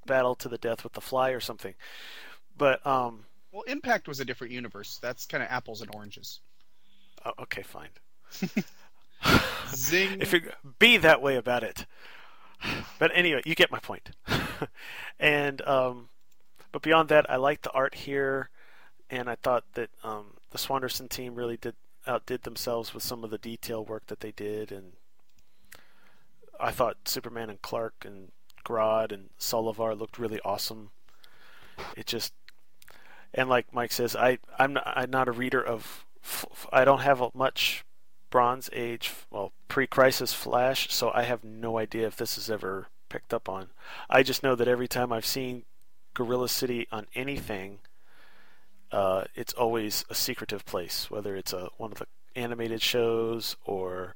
battle 0.06 0.34
to 0.36 0.48
the 0.48 0.58
death 0.58 0.84
with 0.84 0.92
the 0.94 1.00
Fly 1.00 1.30
or 1.30 1.40
something. 1.40 1.74
But 2.56 2.86
um, 2.86 3.24
Well, 3.52 3.62
Impact 3.62 4.08
was 4.08 4.20
a 4.20 4.24
different 4.24 4.52
universe. 4.52 4.98
That's 5.02 5.26
kind 5.26 5.42
of 5.42 5.50
apples 5.50 5.80
and 5.82 5.90
oranges. 5.94 6.40
oh, 7.24 7.32
okay, 7.42 7.62
fine. 7.62 7.88
Zing. 9.74 10.20
if 10.20 10.32
you 10.32 10.42
be 10.78 10.96
that 10.98 11.20
way 11.20 11.36
about 11.36 11.62
it. 11.62 11.86
But 12.98 13.12
anyway, 13.14 13.42
you 13.44 13.54
get 13.54 13.70
my 13.70 13.78
point. 13.78 14.10
and 15.20 15.62
um, 15.62 16.08
but 16.72 16.82
beyond 16.82 17.08
that, 17.10 17.30
I 17.30 17.36
like 17.36 17.62
the 17.62 17.70
art 17.70 17.94
here, 17.94 18.50
and 19.10 19.30
I 19.30 19.36
thought 19.36 19.64
that 19.74 19.90
um, 20.02 20.34
the 20.50 20.58
Swanderson 20.58 21.08
team 21.08 21.34
really 21.34 21.56
did 21.56 21.74
outdid 22.06 22.42
themselves 22.42 22.94
with 22.94 23.02
some 23.02 23.22
of 23.22 23.30
the 23.30 23.38
detail 23.38 23.84
work 23.84 24.06
that 24.06 24.20
they 24.20 24.32
did, 24.32 24.72
and 24.72 24.92
I 26.58 26.70
thought 26.70 26.96
Superman 27.06 27.50
and 27.50 27.62
Clark 27.62 28.04
and 28.04 28.32
Grodd 28.64 29.12
and 29.12 29.30
Solovar 29.38 29.98
looked 29.98 30.18
really 30.18 30.40
awesome. 30.44 30.90
It 31.96 32.06
just 32.06 32.32
and 33.34 33.48
like 33.48 33.72
Mike 33.72 33.92
says, 33.92 34.16
I 34.16 34.38
I'm 34.58 34.74
not, 34.74 34.84
I'm 34.86 35.10
not 35.10 35.28
a 35.28 35.32
reader 35.32 35.62
of 35.62 36.04
I 36.72 36.84
don't 36.84 37.00
have 37.00 37.20
a 37.20 37.30
much 37.34 37.84
Bronze 38.30 38.68
Age, 38.72 39.12
well, 39.30 39.52
pre-crisis 39.68 40.34
Flash, 40.34 40.92
so 40.92 41.10
I 41.14 41.22
have 41.22 41.44
no 41.44 41.78
idea 41.78 42.06
if 42.06 42.16
this 42.16 42.36
is 42.36 42.50
ever 42.50 42.88
picked 43.08 43.32
up 43.32 43.48
on. 43.48 43.68
I 44.10 44.22
just 44.22 44.42
know 44.42 44.54
that 44.54 44.68
every 44.68 44.88
time 44.88 45.12
I've 45.12 45.26
seen 45.26 45.64
Gorilla 46.14 46.48
City 46.48 46.86
on 46.92 47.06
anything, 47.14 47.78
uh, 48.92 49.24
it's 49.34 49.52
always 49.52 50.04
a 50.10 50.14
secretive 50.14 50.64
place, 50.64 51.10
whether 51.10 51.36
it's 51.36 51.52
a 51.52 51.68
one 51.76 51.92
of 51.92 51.98
the 51.98 52.06
animated 52.36 52.82
shows 52.82 53.56
or, 53.64 54.14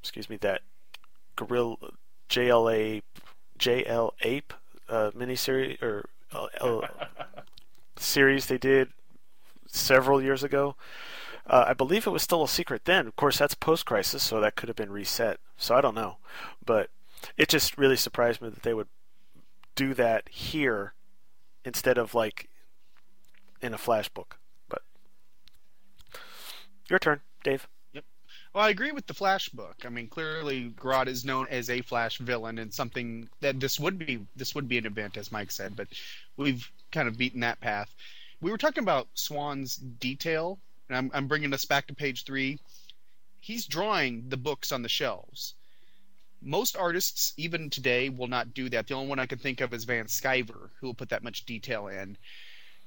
excuse 0.00 0.28
me, 0.28 0.36
that 0.38 0.62
Gorilla 1.36 1.76
JLA 2.28 3.02
JL 3.58 4.12
Ape 4.22 4.52
uh, 4.88 5.10
miniseries 5.16 5.80
or 5.82 6.08
uh, 6.32 6.80
series 7.96 8.46
they 8.46 8.58
did 8.58 8.88
several 9.66 10.22
years 10.22 10.42
ago. 10.42 10.76
Uh, 11.48 11.66
I 11.68 11.74
believe 11.74 12.06
it 12.06 12.10
was 12.10 12.22
still 12.22 12.42
a 12.42 12.48
secret 12.48 12.84
then. 12.84 13.06
Of 13.06 13.16
course, 13.16 13.38
that's 13.38 13.54
post 13.54 13.86
crisis, 13.86 14.22
so 14.22 14.40
that 14.40 14.56
could 14.56 14.68
have 14.68 14.76
been 14.76 14.90
reset. 14.90 15.38
So 15.56 15.74
I 15.74 15.80
don't 15.80 15.94
know. 15.94 16.16
But 16.64 16.90
it 17.36 17.48
just 17.48 17.78
really 17.78 17.96
surprised 17.96 18.42
me 18.42 18.48
that 18.48 18.62
they 18.62 18.74
would 18.74 18.88
do 19.74 19.94
that 19.94 20.28
here 20.28 20.94
instead 21.64 21.98
of 21.98 22.14
like 22.14 22.48
in 23.60 23.74
a 23.74 23.78
flash 23.78 24.08
book. 24.08 24.38
But 24.68 24.82
your 26.88 26.98
turn, 26.98 27.20
Dave. 27.44 27.68
Yep. 27.92 28.04
Well, 28.52 28.64
I 28.64 28.70
agree 28.70 28.92
with 28.92 29.06
the 29.06 29.14
Flash 29.14 29.48
book. 29.50 29.76
I 29.84 29.88
mean, 29.88 30.08
clearly 30.08 30.70
Grodd 30.70 31.08
is 31.08 31.24
known 31.24 31.46
as 31.50 31.70
a 31.70 31.80
Flash 31.82 32.18
villain, 32.18 32.58
and 32.58 32.72
something 32.72 33.28
that 33.40 33.60
this 33.60 33.78
would 33.78 33.98
be 33.98 34.26
this 34.34 34.54
would 34.54 34.68
be 34.68 34.78
an 34.78 34.86
event, 34.86 35.16
as 35.16 35.32
Mike 35.32 35.50
said. 35.50 35.76
But 35.76 35.88
we've 36.36 36.68
kind 36.90 37.08
of 37.08 37.18
beaten 37.18 37.40
that 37.40 37.60
path. 37.60 37.94
We 38.40 38.50
were 38.50 38.58
talking 38.58 38.82
about 38.82 39.08
Swan's 39.14 39.76
detail, 39.76 40.58
and 40.88 40.96
I'm, 40.96 41.10
I'm 41.14 41.28
bringing 41.28 41.52
us 41.52 41.64
back 41.64 41.86
to 41.86 41.94
page 41.94 42.24
three. 42.24 42.58
He's 43.40 43.66
drawing 43.66 44.28
the 44.28 44.36
books 44.36 44.72
on 44.72 44.82
the 44.82 44.88
shelves. 44.88 45.54
Most 46.42 46.76
artists, 46.76 47.32
even 47.36 47.70
today, 47.70 48.08
will 48.08 48.28
not 48.28 48.54
do 48.54 48.68
that. 48.70 48.86
The 48.86 48.94
only 48.94 49.08
one 49.08 49.18
I 49.18 49.26
can 49.26 49.38
think 49.38 49.60
of 49.60 49.72
is 49.72 49.84
Van 49.84 50.06
Sciver, 50.06 50.70
who 50.78 50.86
will 50.86 50.94
put 50.94 51.08
that 51.08 51.22
much 51.22 51.44
detail 51.44 51.88
in. 51.88 52.16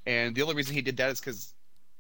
And 0.06 0.36
the 0.36 0.42
only 0.42 0.56
reason 0.56 0.76
he 0.76 0.82
did 0.82 0.98
that 0.98 1.12
is 1.12 1.20
because 1.20 1.54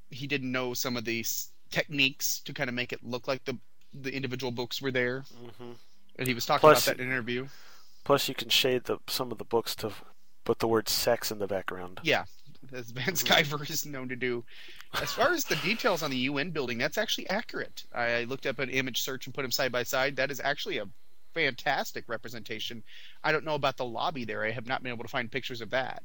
he 0.09 0.27
didn't 0.27 0.51
know 0.51 0.73
some 0.73 0.95
of 0.95 1.05
these 1.05 1.49
techniques 1.71 2.41
to 2.41 2.53
kind 2.53 2.69
of 2.69 2.75
make 2.75 2.93
it 2.93 3.03
look 3.03 3.27
like 3.27 3.43
the 3.45 3.57
the 3.93 4.13
individual 4.13 4.51
books 4.51 4.81
were 4.81 4.91
there. 4.91 5.23
Mm-hmm. 5.43 5.71
And 6.17 6.27
he 6.27 6.33
was 6.33 6.45
talking 6.45 6.61
Plus- 6.61 6.85
about 6.85 6.97
that 6.97 7.01
in 7.01 7.09
an 7.09 7.13
interview. 7.13 7.47
Plus, 8.03 8.27
you 8.27 8.35
can 8.35 8.49
shade 8.49 8.85
the 8.85 8.97
some 9.07 9.31
of 9.31 9.37
the 9.37 9.43
books 9.43 9.75
to 9.75 9.91
put 10.45 10.59
the 10.59 10.67
word 10.67 10.89
sex 10.89 11.31
in 11.31 11.39
the 11.39 11.47
background. 11.47 11.99
Yeah, 12.03 12.25
as 12.73 12.91
Van 12.91 13.13
Sciver 13.13 13.69
is 13.69 13.85
known 13.85 14.09
to 14.09 14.15
do. 14.15 14.43
As 15.01 15.11
far 15.11 15.31
as 15.31 15.45
the 15.45 15.55
details 15.57 16.03
on 16.03 16.11
the 16.11 16.17
UN 16.17 16.51
building, 16.51 16.77
that's 16.77 16.97
actually 16.97 17.29
accurate. 17.29 17.83
I 17.93 18.23
looked 18.23 18.45
up 18.45 18.59
an 18.59 18.69
image 18.69 19.01
search 19.01 19.25
and 19.25 19.35
put 19.35 19.43
them 19.43 19.51
side 19.51 19.71
by 19.71 19.83
side. 19.83 20.15
That 20.15 20.31
is 20.31 20.39
actually 20.39 20.77
a 20.77 20.87
fantastic 21.33 22.05
representation. 22.07 22.83
I 23.23 23.31
don't 23.31 23.45
know 23.45 23.55
about 23.55 23.77
the 23.77 23.85
lobby 23.85 24.25
there. 24.25 24.43
I 24.43 24.51
have 24.51 24.67
not 24.67 24.83
been 24.83 24.91
able 24.91 25.03
to 25.03 25.09
find 25.09 25.31
pictures 25.31 25.61
of 25.61 25.69
that. 25.71 26.03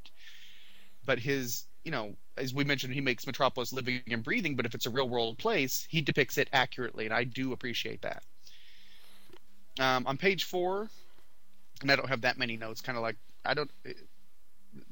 But 1.07 1.19
his, 1.19 1.65
you 1.85 1.91
know, 1.91 2.15
as 2.37 2.55
we 2.55 2.65
mentioned, 2.65 2.95
he 2.95 3.01
makes 3.01 3.27
Metropolis 3.27 3.73
living 3.73 4.03
and 4.11 4.23
breathing, 4.23 4.57
but 4.57 4.67
if 4.67 4.75
it's 4.75 4.87
a 4.87 4.91
real 4.91 5.09
world 5.09 5.39
place, 5.39 5.87
he 5.89 6.01
depicts 6.01 6.39
it 6.39 6.49
accurately, 6.53 7.05
and 7.05 7.15
I 7.15 7.25
do 7.25 7.53
appreciate 7.53 8.03
that. 8.03 8.23
Um, 9.79 10.07
on 10.07 10.17
page 10.17 10.45
four, 10.45 10.89
and 11.83 11.91
I 11.91 11.97
don't 11.97 12.09
have 12.09 12.23
that 12.23 12.39
many 12.39 12.57
notes, 12.57 12.81
kind 12.81 12.97
of 12.97 13.03
like, 13.03 13.17
I 13.45 13.55
don't, 13.55 13.71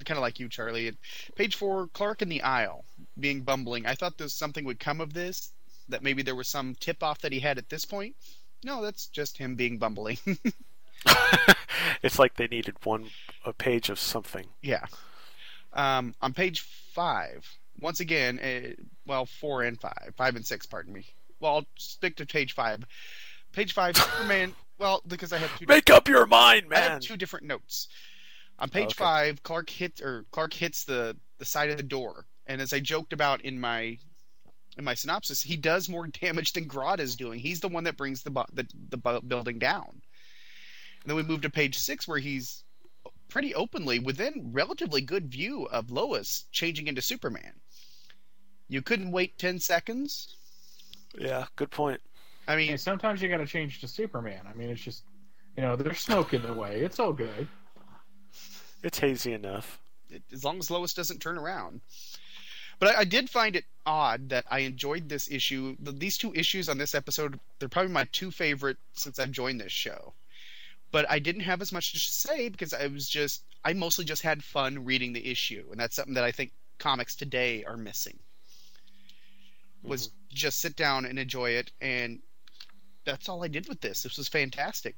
kind 0.04 0.18
of 0.18 0.22
like 0.22 0.40
you, 0.40 0.48
Charlie. 0.48 0.92
Page 1.36 1.56
four, 1.56 1.88
Clark 1.88 2.22
in 2.22 2.28
the 2.28 2.42
aisle, 2.42 2.84
being 3.18 3.42
bumbling. 3.42 3.86
I 3.86 3.94
thought 3.94 4.18
there's 4.18 4.34
something 4.34 4.64
would 4.64 4.80
come 4.80 5.00
of 5.00 5.12
this, 5.12 5.50
that 5.88 6.02
maybe 6.02 6.22
there 6.22 6.34
was 6.36 6.48
some 6.48 6.74
tip 6.74 7.02
off 7.02 7.20
that 7.20 7.32
he 7.32 7.40
had 7.40 7.58
at 7.58 7.68
this 7.68 7.84
point. 7.84 8.16
No, 8.64 8.82
that's 8.82 9.06
just 9.06 9.38
him 9.38 9.56
being 9.56 9.78
bumbling. 9.78 10.18
it's 12.02 12.18
like 12.18 12.34
they 12.34 12.46
needed 12.46 12.76
one 12.84 13.06
a 13.44 13.52
page 13.52 13.90
of 13.90 13.98
something. 13.98 14.46
yeah. 14.62 14.84
Um, 15.74 16.14
on 16.20 16.34
page 16.34 16.60
five, 16.60 17.48
once 17.80 18.00
again, 18.00 18.38
uh, 18.38 18.82
well, 19.06 19.24
four 19.24 19.62
and 19.62 19.80
five, 19.80 20.12
five 20.16 20.36
and 20.36 20.44
six, 20.44 20.66
pardon 20.66 20.92
me. 20.92 21.06
Well, 21.40 21.56
I'll 21.56 21.66
stick 21.78 22.16
to 22.16 22.26
page 22.26 22.52
five. 22.52 22.84
Page 23.52 23.72
five, 23.72 23.96
Superman. 23.96 24.54
Well, 24.78 25.02
because 25.06 25.32
I 25.32 25.38
have 25.38 25.58
two. 25.58 25.66
Make 25.66 25.90
up 25.90 26.08
your 26.08 26.26
mind, 26.26 26.66
I 26.72 26.78
have 26.78 26.92
man. 26.92 27.00
two 27.00 27.16
different 27.16 27.46
notes. 27.46 27.88
On 28.62 28.68
oh, 28.68 28.72
page 28.72 28.92
Okay. 28.92 29.04
five, 29.04 29.42
Clark 29.42 29.68
hits 29.68 30.00
or 30.00 30.24
Clark 30.30 30.54
hits 30.54 30.84
the 30.84 31.16
the 31.38 31.44
side 31.44 31.70
of 31.70 31.76
the 31.76 31.82
door, 31.82 32.26
and 32.46 32.60
as 32.62 32.72
I 32.72 32.78
joked 32.78 33.12
about 33.12 33.40
in 33.40 33.58
my 33.58 33.98
in 34.78 34.84
my 34.84 34.94
synopsis, 34.94 35.42
he 35.42 35.56
does 35.56 35.88
more 35.88 36.06
damage 36.22 36.52
than 36.52 36.68
Grodd 36.68 37.00
is 37.00 37.16
doing. 37.16 37.40
He's 37.40 37.58
the 37.58 37.68
one 37.68 37.84
that 37.84 37.96
brings 37.96 38.22
the 38.22 38.30
bu- 38.30 38.44
the, 38.52 38.66
the 38.90 38.96
bu- 38.96 39.22
building 39.22 39.58
down. 39.58 39.88
And 39.90 41.10
then 41.10 41.16
we 41.16 41.24
move 41.24 41.40
to 41.40 41.50
page 41.50 41.76
six, 41.76 42.06
where 42.06 42.20
he's 42.20 42.62
pretty 43.28 43.52
openly 43.52 43.98
within 43.98 44.50
relatively 44.52 45.00
good 45.00 45.26
view 45.26 45.64
of 45.64 45.90
Lois 45.90 46.46
changing 46.52 46.86
into 46.86 47.02
Superman. 47.02 47.60
You 48.68 48.80
couldn't 48.80 49.10
wait 49.10 49.38
ten 49.38 49.58
seconds. 49.58 50.36
Yeah, 51.18 51.46
good 51.56 51.72
point. 51.72 52.00
I 52.46 52.54
mean, 52.54 52.68
Hey, 52.68 52.76
sometimes 52.76 53.20
you 53.20 53.28
got 53.28 53.38
to 53.38 53.46
change 53.46 53.80
to 53.80 53.88
Superman. 53.88 54.42
I 54.48 54.54
mean, 54.54 54.70
it's 54.70 54.80
just, 54.80 55.02
you 55.56 55.62
know, 55.62 55.74
there's 55.74 55.98
smoke 55.98 56.32
in 56.32 56.42
the 56.42 56.54
way. 56.54 56.80
It's 56.80 57.00
all 57.00 57.12
good. 57.12 57.48
It's 58.82 58.98
hazy 58.98 59.32
enough. 59.32 59.80
as 60.32 60.44
long 60.44 60.58
as 60.58 60.70
Lois 60.70 60.94
doesn't 60.94 61.20
turn 61.20 61.38
around. 61.38 61.80
But 62.78 62.96
I, 62.96 63.00
I 63.00 63.04
did 63.04 63.30
find 63.30 63.54
it 63.54 63.64
odd 63.86 64.30
that 64.30 64.44
I 64.50 64.60
enjoyed 64.60 65.08
this 65.08 65.30
issue. 65.30 65.76
The, 65.78 65.92
these 65.92 66.18
two 66.18 66.34
issues 66.34 66.68
on 66.68 66.78
this 66.78 66.94
episode, 66.94 67.38
they're 67.58 67.68
probably 67.68 67.92
my 67.92 68.08
two 68.12 68.30
favorite 68.30 68.76
since 68.94 69.18
I've 69.18 69.30
joined 69.30 69.60
this 69.60 69.72
show. 69.72 70.14
But 70.90 71.08
I 71.08 71.20
didn't 71.20 71.42
have 71.42 71.62
as 71.62 71.72
much 71.72 71.92
to 71.92 71.98
say 71.98 72.48
because 72.48 72.74
I 72.74 72.88
was 72.88 73.08
just, 73.08 73.44
I 73.64 73.72
mostly 73.72 74.04
just 74.04 74.22
had 74.22 74.44
fun 74.44 74.84
reading 74.84 75.12
the 75.12 75.30
issue. 75.30 75.66
And 75.70 75.80
that's 75.80 75.96
something 75.96 76.14
that 76.14 76.24
I 76.24 76.32
think 76.32 76.52
comics 76.78 77.14
today 77.14 77.64
are 77.64 77.76
missing. 77.76 78.18
Was 79.82 80.08
mm-hmm. 80.08 80.16
just 80.30 80.60
sit 80.60 80.76
down 80.76 81.06
and 81.06 81.18
enjoy 81.18 81.50
it. 81.50 81.70
And 81.80 82.20
that's 83.04 83.28
all 83.28 83.42
I 83.42 83.48
did 83.48 83.68
with 83.68 83.80
this. 83.80 84.02
This 84.02 84.18
was 84.18 84.28
fantastic. 84.28 84.96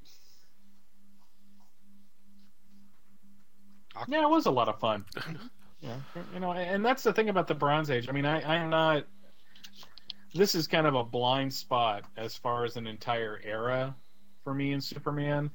Yeah, 4.08 4.22
it 4.22 4.30
was 4.30 4.46
a 4.46 4.50
lot 4.50 4.68
of 4.68 4.78
fun. 4.78 5.04
yeah, 5.80 5.96
you 6.32 6.40
know, 6.40 6.52
and 6.52 6.84
that's 6.84 7.02
the 7.02 7.12
thing 7.12 7.28
about 7.28 7.46
the 7.46 7.54
Bronze 7.54 7.90
Age. 7.90 8.08
I 8.08 8.12
mean, 8.12 8.26
I, 8.26 8.42
I'm 8.42 8.70
not. 8.70 9.06
This 10.34 10.54
is 10.54 10.66
kind 10.66 10.86
of 10.86 10.94
a 10.94 11.04
blind 11.04 11.54
spot 11.54 12.04
as 12.16 12.36
far 12.36 12.64
as 12.64 12.76
an 12.76 12.86
entire 12.86 13.40
era 13.44 13.94
for 14.42 14.52
me 14.54 14.72
in 14.72 14.80
Superman. 14.80 15.50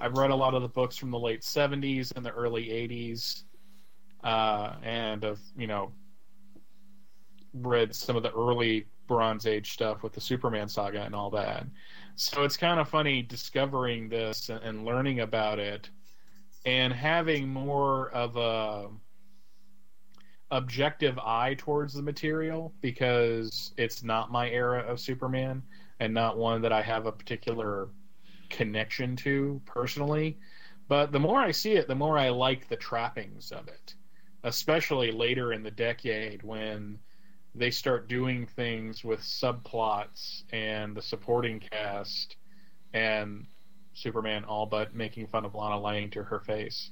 I've 0.00 0.16
read 0.16 0.30
a 0.30 0.34
lot 0.34 0.54
of 0.54 0.62
the 0.62 0.68
books 0.68 0.96
from 0.96 1.10
the 1.10 1.18
late 1.18 1.42
'70s 1.42 2.12
and 2.16 2.24
the 2.24 2.30
early 2.30 2.66
'80s, 2.66 3.42
uh, 4.22 4.76
and 4.82 5.24
of 5.24 5.40
you 5.56 5.66
know, 5.66 5.92
read 7.52 7.94
some 7.94 8.16
of 8.16 8.22
the 8.22 8.32
early 8.32 8.86
Bronze 9.06 9.46
Age 9.46 9.72
stuff 9.72 10.02
with 10.02 10.12
the 10.12 10.20
Superman 10.20 10.68
saga 10.68 11.02
and 11.02 11.14
all 11.14 11.30
that. 11.30 11.66
So 12.16 12.44
it's 12.44 12.56
kind 12.56 12.80
of 12.80 12.88
funny 12.88 13.22
discovering 13.22 14.08
this 14.08 14.48
and, 14.48 14.62
and 14.62 14.84
learning 14.84 15.20
about 15.20 15.58
it 15.58 15.90
and 16.64 16.92
having 16.92 17.48
more 17.48 18.10
of 18.10 18.36
a 18.36 18.88
objective 20.50 21.18
eye 21.18 21.54
towards 21.58 21.94
the 21.94 22.02
material 22.02 22.72
because 22.80 23.72
it's 23.76 24.02
not 24.02 24.30
my 24.30 24.48
era 24.50 24.80
of 24.82 25.00
Superman 25.00 25.62
and 26.00 26.14
not 26.14 26.38
one 26.38 26.62
that 26.62 26.72
I 26.72 26.82
have 26.82 27.06
a 27.06 27.12
particular 27.12 27.88
connection 28.50 29.16
to 29.16 29.60
personally. 29.64 30.38
But 30.86 31.12
the 31.12 31.20
more 31.20 31.40
I 31.40 31.50
see 31.50 31.72
it, 31.72 31.88
the 31.88 31.94
more 31.94 32.18
I 32.18 32.28
like 32.28 32.68
the 32.68 32.76
trappings 32.76 33.52
of 33.52 33.68
it, 33.68 33.94
especially 34.42 35.10
later 35.10 35.52
in 35.52 35.62
the 35.62 35.70
decade 35.70 36.42
when 36.42 36.98
they 37.54 37.70
start 37.70 38.08
doing 38.08 38.46
things 38.46 39.02
with 39.04 39.20
subplots 39.20 40.42
and 40.52 40.96
the 40.96 41.02
supporting 41.02 41.60
cast 41.60 42.36
and 42.92 43.46
Superman 43.94 44.44
all 44.44 44.66
but 44.66 44.94
making 44.94 45.26
fun 45.28 45.44
of 45.44 45.54
Lana 45.54 45.80
Lang 45.80 46.10
to 46.10 46.22
her 46.22 46.40
face. 46.40 46.90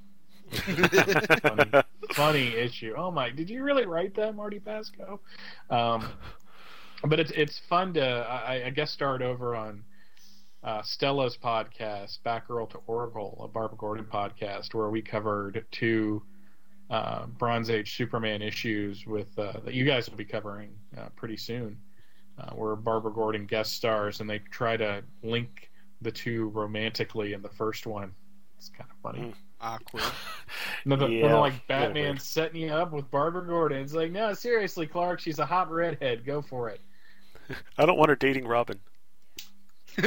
funny, 0.53 1.83
funny 2.13 2.49
issue. 2.49 2.95
Oh 2.97 3.11
my! 3.11 3.31
Did 3.31 3.49
you 3.49 3.63
really 3.63 3.87
write 3.87 4.15
that, 4.17 4.35
Marty 4.35 4.61
Pasko? 4.61 5.19
Um, 5.71 6.07
but 7.05 7.19
it's 7.19 7.31
it's 7.33 7.59
fun 7.59 7.95
to 7.95 8.05
I, 8.05 8.67
I 8.67 8.71
guess 8.71 8.91
start 8.91 9.23
over 9.23 9.57
on 9.57 9.83
uh, 10.63 10.83
Stella's 10.83 11.37
podcast, 11.37 12.19
Batgirl 12.25 12.71
to 12.71 12.79
Oracle, 12.87 13.41
a 13.43 13.49
Barbara 13.49 13.79
Gordon 13.79 14.05
podcast, 14.05 14.75
where 14.75 14.91
we 14.91 15.03
covered 15.03 15.65
two 15.71 16.23
uh, 16.91 17.27
Bronze 17.27 17.71
Age 17.71 17.97
Superman 17.97 18.43
issues 18.43 19.07
with 19.07 19.37
uh, 19.39 19.55
that 19.65 19.75
you 19.75 19.85
guys 19.85 20.09
will 20.09 20.17
be 20.17 20.25
covering 20.25 20.71
uh, 20.97 21.09
pretty 21.17 21.37
soon, 21.37 21.77
uh, 22.39 22.51
where 22.51 22.77
Barbara 22.77 23.13
Gordon 23.13 23.47
guest 23.47 23.73
stars, 23.73 24.21
and 24.21 24.31
they 24.31 24.39
try 24.39 24.77
to 24.77 25.03
link 25.23 25.71
the 26.03 26.13
two 26.13 26.49
romantically 26.49 27.33
in 27.33 27.43
the 27.43 27.49
first 27.49 27.87
one. 27.87 28.13
It's 28.59 28.69
kind 28.69 28.89
of 28.91 28.97
funny. 29.03 29.29
Mm. 29.29 29.35
Awkward. 29.61 30.03
No, 30.85 30.97
the, 30.97 31.07
Yeah, 31.07 31.37
like 31.37 31.67
Batman 31.69 32.19
setting 32.19 32.61
you 32.61 32.71
up 32.71 32.93
with 32.93 33.09
Barbara 33.11 33.47
Gordon. 33.47 33.81
It's 33.81 33.95
like, 33.95 34.11
no, 34.11 34.35
seriously, 34.35 34.87
Clark, 34.87 35.21
she's 35.21 35.39
a 35.39 35.47
hot 35.47 35.71
redhead. 35.71 36.25
Go 36.25 36.43
for 36.43 36.69
it. 36.69 36.81
I 37.79 37.87
don't 37.87 37.97
want 37.97 38.09
her 38.11 38.17
dating 38.17 38.47
Robin. 38.49 38.81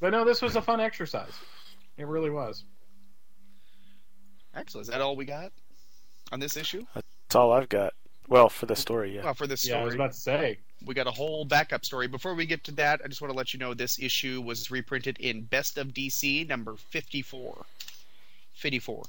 But 0.00 0.10
no, 0.10 0.24
this 0.24 0.40
was 0.40 0.56
a 0.56 0.62
fun 0.62 0.80
exercise. 0.80 1.32
It 1.98 2.06
really 2.06 2.30
was. 2.30 2.64
Excellent. 4.54 4.86
Is 4.86 4.92
that 4.92 5.02
all 5.02 5.14
we 5.14 5.26
got 5.26 5.52
on 6.32 6.40
this 6.40 6.56
issue? 6.56 6.84
That's 6.94 7.34
all 7.34 7.52
I've 7.52 7.68
got. 7.68 7.92
Well, 8.26 8.48
for 8.48 8.66
the 8.66 8.74
story, 8.74 9.14
yeah. 9.14 9.24
Well, 9.24 9.34
for 9.34 9.46
this 9.46 9.68
Yeah, 9.68 9.80
I 9.80 9.84
was 9.84 9.94
about 9.94 10.12
to 10.12 10.18
say. 10.18 10.58
We 10.84 10.94
got 10.94 11.06
a 11.06 11.10
whole 11.10 11.44
backup 11.44 11.84
story. 11.84 12.06
Before 12.08 12.34
we 12.34 12.46
get 12.46 12.64
to 12.64 12.72
that, 12.72 13.00
I 13.04 13.08
just 13.08 13.20
want 13.20 13.32
to 13.32 13.36
let 13.36 13.52
you 13.52 13.60
know 13.60 13.74
this 13.74 13.98
issue 13.98 14.40
was 14.40 14.70
reprinted 14.70 15.18
in 15.18 15.42
Best 15.42 15.78
of 15.78 15.88
DC 15.88 16.48
number 16.48 16.76
54. 16.76 17.64
54. 18.54 19.04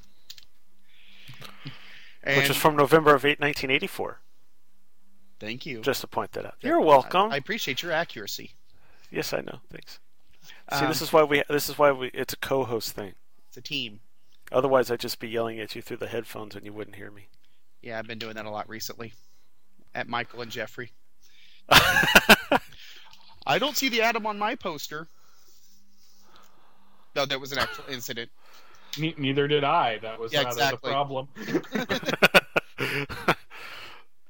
And 2.23 2.37
Which 2.37 2.49
is 2.49 2.57
from 2.57 2.75
November 2.75 3.15
of 3.15 3.25
8, 3.25 3.39
1984. 3.39 4.19
Thank 5.39 5.65
you. 5.65 5.81
Just 5.81 6.01
to 6.01 6.07
point 6.07 6.33
that 6.33 6.45
out. 6.45 6.55
You're 6.61 6.79
welcome. 6.81 7.31
I, 7.31 7.35
I 7.35 7.37
appreciate 7.37 7.81
your 7.81 7.91
accuracy. 7.91 8.51
Yes, 9.09 9.33
I 9.33 9.41
know. 9.41 9.59
Thanks. 9.71 9.99
See, 10.71 10.85
Um, 10.85 10.87
this 10.87 11.01
is 11.01 11.11
why 11.11 11.23
we. 11.23 11.41
This 11.49 11.67
is 11.67 11.77
why 11.79 11.91
we. 11.91 12.11
It's 12.13 12.33
a 12.33 12.37
co-host 12.37 12.91
thing. 12.91 13.13
It's 13.47 13.57
a 13.57 13.61
team. 13.61 13.99
Otherwise, 14.51 14.91
I'd 14.91 14.99
just 14.99 15.19
be 15.19 15.27
yelling 15.29 15.59
at 15.59 15.75
you 15.75 15.81
through 15.81 15.97
the 15.97 16.07
headphones 16.07 16.55
and 16.55 16.63
you 16.65 16.73
wouldn't 16.73 16.95
hear 16.95 17.09
me. 17.09 17.27
Yeah, 17.81 17.97
I've 17.97 18.07
been 18.07 18.19
doing 18.19 18.35
that 18.35 18.45
a 18.45 18.49
lot 18.51 18.69
recently. 18.69 19.13
At 19.95 20.07
Michael 20.07 20.41
and 20.41 20.51
Jeffrey. 20.51 20.91
I 23.45 23.59
don't 23.59 23.77
see 23.77 23.89
the 23.89 24.01
Atom 24.01 24.25
on 24.25 24.37
my 24.37 24.55
poster. 24.55 25.07
No, 27.15 27.25
that 27.25 27.39
was 27.39 27.51
an 27.51 27.57
actual 27.57 27.85
incident. 27.89 28.29
Ne- 28.97 29.15
neither 29.17 29.47
did 29.47 29.63
I. 29.63 29.97
That 29.99 30.19
was 30.19 30.33
Yeah, 30.33 30.41
exactly. 30.41 30.79
the 30.83 30.89
problem. 30.89 31.27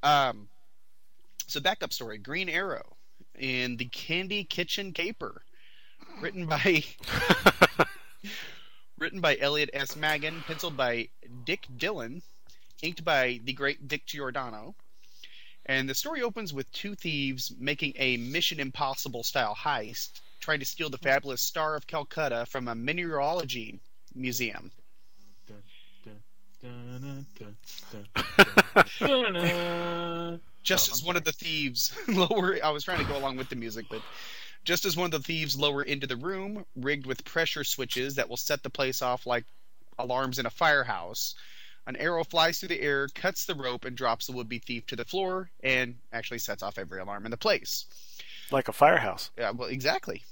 Um, 0.03 0.47
so 1.47 1.59
backup 1.59 1.93
story: 1.93 2.18
Green 2.18 2.49
Arrow 2.49 2.97
in 3.38 3.77
the 3.77 3.85
Candy 3.85 4.43
Kitchen 4.43 4.93
Caper, 4.93 5.43
written 6.19 6.47
by 6.47 6.84
written 8.97 9.22
by 9.22 9.38
Elliot 9.38 9.69
S. 9.73 9.95
Maggin, 9.95 10.43
penciled 10.47 10.76
by 10.76 11.09
Dick 11.45 11.68
Dillon, 11.77 12.23
inked 12.81 13.03
by 13.03 13.39
the 13.43 13.53
great 13.53 13.88
Dick 13.88 14.07
Giordano. 14.07 14.73
And 15.72 15.88
the 15.88 15.95
story 15.95 16.22
opens 16.22 16.53
with 16.53 16.69
two 16.73 16.95
thieves 16.95 17.53
making 17.57 17.93
a 17.95 18.18
Mission 18.18 18.60
Impossible 18.60 19.23
style 19.23 19.56
heist, 19.56 20.19
trying 20.41 20.60
to 20.60 20.65
steal 20.65 20.89
the 20.89 20.98
fabulous 20.98 21.41
Star 21.41 21.77
of 21.77 21.88
Calcutta 21.88 22.45
from 22.45 22.68
a 22.68 22.76
mineralogy 22.76 23.80
museum. 24.14 24.69
Just 30.61 30.91
as 30.91 31.03
one 31.03 31.15
of 31.15 31.23
the 31.23 31.31
thieves 31.31 31.93
lower, 32.10 32.57
I 32.61 32.69
was 32.72 32.84
trying 32.84 32.99
to 32.99 33.10
go 33.10 33.18
along 33.18 33.38
with 33.38 33.48
the 33.48 33.56
music, 33.56 33.85
but 33.89 34.02
just 34.65 34.84
as 34.84 34.98
one 34.98 35.06
of 35.06 35.11
the 35.11 35.19
thieves 35.19 35.57
lower 35.57 35.84
into 35.84 36.06
the 36.06 36.18
room, 36.18 36.65
rigged 36.76 37.06
with 37.06 37.23
pressure 37.23 37.64
switches 37.64 38.15
that 38.15 38.27
will 38.27 38.35
set 38.35 38.61
the 38.61 38.69
place 38.69 39.02
off 39.02 39.26
like 39.26 39.45
alarms 39.98 40.38
in 40.38 40.45
a 40.45 40.49
firehouse, 40.49 41.34
an 41.88 41.95
arrow 41.95 42.24
flies 42.24 42.60
through 42.60 42.70
the 42.70 42.82
air, 42.82 43.08
cuts 43.08 43.45
the 43.45 43.56
rope, 43.56 43.86
and 43.86 43.98
drops 43.98 44.28
the 44.28 44.34
would-be 44.34 44.60
thief 44.60 44.86
to 44.88 44.95
the 44.95 45.06
floor, 45.06 45.49
and 45.64 45.95
actually 46.14 46.40
sets 46.40 46.64
off 46.64 46.78
every 46.78 46.99
alarm 46.99 47.26
in 47.26 47.32
the 47.32 47.38
place. 47.38 47.86
Like 48.52 48.68
a 48.68 48.74
firehouse. 48.74 49.32
Yeah, 49.38 49.52
well, 49.52 49.70
exactly. 49.70 50.24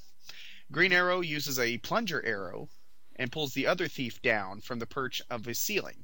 Green 0.72 0.94
Arrow 0.94 1.22
uses 1.22 1.58
a 1.58 1.80
plunger 1.80 2.24
arrow 2.24 2.70
and 3.16 3.32
pulls 3.32 3.54
the 3.54 3.68
other 3.68 3.88
thief 3.88 4.22
down 4.22 4.62
from 4.62 4.80
the 4.80 4.86
perch 4.86 5.22
of 5.30 5.46
his 5.46 5.60
ceiling. 5.60 6.04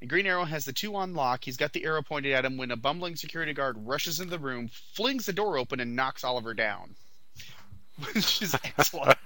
And 0.00 0.08
Green 0.08 0.26
Arrow 0.26 0.44
has 0.44 0.64
the 0.64 0.72
two 0.72 0.94
on 0.96 1.14
lock. 1.14 1.44
He's 1.44 1.56
got 1.56 1.72
the 1.72 1.84
arrow 1.84 2.02
pointed 2.02 2.32
at 2.32 2.44
him 2.44 2.56
when 2.56 2.70
a 2.70 2.76
bumbling 2.76 3.16
security 3.16 3.52
guard 3.52 3.76
rushes 3.78 4.20
into 4.20 4.30
the 4.30 4.38
room, 4.38 4.70
flings 4.94 5.26
the 5.26 5.32
door 5.32 5.58
open, 5.58 5.80
and 5.80 5.96
knocks 5.96 6.24
Oliver 6.24 6.54
down. 6.54 6.94
Which 8.12 8.42
is 8.42 8.54
excellent. 8.54 9.18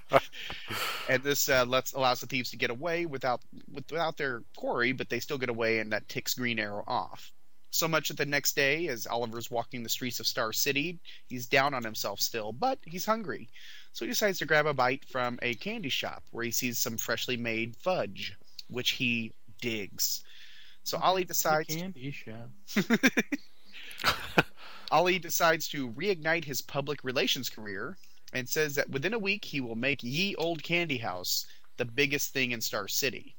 and 1.08 1.22
this 1.22 1.48
uh, 1.48 1.64
lets 1.66 1.92
allows 1.92 2.20
the 2.20 2.26
thieves 2.26 2.50
to 2.50 2.56
get 2.56 2.70
away 2.70 3.06
without 3.06 3.40
without 3.72 4.16
their 4.16 4.42
quarry, 4.56 4.92
but 4.92 5.08
they 5.08 5.20
still 5.20 5.38
get 5.38 5.48
away, 5.48 5.78
and 5.78 5.92
that 5.92 6.08
ticks 6.08 6.34
Green 6.34 6.58
Arrow 6.58 6.84
off. 6.86 7.32
So 7.70 7.88
much 7.88 8.08
that 8.08 8.16
the 8.16 8.26
next 8.26 8.54
day, 8.54 8.86
as 8.86 9.06
Oliver's 9.06 9.50
walking 9.50 9.82
the 9.82 9.88
streets 9.88 10.20
of 10.20 10.28
Star 10.28 10.52
City, 10.52 11.00
he's 11.26 11.46
down 11.46 11.74
on 11.74 11.82
himself 11.82 12.20
still, 12.20 12.52
but 12.52 12.78
he's 12.84 13.04
hungry. 13.04 13.48
So 13.92 14.04
he 14.04 14.10
decides 14.10 14.38
to 14.38 14.46
grab 14.46 14.66
a 14.66 14.74
bite 14.74 15.04
from 15.04 15.40
a 15.42 15.54
candy 15.54 15.88
shop 15.88 16.22
where 16.30 16.44
he 16.44 16.52
sees 16.52 16.78
some 16.78 16.96
freshly 16.96 17.36
made 17.36 17.74
fudge, 17.76 18.36
which 18.68 18.90
he 18.90 19.32
digs. 19.60 20.22
So 20.84 20.98
Ollie 20.98 21.24
decides 21.24 21.74
candy 21.74 22.12
shop. 22.12 22.50
Ollie 24.90 25.18
decides 25.18 25.66
to 25.68 25.90
reignite 25.90 26.44
his 26.44 26.62
public 26.62 27.02
relations 27.02 27.50
career 27.50 27.96
and 28.34 28.48
says 28.48 28.74
that 28.74 28.90
within 28.90 29.14
a 29.14 29.18
week 29.18 29.44
he 29.44 29.60
will 29.60 29.76
make 29.76 30.02
Ye 30.02 30.34
Old 30.34 30.62
Candy 30.62 30.98
House 30.98 31.46
the 31.76 31.84
biggest 31.84 32.32
thing 32.32 32.50
in 32.50 32.60
Star 32.60 32.88
City. 32.88 33.36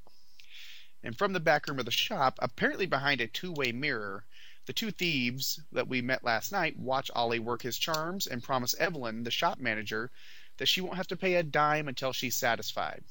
And 1.03 1.15
from 1.15 1.33
the 1.33 1.39
back 1.39 1.67
room 1.67 1.77
of 1.77 1.85
the 1.85 1.91
shop, 1.91 2.39
apparently 2.41 2.87
behind 2.87 3.21
a 3.21 3.27
two 3.27 3.51
way 3.51 3.71
mirror, 3.71 4.25
the 4.65 4.73
two 4.73 4.89
thieves 4.89 5.59
that 5.73 5.87
we 5.87 6.01
met 6.01 6.23
last 6.23 6.51
night 6.51 6.79
watch 6.79 7.11
Ollie 7.13 7.39
work 7.39 7.61
his 7.61 7.77
charms 7.77 8.25
and 8.25 8.41
promise 8.41 8.73
Evelyn, 8.79 9.23
the 9.23 9.29
shop 9.29 9.59
manager, 9.59 10.09
that 10.57 10.67
she 10.67 10.81
won't 10.81 10.97
have 10.97 11.07
to 11.07 11.17
pay 11.17 11.35
a 11.35 11.43
dime 11.43 11.87
until 11.87 12.13
she's 12.13 12.35
satisfied. 12.35 13.03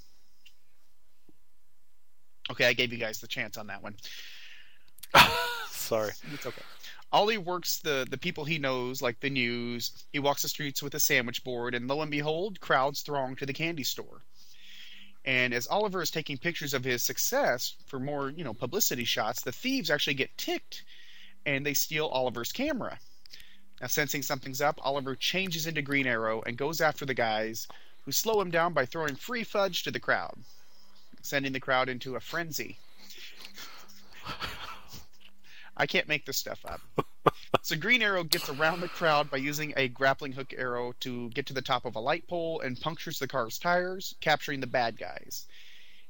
Okay, 2.51 2.67
I 2.67 2.73
gave 2.73 2.93
you 2.93 2.99
guys 2.99 3.21
the 3.21 3.29
chance 3.29 3.57
on 3.57 3.69
that 3.69 3.83
one. 3.83 3.95
Sorry. 5.71 6.13
It's 6.33 6.47
okay. 6.47 6.63
Ollie 7.15 7.39
works 7.39 7.79
the, 7.79 8.05
the 8.11 8.19
people 8.19 8.45
he 8.45 8.59
knows, 8.59 9.01
like 9.01 9.21
the 9.21 9.31
news. 9.31 10.05
He 10.13 10.19
walks 10.19 10.43
the 10.43 10.49
streets 10.49 10.83
with 10.83 10.97
a 10.97 10.99
sandwich 10.99 11.45
board, 11.45 11.73
and 11.73 11.87
lo 11.87 12.03
and 12.03 12.11
behold, 12.11 12.59
crowds 12.59 13.03
throng 13.03 13.37
to 13.37 13.47
the 13.47 13.53
candy 13.53 13.85
store. 13.85 14.23
And 15.25 15.55
as 15.55 15.69
Oliver 15.69 16.03
is 16.03 16.11
taking 16.11 16.39
pictures 16.39 16.75
of 16.75 16.83
his 16.83 17.05
success 17.05 17.77
for 17.87 18.01
more, 18.01 18.31
you 18.31 18.43
know, 18.43 18.53
publicity 18.53 19.05
shots, 19.05 19.43
the 19.43 19.53
thieves 19.53 19.91
actually 19.91 20.15
get 20.15 20.37
ticked 20.37 20.83
and 21.47 21.65
they 21.65 21.75
steal 21.75 22.07
Oliver's 22.09 22.51
camera. 22.51 22.99
Now, 23.81 23.87
sensing 23.87 24.23
something's 24.23 24.61
up, 24.61 24.81
Oliver 24.83 25.15
changes 25.15 25.69
into 25.69 25.83
Green 25.83 26.09
Arrow 26.09 26.43
and 26.43 26.59
goes 26.59 26.81
after 26.81 27.07
the 27.07 27.15
guys, 27.15 27.69
who 28.03 28.11
slow 28.11 28.41
him 28.41 28.51
down 28.51 28.73
by 28.73 28.87
throwing 28.87 29.15
free 29.15 29.45
fudge 29.45 29.85
to 29.85 29.93
the 29.93 30.01
crowd, 30.01 30.35
sending 31.23 31.53
the 31.53 31.61
crowd 31.61 31.89
into 31.89 32.17
a 32.17 32.21
frenzy. 32.21 32.77
I 35.77 35.87
can't 35.87 36.09
make 36.09 36.25
this 36.25 36.39
stuff 36.39 36.65
up. 36.65 36.81
so 37.63 37.77
Green 37.77 38.03
Arrow 38.03 38.25
gets 38.25 38.49
around 38.49 38.81
the 38.81 38.89
crowd 38.89 39.31
by 39.31 39.39
using 39.39 39.73
a 39.77 39.89
grappling 39.89 40.33
hook 40.33 40.55
arrow 40.57 40.93
to 41.01 41.31
get 41.31 41.47
to 41.47 41.53
the 41.53 41.63
top 41.63 41.85
of 41.85 41.97
a 41.97 42.01
light 42.01 42.27
pole 42.29 42.61
and 42.61 42.81
punctures 42.81 43.19
the 43.19 43.27
car's 43.27 43.59
tires, 43.59 44.15
capturing 44.21 44.61
the 44.61 44.67
bad 44.67 44.99
guys. 44.99 45.47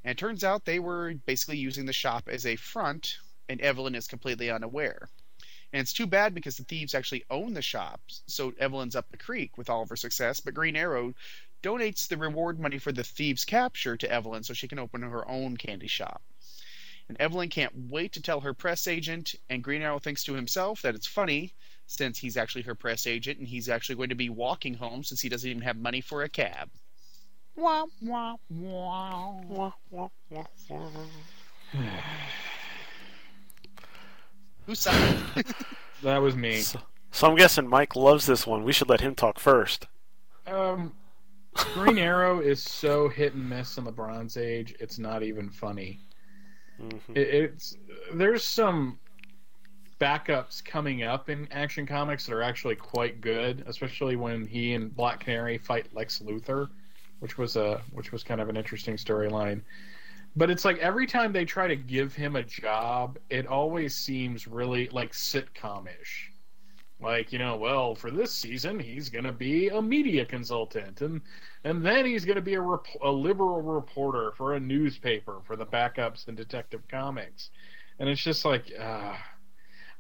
And 0.05 0.11
it 0.11 0.19
turns 0.19 0.45
out 0.45 0.65
they 0.65 0.79
were 0.79 1.15
basically 1.27 1.57
using 1.57 1.87
the 1.87 1.93
shop 1.93 2.29
as 2.29 2.45
a 2.45 2.57
front, 2.57 3.17
and 3.49 3.61
Evelyn 3.61 3.95
is 3.95 4.07
completely 4.07 4.51
unaware. 4.51 5.09
And 5.73 5.81
it's 5.81 5.93
too 5.93 6.07
bad 6.07 6.35
because 6.35 6.57
the 6.57 6.65
thieves 6.65 6.95
actually 6.95 7.25
own 7.31 7.55
the 7.55 7.63
shop, 7.63 8.01
so 8.27 8.53
Evelyn's 8.59 8.95
up 8.95 9.11
the 9.11 9.17
creek 9.17 9.57
with 9.57 9.71
all 9.71 9.83
of 9.83 9.89
her 9.89 9.97
success, 9.97 10.41
but 10.41 10.55
Green 10.55 10.77
Arrow 10.77 11.15
donates 11.63 12.07
the 12.07 12.19
reward 12.19 12.61
money 12.61 12.79
for 12.79 12.93
the 12.93 13.03
thieves' 13.03 13.47
capture 13.47 13.97
to 13.97 14.11
Evelyn 14.11 14.45
so 14.45 14.53
she 14.53 14.69
can 14.69 14.79
open 14.79 15.03
her 15.03 15.27
own 15.29 15.57
candy 15.57 15.89
shop. 15.89 16.23
And 17.09 17.21
Evelyn 17.21 17.51
can't 17.51 17.73
wait 17.91 18.13
to 18.13 18.23
tell 18.23 18.41
her 18.41 18.55
press 18.55 18.87
agent, 18.87 19.35
and 19.51 19.63
Green 19.63 19.83
Arrow 19.83 19.99
thinks 19.99 20.25
to 20.25 20.35
himself 20.35 20.83
that 20.83 20.95
it's 20.95 21.07
funny 21.07 21.55
since 21.87 22.19
he's 22.19 22.37
actually 22.37 22.63
her 22.63 22.75
press 22.75 23.07
agent 23.07 23.39
and 23.39 23.47
he's 23.47 23.69
actually 23.69 23.97
going 23.97 24.09
to 24.09 24.15
be 24.15 24.31
walking 24.31 24.75
home 24.75 25.05
since 25.05 25.21
he 25.21 25.29
doesn't 25.29 25.49
even 25.49 25.63
have 25.63 25.77
money 25.77 26.01
for 26.01 26.23
a 26.23 26.29
cab. 26.29 26.71
Wah, 27.57 27.85
wah, 28.01 28.37
wah. 28.49 29.33
Wah, 29.49 29.73
wah, 29.91 30.09
wah, 30.31 30.47
wah. 30.71 30.87
Who 34.67 34.75
signed? 34.75 35.19
That 36.03 36.19
was 36.19 36.37
me. 36.37 36.61
So, 36.61 36.81
so 37.13 37.31
I'm 37.31 37.35
guessing 37.35 37.67
Mike 37.67 37.97
loves 37.97 38.27
this 38.27 38.47
one. 38.47 38.63
We 38.63 38.75
should 38.75 38.91
let 38.91 39.01
him 39.01 39.15
talk 39.15 39.39
first. 39.39 39.87
Um, 40.47 40.93
Green 41.55 41.97
Arrow 41.97 42.41
is 42.41 42.63
so 42.63 43.09
hit 43.09 43.33
and 43.33 43.49
miss 43.49 43.79
in 43.79 43.85
the 43.85 43.93
Bronze 43.93 44.37
Age. 44.37 44.75
It's 44.81 44.99
not 44.99 45.23
even 45.23 45.49
funny. 45.49 46.01
Mm-hmm. 46.81 47.17
It, 47.17 47.29
it's 47.29 47.77
there's 48.13 48.45
some 48.45 48.99
backups 50.01 50.65
coming 50.65 51.03
up 51.03 51.31
in 51.31 51.49
Action 51.51 51.87
Comics 51.87 52.27
that 52.27 52.35
are 52.35 52.43
actually 52.43 52.77
quite 52.77 53.21
good, 53.21 53.65
especially 53.67 54.17
when 54.17 54.47
he 54.47 54.75
and 54.75 54.95
Black 54.95 55.21
Canary 55.21 55.59
fight 55.59 55.87
Lex 55.95 56.21
Luthor, 56.21 56.69
which 57.21 57.39
was 57.39 57.57
a 57.57 57.81
which 57.93 58.13
was 58.13 58.23
kind 58.23 58.41
of 58.41 58.49
an 58.49 58.57
interesting 58.57 58.97
storyline. 58.97 59.63
But 60.37 60.51
it's 60.51 60.65
like 60.65 60.79
every 60.79 61.07
time 61.07 61.33
they 61.33 61.45
try 61.45 61.69
to 61.69 61.77
give 61.77 62.15
him 62.15 62.35
a 62.35 62.43
job, 62.43 63.19
it 63.31 63.47
always 63.47 63.97
seems 63.97 64.49
really 64.49 64.89
like 64.89 65.13
sitcom-ish. 65.13 66.33
Like 67.05 67.35
you 67.35 67.39
know, 67.39 67.57
well, 67.57 67.95
for 67.95 68.11
this 68.11 68.33
season, 68.33 68.81
he's 68.81 69.11
going 69.11 69.27
to 69.27 69.33
be 69.33 69.69
a 69.69 69.83
media 69.83 70.25
consultant, 70.25 71.03
and 71.03 71.21
and 71.63 71.85
then 71.85 72.07
he's 72.07 72.25
going 72.25 72.37
to 72.37 72.43
be 72.43 72.55
a, 72.55 72.61
rep- 72.61 72.87
a 73.03 73.11
liberal 73.11 73.61
reporter 73.61 74.33
for 74.33 74.55
a 74.55 74.61
newspaper 74.61 75.41
for 75.45 75.55
the 75.55 75.67
backups 75.67 76.29
in 76.29 76.35
Detective 76.35 76.81
Comics, 76.89 77.51
and 77.99 78.09
it's 78.09 78.23
just 78.23 78.47
like, 78.47 78.73
uh, 78.81 79.17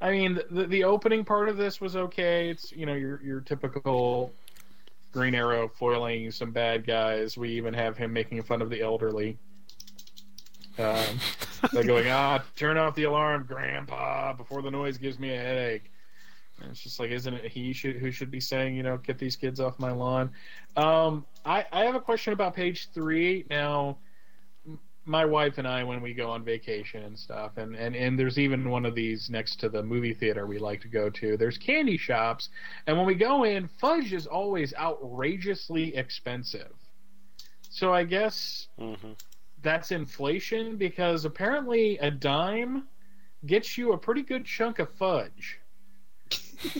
I 0.00 0.12
mean, 0.12 0.40
the 0.50 0.66
the 0.66 0.84
opening 0.84 1.26
part 1.26 1.50
of 1.50 1.58
this 1.58 1.78
was 1.78 1.94
okay. 1.94 2.48
It's 2.48 2.72
you 2.72 2.86
know 2.86 2.94
your 2.94 3.22
your 3.22 3.40
typical 3.42 4.32
Green 5.12 5.34
Arrow 5.34 5.68
foiling 5.68 6.30
some 6.30 6.52
bad 6.52 6.86
guys. 6.86 7.36
We 7.36 7.50
even 7.50 7.74
have 7.74 7.98
him 7.98 8.14
making 8.14 8.42
fun 8.44 8.62
of 8.62 8.70
the 8.70 8.80
elderly. 8.80 9.36
Um, 10.78 11.20
they're 11.70 11.84
going, 11.84 12.08
ah, 12.08 12.42
turn 12.56 12.78
off 12.78 12.94
the 12.94 13.04
alarm, 13.04 13.44
Grandpa, 13.46 14.32
before 14.32 14.62
the 14.62 14.70
noise 14.70 14.96
gives 14.96 15.18
me 15.18 15.34
a 15.34 15.38
headache. 15.38 15.90
And 16.60 16.70
it's 16.70 16.80
just 16.82 16.98
like, 17.00 17.10
isn't 17.10 17.34
it 17.34 17.50
he 17.50 17.72
should 17.72 17.96
who 17.96 18.10
should 18.10 18.30
be 18.30 18.40
saying, 18.40 18.76
you 18.76 18.82
know, 18.82 18.96
get 18.98 19.18
these 19.18 19.36
kids 19.36 19.60
off 19.60 19.78
my 19.78 19.90
lawn? 19.92 20.30
Um, 20.76 21.26
I 21.44 21.66
I 21.72 21.84
have 21.84 21.94
a 21.94 22.00
question 22.00 22.32
about 22.32 22.54
page 22.54 22.90
three. 22.92 23.44
Now, 23.50 23.98
m- 24.66 24.80
my 25.04 25.24
wife 25.24 25.58
and 25.58 25.66
I, 25.66 25.82
when 25.84 26.00
we 26.00 26.14
go 26.14 26.30
on 26.30 26.44
vacation 26.44 27.02
and 27.02 27.18
stuff, 27.18 27.56
and 27.56 27.74
and 27.74 27.94
and 27.96 28.18
there's 28.18 28.38
even 28.38 28.68
one 28.70 28.84
of 28.86 28.94
these 28.94 29.30
next 29.30 29.60
to 29.60 29.68
the 29.68 29.82
movie 29.82 30.14
theater 30.14 30.46
we 30.46 30.58
like 30.58 30.80
to 30.82 30.88
go 30.88 31.10
to. 31.10 31.36
There's 31.36 31.58
candy 31.58 31.96
shops, 31.98 32.50
and 32.86 32.96
when 32.96 33.06
we 33.06 33.14
go 33.14 33.44
in, 33.44 33.68
fudge 33.68 34.12
is 34.12 34.26
always 34.26 34.74
outrageously 34.74 35.94
expensive. 35.96 36.72
So 37.68 37.92
I 37.92 38.04
guess 38.04 38.68
Mm-hmm. 38.78 39.12
that's 39.62 39.90
inflation 39.92 40.76
because 40.76 41.24
apparently 41.24 41.98
a 41.98 42.10
dime 42.10 42.88
gets 43.46 43.76
you 43.78 43.92
a 43.92 43.98
pretty 43.98 44.22
good 44.22 44.44
chunk 44.44 44.78
of 44.78 44.90
fudge. 44.92 45.60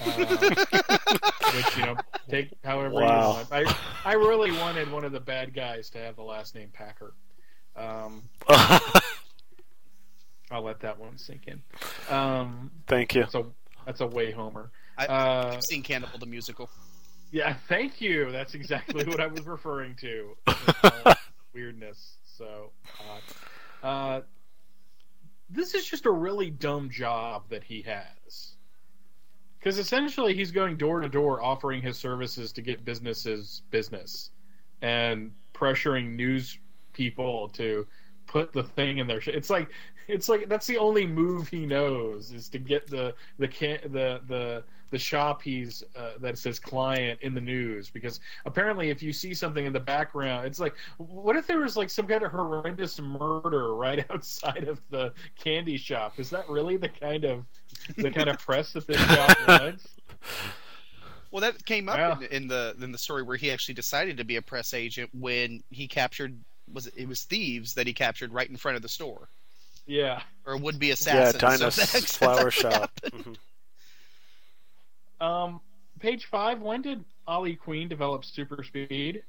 Uh, 0.03 0.37
which 1.55 1.77
you 1.77 1.85
know, 1.87 1.97
take 2.29 2.51
however 2.65 2.95
Wow. 2.95 3.01
you 3.03 3.37
want. 3.37 3.49
I 3.53 3.77
I 4.05 4.13
really 4.15 4.51
wanted 4.53 4.91
one 4.91 5.05
of 5.05 5.13
the 5.13 5.21
bad 5.21 5.55
guys 5.55 5.91
to 5.91 5.99
have 5.99 6.17
the 6.17 6.23
last 6.23 6.55
name 6.55 6.71
Packer. 6.73 7.15
Um, 7.77 8.23
I'll 10.51 10.63
let 10.63 10.81
that 10.81 10.99
one 10.99 11.17
sink 11.19 11.49
in. 11.49 11.63
Um, 12.15 12.71
Thank 12.87 13.15
you. 13.15 13.23
That's 13.23 13.35
a 13.35 13.45
that's 13.87 14.01
a 14.01 14.07
way 14.07 14.31
homer. 14.31 14.71
I, 14.97 15.07
Uh, 15.07 15.51
I've 15.57 15.65
seen 15.65 15.83
Cannibal 15.83 16.19
the 16.19 16.27
musical. 16.27 16.71
yeah, 17.33 17.55
thank 17.69 18.01
you. 18.01 18.31
That's 18.31 18.55
exactly 18.55 19.05
what 19.05 19.21
I 19.21 19.27
was 19.27 19.45
referring 19.47 19.97
to. 19.97 20.37
With 20.47 21.19
weirdness. 21.53 22.17
So, 22.25 22.71
uh, 23.83 23.87
uh, 23.87 24.21
this 25.51 25.75
is 25.75 25.85
just 25.85 26.07
a 26.07 26.11
really 26.11 26.51
dumb 26.51 26.91
job 26.91 27.45
that 27.51 27.65
he 27.65 27.83
has. 27.83 28.54
Because 29.65 29.78
essentially, 29.78 30.35
he's 30.35 30.51
going 30.51 30.77
door 30.77 31.01
to 31.01 31.09
door 31.09 31.43
offering 31.43 31.81
his 31.81 31.97
services 31.97 32.53
to 32.53 32.61
get 32.61 32.85
businesses 32.85 33.62
business 33.70 34.31
and 34.82 35.32
pressuring 35.55 36.16
news 36.16 36.59
people 36.93 37.49
to 37.49 37.86
put 38.27 38.53
the 38.53 38.62
thing 38.62 38.99
in 38.99 39.07
their. 39.07 39.23
Sh- 39.23 39.28
it's 39.28 39.49
like 39.49 39.70
it's 40.07 40.28
like 40.28 40.51
that's 40.51 40.66
the 40.66 40.77
only 40.77 41.07
move 41.07 41.49
he 41.49 41.65
knows 41.65 42.31
is 42.31 42.51
to 42.51 42.59
get 42.59 42.86
the 42.86 43.15
the 43.39 43.49
the 43.49 44.20
the 44.27 44.65
the 44.91 44.99
shop 44.99 45.43
he's 45.43 45.82
uh, 45.97 46.12
his 46.20 46.61
client 46.61 47.19
in 47.23 47.35
the 47.35 47.41
news 47.41 47.91
because 47.91 48.20
apparently 48.45 48.91
if 48.91 49.03
you 49.03 49.12
see 49.12 49.35
something 49.35 49.66
in 49.66 49.73
the 49.73 49.81
background 49.81 50.47
it's 50.47 50.61
like 50.61 50.74
what 50.99 51.35
if 51.36 51.47
there 51.47 51.59
was 51.59 51.77
like 51.77 51.91
some 51.91 52.07
kind 52.07 52.23
of 52.23 52.31
horrendous 52.31 53.01
murder 53.01 53.74
right 53.74 54.05
outside 54.11 54.69
of 54.69 54.81
the 54.91 55.12
candy 55.36 55.77
shop 55.77 56.20
is 56.20 56.31
that 56.31 56.49
really 56.49 56.77
the 56.77 56.89
kind 56.89 57.24
of 57.24 57.45
the 57.97 58.11
kind 58.11 58.28
of 58.28 58.39
press 58.47 58.73
that 58.73 58.86
this 58.86 59.01
shop 59.01 59.36
wants 59.48 59.89
Well, 61.31 61.40
that 61.40 61.65
came 61.66 61.89
up 61.89 61.97
Yeah. 61.98 62.27
in, 62.28 62.43
in 62.44 62.48
the 62.48 62.77
in 62.81 62.93
the 62.93 62.98
story 62.98 63.23
where 63.23 63.36
he 63.36 63.51
actually 63.51 63.74
decided 63.74 64.16
to 64.19 64.24
be 64.24 64.36
a 64.36 64.43
press 64.43 64.73
agent 64.74 65.11
when 65.12 65.62
he 65.70 65.86
captured 65.89 66.39
was 66.73 66.86
it, 66.86 66.94
it 66.97 67.09
was 67.09 67.23
thieves 67.24 67.74
that 67.74 67.86
he 67.86 67.93
captured 67.93 68.32
right 68.32 68.48
in 68.48 68.56
front 68.56 68.77
of 68.77 68.82
the 68.82 68.89
store 68.89 69.28
yeah 69.86 70.23
or 70.47 70.56
would 70.56 70.78
be 70.78 70.86
Yeah, 70.89 70.93
assassins. 70.94 71.40
Dinah's 71.40 71.74
So 71.74 71.81
that's- 71.82 72.16
flower 72.16 72.51
shop. 72.51 72.90
happened. 73.05 73.39
Mhm. 75.20 75.24
um 75.27 75.61
page 76.01 76.27
five 76.27 76.61
when 76.61 76.82
did 76.82 77.05
ollie 77.27 77.56
queen 77.56 77.89
develop 77.89 78.24
super 78.24 78.62
speed 78.62 79.23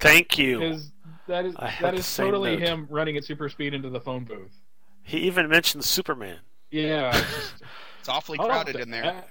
Thank 0.00 0.38
you. 0.38 0.60
Because 0.60 0.92
that 1.26 1.44
is 1.44 1.56
I 1.56 1.66
had 1.66 1.84
that 1.86 1.90
the 1.94 1.98
is 1.98 2.06
same 2.06 2.26
totally 2.26 2.56
note. 2.56 2.60
him 2.68 2.86
running 2.88 3.16
at 3.16 3.24
super 3.24 3.48
speed 3.48 3.74
into 3.74 3.90
the 3.90 4.00
phone 4.00 4.22
booth 4.24 4.52
He 5.02 5.18
even 5.20 5.48
mentioned 5.48 5.84
Superman. 5.84 6.38
Yeah, 6.70 7.16
it's 7.16 7.34
just, 7.34 7.54
It's 8.00 8.08
awfully 8.08 8.38
crowded 8.38 8.76
in 8.76 8.90
there. 8.90 9.24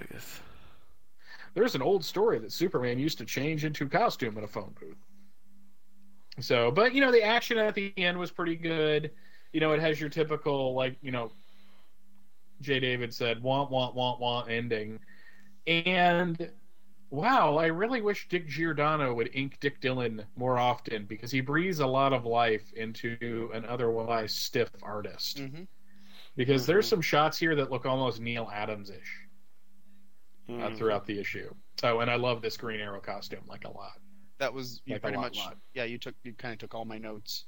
There's 1.54 1.74
an 1.74 1.82
old 1.82 2.06
story 2.06 2.38
that 2.40 2.52
Superman 2.52 3.00
used 3.00 3.18
to 3.18 3.26
change 3.26 3.66
into 3.66 3.88
costume 3.90 4.38
in 4.38 4.44
a 4.44 4.48
phone 4.48 4.76
booth. 4.80 4.98
So, 6.40 6.70
but 6.70 6.94
you 6.94 7.02
know, 7.02 7.12
the 7.12 7.24
action 7.24 7.58
at 7.58 7.74
the 7.74 7.92
end 7.98 8.20
was 8.20 8.30
pretty 8.30 8.56
good. 8.56 9.12
You 9.54 9.60
know, 9.60 9.72
it 9.72 9.80
has 9.80 10.00
your 10.00 10.10
typical 10.10 10.76
like 10.76 10.96
you 11.02 11.12
know, 11.12 11.32
Jay 12.62 12.80
David 12.80 13.14
said, 13.14 13.42
"Want, 13.42 13.72
want, 13.72 13.96
want, 13.96 14.20
want" 14.20 14.52
ending, 14.52 15.00
and 15.66 16.52
wow, 17.10 17.58
I 17.58 17.68
really 17.68 18.02
wish 18.02 18.28
Dick 18.30 18.48
Giordano 18.48 19.14
would 19.14 19.32
ink 19.34 19.58
Dick 19.60 19.82
Dillon 19.82 20.24
more 20.36 20.60
often 20.60 21.06
because 21.06 21.32
he 21.32 21.42
breathes 21.42 21.80
a 21.80 21.88
lot 21.88 22.14
of 22.14 22.26
life 22.26 22.72
into 22.74 23.50
an 23.54 23.66
otherwise 23.66 24.34
stiff 24.34 24.70
artist. 24.84 25.40
Mm-hmm. 25.40 25.64
Because 26.38 26.66
there's 26.66 26.88
some 26.88 27.02
shots 27.02 27.38
here 27.38 27.56
that 27.56 27.70
look 27.72 27.86
almost 27.86 28.22
Neal 28.22 28.50
Adams 28.54 28.90
ish 28.90 29.28
uh, 30.48 30.54
Mhm. 30.54 30.78
throughout 30.78 31.06
the 31.06 31.20
issue. 31.20 31.54
Oh, 31.84 32.00
and 32.00 32.10
I 32.10 32.16
love 32.16 32.42
this 32.42 32.56
Green 32.56 32.80
Arrow 32.80 33.02
costume 33.02 33.44
like 33.48 33.66
a 33.66 33.70
lot. 33.72 34.00
That 34.38 34.54
was 34.54 34.82
you 34.86 34.94
Like 34.94 35.00
a 35.00 35.02
pretty 35.02 35.18
lot, 35.18 35.24
much. 35.24 35.38
lot. 35.38 35.58
Yeah, 35.74 35.84
you 35.86 35.98
took 35.98 36.16
you 36.24 36.34
kind 36.34 36.54
of 36.54 36.60
took 36.60 36.74
all 36.76 36.86
my 36.86 36.98
notes. 37.00 37.46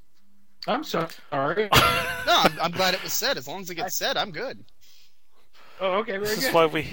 I'm 0.68 0.84
so 0.84 1.08
sorry. 1.32 1.70
no, 1.74 1.80
I'm, 2.28 2.60
I'm 2.60 2.72
glad 2.72 2.94
it 2.96 3.02
was 3.04 3.14
said. 3.14 3.38
As 3.38 3.48
long 3.48 3.62
as 3.62 3.70
it 3.70 3.76
gets 3.76 3.96
said, 3.96 4.18
I'm 4.18 4.32
good. 4.32 4.66
Oh, 5.80 6.00
okay, 6.00 6.14
very 6.14 6.24
This 6.26 6.40
good. 6.40 6.48
is 6.50 6.54
why 6.54 6.66
we. 6.66 6.88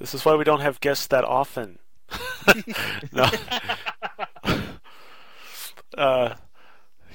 This 0.00 0.12
is 0.14 0.24
why 0.24 0.34
we 0.34 0.42
don't 0.44 0.60
have 0.60 0.80
guests 0.80 1.06
that 1.08 1.24
often. 1.24 1.78
no. 3.12 3.30
uh, 5.96 6.34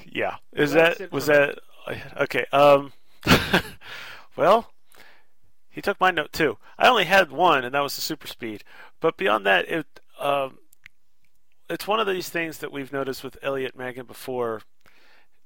yeah. 0.06 0.36
Is 0.54 0.72
That's 0.72 0.98
that 0.98 1.12
was 1.12 1.26
that 1.26 1.58
okay? 2.20 2.46
Um. 2.52 2.92
Well, 4.36 4.70
he 5.68 5.82
took 5.82 6.00
my 6.00 6.10
note 6.10 6.32
too. 6.32 6.58
I 6.78 6.88
only 6.88 7.04
had 7.04 7.30
one, 7.30 7.64
and 7.64 7.74
that 7.74 7.82
was 7.82 7.96
the 7.96 8.00
super 8.00 8.26
speed. 8.26 8.64
But 9.00 9.16
beyond 9.16 9.44
that, 9.46 9.68
it 9.68 9.86
um, 10.20 10.58
it's 11.68 11.86
one 11.86 12.00
of 12.00 12.06
these 12.06 12.28
things 12.28 12.58
that 12.58 12.72
we've 12.72 12.92
noticed 12.92 13.24
with 13.24 13.38
Elliot 13.42 13.76
Maggin 13.76 14.06
before. 14.06 14.62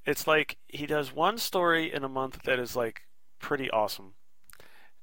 It's 0.04 0.26
like 0.26 0.58
he 0.66 0.86
does 0.86 1.14
one 1.14 1.38
story 1.38 1.92
in 1.92 2.04
a 2.04 2.08
month 2.08 2.42
that 2.44 2.58
is 2.58 2.76
like 2.76 3.02
pretty 3.38 3.70
awesome, 3.70 4.14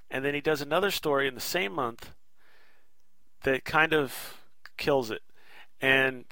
and 0.10 0.24
then 0.24 0.34
he 0.34 0.41
does 0.41 0.62
another 0.62 0.91
story 0.91 1.28
in 1.28 1.36
the 1.36 1.41
same 1.41 1.74
month 1.74 2.14
that 3.44 3.66
kind 3.66 3.94
of 3.94 4.38
kills 4.78 5.12
it. 5.12 5.22
And 5.82 6.26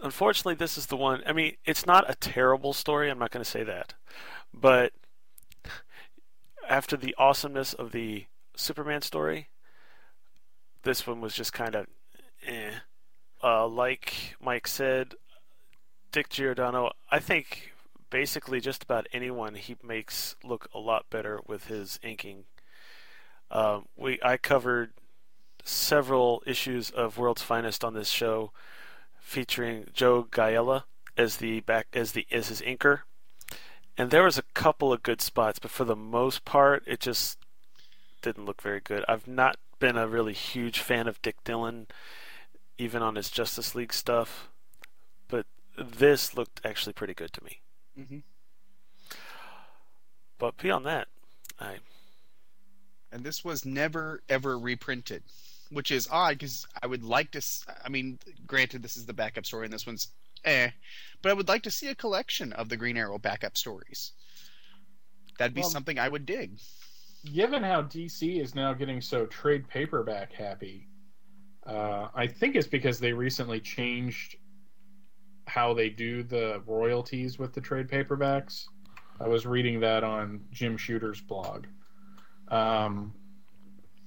unfortunately, 0.00 0.54
this 0.54 0.78
is 0.78 0.86
the 0.86 0.96
one. 0.96 1.22
I 1.26 1.32
mean, 1.32 1.56
it's 1.64 1.86
not 1.86 2.08
a 2.08 2.14
terrible 2.14 2.72
story. 2.72 3.10
I'm 3.10 3.18
not 3.18 3.30
going 3.30 3.44
to 3.44 3.50
say 3.50 3.64
that, 3.64 3.94
but 4.52 4.92
after 6.68 6.96
the 6.96 7.14
awesomeness 7.18 7.72
of 7.74 7.92
the 7.92 8.26
Superman 8.56 9.02
story, 9.02 9.48
this 10.82 11.06
one 11.06 11.20
was 11.20 11.34
just 11.34 11.52
kind 11.52 11.74
of 11.74 11.86
eh. 12.46 12.70
Uh, 13.42 13.66
like 13.66 14.36
Mike 14.40 14.66
said, 14.66 15.14
Dick 16.12 16.30
Giordano, 16.30 16.92
I 17.10 17.18
think 17.18 17.72
basically 18.08 18.60
just 18.60 18.82
about 18.82 19.06
anyone 19.12 19.56
he 19.56 19.76
makes 19.82 20.36
look 20.44 20.68
a 20.72 20.78
lot 20.78 21.04
better 21.10 21.40
with 21.46 21.66
his 21.66 21.98
inking. 22.02 22.44
Um, 23.50 23.86
we 23.96 24.18
I 24.22 24.36
covered 24.36 24.92
several 25.64 26.42
issues 26.46 26.90
of 26.90 27.18
World's 27.18 27.42
Finest 27.42 27.84
on 27.84 27.94
this 27.94 28.08
show, 28.08 28.52
featuring 29.18 29.86
Joe 29.92 30.26
Giella 30.30 30.84
as 31.16 31.36
the 31.38 31.60
back 31.60 31.88
as 31.92 32.12
the 32.12 32.26
as 32.30 32.48
his 32.48 32.60
inker, 32.60 33.00
and 33.96 34.10
there 34.10 34.24
was 34.24 34.38
a 34.38 34.42
couple 34.54 34.92
of 34.92 35.02
good 35.02 35.20
spots, 35.20 35.58
but 35.58 35.70
for 35.70 35.84
the 35.84 35.96
most 35.96 36.44
part, 36.44 36.82
it 36.86 37.00
just 37.00 37.38
didn't 38.22 38.46
look 38.46 38.62
very 38.62 38.80
good. 38.80 39.04
I've 39.08 39.28
not 39.28 39.56
been 39.78 39.96
a 39.96 40.08
really 40.08 40.32
huge 40.32 40.80
fan 40.80 41.06
of 41.06 41.20
Dick 41.22 41.36
Dillon, 41.44 41.86
even 42.78 43.02
on 43.02 43.14
his 43.14 43.30
Justice 43.30 43.74
League 43.74 43.92
stuff, 43.92 44.48
but 45.28 45.46
this 45.78 46.36
looked 46.36 46.60
actually 46.64 46.92
pretty 46.92 47.14
good 47.14 47.32
to 47.32 47.44
me. 47.44 47.60
Mm-hmm. 47.98 48.18
But 50.38 50.56
beyond 50.56 50.84
that, 50.86 51.08
I 51.60 51.76
And 53.12 53.22
this 53.22 53.44
was 53.44 53.64
never 53.64 54.22
ever 54.28 54.58
reprinted, 54.58 55.22
which 55.70 55.90
is 55.90 56.08
odd 56.10 56.38
because 56.38 56.66
I 56.82 56.86
would 56.86 57.04
like 57.04 57.30
to. 57.32 57.42
I 57.84 57.88
mean, 57.88 58.18
granted, 58.46 58.82
this 58.82 58.96
is 58.96 59.06
the 59.06 59.12
backup 59.12 59.46
story, 59.46 59.66
and 59.66 59.72
this 59.72 59.86
one's 59.86 60.08
eh, 60.44 60.70
but 61.22 61.30
I 61.30 61.34
would 61.34 61.48
like 61.48 61.62
to 61.62 61.70
see 61.70 61.88
a 61.88 61.94
collection 61.94 62.52
of 62.52 62.68
the 62.68 62.76
Green 62.76 62.96
Arrow 62.96 63.18
backup 63.18 63.56
stories. 63.56 64.12
That'd 65.38 65.54
be 65.54 65.62
Well- 65.62 65.70
something 65.70 65.98
I 65.98 66.08
would 66.08 66.26
dig. 66.26 66.58
Given 67.32 67.62
how 67.62 67.82
DC 67.82 68.38
is 68.40 68.54
now 68.54 68.74
getting 68.74 69.00
so 69.00 69.24
trade 69.26 69.66
paperback 69.68 70.32
happy, 70.32 70.88
uh, 71.66 72.08
I 72.14 72.26
think 72.26 72.54
it's 72.54 72.66
because 72.66 73.00
they 73.00 73.12
recently 73.14 73.60
changed 73.60 74.36
how 75.46 75.72
they 75.72 75.88
do 75.88 76.22
the 76.22 76.62
royalties 76.66 77.38
with 77.38 77.54
the 77.54 77.60
trade 77.62 77.88
paperbacks. 77.88 78.66
I 79.20 79.28
was 79.28 79.46
reading 79.46 79.80
that 79.80 80.04
on 80.04 80.44
Jim 80.50 80.76
Shooter's 80.76 81.20
blog. 81.20 81.66
Um, 82.48 83.14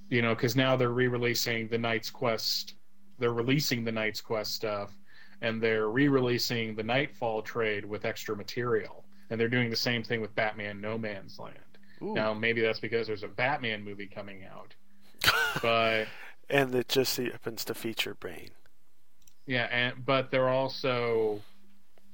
you 0.10 0.22
know, 0.22 0.36
because 0.36 0.56
now 0.56 0.76
they're 0.76 0.90
re-releasing 0.90 1.68
the 1.70 1.78
Knight's 1.78 2.10
Quest. 2.12 2.76
They're 3.18 3.34
releasing 3.34 3.84
the 3.84 3.92
Knight's 3.92 4.22
Quest 4.22 4.54
stuff, 4.54 4.96
and 5.42 5.62
they're 5.62 5.90
re-releasing 5.90 6.76
the 6.76 6.84
Knightfall 6.84 7.42
trade 7.42 7.86
with 7.86 8.06
extra 8.06 8.36
material. 8.36 9.04
And 9.30 9.40
they're 9.40 9.50
doing 9.50 9.70
the 9.70 9.76
same 9.76 10.04
thing 10.04 10.22
with 10.22 10.34
Batman: 10.36 10.80
No 10.80 10.98
Man's 10.98 11.38
Land. 11.38 11.58
Ooh. 12.02 12.14
Now, 12.14 12.34
maybe 12.34 12.62
that's 12.62 12.80
because 12.80 13.08
there's 13.08 13.24
a 13.24 13.28
Batman 13.28 13.84
movie 13.84 14.08
coming 14.08 14.46
out, 14.46 14.76
but 15.62 16.06
and 16.50 16.74
it 16.76 16.88
just 16.88 17.18
happens 17.18 17.66
to 17.66 17.74
feature 17.74 18.16
Bane. 18.16 18.52
yeah, 19.48 19.68
and 19.72 20.06
but 20.06 20.32
they're 20.32 20.48
also, 20.50 21.42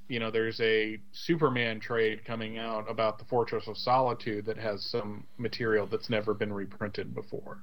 you 0.08 0.20
know, 0.20 0.32
there's 0.32 0.60
a 0.62 1.00
Superman 1.12 1.80
trade 1.80 2.24
coming 2.26 2.58
out 2.58 2.90
about 2.90 3.20
the 3.20 3.26
Fortress 3.26 3.68
of 3.68 3.78
Solitude 3.78 4.46
that 4.46 4.58
has 4.58 4.84
some 4.86 5.28
material 5.38 5.86
that's 5.86 6.10
never 6.10 6.34
been 6.34 6.52
reprinted 6.54 7.14
before. 7.14 7.62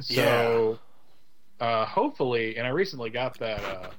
So, 0.00 0.78
uh, 1.58 1.86
hopefully, 1.86 2.56
and 2.56 2.66
I 2.66 2.70
recently 2.70 3.10
got 3.10 3.38
that 3.38 3.64
uh, 3.64 3.90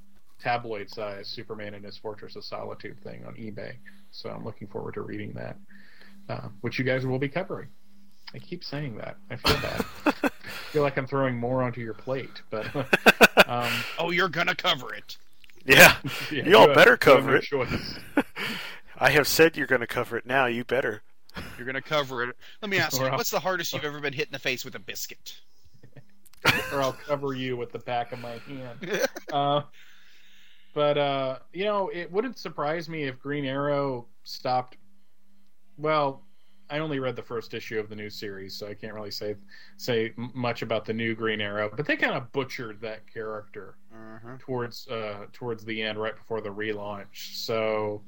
tabloid 0.41 0.89
size 0.89 1.27
Superman 1.27 1.73
and 1.73 1.85
his 1.85 1.97
Fortress 1.97 2.35
of 2.35 2.43
Solitude 2.43 2.99
thing 3.03 3.23
on 3.26 3.34
eBay, 3.35 3.73
so 4.11 4.30
I'm 4.30 4.43
looking 4.43 4.68
forward 4.68 4.95
to 4.95 5.01
reading 5.01 5.34
that, 5.34 5.57
uh, 6.30 6.47
which 6.61 6.80
you 6.80 6.85
guys 6.85 7.05
will 7.05 7.19
be 7.19 7.30
covering. 7.30 7.68
I 8.34 8.39
keep 8.39 8.63
saying 8.63 8.97
that. 8.97 9.18
I 9.30 9.35
feel 9.35 9.55
bad. 9.61 9.85
I 10.34 10.72
feel 10.72 10.84
like 10.84 10.97
I'm 10.97 11.07
throwing 11.07 11.38
more 11.38 11.63
onto 11.63 11.81
your 11.81 11.93
plate, 11.93 12.41
but 12.49 12.65
um, 13.47 13.72
oh, 13.99 14.11
you're 14.11 14.30
gonna 14.30 14.55
cover 14.55 14.93
it. 14.93 15.18
Yeah, 15.65 15.95
Yeah, 16.31 16.45
you 16.45 16.57
all 16.57 16.68
have- 16.68 16.76
better 16.76 16.97
cover 16.97 17.35
it. 17.35 17.45
I 18.97 19.09
have 19.11 19.27
said 19.27 19.57
you're 19.57 19.68
going 19.68 19.81
to 19.81 19.88
cover 19.88 20.15
it 20.18 20.26
now. 20.26 20.45
You 20.45 20.63
better. 20.63 21.01
You're 21.57 21.65
gonna 21.65 21.81
cover 21.81 22.23
it. 22.23 22.35
Let 22.61 22.69
me 22.69 22.77
ask 22.77 22.99
you, 22.99 23.05
I'll- 23.05 23.18
what's 23.18 23.30
the 23.31 23.39
hardest 23.39 23.73
you've 23.73 23.84
ever 23.84 23.99
been 23.99 24.13
hit 24.13 24.27
in 24.27 24.31
the 24.31 24.39
face 24.39 24.65
with 24.65 24.76
a 24.76 24.80
biscuit? 24.80 25.39
or 26.73 26.81
I'll 26.81 26.93
cover 26.93 27.34
you 27.34 27.55
with 27.57 27.72
the 27.72 27.80
back 27.80 28.11
of 28.11 28.19
my 28.19 28.39
hand. 28.47 29.07
Uh, 29.31 29.61
but 30.73 30.98
uh, 30.98 31.39
you 31.53 31.65
know, 31.65 31.89
it 31.93 32.11
wouldn't 32.11 32.38
surprise 32.38 32.89
me 32.89 33.03
if 33.03 33.19
Green 33.19 33.45
Arrow 33.45 34.07
stopped. 34.23 34.77
Well, 35.77 36.23
I 36.72 36.80
only 36.80 36.99
read 36.99 37.18
the 37.18 37.22
first 37.22 37.53
issue 37.53 37.80
of 37.80 37.89
the 37.89 37.95
new 37.95 38.10
series, 38.10 38.56
so 38.56 38.68
I 38.68 38.73
can't 38.73 38.93
really 38.93 39.11
say 39.11 39.35
say 39.77 40.14
much 40.15 40.61
about 40.61 40.85
the 40.85 40.93
new 40.93 41.15
Green 41.15 41.41
Arrow. 41.41 41.69
But 41.76 41.85
they 41.85 41.98
kind 41.98 42.14
of 42.14 42.31
butchered 42.31 42.80
that 42.81 43.11
character 43.11 43.76
towards 44.39 44.88
uh, 44.88 45.26
towards 45.34 45.65
the 45.65 45.81
end, 45.81 45.99
right 45.99 46.15
before 46.15 46.39
the 46.39 46.49
relaunch. 46.49 47.35
So 47.35 48.02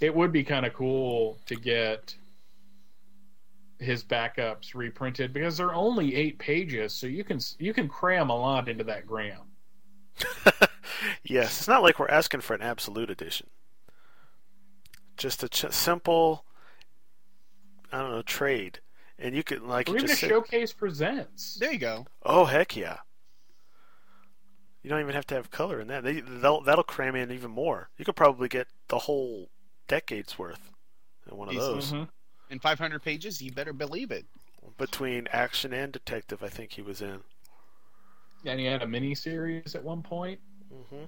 it 0.00 0.14
would 0.14 0.32
be 0.32 0.42
kind 0.42 0.64
of 0.64 0.72
cool 0.72 1.38
to 1.46 1.54
get 1.54 2.14
his 3.78 4.02
backups 4.02 4.74
reprinted 4.74 5.32
because 5.32 5.56
they're 5.58 5.74
only 5.74 6.14
eight 6.14 6.38
pages, 6.38 6.94
so 6.94 7.06
you 7.06 7.24
can 7.24 7.38
you 7.58 7.74
can 7.74 7.88
cram 7.88 8.30
a 8.30 8.36
lot 8.36 8.68
into 8.68 8.84
that 8.84 9.06
gram. 9.06 9.42
Yes, 11.22 11.58
it's 11.58 11.68
not 11.68 11.82
like 11.82 11.98
we're 11.98 12.08
asking 12.08 12.40
for 12.40 12.54
an 12.54 12.62
absolute 12.62 13.10
edition. 13.10 13.48
Just 15.16 15.42
a 15.42 15.48
ch- 15.48 15.70
simple, 15.72 16.44
I 17.92 17.98
don't 18.00 18.10
know, 18.10 18.22
trade, 18.22 18.80
and 19.18 19.34
you 19.34 19.42
could 19.42 19.62
like 19.62 19.88
Or 19.88 19.92
you 19.92 19.98
even 19.98 20.10
a 20.10 20.14
say, 20.14 20.28
showcase 20.28 20.72
presents. 20.72 21.54
There 21.54 21.72
you 21.72 21.78
go. 21.78 22.06
Oh 22.22 22.44
heck 22.44 22.76
yeah! 22.76 22.98
You 24.82 24.90
don't 24.90 25.00
even 25.00 25.14
have 25.14 25.26
to 25.26 25.34
have 25.34 25.50
color 25.50 25.80
in 25.80 25.88
that. 25.88 26.04
They, 26.04 26.20
they'll, 26.20 26.60
that'll 26.62 26.84
cram 26.84 27.16
in 27.16 27.30
even 27.32 27.50
more. 27.50 27.90
You 27.98 28.04
could 28.04 28.16
probably 28.16 28.48
get 28.48 28.68
the 28.88 28.98
whole 29.00 29.50
decade's 29.88 30.38
worth 30.38 30.70
in 31.30 31.36
one 31.36 31.48
of 31.48 31.54
Easily. 31.54 31.74
those. 31.74 31.92
Mm-hmm. 31.92 32.04
In 32.50 32.58
500 32.60 33.02
pages, 33.02 33.42
you 33.42 33.52
better 33.52 33.72
believe 33.72 34.10
it. 34.10 34.24
Between 34.78 35.26
action 35.32 35.72
and 35.72 35.92
detective, 35.92 36.42
I 36.42 36.48
think 36.48 36.72
he 36.72 36.82
was 36.82 37.02
in. 37.02 37.20
And 38.46 38.60
he 38.60 38.66
had 38.66 38.82
a 38.82 38.86
mini 38.86 39.14
series 39.14 39.74
at 39.74 39.82
one 39.82 40.02
point. 40.02 40.40
Mm-hmm. 40.72 41.04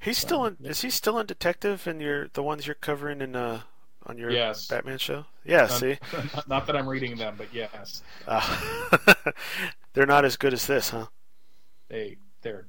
He's 0.00 0.18
still 0.18 0.44
in. 0.46 0.56
Is 0.64 0.82
he 0.82 0.90
still 0.90 1.18
in 1.18 1.26
detective? 1.26 1.86
And 1.86 2.00
you're 2.00 2.28
the 2.32 2.42
ones 2.42 2.66
you're 2.66 2.74
covering 2.74 3.20
in 3.20 3.36
uh, 3.36 3.60
on 4.06 4.18
your 4.18 4.30
Yes. 4.30 4.66
Batman 4.66 4.98
show? 4.98 5.26
Yeah, 5.44 5.62
Not- 5.62 5.70
see, 5.70 5.98
not, 6.34 6.48
not 6.48 6.66
that 6.66 6.76
I'm 6.76 6.88
reading 6.88 7.16
them, 7.16 7.34
but 7.38 7.48
yes, 7.52 8.02
uh, 8.26 9.00
they're 9.92 10.06
not 10.06 10.24
as 10.24 10.36
good 10.36 10.52
as 10.52 10.66
this, 10.66 10.90
huh? 10.90 11.06
they 11.88 12.16
they're 12.42 12.66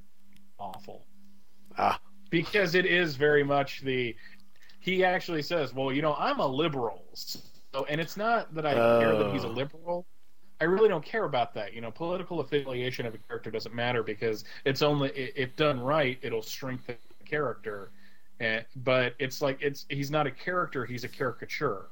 awful. 0.58 1.04
Ah, 1.76 1.98
because 2.30 2.74
it 2.76 2.86
is 2.86 3.16
very 3.16 3.42
much 3.42 3.80
the 3.80 4.14
he 4.80 5.02
actually 5.04 5.40
says 5.42 5.72
well 5.74 5.90
you 5.92 6.02
know 6.02 6.14
i'm 6.18 6.38
a 6.40 6.46
liberal 6.46 7.02
so 7.14 7.84
and 7.88 8.00
it's 8.00 8.16
not 8.18 8.52
that 8.54 8.66
i 8.66 8.74
care 8.74 9.16
that 9.16 9.32
he's 9.32 9.44
a 9.44 9.48
Oh. 9.48 9.50
liberal 9.50 10.06
i 10.64 10.66
really 10.66 10.88
don't 10.88 11.04
care 11.04 11.24
about 11.24 11.54
that 11.54 11.74
you 11.74 11.80
know 11.80 11.90
political 11.90 12.40
affiliation 12.40 13.06
of 13.06 13.14
a 13.14 13.18
character 13.18 13.50
doesn't 13.50 13.74
matter 13.74 14.02
because 14.02 14.44
it's 14.64 14.82
only 14.82 15.10
if 15.10 15.54
done 15.56 15.78
right 15.78 16.18
it'll 16.22 16.42
strengthen 16.42 16.96
the 17.18 17.24
character 17.24 17.90
and, 18.40 18.64
but 18.76 19.14
it's 19.18 19.40
like 19.40 19.58
it's 19.60 19.86
he's 19.88 20.10
not 20.10 20.26
a 20.26 20.30
character 20.30 20.84
he's 20.84 21.04
a 21.04 21.08
caricature 21.08 21.86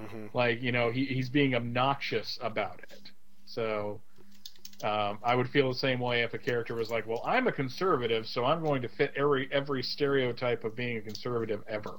mhm. 0.00 0.28
like 0.34 0.62
you 0.62 0.72
know 0.72 0.90
he, 0.90 1.06
he's 1.06 1.28
being 1.28 1.54
obnoxious 1.54 2.38
about 2.42 2.80
it 2.90 3.10
so 3.46 4.00
um, 4.84 5.18
I 5.22 5.34
would 5.34 5.48
feel 5.48 5.68
the 5.70 5.78
same 5.78 6.00
way 6.00 6.22
if 6.22 6.34
a 6.34 6.38
character 6.38 6.74
was 6.74 6.90
like, 6.90 7.06
"Well, 7.06 7.22
I'm 7.24 7.46
a 7.46 7.52
conservative, 7.52 8.26
so 8.26 8.44
I'm 8.44 8.62
going 8.62 8.82
to 8.82 8.88
fit 8.88 9.12
every 9.16 9.48
every 9.50 9.82
stereotype 9.82 10.64
of 10.64 10.76
being 10.76 10.98
a 10.98 11.00
conservative 11.00 11.62
ever." 11.66 11.96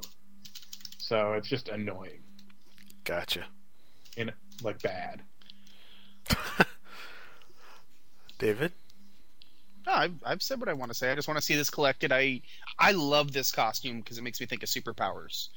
So 0.99 1.34
it's 1.34 1.48
just 1.48 1.69
annoying, 1.69 2.22
gotcha. 3.03 3.45
in 4.15 4.32
like 4.61 4.80
bad. 4.84 5.24
David, 8.40 8.72
No, 9.86 9.94
I've, 9.94 10.14
I've 10.24 10.41
said 10.44 10.60
what 10.60 10.70
I 10.70 10.74
want 10.74 10.91
to 10.91 10.98
say. 10.98 11.12
I 11.12 11.16
just 11.16 11.28
want 11.28 11.38
to 11.38 11.41
see 11.41 11.56
this 11.56 11.70
collected. 11.70 12.12
I 12.12 12.41
I 12.78 12.91
love 12.91 13.32
this 13.32 13.52
costume 13.52 13.99
because 13.99 14.18
it 14.18 14.24
makes 14.24 14.40
me 14.40 14.45
think 14.45 14.64
of 14.64 14.70
superpowers. 14.70 15.49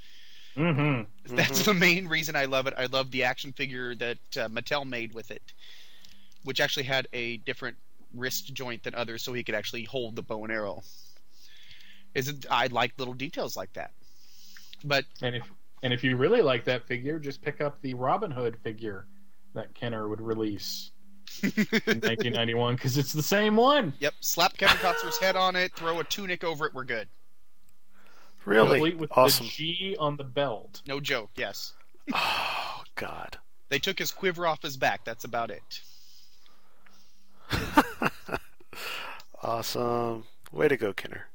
Mm-hmm. 0.56 1.36
That's 1.36 1.64
the 1.64 1.74
main 1.74 2.08
reason 2.08 2.36
I 2.36 2.46
love 2.46 2.66
it. 2.66 2.74
I 2.76 2.86
love 2.86 3.10
the 3.10 3.24
action 3.24 3.52
figure 3.52 3.94
that 3.96 4.18
uh, 4.36 4.48
Mattel 4.48 4.88
made 4.88 5.14
with 5.14 5.30
it, 5.30 5.42
which 6.44 6.60
actually 6.60 6.84
had 6.84 7.06
a 7.12 7.36
different 7.38 7.76
wrist 8.14 8.52
joint 8.52 8.82
than 8.82 8.94
others, 8.94 9.22
so 9.22 9.32
he 9.32 9.44
could 9.44 9.54
actually 9.54 9.84
hold 9.84 10.16
the 10.16 10.22
bow 10.22 10.42
and 10.44 10.52
arrow. 10.52 10.82
Is 12.14 12.28
it? 12.28 12.46
I 12.50 12.66
like 12.66 12.94
little 12.98 13.14
details 13.14 13.56
like 13.56 13.72
that. 13.74 13.92
But 14.84 15.04
And 15.22 15.36
if 15.36 15.50
and 15.82 15.92
if 15.92 16.02
you 16.04 16.16
really 16.16 16.42
like 16.42 16.64
that 16.64 16.86
figure, 16.86 17.18
just 17.18 17.42
pick 17.42 17.60
up 17.60 17.80
the 17.82 17.94
Robin 17.94 18.30
Hood 18.30 18.56
figure 18.62 19.06
that 19.54 19.74
Kenner 19.74 20.08
would 20.08 20.20
release 20.20 20.90
in 21.42 21.50
1991 21.52 22.74
because 22.74 22.96
it's 22.98 23.12
the 23.12 23.22
same 23.22 23.56
one. 23.56 23.92
yep, 23.98 24.14
slap 24.20 24.56
Kevin 24.56 24.76
Costner's 24.78 25.18
head 25.18 25.36
on 25.36 25.56
it, 25.56 25.74
throw 25.74 25.98
a 26.00 26.04
tunic 26.04 26.44
over 26.44 26.66
it, 26.66 26.74
we're 26.74 26.84
good. 26.84 27.08
really 28.44 28.78
Complete 28.78 28.98
with 28.98 29.10
awesome. 29.16 29.46
the 29.46 29.50
G 29.52 29.96
on 29.98 30.16
the 30.16 30.24
belt. 30.24 30.82
No 30.86 31.00
joke. 31.00 31.30
Yes, 31.36 31.72
Oh 32.12 32.82
God, 32.96 33.38
they 33.68 33.78
took 33.78 33.98
his 33.98 34.10
quiver 34.10 34.46
off 34.46 34.62
his 34.62 34.76
back. 34.76 35.04
That's 35.04 35.24
about 35.24 35.50
it. 35.50 35.80
awesome. 39.42 40.24
Way 40.52 40.68
to 40.68 40.76
go, 40.76 40.92
Kenner. 40.92 41.26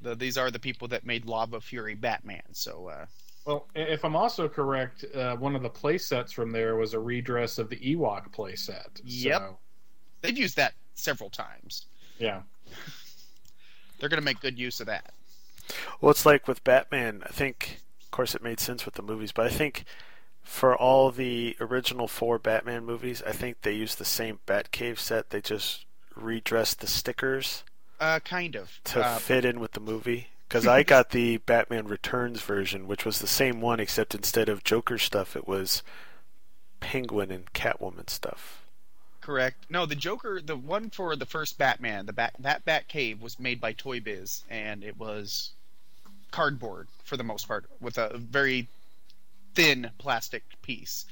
The, 0.00 0.14
these 0.14 0.38
are 0.38 0.50
the 0.50 0.58
people 0.58 0.88
that 0.88 1.04
made 1.06 1.24
Lava 1.26 1.60
Fury 1.60 1.94
Batman. 1.94 2.42
So 2.52 2.88
uh, 2.88 3.06
Well, 3.48 3.66
if 3.74 4.04
I'm 4.04 4.14
also 4.14 4.46
correct, 4.46 5.06
uh, 5.14 5.34
one 5.36 5.56
of 5.56 5.62
the 5.62 5.70
play 5.70 5.96
sets 5.96 6.32
from 6.32 6.52
there 6.52 6.76
was 6.76 6.92
a 6.92 6.98
redress 7.00 7.56
of 7.56 7.70
the 7.70 7.76
Ewok 7.78 8.30
play 8.30 8.54
set. 8.54 9.00
Yep. 9.02 9.56
They've 10.20 10.36
used 10.36 10.56
that 10.56 10.74
several 10.92 11.30
times. 11.30 11.86
yeah. 12.18 12.42
They're 13.98 14.10
going 14.10 14.20
to 14.20 14.24
make 14.24 14.40
good 14.40 14.58
use 14.58 14.80
of 14.80 14.86
that. 14.88 15.12
Well, 16.00 16.10
it's 16.10 16.26
like 16.26 16.46
with 16.46 16.62
Batman. 16.62 17.22
I 17.24 17.30
think, 17.30 17.80
of 18.02 18.10
course, 18.10 18.34
it 18.34 18.42
made 18.42 18.60
sense 18.60 18.84
with 18.84 18.94
the 18.94 19.02
movies, 19.02 19.32
but 19.32 19.46
I 19.46 19.48
think 19.48 19.84
for 20.42 20.76
all 20.76 21.10
the 21.10 21.56
original 21.58 22.06
four 22.06 22.38
Batman 22.38 22.84
movies, 22.84 23.22
I 23.26 23.32
think 23.32 23.62
they 23.62 23.72
used 23.72 23.96
the 23.98 24.04
same 24.04 24.40
Batcave 24.46 24.98
set. 24.98 25.30
They 25.30 25.40
just 25.40 25.86
redressed 26.14 26.80
the 26.80 26.86
stickers 26.86 27.64
Uh, 27.98 28.20
kind 28.20 28.54
of. 28.56 28.78
to 28.84 29.02
Uh, 29.02 29.18
fit 29.18 29.46
in 29.46 29.58
with 29.58 29.72
the 29.72 29.80
movie. 29.80 30.28
Because 30.48 30.66
I 30.66 30.82
got 30.82 31.10
the 31.10 31.36
Batman 31.38 31.86
Returns 31.88 32.40
version, 32.40 32.86
which 32.88 33.04
was 33.04 33.18
the 33.18 33.26
same 33.26 33.60
one, 33.60 33.80
except 33.80 34.14
instead 34.14 34.48
of 34.48 34.64
Joker 34.64 34.96
stuff, 34.96 35.36
it 35.36 35.46
was 35.46 35.82
Penguin 36.80 37.30
and 37.30 37.52
Catwoman 37.52 38.08
stuff. 38.08 38.64
correct. 39.20 39.66
No, 39.68 39.84
the 39.84 39.94
Joker, 39.94 40.40
the 40.40 40.56
one 40.56 40.88
for 40.88 41.14
the 41.14 41.26
first 41.26 41.58
Batman, 41.58 42.06
the 42.06 42.14
Bat 42.14 42.36
that 42.38 42.64
Bat 42.64 42.88
Cave 42.88 43.20
was 43.20 43.38
made 43.38 43.60
by 43.60 43.72
Toy 43.74 44.00
Biz, 44.00 44.44
and 44.48 44.82
it 44.82 44.96
was 44.96 45.52
cardboard 46.30 46.88
for 47.04 47.18
the 47.18 47.24
most 47.24 47.46
part, 47.46 47.66
with 47.80 47.98
a 47.98 48.16
very 48.16 48.68
thin 49.54 49.90
plastic 49.98 50.44
piece. 50.62 51.04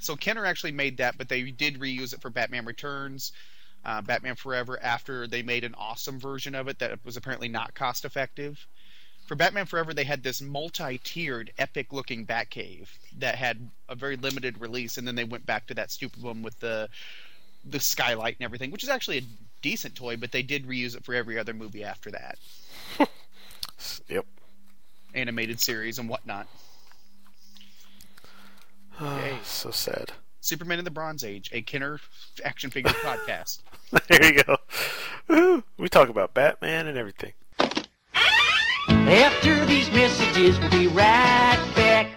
So 0.00 0.16
Kenner 0.16 0.46
actually 0.46 0.72
made 0.72 0.96
that, 0.96 1.16
but 1.16 1.28
they 1.28 1.42
did 1.52 1.78
reuse 1.78 2.12
it 2.12 2.22
for 2.22 2.30
Batman 2.30 2.64
Returns, 2.64 3.32
uh, 3.84 4.00
Batman 4.02 4.34
Forever. 4.34 4.78
After 4.82 5.26
they 5.28 5.42
made 5.42 5.62
an 5.62 5.74
awesome 5.74 6.18
version 6.18 6.54
of 6.56 6.66
it 6.66 6.78
that 6.80 7.04
was 7.04 7.16
apparently 7.16 7.48
not 7.48 7.74
cost 7.74 8.04
effective. 8.04 8.66
For 9.30 9.36
Batman 9.36 9.66
Forever, 9.66 9.94
they 9.94 10.02
had 10.02 10.24
this 10.24 10.42
multi-tiered, 10.42 11.52
epic-looking 11.56 12.26
Batcave 12.26 12.88
that 13.18 13.36
had 13.36 13.70
a 13.88 13.94
very 13.94 14.16
limited 14.16 14.60
release, 14.60 14.98
and 14.98 15.06
then 15.06 15.14
they 15.14 15.22
went 15.22 15.46
back 15.46 15.68
to 15.68 15.74
that 15.74 15.92
stupid 15.92 16.20
one 16.20 16.42
with 16.42 16.58
the 16.58 16.88
the 17.64 17.78
skylight 17.78 18.34
and 18.40 18.44
everything, 18.44 18.72
which 18.72 18.82
is 18.82 18.88
actually 18.88 19.18
a 19.18 19.22
decent 19.62 19.94
toy, 19.94 20.16
but 20.16 20.32
they 20.32 20.42
did 20.42 20.66
reuse 20.66 20.96
it 20.96 21.04
for 21.04 21.14
every 21.14 21.38
other 21.38 21.54
movie 21.54 21.84
after 21.84 22.10
that, 22.10 22.38
Yep. 24.08 24.26
animated 25.14 25.60
series 25.60 26.00
and 26.00 26.08
whatnot. 26.08 26.48
Oh, 29.00 29.38
so 29.44 29.70
sad. 29.70 30.10
Superman 30.40 30.80
in 30.80 30.84
the 30.84 30.90
Bronze 30.90 31.22
Age, 31.22 31.50
a 31.52 31.62
Kenner 31.62 32.00
action 32.44 32.70
figure 32.70 32.90
podcast. 32.94 33.60
there 34.08 34.24
you 34.34 34.42
go. 34.42 35.62
We 35.78 35.88
talk 35.88 36.08
about 36.08 36.34
Batman 36.34 36.88
and 36.88 36.98
everything. 36.98 37.32
After 38.90 39.64
these 39.66 39.90
messages, 39.92 40.58
we'll 40.58 40.70
be 40.70 40.88
right 40.88 41.72
back. 41.76 42.08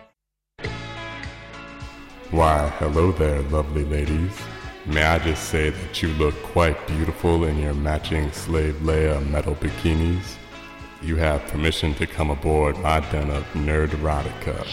Why, 2.32 2.68
hello 2.80 3.12
there, 3.12 3.42
lovely 3.44 3.86
ladies. 3.86 4.32
May 4.86 5.04
I 5.04 5.20
just 5.20 5.50
say 5.50 5.70
that 5.70 6.02
you 6.02 6.10
look 6.10 6.36
quite 6.42 6.88
beautiful 6.88 7.46
in 7.46 7.60
your 7.60 7.76
matching 7.76 8.32
slave 8.32 8.76
Leia 8.82 9.26
metal 9.30 9.56
bikinis? 9.56 10.36
You 11.02 11.16
have 11.18 11.46
permission 11.48 11.94
to 11.96 12.08
come 12.08 12.32
aboard 12.32 12.78
my 12.80 13.02
den 13.12 13.30
of 13.30 13.44
nerd 13.54 13.90
erotica. 13.90 14.66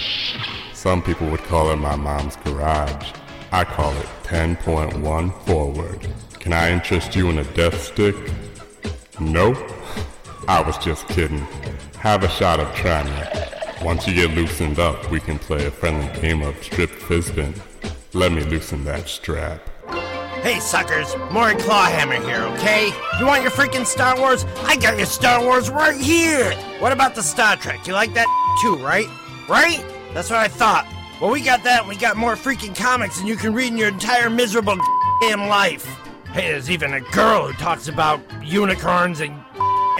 Some 0.72 1.02
people 1.02 1.28
would 1.28 1.42
call 1.44 1.70
it 1.70 1.76
my 1.76 1.96
mom's 1.96 2.36
garage. 2.36 3.12
I 3.52 3.64
call 3.64 3.92
it 3.96 4.06
10.1 4.22 5.46
forward. 5.46 6.08
Can 6.38 6.52
I 6.52 6.70
interest 6.70 7.14
you 7.14 7.28
in 7.28 7.38
a 7.38 7.44
death 7.52 7.82
stick? 7.82 8.16
No? 9.20 9.54
I 10.50 10.60
was 10.62 10.76
just 10.78 11.06
kidding. 11.06 11.46
Have 12.00 12.24
a 12.24 12.28
shot 12.28 12.58
of 12.58 12.74
trying. 12.74 13.06
Once 13.84 14.08
you 14.08 14.14
get 14.14 14.32
loosened 14.32 14.80
up, 14.80 15.08
we 15.08 15.20
can 15.20 15.38
play 15.38 15.64
a 15.66 15.70
friendly 15.70 16.08
game 16.20 16.42
of 16.42 16.60
strip 16.60 16.90
fizzbin. 16.90 17.56
Let 18.14 18.32
me 18.32 18.42
loosen 18.42 18.82
that 18.82 19.08
strap. 19.08 19.62
Hey, 20.42 20.58
suckers, 20.58 21.14
Maury 21.30 21.54
Clawhammer 21.54 22.20
here, 22.26 22.42
okay? 22.54 22.90
You 23.20 23.26
want 23.26 23.42
your 23.42 23.52
freaking 23.52 23.86
Star 23.86 24.18
Wars? 24.18 24.44
I 24.64 24.74
got 24.74 24.96
your 24.96 25.06
Star 25.06 25.40
Wars 25.40 25.70
right 25.70 26.00
here! 26.00 26.52
What 26.80 26.90
about 26.90 27.14
the 27.14 27.22
Star 27.22 27.54
Trek? 27.54 27.86
You 27.86 27.92
like 27.92 28.12
that 28.14 28.26
too, 28.60 28.74
right? 28.84 29.06
Right? 29.48 29.84
That's 30.14 30.30
what 30.30 30.40
I 30.40 30.48
thought. 30.48 30.84
Well, 31.20 31.30
we 31.30 31.42
got 31.42 31.62
that 31.62 31.82
and 31.82 31.88
we 31.88 31.94
got 31.94 32.16
more 32.16 32.34
freaking 32.34 32.74
comics 32.74 33.18
than 33.18 33.28
you 33.28 33.36
can 33.36 33.54
read 33.54 33.68
in 33.68 33.78
your 33.78 33.86
entire 33.86 34.28
miserable 34.28 34.76
damn 35.20 35.46
life. 35.46 35.86
Hey, 36.32 36.50
there's 36.50 36.72
even 36.72 36.94
a 36.94 37.00
girl 37.00 37.46
who 37.46 37.52
talks 37.52 37.86
about 37.86 38.20
unicorns 38.42 39.20
and 39.20 39.39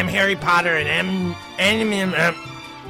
M. 0.01 0.09
Harry 0.09 0.35
Potter 0.35 0.79
and 0.79 0.89
M. 0.89 1.37
Anime. 1.59 2.15
Uh, 2.17 2.33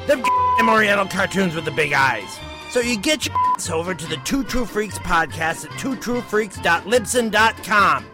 them 0.07 0.23
damn 0.57 0.69
Oriental 0.69 1.07
cartoons 1.07 1.57
with 1.57 1.65
the 1.65 1.73
big 1.73 1.93
eyes. 1.93 2.39
So 2.71 2.79
you 2.79 2.97
get 2.97 3.27
your 3.27 3.35
ass 3.49 3.69
over 3.69 3.97
to 3.97 4.07
the 4.07 4.19
Two 4.19 4.45
True 4.45 4.65
Freaks 4.65 5.01
podcast 5.01 5.65
at 5.65 5.73
twotruefreaks.libsyn.com. 5.73 8.07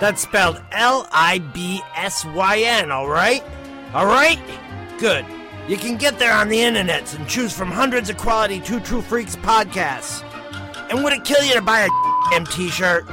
That's 0.00 0.22
spelled 0.22 0.62
L 0.72 1.06
I 1.12 1.40
B 1.40 1.82
S 1.94 2.24
Y 2.24 2.60
N, 2.60 2.90
alright? 2.90 3.44
Alright? 3.94 4.40
Good. 4.98 5.26
You 5.68 5.76
can 5.76 5.98
get 5.98 6.18
there 6.18 6.32
on 6.32 6.48
the 6.48 6.56
internets 6.56 7.14
and 7.14 7.28
choose 7.28 7.52
from 7.52 7.70
hundreds 7.70 8.08
of 8.08 8.16
quality 8.16 8.60
Two 8.60 8.80
True 8.80 9.02
Freaks 9.02 9.36
podcasts. 9.36 10.24
And 10.90 11.04
would 11.04 11.12
it 11.12 11.26
kill 11.26 11.44
you 11.44 11.52
to 11.52 11.60
buy 11.60 11.80
a 11.80 11.88
damn 12.30 12.46
t 12.46 12.70
shirt? 12.70 13.06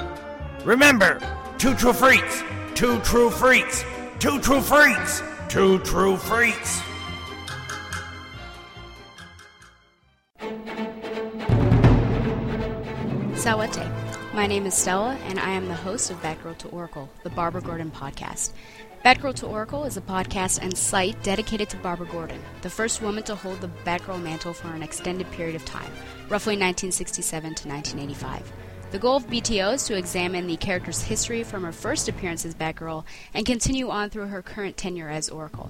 Remember, 0.63 1.19
Two 1.57 1.75
True 1.75 1.91
Freaks, 1.91 2.41
Two 2.73 3.01
True 3.01 3.29
Freaks, 3.29 3.83
Two 4.25 4.39
True 4.39 4.59
Freaks, 4.59 5.21
Two 5.49 5.77
True 5.81 6.17
Freaks. 6.17 6.81
Sawate. 13.35 14.33
My 14.33 14.47
name 14.47 14.65
is 14.65 14.73
Stella, 14.73 15.15
and 15.25 15.39
I 15.39 15.51
am 15.51 15.67
the 15.67 15.75
host 15.75 16.09
of 16.09 16.19
Batgirl 16.23 16.57
to 16.57 16.67
Oracle, 16.69 17.07
the 17.21 17.29
Barbara 17.29 17.61
Gordon 17.61 17.91
podcast. 17.91 18.53
Batgirl 19.05 19.35
to 19.35 19.45
Oracle 19.45 19.83
is 19.83 19.95
a 19.95 20.01
podcast 20.01 20.57
and 20.59 20.75
site 20.75 21.21
dedicated 21.21 21.69
to 21.69 21.77
Barbara 21.77 22.07
Gordon, 22.07 22.41
the 22.63 22.69
first 22.71 23.03
woman 23.03 23.23
to 23.25 23.35
hold 23.35 23.61
the 23.61 23.69
Batgirl 23.85 24.23
mantle 24.23 24.53
for 24.53 24.69
an 24.69 24.81
extended 24.81 25.29
period 25.33 25.55
of 25.55 25.65
time, 25.65 25.91
roughly 26.29 26.55
1967 26.55 27.53
to 27.53 27.67
1985. 27.69 28.51
The 28.95 29.01
goal 29.01 29.17
of 29.17 29.27
BTO 29.27 29.73
is 29.73 29.83
to 29.87 29.97
examine 29.97 30.47
the 30.47 30.55
character's 30.55 31.01
history 31.01 31.43
from 31.43 31.63
her 31.63 31.73
first 31.73 32.07
appearance 32.07 32.45
as 32.45 32.55
Batgirl 32.55 33.03
and 33.33 33.45
continue 33.45 33.89
on 33.89 34.09
through 34.09 34.27
her 34.27 34.41
current 34.41 34.77
tenure 34.77 35.09
as 35.09 35.27
Oracle. 35.27 35.69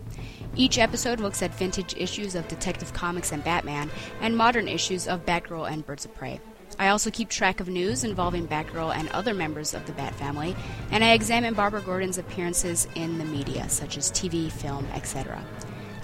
Each 0.56 0.78
episode 0.78 1.20
looks 1.20 1.42
at 1.42 1.56
vintage 1.56 1.96
issues 1.98 2.36
of 2.36 2.48
Detective 2.48 2.94
Comics 2.94 3.32
and 3.32 3.44
Batman 3.44 3.90
and 4.22 4.38
modern 4.38 4.68
issues 4.68 5.08
of 5.08 5.26
Batgirl 5.26 5.72
and 5.72 5.84
Birds 5.84 6.06
of 6.06 6.14
Prey. 6.14 6.40
I 6.78 6.90
also 6.90 7.10
keep 7.10 7.30
track 7.30 7.60
of 7.60 7.68
news 7.68 8.04
involving 8.04 8.48
Batgirl 8.48 8.96
and 8.96 9.10
other 9.10 9.34
members 9.34 9.74
of 9.74 9.88
the 9.88 9.94
Bat 9.94 10.14
family, 10.14 10.56
and 10.92 11.04
I 11.04 11.14
examine 11.14 11.56
Barbara 11.56 11.82
Gordon's 11.82 12.20
appearances 12.20 12.88
in 12.94 13.18
the 13.18 13.26
media, 13.26 13.68
such 13.70 13.98
as 13.98 14.12
TV, 14.12 14.52
film, 14.52 14.86
etc. 14.94 15.44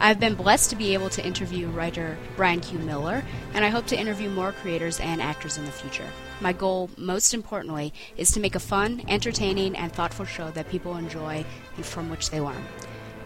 I've 0.03 0.19
been 0.19 0.34
blessed 0.34 0.72
to 0.72 0.76
be 0.76 0.95
able 0.95 1.11
to 1.11 1.23
interview 1.23 1.68
writer 1.68 2.18
Brian 2.36 2.60
Q. 2.60 2.80
Miller, 2.80 3.23
and 3.53 3.64
I 3.64 3.69
hope 3.69 3.86
to 3.86 3.99
interview 3.99 4.32
more 4.32 4.52
creators 4.52 4.99
and 4.99 5.22
actors 5.22 5.60
in 5.60 5.65
the 5.65 5.72
future. 5.72 6.07
My 6.40 6.53
goal, 6.53 6.90
most 6.98 7.36
importantly, 7.36 7.94
is 8.18 8.32
to 8.32 8.40
make 8.40 8.56
a 8.56 8.60
fun, 8.60 9.03
entertaining, 9.07 9.76
and 9.76 9.94
thoughtful 9.94 10.26
show 10.26 10.49
that 10.52 10.69
people 10.69 10.98
enjoy 10.98 11.45
and 11.76 11.86
from 11.86 12.10
which 12.10 12.32
they 12.32 12.41
learn. 12.41 12.65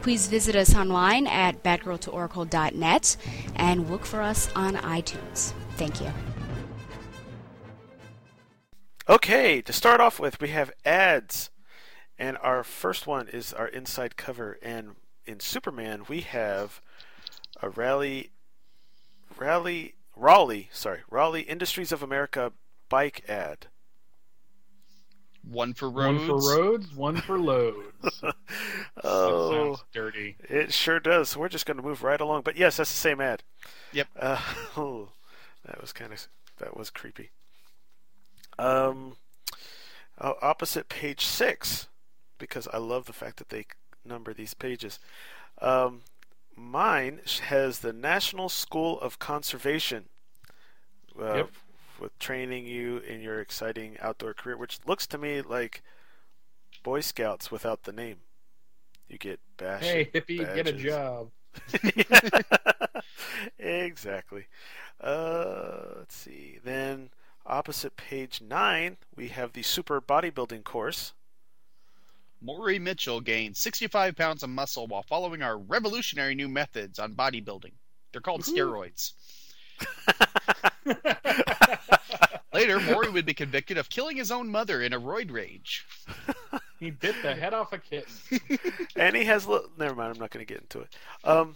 Please 0.02 0.28
visit 0.28 0.54
us 0.54 0.76
online 0.76 1.28
at 1.28 1.64
batgirltooracle.net 1.64 3.16
and 3.56 3.90
look 3.90 4.06
for 4.06 4.22
us 4.22 4.52
on 4.54 4.76
iTunes. 4.76 5.54
Thank 5.78 6.02
you. 6.02 6.12
Okay, 9.08 9.62
to 9.62 9.72
start 9.72 10.02
off 10.02 10.20
with, 10.20 10.42
we 10.42 10.50
have 10.50 10.74
ads. 10.84 11.52
And 12.20 12.38
our 12.42 12.66
first 12.66 13.08
one 13.08 13.30
is 13.30 13.54
our 13.54 13.68
inside 13.68 14.18
cover. 14.18 14.60
And 14.62 14.96
in 15.26 15.40
Superman, 15.40 16.04
we 16.08 16.22
have 16.22 16.82
a 17.62 17.70
rally, 17.70 18.32
rally, 19.38 19.96
Raleigh, 20.16 20.70
sorry, 20.72 21.02
Raleigh 21.10 21.42
Industries 21.42 21.92
of 21.92 22.02
America 22.02 22.54
bike 22.90 23.24
ad. 23.28 23.68
One 25.44 25.74
for 25.74 25.90
roads. 25.90 26.28
One 26.28 26.42
for 26.42 26.58
roads, 26.58 26.96
one 26.96 27.18
for 27.18 27.40
loads. 27.40 28.24
oh, 29.04 29.50
that 29.50 29.56
sounds 29.56 29.84
dirty. 29.94 30.38
It 30.50 30.74
sure 30.74 31.00
does. 31.00 31.30
So 31.30 31.40
we're 31.40 31.50
just 31.50 31.66
going 31.66 31.78
to 31.78 31.84
move 31.84 32.04
right 32.04 32.20
along. 32.20 32.42
But 32.42 32.58
yes, 32.58 32.78
that's 32.78 32.92
the 32.92 32.98
same 32.98 33.22
ad. 33.22 33.44
Yep. 33.94 34.08
Uh, 34.20 34.42
oh, 34.78 35.10
that 35.66 35.80
was 35.80 35.94
kind 35.94 36.14
of 36.14 36.28
that 36.58 36.76
was 36.76 36.90
creepy. 36.90 37.30
Um, 38.58 39.18
oh, 40.20 40.36
opposite 40.42 40.90
page 40.90 41.26
six, 41.26 41.90
because 42.40 42.68
I 42.74 42.78
love 42.78 43.06
the 43.06 43.14
fact 43.14 43.38
that 43.38 43.50
they 43.50 43.66
number 44.06 44.34
these 44.34 44.54
pages. 44.54 45.00
Um, 45.62 46.02
mine 46.56 47.22
has 47.44 47.80
the 47.80 47.94
National 47.94 48.50
School 48.50 49.00
of 49.00 49.20
Conservation. 49.20 50.06
Uh, 51.20 51.36
Yep. 51.36 51.50
With 51.98 52.20
training 52.20 52.66
you 52.66 52.98
in 52.98 53.22
your 53.22 53.40
exciting 53.40 53.96
outdoor 54.02 54.34
career, 54.34 54.58
which 54.58 54.80
looks 54.86 55.08
to 55.08 55.18
me 55.18 55.42
like 55.42 55.82
Boy 56.84 57.00
Scouts 57.00 57.50
without 57.50 57.84
the 57.84 57.94
name. 57.94 58.18
You 59.08 59.18
get 59.18 59.40
bash. 59.56 59.84
Hey, 59.84 60.10
hippie, 60.14 60.40
get 60.54 60.68
a 60.68 60.74
job. 60.74 61.30
exactly. 63.60 64.48
Uh, 65.00 65.78
let's 66.00 66.16
see. 66.16 66.60
Then 66.64 67.12
opposite 67.46 67.96
page 67.96 68.42
nine, 68.42 68.98
we 69.16 69.30
have 69.30 69.54
the 69.54 69.62
super 69.64 70.02
bodybuilding 70.02 70.64
course. 70.66 71.14
Maury 72.42 72.80
Mitchell 72.80 73.22
gained 73.22 73.58
65 73.58 74.16
pounds 74.16 74.44
of 74.44 74.50
muscle 74.50 74.88
while 74.88 75.04
following 75.04 75.42
our 75.42 75.58
revolutionary 75.58 76.36
new 76.36 76.48
methods 76.48 77.00
on 77.00 77.14
bodybuilding. 77.14 77.74
They're 78.12 78.22
called 78.22 78.44
steroids. 78.44 79.14
Later, 82.54 82.80
Maury 82.80 83.10
would 83.10 83.26
be 83.26 83.34
convicted 83.34 83.78
of 83.78 83.90
killing 83.90 84.16
his 84.16 84.32
own 84.32 84.50
mother 84.50 84.82
in 84.82 84.94
a 84.94 85.00
roid 85.00 85.32
rage. 85.32 85.86
He 86.80 86.92
bit 86.92 87.16
the 87.22 87.36
head 87.36 87.54
off 87.54 87.74
a 87.74 87.80
kitten. 87.80 88.14
and 88.96 89.16
he 89.16 89.26
has. 89.26 89.48
Li- 89.48 89.60
Never 89.78 89.96
mind. 89.96 90.14
I'm 90.14 90.20
not 90.20 90.30
going 90.32 90.46
to 90.46 90.54
get 90.54 90.62
into 90.62 90.80
it. 90.82 90.96
Um, 91.24 91.56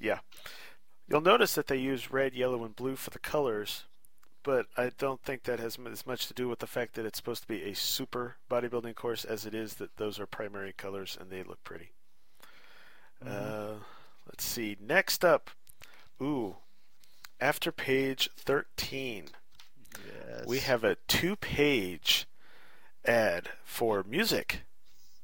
yeah. 0.00 0.18
You'll 1.08 1.20
notice 1.20 1.54
that 1.54 1.66
they 1.66 1.76
use 1.76 2.10
red, 2.10 2.34
yellow, 2.34 2.64
and 2.64 2.76
blue 2.76 2.96
for 2.96 3.10
the 3.10 3.18
colors, 3.18 3.84
but 4.42 4.66
I 4.76 4.90
don't 4.98 5.22
think 5.22 5.44
that 5.44 5.60
has 5.60 5.78
as 5.90 6.06
much 6.06 6.26
to 6.28 6.34
do 6.34 6.48
with 6.48 6.60
the 6.60 6.66
fact 6.66 6.94
that 6.94 7.04
it's 7.06 7.18
supposed 7.18 7.42
to 7.42 7.48
be 7.48 7.62
a 7.62 7.74
super 7.74 8.36
bodybuilding 8.50 8.94
course 8.94 9.24
as 9.24 9.46
it 9.46 9.54
is 9.54 9.74
that 9.74 9.96
those 9.96 10.18
are 10.18 10.26
primary 10.26 10.72
colors 10.72 11.16
and 11.20 11.30
they 11.30 11.42
look 11.42 11.62
pretty. 11.64 11.92
Uh, 13.24 13.74
let's 14.26 14.44
see. 14.44 14.76
Next 14.80 15.24
up, 15.24 15.50
ooh, 16.22 16.56
after 17.40 17.72
page 17.72 18.30
13, 18.36 19.26
we 20.46 20.60
have 20.60 20.84
a 20.84 20.96
two-page 21.06 22.26
ad 23.04 23.50
for 23.64 24.04
music. 24.08 24.62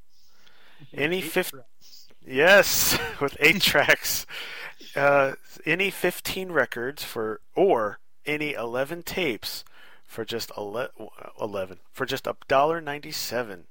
Any 0.95 1.21
fifth, 1.21 1.55
yes, 2.27 2.99
with 3.21 3.37
eight 3.41 3.61
tracks. 3.61 4.27
Uh, 4.95 5.35
any 5.67 5.91
fifteen 5.91 6.53
records 6.53 7.03
for 7.03 7.41
or 7.57 7.99
any 8.27 8.53
eleven 8.53 9.03
tapes 9.03 9.65
for 10.05 10.25
just 10.25 10.51
ele- 10.57 10.91
eleven 11.41 11.81
for 11.93 12.07
just 12.07 12.27
a 12.27 12.37
dollar 12.49 12.81
ninety 12.81 13.13
seven, 13.13 13.67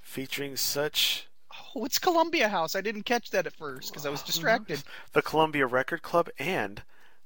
featuring 0.00 0.56
such 0.56 1.28
Oh, 1.74 1.84
it's 1.84 1.98
Columbia 1.98 2.48
House. 2.48 2.74
I 2.74 2.80
didn't 2.80 3.04
catch 3.04 3.30
that 3.30 3.46
at 3.46 3.54
first 3.56 3.90
because 3.90 4.06
I 4.06 4.10
was 4.10 4.22
distracted. 4.22 4.82
the 5.12 5.22
Columbia 5.22 5.66
Record 5.66 6.02
Club 6.02 6.28
and 6.38 6.82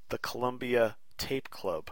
the 0.08 0.18
Columbia 0.18 0.96
Tape 1.18 1.50
Club. 1.50 1.90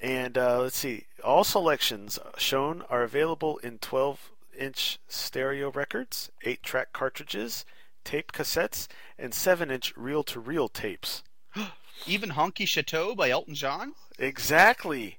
And 0.00 0.36
uh, 0.36 0.62
let's 0.62 0.76
see, 0.76 1.06
all 1.22 1.44
selections 1.44 2.18
shown 2.36 2.82
are 2.88 3.02
available 3.02 3.58
in 3.58 3.78
12 3.78 4.30
inch 4.58 4.98
stereo 5.08 5.70
records, 5.70 6.30
8 6.44 6.62
track 6.62 6.92
cartridges, 6.92 7.64
tape 8.04 8.32
cassettes, 8.32 8.88
and 9.16 9.32
7 9.32 9.70
inch 9.70 9.96
reel 9.96 10.24
to 10.24 10.40
reel 10.40 10.68
tapes. 10.68 11.22
Even 12.06 12.30
Honky 12.30 12.66
Chateau 12.66 13.14
by 13.14 13.30
Elton 13.30 13.54
John? 13.54 13.94
Exactly. 14.18 15.18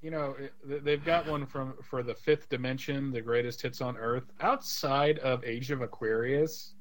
You 0.00 0.10
know, 0.10 0.34
they've 0.64 1.04
got 1.04 1.26
one 1.26 1.46
from 1.46 1.74
for 1.82 2.02
the 2.02 2.14
fifth 2.14 2.48
dimension, 2.48 3.12
the 3.12 3.20
greatest 3.20 3.62
hits 3.62 3.80
on 3.80 3.96
Earth. 3.96 4.24
Outside 4.40 5.18
of 5.20 5.44
Age 5.44 5.70
of 5.70 5.80
Aquarius, 5.80 6.74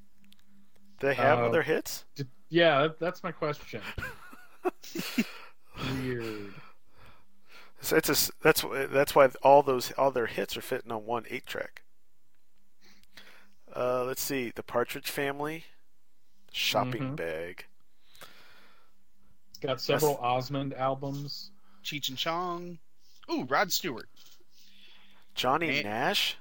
They 1.00 1.14
have 1.16 1.40
Uh, 1.40 1.48
other 1.48 1.62
hits? 1.64 2.06
d- 2.16 2.26
yeah, 2.50 2.82
that, 2.82 3.00
that's 3.00 3.24
my 3.24 3.32
question. 3.32 3.82
Weird. 6.02 6.54
So 7.82 7.96
it's 7.96 8.10
a 8.10 8.12
s 8.14 8.32
that's 8.42 8.62
wh- 8.62 8.88
that's 8.92 9.16
why 9.16 9.30
all 9.42 9.64
those 9.64 9.92
all 9.94 10.12
their 10.12 10.28
hits 10.28 10.56
are 10.58 10.62
fitting 10.62 10.92
on 10.92 11.06
one 11.06 11.26
eight 11.30 11.46
track. 11.48 11.82
Uh, 13.76 14.04
let's 14.04 14.22
see, 14.22 14.52
the 14.54 14.64
Partridge 14.64 15.10
Family, 15.10 15.66
Shopping 16.52 17.14
Mhm. 17.14 17.16
Bag. 17.16 17.66
It's 19.62 19.68
got 19.68 19.82
several 19.82 20.18
Osmond 20.18 20.74
albums. 20.74 21.52
Cheech 21.84 22.10
and 22.10 22.18
Chong. 22.18 22.80
Ooh, 23.32 23.44
Rod 23.44 23.72
Stewart. 23.72 24.10
Johnny 25.36 25.78
And- 25.78 25.86
Nash. 25.86 26.38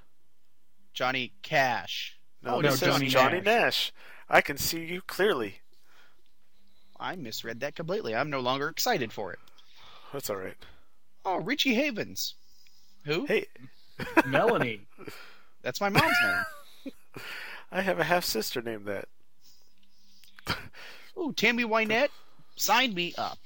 Johnny 0.93 1.31
Cash. 1.43 2.17
No, 2.41 2.55
oh, 2.55 2.59
it 2.59 2.63
no, 2.63 2.75
Johnny, 2.75 3.07
Johnny 3.07 3.39
Nash. 3.41 3.45
Nash. 3.45 3.93
I 4.27 4.41
can 4.41 4.57
see 4.57 4.83
you 4.83 5.01
clearly. 5.01 5.59
I 6.99 7.15
misread 7.15 7.59
that 7.59 7.75
completely. 7.75 8.15
I'm 8.15 8.29
no 8.29 8.39
longer 8.39 8.67
excited 8.67 9.13
for 9.13 9.31
it. 9.31 9.39
That's 10.11 10.29
all 10.29 10.35
right. 10.37 10.57
Oh, 11.23 11.37
Richie 11.37 11.75
Havens. 11.75 12.35
Who? 13.05 13.25
Hey, 13.25 13.45
Melanie. 14.25 14.81
That's 15.61 15.79
my 15.79 15.89
mom's 15.89 16.15
name. 16.23 16.93
I 17.71 17.81
have 17.81 17.99
a 17.99 18.03
half 18.03 18.25
sister 18.25 18.61
named 18.61 18.85
that. 18.87 19.07
Ooh, 21.17 21.33
Tammy 21.33 21.63
Wynette. 21.63 22.09
Sign 22.61 22.93
me 22.93 23.11
up. 23.17 23.39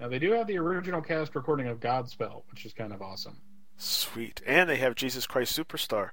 Now 0.00 0.08
they 0.08 0.18
do 0.18 0.32
have 0.32 0.48
the 0.48 0.58
original 0.58 1.00
cast 1.00 1.36
recording 1.36 1.68
of 1.68 1.78
Godspell, 1.78 2.42
which 2.50 2.66
is 2.66 2.72
kind 2.72 2.92
of 2.92 3.00
awesome. 3.00 3.36
Sweet, 3.76 4.42
and 4.44 4.68
they 4.68 4.78
have 4.78 4.96
Jesus 4.96 5.26
Christ 5.28 5.56
Superstar. 5.56 6.10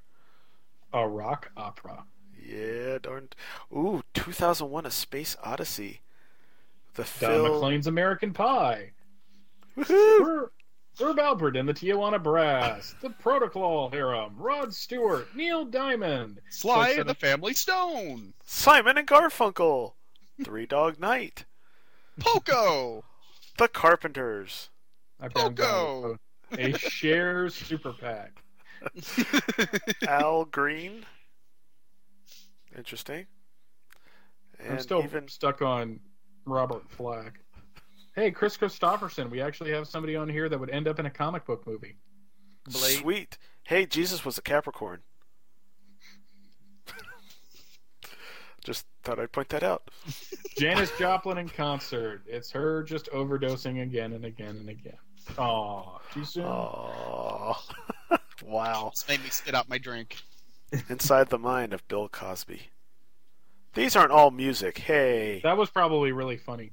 A 0.93 1.07
rock 1.09 1.49
opera. 1.57 2.03
Yeah, 2.39 2.99
darn. 3.01 3.29
Ooh, 3.75 4.03
2001: 4.13 4.85
A 4.85 4.91
Space 4.91 5.35
Odyssey. 5.43 6.01
The 6.93 7.01
Don 7.01 7.07
Phil. 7.07 7.45
McLean's 7.61 7.87
American 7.87 8.31
Pie. 8.31 8.91
Herb, 9.75 10.51
Herb 11.01 11.17
Alpert 11.17 11.59
and 11.59 11.67
the 11.67 11.73
Tijuana 11.73 12.21
Brass. 12.21 12.93
The 13.01 13.09
Procol 13.09 13.91
Harum. 13.91 14.35
Rod 14.37 14.71
Stewart. 14.71 15.35
Neil 15.35 15.65
Diamond. 15.65 16.39
Sly 16.51 16.93
So- 16.93 17.01
and 17.01 17.09
the 17.09 17.15
Family 17.15 17.55
Stone. 17.55 18.35
Simon 18.45 18.99
and 18.99 19.07
Garfunkel. 19.07 19.93
Three 20.43 20.67
Dog 20.67 20.99
Night. 20.99 21.45
Poco. 22.19 23.03
The 23.57 23.67
Carpenters. 23.67 24.69
I 25.19 25.27
Poco. 25.27 26.17
A 26.57 26.77
Cher 26.77 27.49
super 27.49 27.93
pack. 27.93 28.43
Al 30.07 30.45
Green. 30.45 31.05
Interesting. 32.75 33.25
I'm 34.69 34.79
still 34.79 35.03
even 35.03 35.27
stuck 35.27 35.61
on 35.61 35.99
Roberta 36.45 36.85
Flack. 36.89 37.39
Hey, 38.15 38.31
Kris 38.31 38.57
Kristofferson, 38.57 39.29
we 39.29 39.41
actually 39.41 39.71
have 39.71 39.87
somebody 39.87 40.15
on 40.15 40.29
here 40.29 40.47
that 40.47 40.59
would 40.59 40.69
end 40.69 40.87
up 40.87 40.99
in 40.99 41.05
a 41.05 41.09
comic 41.09 41.45
book 41.45 41.65
movie. 41.65 41.97
sweet. 42.69 43.37
Hey, 43.63 43.85
Jesus 43.85 44.23
was 44.23 44.37
a 44.37 44.41
Capricorn. 44.41 45.01
Just 48.63 48.85
thought 49.03 49.19
I'd 49.19 49.31
point 49.31 49.49
that 49.49 49.63
out. 49.63 49.89
Janis 50.57 50.91
Joplin 50.97 51.37
in 51.37 51.49
concert. 51.49 52.21
It's 52.25 52.49
her 52.51 52.83
just 52.83 53.07
overdosing 53.11 53.81
again 53.81 54.13
and 54.13 54.25
again 54.25 54.57
and 54.57 54.69
again. 54.69 54.97
Aw, 55.37 55.99
too 56.13 56.25
soon. 56.25 56.45
Oh, 56.45 57.55
wow. 58.43 58.89
This 58.93 59.05
made 59.07 59.23
me 59.23 59.29
spit 59.29 59.55
out 59.55 59.69
my 59.69 59.77
drink. 59.77 60.17
Inside 60.89 61.29
the 61.29 61.37
mind 61.37 61.73
of 61.73 61.87
Bill 61.87 62.09
Cosby. 62.09 62.61
These 63.73 63.95
aren't 63.95 64.11
all 64.11 64.31
music. 64.31 64.77
Hey. 64.77 65.41
That 65.43 65.57
was 65.57 65.69
probably 65.69 66.11
really 66.11 66.37
funny. 66.37 66.71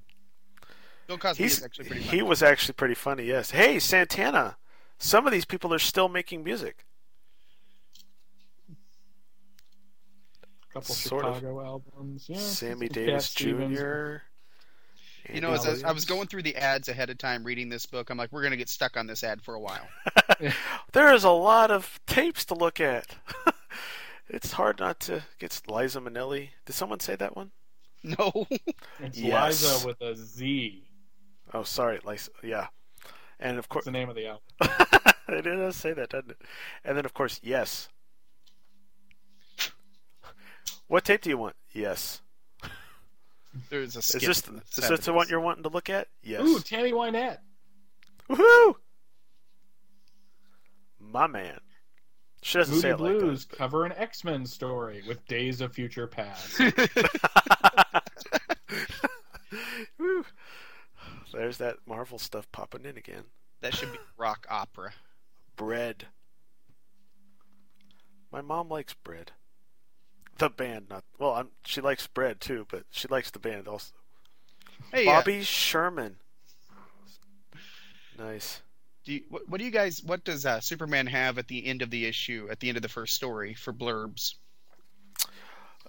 Bill 1.06 1.18
Cosby 1.18 1.42
He's, 1.42 1.58
is 1.58 1.64
actually 1.64 1.86
pretty 1.86 2.04
funny. 2.04 2.16
he 2.16 2.22
was 2.22 2.42
actually 2.42 2.74
pretty 2.74 2.94
funny, 2.94 3.24
yes. 3.24 3.50
Hey, 3.50 3.78
Santana. 3.78 4.56
Some 4.98 5.26
of 5.26 5.32
these 5.32 5.44
people 5.44 5.72
are 5.72 5.78
still 5.78 6.08
making 6.08 6.44
music. 6.44 6.84
Couple 10.72 10.94
Sort 10.94 11.24
of. 11.24 11.36
Chicago 11.36 11.64
albums. 11.64 12.26
Yeah, 12.28 12.38
Sammy 12.38 12.88
Cat 12.88 12.94
Davis 12.94 13.26
Stevens. 13.26 13.78
Jr. 13.78 14.16
You 15.32 15.40
know, 15.40 15.52
as 15.52 15.84
I, 15.84 15.88
I 15.88 15.92
was 15.92 16.05
going 16.05 16.26
through 16.26 16.42
the 16.42 16.56
ads 16.56 16.88
ahead 16.88 17.10
of 17.10 17.18
time 17.18 17.44
reading 17.44 17.68
this 17.68 17.86
book, 17.86 18.10
I'm 18.10 18.16
like, 18.16 18.32
we're 18.32 18.40
going 18.40 18.52
to 18.52 18.56
get 18.56 18.68
stuck 18.68 18.97
on 18.97 19.06
this 19.06 19.22
ad 19.22 19.42
for 19.42 19.55
a 19.55 19.60
while. 19.60 19.86
There 20.92 21.12
is 21.12 21.24
a 21.24 21.30
lot 21.30 21.70
of 21.70 22.01
tapes 22.06 22.47
to 22.47 22.55
look 22.55 22.80
at. 22.80 23.14
it's 24.30 24.52
hard 24.52 24.80
not 24.80 24.98
to 25.01 25.22
get 25.38 25.60
Liza 25.68 26.01
Minnelli. 26.01 26.48
Did 26.64 26.72
someone 26.72 26.98
say 26.98 27.14
that 27.16 27.36
one? 27.36 27.51
No. 28.02 28.47
It's 29.01 29.18
Yes. 29.18 29.62
Liza 29.62 29.86
with 29.86 30.01
a 30.01 30.16
Z. 30.16 30.82
Oh, 31.52 31.62
sorry, 31.62 32.01
Liza. 32.05 32.30
Yeah, 32.42 32.68
and 33.38 33.59
of 33.59 33.68
course 33.68 33.84
the 33.84 33.90
name 33.90 34.09
of 34.09 34.16
the 34.16 34.26
album. 34.28 34.42
it 35.28 35.42
does 35.42 35.76
say 35.76 35.92
that, 35.92 36.09
doesn't 36.09 36.30
it? 36.30 36.40
And 36.84 36.97
then 36.97 37.05
of 37.05 37.12
course, 37.12 37.38
yes. 37.42 37.88
What 40.90 41.04
tape 41.04 41.22
do 41.22 41.30
you 41.30 41.38
want? 41.38 41.54
Yes. 41.70 42.20
There's 43.70 43.94
a 43.94 44.00
Is 44.00 44.06
skip 44.06 44.22
this 44.22 44.40
the 44.40 44.56
is 44.56 44.88
this 44.88 45.04
the 45.04 45.12
one 45.12 45.28
you're 45.28 45.38
wanting 45.38 45.62
to 45.62 45.68
look 45.68 45.88
at? 45.88 46.08
Yes. 46.20 46.42
Ooh, 46.42 46.58
Tammy 46.58 46.90
Wynette. 46.90 47.38
Woohoo! 48.28 48.74
My 50.98 51.28
man. 51.28 51.60
She 52.42 52.58
doesn't 52.58 52.74
Moody 52.74 52.82
say 52.82 52.90
it 52.90 52.98
like 52.98 53.12
that. 53.12 53.20
Blues 53.20 53.44
cover 53.44 53.84
an 53.84 53.92
X 53.92 54.24
Men 54.24 54.44
story 54.44 55.04
with 55.06 55.24
Days 55.26 55.60
of 55.60 55.72
Future 55.72 56.08
Past. 56.08 56.58
Woo. 59.96 60.24
There's 61.32 61.58
that 61.58 61.76
Marvel 61.86 62.18
stuff 62.18 62.50
popping 62.50 62.84
in 62.84 62.96
again. 62.96 63.22
That 63.60 63.76
should 63.76 63.92
be 63.92 63.98
rock 64.18 64.44
opera. 64.50 64.92
Bread. 65.54 66.08
My 68.32 68.40
mom 68.40 68.68
likes 68.68 68.94
bread. 68.94 69.30
The 70.40 70.48
band, 70.48 70.86
not 70.88 71.04
well. 71.18 71.34
I'm, 71.34 71.48
she 71.66 71.82
likes 71.82 72.06
bread 72.06 72.40
too, 72.40 72.66
but 72.70 72.84
she 72.90 73.06
likes 73.08 73.30
the 73.30 73.38
band 73.38 73.68
also. 73.68 73.92
Hey, 74.90 75.06
uh, 75.06 75.16
Bobby 75.16 75.42
Sherman. 75.42 76.16
Nice. 78.18 78.62
Do 79.04 79.12
you, 79.12 79.22
what, 79.28 79.46
what 79.50 79.58
do 79.58 79.66
you 79.66 79.70
guys? 79.70 80.02
What 80.02 80.24
does 80.24 80.46
uh, 80.46 80.60
Superman 80.60 81.06
have 81.08 81.36
at 81.36 81.48
the 81.48 81.66
end 81.66 81.82
of 81.82 81.90
the 81.90 82.06
issue? 82.06 82.48
At 82.50 82.58
the 82.58 82.68
end 82.68 82.78
of 82.78 82.82
the 82.82 82.88
first 82.88 83.14
story 83.14 83.52
for 83.52 83.74
blurbs? 83.74 84.36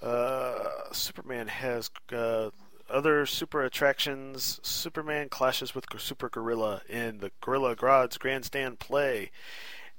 Uh, 0.02 0.66
Superman 0.92 1.48
has 1.48 1.90
uh, 2.12 2.50
other 2.90 3.26
super 3.26 3.64
attractions. 3.64 4.60
Superman 4.64 5.30
clashes 5.30 5.74
with 5.74 5.86
Super 5.98 6.28
Gorilla 6.28 6.82
in 6.90 7.20
the 7.20 7.32
Gorilla 7.40 7.74
Grodd's 7.74 8.18
Grandstand 8.18 8.80
play. 8.80 9.32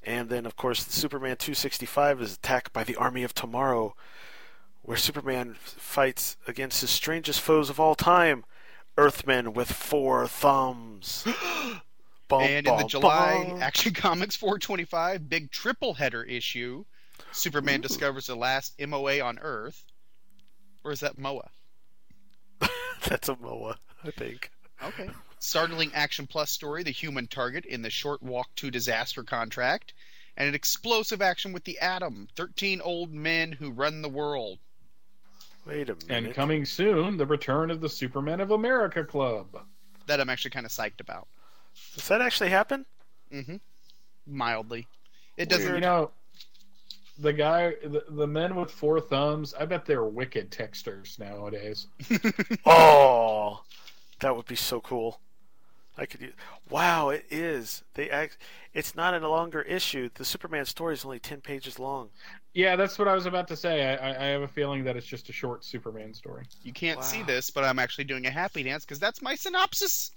And 0.03 0.29
then, 0.29 0.45
of 0.45 0.57
course, 0.57 0.85
Superman 0.89 1.37
265 1.39 2.21
is 2.21 2.35
attacked 2.35 2.75
by 2.75 2.85
the 2.85 2.97
Army 2.97 3.23
of 3.23 3.33
Tomorrow, 3.33 3.95
where 4.83 4.97
Superman 4.97 5.55
fights 5.59 6.37
against 6.47 6.81
his 6.81 6.91
strangest 6.91 7.41
foes 7.41 7.71
of 7.71 7.81
all 7.81 7.95
time 7.95 8.45
Earthmen 8.99 9.55
with 9.55 9.73
four 9.73 10.27
thumbs. 10.27 11.27
Bum, 12.29 12.43
and 12.43 12.67
in 12.67 12.77
the 12.77 12.85
July 12.85 13.45
bum. 13.47 13.63
Action 13.63 13.93
Comics 13.93 14.37
425 14.37 15.29
big 15.29 15.51
triple 15.51 15.93
header 15.93 16.23
issue, 16.23 16.85
Superman 17.31 17.83
discovers 17.83 18.27
the 18.27 18.35
last 18.35 18.75
MOA 18.81 19.21
on 19.21 19.39
Earth. 19.39 19.85
Or 20.83 20.93
is 20.93 21.01
that 21.01 21.19
MOA? 21.19 21.51
That's 23.07 23.29
a 23.29 23.37
MOA, 23.37 23.77
I 24.03 24.11
think. 24.13 24.51
Okay. 24.83 25.11
Startling 25.41 25.91
Action 25.95 26.27
Plus 26.27 26.51
story, 26.51 26.83
The 26.83 26.91
Human 26.91 27.27
Target 27.27 27.67
in 27.67 27.83
the 27.83 27.91
Short 27.91 28.23
Walk 28.23 28.49
to 28.57 28.71
Disaster 28.71 29.23
contract. 29.25 29.93
And 30.37 30.49
an 30.49 30.55
explosive 30.55 31.21
action 31.21 31.53
with 31.53 31.65
the 31.65 31.79
Atom, 31.81 32.29
13 32.37 32.81
old 32.81 33.13
men 33.13 33.53
who 33.53 33.71
run 33.71 34.01
the 34.01 34.09
world. 34.09 34.59
Wait 35.67 35.89
a 35.89 35.95
minute. 35.95 36.11
and 36.11 36.35
coming 36.35 36.65
soon, 36.65 37.17
the 37.17 37.27
return 37.27 37.71
of 37.71 37.81
the 37.81 37.89
Superman 37.89 38.41
of 38.41 38.51
America 38.51 39.05
Club. 39.05 39.47
That 40.07 40.21
I'm 40.21 40.29
actually 40.29 40.51
kind 40.51 40.67
of 40.67 40.73
psyched 40.73 41.01
about. 41.01 41.29
Does 41.95 42.09
that 42.09 42.21
actually 42.21 42.51
happen? 42.51 42.85
Mm-hmm. 43.33 43.57
Mildly. 44.27 44.87
It 45.37 45.49
doesn't. 45.49 45.75
You 45.75 45.81
know, 45.81 46.11
the 47.19 47.33
guy, 47.33 47.75
the, 47.85 48.05
the 48.09 48.27
men 48.27 48.55
with 48.57 48.71
four 48.71 49.01
thumbs. 49.01 49.55
I 49.59 49.65
bet 49.65 49.85
they're 49.87 50.05
wicked 50.05 50.51
texters 50.51 51.19
nowadays. 51.19 51.87
Oh, 52.67 53.63
that 54.21 54.37
would 54.37 54.47
be 54.47 54.55
so 54.57 54.81
cool. 54.81 55.21
I 55.99 56.07
could. 56.07 56.23
Use, 56.23 56.33
wow, 56.71 57.11
it 57.11 57.27
is. 57.31 57.83
They 57.95 58.09
act. 58.09 58.39
It's 58.73 58.95
not 58.95 59.15
a 59.15 59.29
longer 59.29 59.61
issue. 59.63 60.09
The 60.15 60.25
Superman 60.25 60.65
story 60.65 60.95
is 60.95 61.05
only 61.05 61.19
ten 61.19 61.41
pages 61.41 61.79
long. 61.79 62.09
Yeah, 62.55 62.77
that's 62.77 62.99
what 62.99 63.09
I 63.09 63.15
was 63.15 63.27
about 63.27 63.49
to 63.49 63.57
say. 63.57 63.95
I, 63.95 64.11
I, 64.11 64.25
I 64.25 64.27
have 64.29 64.43
a 64.43 64.49
feeling 64.49 64.85
that 64.85 64.97
it's 64.97 65.07
just 65.07 65.29
a 65.29 65.33
short 65.33 65.65
Superman 65.65 66.15
story. 66.15 66.45
You 66.63 66.73
can't 66.73 67.03
see 67.05 67.23
this, 67.23 67.51
but 67.51 67.65
I'm 67.65 67.79
actually 67.79 68.05
doing 68.05 68.27
a 68.27 68.31
happy 68.31 68.63
dance 68.63 68.85
because 68.85 68.99
that's 68.99 69.21
my 69.23 69.35
synopsis. 69.35 70.13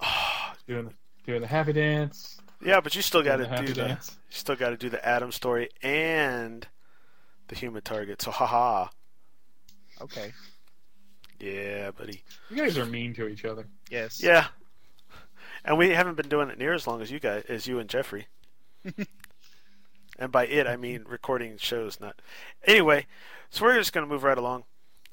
Doing 0.66 0.92
doing 1.26 1.40
the 1.40 1.46
happy 1.46 1.72
dance. 1.72 2.38
Yeah, 2.64 2.80
but 2.80 2.94
you 2.94 3.02
still 3.02 3.22
got 3.22 3.36
to 3.36 3.44
Doing 3.46 3.60
the 3.60 3.66
do 3.66 3.72
the. 3.74 3.88
dance. 3.88 4.16
You 4.30 4.36
still 4.36 4.56
got 4.56 4.70
to 4.70 4.76
do 4.76 4.88
the 4.90 5.06
Atom 5.06 5.32
story 5.32 5.70
and 5.82 6.66
the 7.48 7.54
human 7.54 7.82
target. 7.82 8.20
So, 8.22 8.30
haha. 8.30 8.88
Okay. 10.00 10.32
Yeah, 11.40 11.90
buddy. 11.92 12.22
You 12.50 12.56
guys 12.56 12.76
are 12.78 12.84
mean 12.86 13.14
to 13.14 13.26
each 13.28 13.44
other. 13.44 13.66
Yes. 13.90 14.22
Yeah. 14.22 14.48
And 15.64 15.76
we 15.78 15.90
haven't 15.90 16.16
been 16.16 16.28
doing 16.28 16.48
it 16.50 16.58
near 16.58 16.72
as 16.74 16.86
long 16.86 17.02
as 17.02 17.10
you 17.10 17.18
guys, 17.20 17.44
as 17.48 17.66
you 17.66 17.78
and 17.78 17.88
Jeffrey. 17.88 18.28
and 20.18 20.30
by 20.32 20.46
it, 20.46 20.66
I 20.66 20.76
mean 20.76 21.04
recording 21.08 21.56
shows, 21.58 22.00
not. 22.00 22.20
Anyway, 22.64 23.06
so 23.50 23.64
we're 23.64 23.76
just 23.76 23.92
going 23.92 24.06
to 24.06 24.12
move 24.12 24.22
right 24.22 24.38
along. 24.38 24.64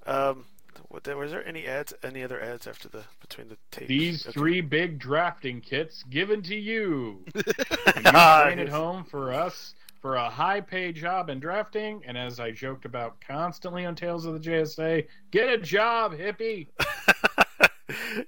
Um, 0.05 0.45
what- 0.89 1.05
was 1.17 1.31
there 1.31 1.45
any 1.47 1.65
ads? 1.65 1.93
Any 2.03 2.23
other 2.23 2.41
ads 2.41 2.67
after 2.67 2.87
the 2.87 3.03
between 3.19 3.49
the 3.49 3.57
tapes? 3.71 3.87
These 3.89 4.23
Okay. 4.27 4.31
three 4.33 4.61
big 4.61 4.99
drafting 4.99 5.59
kits 5.61 6.03
given 6.03 6.41
to 6.43 6.55
you. 6.55 7.25
and 7.35 7.45
you 7.45 8.11
train 8.11 8.59
at 8.59 8.69
home 8.69 9.03
for 9.03 9.33
us 9.33 9.73
for 10.07 10.15
a 10.15 10.29
high 10.29 10.61
paid 10.61 10.95
job 10.95 11.29
in 11.29 11.37
drafting. 11.37 12.01
And 12.07 12.17
as 12.17 12.39
I 12.39 12.51
joked 12.51 12.85
about 12.85 13.19
constantly 13.19 13.83
on 13.85 13.93
Tales 13.93 14.25
of 14.25 14.35
the 14.35 14.39
JSA, 14.39 15.05
get 15.31 15.49
a 15.49 15.57
job, 15.57 16.13
hippie. 16.13 16.67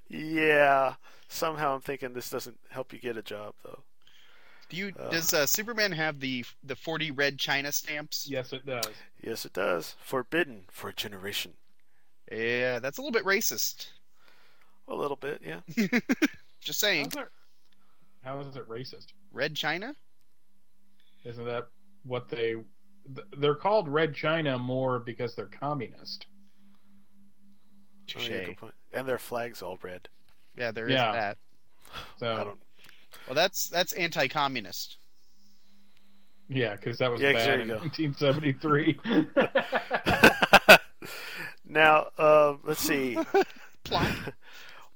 Yeah. 0.08 0.94
Somehow 1.28 1.74
I'm 1.74 1.80
thinking 1.80 2.12
this 2.12 2.28
doesn't 2.30 2.58
help 2.70 2.92
you 2.92 2.98
get 2.98 3.16
a 3.16 3.22
job 3.22 3.54
though. 3.64 3.80
Do 4.68 4.76
you 4.76 4.92
Uh. 4.98 5.08
does 5.10 5.32
uh, 5.34 5.46
Superman 5.46 5.92
have 5.92 6.20
the 6.20 6.44
the 6.64 6.76
40 6.76 7.10
red 7.12 7.38
China 7.38 7.72
stamps? 7.72 8.26
Yes, 8.28 8.52
it 8.52 8.64
does. 8.66 8.86
Yes, 9.22 9.44
it 9.44 9.52
does. 9.52 9.96
Forbidden 10.02 10.64
for 10.70 10.88
a 10.90 10.94
generation. 10.94 11.52
Yeah, 12.30 12.78
that's 12.78 12.98
a 12.98 13.02
little 13.02 13.12
bit 13.12 13.24
racist. 13.24 13.88
A 14.88 14.94
little 14.94 15.16
bit, 15.16 15.40
yeah. 15.44 15.60
Just 16.60 16.80
saying. 16.80 17.10
How's 17.14 17.22
it, 17.24 17.28
how 18.22 18.40
is 18.40 18.56
it 18.56 18.68
racist? 18.68 19.06
Red 19.32 19.54
China? 19.54 19.94
Isn't 21.24 21.44
that 21.44 21.68
what 22.04 22.28
they? 22.28 22.56
They're 23.36 23.54
called 23.54 23.88
Red 23.88 24.14
China 24.14 24.58
more 24.58 24.98
because 24.98 25.34
they're 25.34 25.46
communist. 25.46 26.26
Oh, 28.16 28.20
yeah. 28.22 28.48
And 28.92 29.06
their 29.08 29.18
flag's 29.18 29.62
all 29.62 29.78
red. 29.82 30.08
Yeah, 30.56 30.70
there 30.72 30.86
is 30.86 30.94
Yeah. 30.94 31.12
that. 31.12 31.38
So 32.18 32.58
Well, 33.26 33.34
that's 33.34 33.68
that's 33.68 33.92
anti-communist. 33.92 34.98
yeah, 36.48 36.74
because 36.76 36.98
that 36.98 37.10
was 37.10 37.20
Yeah, 37.20 37.32
'cause 37.32 37.46
bad 37.46 37.60
in 37.60 37.68
go. 37.68 37.78
1973. 37.78 38.98
Now, 41.64 42.08
uh, 42.18 42.56
let's 42.64 42.80
see. 42.80 43.16
Plop. 43.84 44.08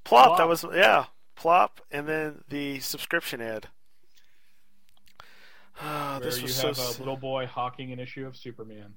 Plop, 0.03 0.39
that 0.39 0.49
was 0.49 0.65
yeah, 0.75 1.07
plop, 1.37 1.81
and 1.91 2.07
then 2.09 2.43
the 2.49 2.81
subscription 2.81 3.41
ad. 3.41 3.69
Ah, 5.81 6.19
where 6.21 6.31
this 6.31 6.39
you 6.39 6.45
was 6.45 6.55
so. 6.57 6.69
have 6.69 6.79
s- 6.79 6.97
a 6.97 7.01
little 7.01 7.17
boy 7.17 7.47
hawking 7.47 7.93
an 7.93 7.99
issue 8.01 8.27
of 8.27 8.37
Superman. 8.37 8.95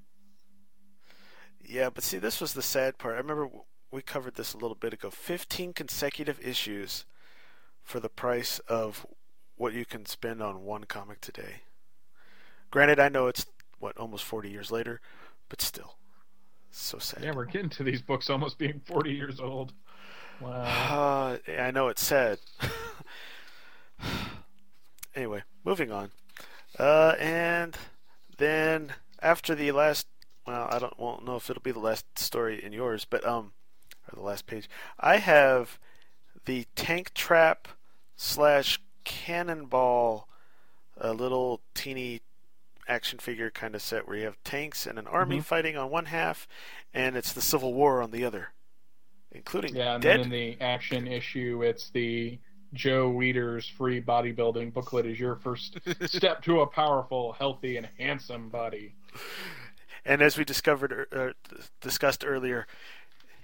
Yeah, 1.63 1.89
but 1.89 2.03
see, 2.03 2.17
this 2.17 2.39
was 2.39 2.53
the 2.53 2.61
sad 2.61 2.97
part. 2.97 3.15
I 3.15 3.17
remember 3.17 3.49
we 3.91 4.01
covered 4.01 4.35
this 4.35 4.53
a 4.53 4.57
little 4.57 4.75
bit 4.75 4.93
ago. 4.93 5.09
15 5.09 5.73
consecutive 5.73 6.39
issues 6.39 7.05
for 7.83 7.99
the 7.99 8.09
price 8.09 8.59
of 8.67 9.05
what 9.55 9.73
you 9.73 9.85
can 9.85 10.05
spend 10.05 10.41
on 10.41 10.63
one 10.63 10.83
comic 10.85 11.19
today. 11.19 11.61
Granted, 12.69 12.99
I 12.99 13.09
know 13.09 13.27
it's 13.27 13.45
what 13.79 13.97
almost 13.97 14.23
40 14.23 14.49
years 14.49 14.71
later, 14.71 15.01
but 15.49 15.61
still, 15.61 15.97
so 16.69 16.99
sad. 16.99 17.23
Yeah, 17.23 17.31
we're 17.33 17.45
getting 17.45 17.69
to 17.71 17.83
these 17.83 18.01
books 18.01 18.29
almost 18.29 18.57
being 18.57 18.81
40 18.85 19.11
years 19.11 19.39
old. 19.39 19.71
Uh, 19.71 19.73
Wow. 20.45 21.37
I 21.59 21.71
know 21.71 21.87
it's 21.87 22.03
sad. 22.03 22.37
anyway, 25.15 25.43
moving 25.65 25.91
on. 25.91 26.11
Uh, 26.77 27.15
and 27.19 27.75
then 28.37 28.93
after 29.21 29.55
the 29.55 29.71
last, 29.71 30.07
well, 30.45 30.67
I 30.71 30.79
don't 30.79 30.99
won't 30.99 31.25
know 31.25 31.35
if 31.35 31.49
it'll 31.49 31.61
be 31.61 31.71
the 31.71 31.79
last 31.79 32.05
story 32.17 32.63
in 32.63 32.71
yours, 32.73 33.05
but 33.05 33.25
um, 33.25 33.53
or 34.11 34.15
the 34.15 34.21
last 34.23 34.45
page. 34.47 34.69
I 34.99 35.17
have 35.17 35.79
the 36.45 36.65
tank 36.75 37.13
trap 37.13 37.67
slash 38.15 38.79
cannonball, 39.03 40.27
a 40.97 41.13
little 41.13 41.61
teeny 41.75 42.21
action 42.87 43.19
figure 43.19 43.51
kind 43.51 43.75
of 43.75 43.81
set 43.81 44.07
where 44.07 44.17
you 44.17 44.25
have 44.25 44.43
tanks 44.43 44.87
and 44.87 44.99
an 44.99 45.07
army 45.07 45.39
Mhm. 45.39 45.43
fighting 45.43 45.77
on 45.77 45.89
one 45.91 46.05
half, 46.05 46.47
and 46.93 47.15
it's 47.17 47.33
the 47.33 47.41
Civil 47.41 47.73
War 47.73 48.01
on 48.01 48.11
the 48.11 48.25
other, 48.25 48.53
including 49.31 49.73
Yeah, 49.73 49.95
and 49.95 50.03
dead 50.03 50.21
then 50.21 50.21
in 50.21 50.29
the 50.29 50.59
action 50.61 51.07
issue, 51.07 51.61
it's 51.63 51.89
the 51.89 52.39
Joe 52.73 53.11
Weider's 53.11 53.67
free 53.67 54.01
bodybuilding 54.01 54.73
booklet 54.73 55.05
is 55.05 55.19
your 55.19 55.35
first 55.35 55.79
step 56.05 56.41
to 56.43 56.61
a 56.61 56.67
powerful, 56.67 57.33
healthy, 57.33 57.77
and 57.77 57.87
handsome 57.97 58.49
body. 58.49 58.93
And 60.05 60.21
as 60.21 60.37
we 60.37 60.45
discovered, 60.45 60.91
er, 60.91 61.07
er, 61.13 61.33
discussed 61.81 62.25
earlier, 62.25 62.67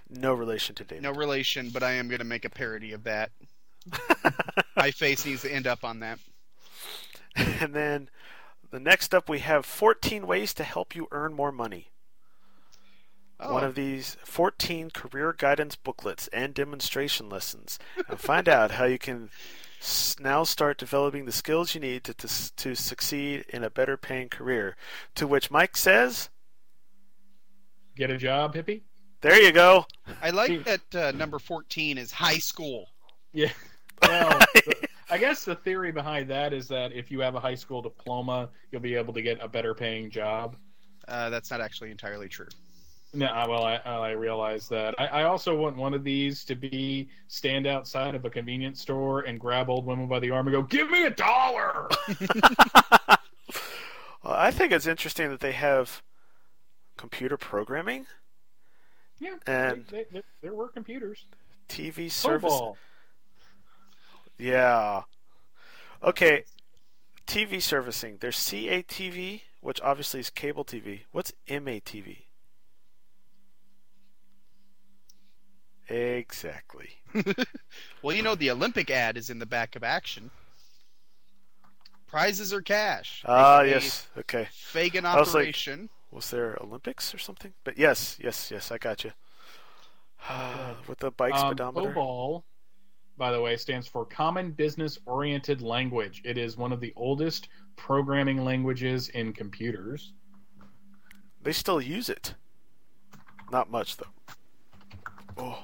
no 0.10 0.34
relation 0.34 0.76
to 0.76 0.84
David. 0.84 1.04
No 1.04 1.12
relation, 1.12 1.70
but 1.70 1.84
I 1.84 1.94
am 1.94 2.08
going 2.08 2.20
to 2.20 2.26
make 2.26 2.46
a 2.46 2.50
parody 2.50 2.94
of 2.94 3.04
that. 3.04 3.32
My 4.76 4.92
face 4.92 5.26
needs 5.26 5.42
to 5.42 5.54
end 5.54 5.68
up 5.68 5.84
on 5.84 6.00
that. 6.00 6.20
And 7.36 7.74
then 7.74 8.10
the 8.72 8.80
next 8.80 9.14
up, 9.14 9.30
we 9.30 9.40
have 9.40 9.66
14 9.66 10.26
ways 10.28 10.54
to 10.56 10.64
help 10.64 10.96
you 10.96 11.08
earn 11.12 11.34
more 11.34 11.52
money. 11.52 11.90
One 13.48 13.64
Oh. 13.64 13.68
of 13.68 13.76
these 13.76 14.18
14 14.24 14.92
career 14.92 15.34
guidance 15.38 15.76
booklets 15.76 16.28
and 16.30 16.54
demonstration 16.54 17.30
lessons, 17.30 17.78
and 18.08 18.20
find 18.20 18.48
out 18.48 18.72
how 18.72 18.86
you 18.86 18.98
can 18.98 19.30
now 20.20 20.44
start 20.44 20.78
developing 20.78 21.26
the 21.26 21.32
skills 21.32 21.76
you 21.76 21.82
need 21.82 22.04
to, 22.06 22.14
to, 22.14 22.56
to 22.56 22.76
succeed 22.76 23.46
in 23.50 23.64
a 23.64 23.70
better 23.70 23.98
paying 23.98 24.30
career. 24.30 24.76
To 25.16 25.28
which 25.28 25.52
Mike 25.52 25.76
says, 25.76 26.30
Get 27.96 28.10
a 28.10 28.18
job, 28.18 28.56
hippie? 28.56 28.82
There 29.22 29.40
you 29.42 29.52
go. 29.52 29.86
I 30.22 30.32
like 30.32 30.64
that 30.66 30.96
uh, 30.96 31.12
number 31.12 31.40
14 31.40 31.98
is 31.98 32.12
high 32.12 32.38
school. 32.40 32.88
Yeah. 33.34 33.52
Well, 34.02 34.38
the- 34.54 34.88
I 35.10 35.18
guess 35.18 35.46
the 35.46 35.56
theory 35.56 35.94
behind 35.94 36.30
that 36.30 36.52
is 36.52 36.68
that 36.68 36.92
if 36.92 37.10
you 37.10 37.22
have 37.22 37.36
a 37.36 37.40
high 37.40 37.56
school 37.56 37.82
diploma, 37.82 38.50
you'll 38.70 38.82
be 38.82 38.96
able 38.96 39.14
to 39.14 39.22
get 39.22 39.38
a 39.42 39.48
better 39.48 39.74
paying 39.74 40.10
job. 40.10 40.58
Uh, 41.08 41.30
that's 41.30 41.50
not 41.52 41.62
actually 41.62 41.90
entirely 41.92 42.28
true. 42.28 42.48
No, 43.14 43.28
well, 43.48 43.64
I, 43.64 43.76
I 43.86 44.12
realize 44.12 44.68
that. 44.70 44.96
I, 45.00 45.06
I 45.08 45.24
also 45.24 45.56
want 45.56 45.78
one 45.78 45.94
of 45.94 46.04
these 46.04 46.44
to 46.46 46.56
be 46.56 47.10
stand 47.28 47.68
outside 47.68 48.16
of 48.16 48.26
a 48.26 48.30
convenience 48.30 48.82
store 48.82 49.22
and 49.22 49.40
grab 49.40 49.70
old 49.70 49.86
women 49.86 50.08
by 50.08 50.20
the 50.20 50.32
arm 50.32 50.48
and 50.48 50.56
go, 50.56 50.64
"Give 50.64 50.90
me 50.90 51.04
a 51.04 51.12
dollar." 51.12 51.90
Well, 54.24 54.36
I 54.36 54.52
think 54.52 54.72
it's 54.72 54.88
interesting 54.88 55.30
that 55.32 55.42
they 55.42 55.52
have 55.52 56.02
computer 56.96 57.36
programming 57.36 58.06
yeah, 59.20 59.36
and 59.48 59.86
they, 59.90 60.06
they, 60.12 60.22
there 60.42 60.54
were 60.54 60.68
computers. 60.68 61.26
TV 61.70 62.12
service. 62.12 62.52
Cobol. 62.52 62.76
Yeah. 64.38 65.04
Okay. 66.04 66.44
TV 67.26 67.62
servicing. 67.62 68.18
There's 68.20 68.38
CATV, 68.38 69.42
which 69.62 69.80
obviously 69.82 70.20
is 70.20 70.30
cable 70.30 70.66
TV. 70.66 71.02
What's 71.14 71.32
MATV? 71.48 72.23
Exactly. 75.90 76.90
Well, 78.02 78.16
you 78.16 78.22
know 78.24 78.36
the 78.36 78.52
Olympic 78.52 78.90
ad 78.92 79.16
is 79.18 79.30
in 79.30 79.40
the 79.40 79.46
back 79.46 79.76
of 79.78 79.84
Action. 79.84 80.30
Prizes 82.08 82.54
or 82.54 82.62
cash. 82.62 83.24
Ah, 83.26 83.64
They- 83.64 83.70
yes. 83.72 84.08
Okay. 84.18 84.48
Fagan 84.52 85.06
I 85.06 85.18
was 85.20 85.34
like, 85.34 85.44
operation. 85.44 85.90
was 86.12 86.30
there 86.30 86.58
Olympics 86.62 87.14
or 87.14 87.18
something? 87.18 87.54
But 87.64 87.78
yes, 87.78 88.18
yes, 88.22 88.52
yes. 88.52 88.72
I 88.72 88.78
got 88.78 89.04
you. 89.04 89.12
With 90.88 91.00
the 91.00 91.12
bike 91.12 91.34
Um, 91.34 91.52
speedometer. 91.52 91.94
COBOL, 91.94 92.44
by 93.18 93.32
the 93.32 93.42
way, 93.42 93.56
stands 93.58 93.88
for 93.88 94.06
Common 94.06 94.52
Business 94.52 95.00
Oriented 95.06 95.62
Language. 95.62 96.22
It 96.26 96.38
is 96.38 96.58
one 96.58 96.72
of 96.74 96.80
the 96.82 96.94
oldest 96.96 97.48
programming 97.78 98.44
languages 98.44 99.10
in 99.10 99.32
computers. 99.34 100.14
They 101.42 101.54
still 101.54 101.82
use 101.82 102.10
it. 102.10 102.36
Not 103.52 103.72
much 103.72 103.98
though. 103.98 104.36
Oh. 105.38 105.64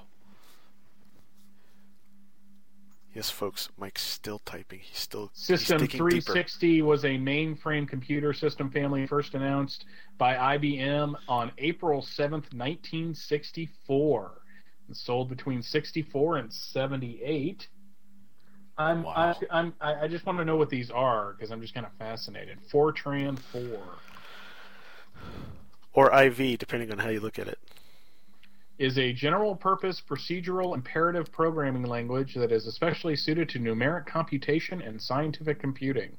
Yes, 3.19 3.29
folks. 3.29 3.67
Mike's 3.77 4.01
still 4.01 4.39
typing. 4.45 4.79
He's 4.79 4.97
still 4.97 5.29
he's 5.33 5.43
System 5.43 5.79
deeper. 5.79 5.97
360 5.97 6.81
was 6.83 7.03
a 7.03 7.17
mainframe 7.17 7.85
computer 7.85 8.31
system 8.31 8.71
family 8.71 9.05
first 9.07 9.33
announced 9.33 9.83
by 10.17 10.35
IBM 10.57 11.15
on 11.27 11.51
April 11.57 12.01
7th, 12.01 12.53
1964, 12.53 14.41
and 14.87 14.95
sold 14.95 15.27
between 15.27 15.61
64 15.61 16.37
and 16.37 16.53
78. 16.53 17.67
I'm, 18.77 19.05
I, 19.05 19.35
I'm, 19.51 19.73
I 19.81 20.03
I 20.03 20.07
just 20.07 20.25
want 20.25 20.37
to 20.37 20.45
know 20.45 20.55
what 20.55 20.69
these 20.69 20.89
are 20.89 21.33
because 21.33 21.51
I'm 21.51 21.59
just 21.59 21.73
kind 21.73 21.85
of 21.85 21.91
fascinated. 21.99 22.59
Fortran 22.71 23.37
4. 23.37 23.61
Or 25.91 26.23
IV, 26.23 26.57
depending 26.57 26.89
on 26.89 26.99
how 26.99 27.09
you 27.09 27.19
look 27.19 27.37
at 27.37 27.49
it. 27.49 27.59
Is 28.79 28.97
a 28.97 29.11
general 29.11 29.55
purpose 29.55 30.01
procedural 30.01 30.73
imperative 30.73 31.31
programming 31.31 31.83
language 31.83 32.33
that 32.33 32.51
is 32.51 32.65
especially 32.65 33.15
suited 33.15 33.49
to 33.49 33.59
numeric 33.59 34.05
computation 34.05 34.81
and 34.81 34.99
scientific 35.01 35.59
computing. 35.59 36.17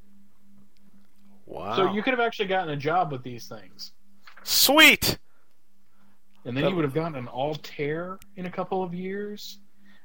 Wow. 1.47 1.75
So 1.75 1.93
you 1.93 2.03
could 2.03 2.13
have 2.13 2.21
actually 2.21 2.49
gotten 2.49 2.71
a 2.71 2.77
job 2.77 3.11
with 3.11 3.23
these 3.23 3.49
things. 3.49 3.93
Sweet. 4.45 5.19
And 6.45 6.57
then 6.57 6.69
you 6.69 6.75
would 6.75 6.85
have 6.85 6.95
gotten 6.95 7.17
an 7.17 7.29
Altair 7.29 8.19
in 8.37 8.47
a 8.47 8.51
couple 8.51 8.83
of 8.83 8.95
years, 8.95 9.59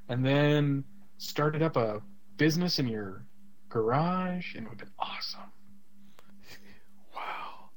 and 0.10 0.26
then 0.26 0.84
started 1.18 1.62
up 1.62 1.78
a 1.78 2.02
business 2.38 2.80
in 2.80 2.88
your 2.88 3.24
garage, 3.70 4.56
and 4.56 4.66
it 4.66 4.70
would 4.70 4.80
have 4.80 4.90
been 4.90 4.96
awesome. 5.00 5.52
Wow. 7.16 7.70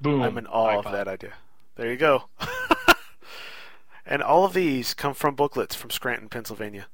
Boom. 0.00 0.22
I'm 0.22 0.36
in 0.36 0.46
awe 0.46 0.78
of 0.78 0.84
that 0.84 1.08
idea. 1.08 1.32
There 1.76 1.90
you 1.90 1.96
go. 1.96 2.24
and 4.06 4.22
all 4.22 4.44
of 4.44 4.52
these 4.52 4.94
come 4.94 5.14
from 5.14 5.34
booklets 5.34 5.74
from 5.74 5.90
Scranton, 5.90 6.28
Pennsylvania. 6.28 6.86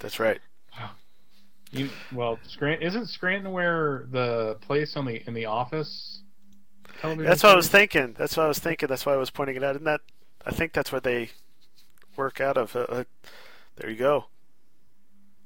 That's 0.00 0.18
right. 0.18 0.40
Wow. 0.78 0.90
You, 1.70 1.88
well, 2.12 2.38
Scranton 2.46 2.86
isn't 2.86 3.06
Scranton 3.06 3.52
where 3.52 4.06
the 4.10 4.56
place 4.60 4.96
on 4.96 5.06
the 5.06 5.22
in 5.26 5.34
the 5.34 5.46
office. 5.46 6.20
That's 7.02 7.42
what 7.42 7.52
I 7.52 7.56
was 7.56 7.68
thinking. 7.68 8.14
That's 8.18 8.36
what 8.36 8.44
I 8.44 8.48
was 8.48 8.58
thinking. 8.58 8.88
That's 8.88 9.06
why 9.06 9.14
I 9.14 9.16
was 9.16 9.30
pointing 9.30 9.56
it 9.56 9.64
out. 9.64 9.76
Isn't 9.76 9.84
that? 9.84 10.02
I 10.44 10.50
think 10.50 10.72
that's 10.72 10.92
where 10.92 11.00
they 11.00 11.30
work 12.16 12.40
out 12.40 12.56
of. 12.56 12.76
Uh, 12.76 12.80
uh, 12.80 13.04
there 13.76 13.90
you 13.90 13.96
go. 13.96 14.26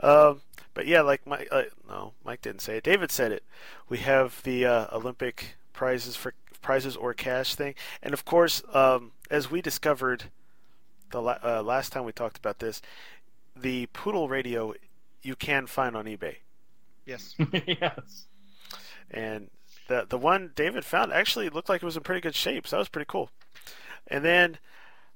um, 0.00 0.40
but 0.74 0.86
yeah, 0.86 1.02
like 1.02 1.26
Mike. 1.26 1.48
Uh, 1.50 1.64
no, 1.88 2.12
Mike 2.24 2.42
didn't 2.42 2.62
say 2.62 2.78
it. 2.78 2.84
David 2.84 3.10
said 3.10 3.32
it. 3.32 3.44
We 3.88 3.98
have 3.98 4.42
the 4.42 4.66
uh, 4.66 4.86
Olympic 4.92 5.56
prizes 5.72 6.16
for 6.16 6.34
prizes 6.62 6.96
or 6.96 7.14
cash 7.14 7.54
thing, 7.54 7.74
and 8.02 8.12
of 8.14 8.24
course, 8.24 8.62
um, 8.72 9.12
as 9.30 9.50
we 9.50 9.60
discovered 9.62 10.24
the 11.10 11.20
la- 11.22 11.38
uh, 11.42 11.62
last 11.62 11.92
time 11.92 12.04
we 12.04 12.12
talked 12.12 12.36
about 12.38 12.58
this, 12.58 12.80
the 13.56 13.86
Poodle 13.92 14.28
radio 14.28 14.74
you 15.22 15.34
can 15.36 15.66
find 15.66 15.96
on 15.96 16.04
eBay. 16.06 16.36
Yes. 17.06 17.34
yes. 17.66 18.26
And 19.10 19.50
the 19.88 20.06
the 20.08 20.18
one 20.18 20.52
David 20.54 20.84
found 20.84 21.12
actually 21.12 21.48
looked 21.48 21.68
like 21.68 21.82
it 21.82 21.86
was 21.86 21.96
in 21.96 22.02
pretty 22.02 22.20
good 22.20 22.34
shape, 22.34 22.66
so 22.66 22.76
that 22.76 22.80
was 22.80 22.88
pretty 22.88 23.08
cool. 23.08 23.30
And 24.06 24.24
then 24.24 24.58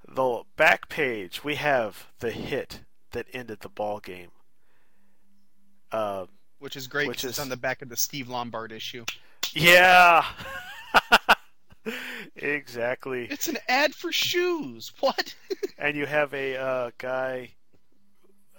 the 0.06 0.42
back 0.56 0.88
page 0.88 1.42
we 1.44 1.54
have 1.54 2.08
the 2.18 2.30
hit 2.32 2.80
that 3.12 3.26
ended 3.32 3.60
the 3.60 3.68
ball 3.68 4.00
game. 4.00 4.30
Uh, 5.92 6.26
Which 6.58 6.76
is 6.76 6.86
great. 6.88 7.06
Which 7.08 7.18
'cause 7.18 7.24
it's 7.30 7.38
is- 7.38 7.42
on 7.42 7.48
the 7.48 7.56
back 7.56 7.82
of 7.82 7.88
the 7.88 7.96
Steve 7.96 8.28
Lombard 8.28 8.72
issue. 8.72 9.04
yeah, 9.52 10.24
exactly. 12.36 13.26
It's 13.30 13.48
an 13.48 13.58
ad 13.68 13.94
for 13.94 14.12
shoes. 14.12 14.92
What? 15.00 15.34
And 15.78 15.96
you 15.96 16.06
have 16.06 16.32
a 16.32 16.56
uh, 16.56 16.90
guy. 16.98 17.50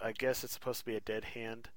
I 0.04 0.12
guess 0.12 0.44
it's 0.44 0.54
supposed 0.54 0.80
to 0.80 0.86
be 0.86 0.96
a 0.96 1.00
dead 1.00 1.24
hand. 1.24 1.70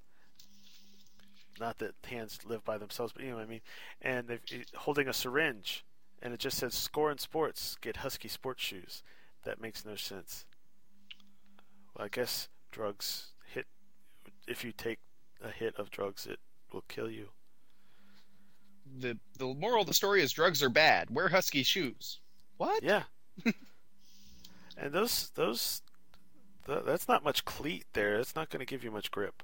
Not 1.61 1.79
that 1.79 1.95
hands 2.09 2.39
live 2.45 2.65
by 2.65 2.79
themselves, 2.79 3.13
but 3.13 3.23
you 3.23 3.31
know 3.31 3.37
what 3.37 3.45
I 3.45 3.49
mean. 3.49 3.61
And 4.03 4.29
they're 4.29 4.41
holding 4.77 5.09
a 5.09 5.13
syringe, 5.13 5.85
and 6.23 6.35
it 6.35 6.41
just 6.41 6.59
says 6.59 6.75
"Score 6.75 7.11
in 7.11 7.19
Sports." 7.19 7.77
Get 7.81 7.99
Husky 7.99 8.29
sports 8.29 8.63
shoes. 8.63 9.03
That 9.45 9.61
makes 9.61 9.85
no 9.85 9.97
sense. 9.97 10.45
Well, 11.97 12.05
I 12.05 12.09
guess 12.09 12.49
drugs 12.71 13.33
hit. 13.53 13.67
If 14.47 14.65
you 14.65 14.73
take 14.73 14.99
a 15.43 15.51
hit 15.51 15.75
of 15.77 15.91
drugs, 15.91 16.27
it 16.27 16.39
will 16.73 16.85
kill 16.89 17.11
you. 17.11 17.29
The 18.99 19.19
the 19.39 19.47
moral 19.55 19.83
of 19.83 19.87
the 19.87 19.95
story 19.95 20.23
is 20.23 20.33
drugs 20.33 20.63
are 20.63 20.69
bad. 20.71 21.11
Wear 21.11 21.29
Husky 21.29 21.63
shoes. 21.63 22.21
What? 22.57 22.83
Yeah. 22.83 23.03
and 24.77 24.93
those 24.93 25.31
those 25.35 25.83
th- 26.67 26.83
that's 26.85 27.09
not 27.09 27.25
much 27.25 27.45
cleat 27.45 27.85
there. 27.93 28.17
That's 28.17 28.35
not 28.37 28.51
going 28.51 28.61
to 28.61 28.67
give 28.67 28.83
you 28.85 28.91
much 28.91 29.11
grip. 29.11 29.43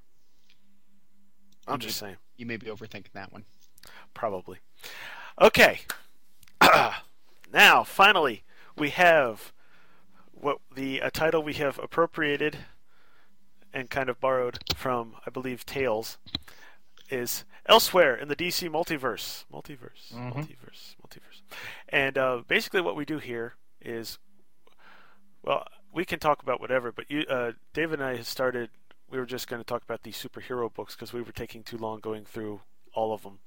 I'm 1.67 1.75
You 1.75 1.87
just 1.87 2.03
may- 2.03 2.09
saying. 2.09 2.17
You 2.37 2.47
may 2.47 2.57
be 2.57 2.67
overthinking 2.67 3.13
that 3.15 3.33
one. 3.33 3.45
Probably. 4.13 4.59
Okay. 5.41 5.81
now, 7.53 7.85
finally, 7.85 8.43
we 8.77 8.91
have 8.91 9.53
what 10.33 10.59
the 10.75 10.99
a 11.01 11.11
title 11.11 11.43
we 11.43 11.55
have 11.55 11.79
appropriated 11.79 12.59
and 13.73 13.91
kind 13.91 14.09
of 14.09 14.21
borrowed 14.21 14.59
from, 14.77 15.15
I 15.27 15.31
believe, 15.31 15.65
Tales, 15.67 16.19
is 17.11 17.45
elsewhere 17.67 18.17
in 18.17 18.29
the 18.29 18.37
DC 18.37 18.69
multiverse. 18.69 19.45
Multiverse. 19.53 20.13
Mhm. 20.13 20.35
Multiverse. 20.35 20.97
Multiverse. 21.07 21.43
And 21.89 22.19
uh, 22.19 22.43
basically, 22.47 22.81
what 22.81 22.97
we 22.97 23.05
do 23.05 23.19
here 23.19 23.55
is, 23.81 24.19
well, 25.43 25.67
we 25.93 26.05
can 26.05 26.19
talk 26.19 26.43
about 26.43 26.61
whatever, 26.61 26.93
but 26.93 27.11
you, 27.11 27.23
uh, 27.23 27.53
David 27.73 28.01
and 28.01 28.09
I 28.09 28.17
have 28.17 28.27
started. 28.27 28.71
We 29.11 29.19
were 29.19 29.27
just 29.27 29.49
going 29.49 29.61
to 29.61 29.67
talk 29.67 29.83
about 29.83 30.03
these 30.03 30.17
superhero 30.17 30.73
books 30.73 30.95
because 30.95 31.13
we 31.13 31.23
were 31.23 31.31
taking 31.33 31.63
too 31.63 31.77
long 31.79 32.01
going 32.01 32.25
through 32.25 32.63
all 32.95 33.13
of 33.13 33.23
them. 33.23 33.39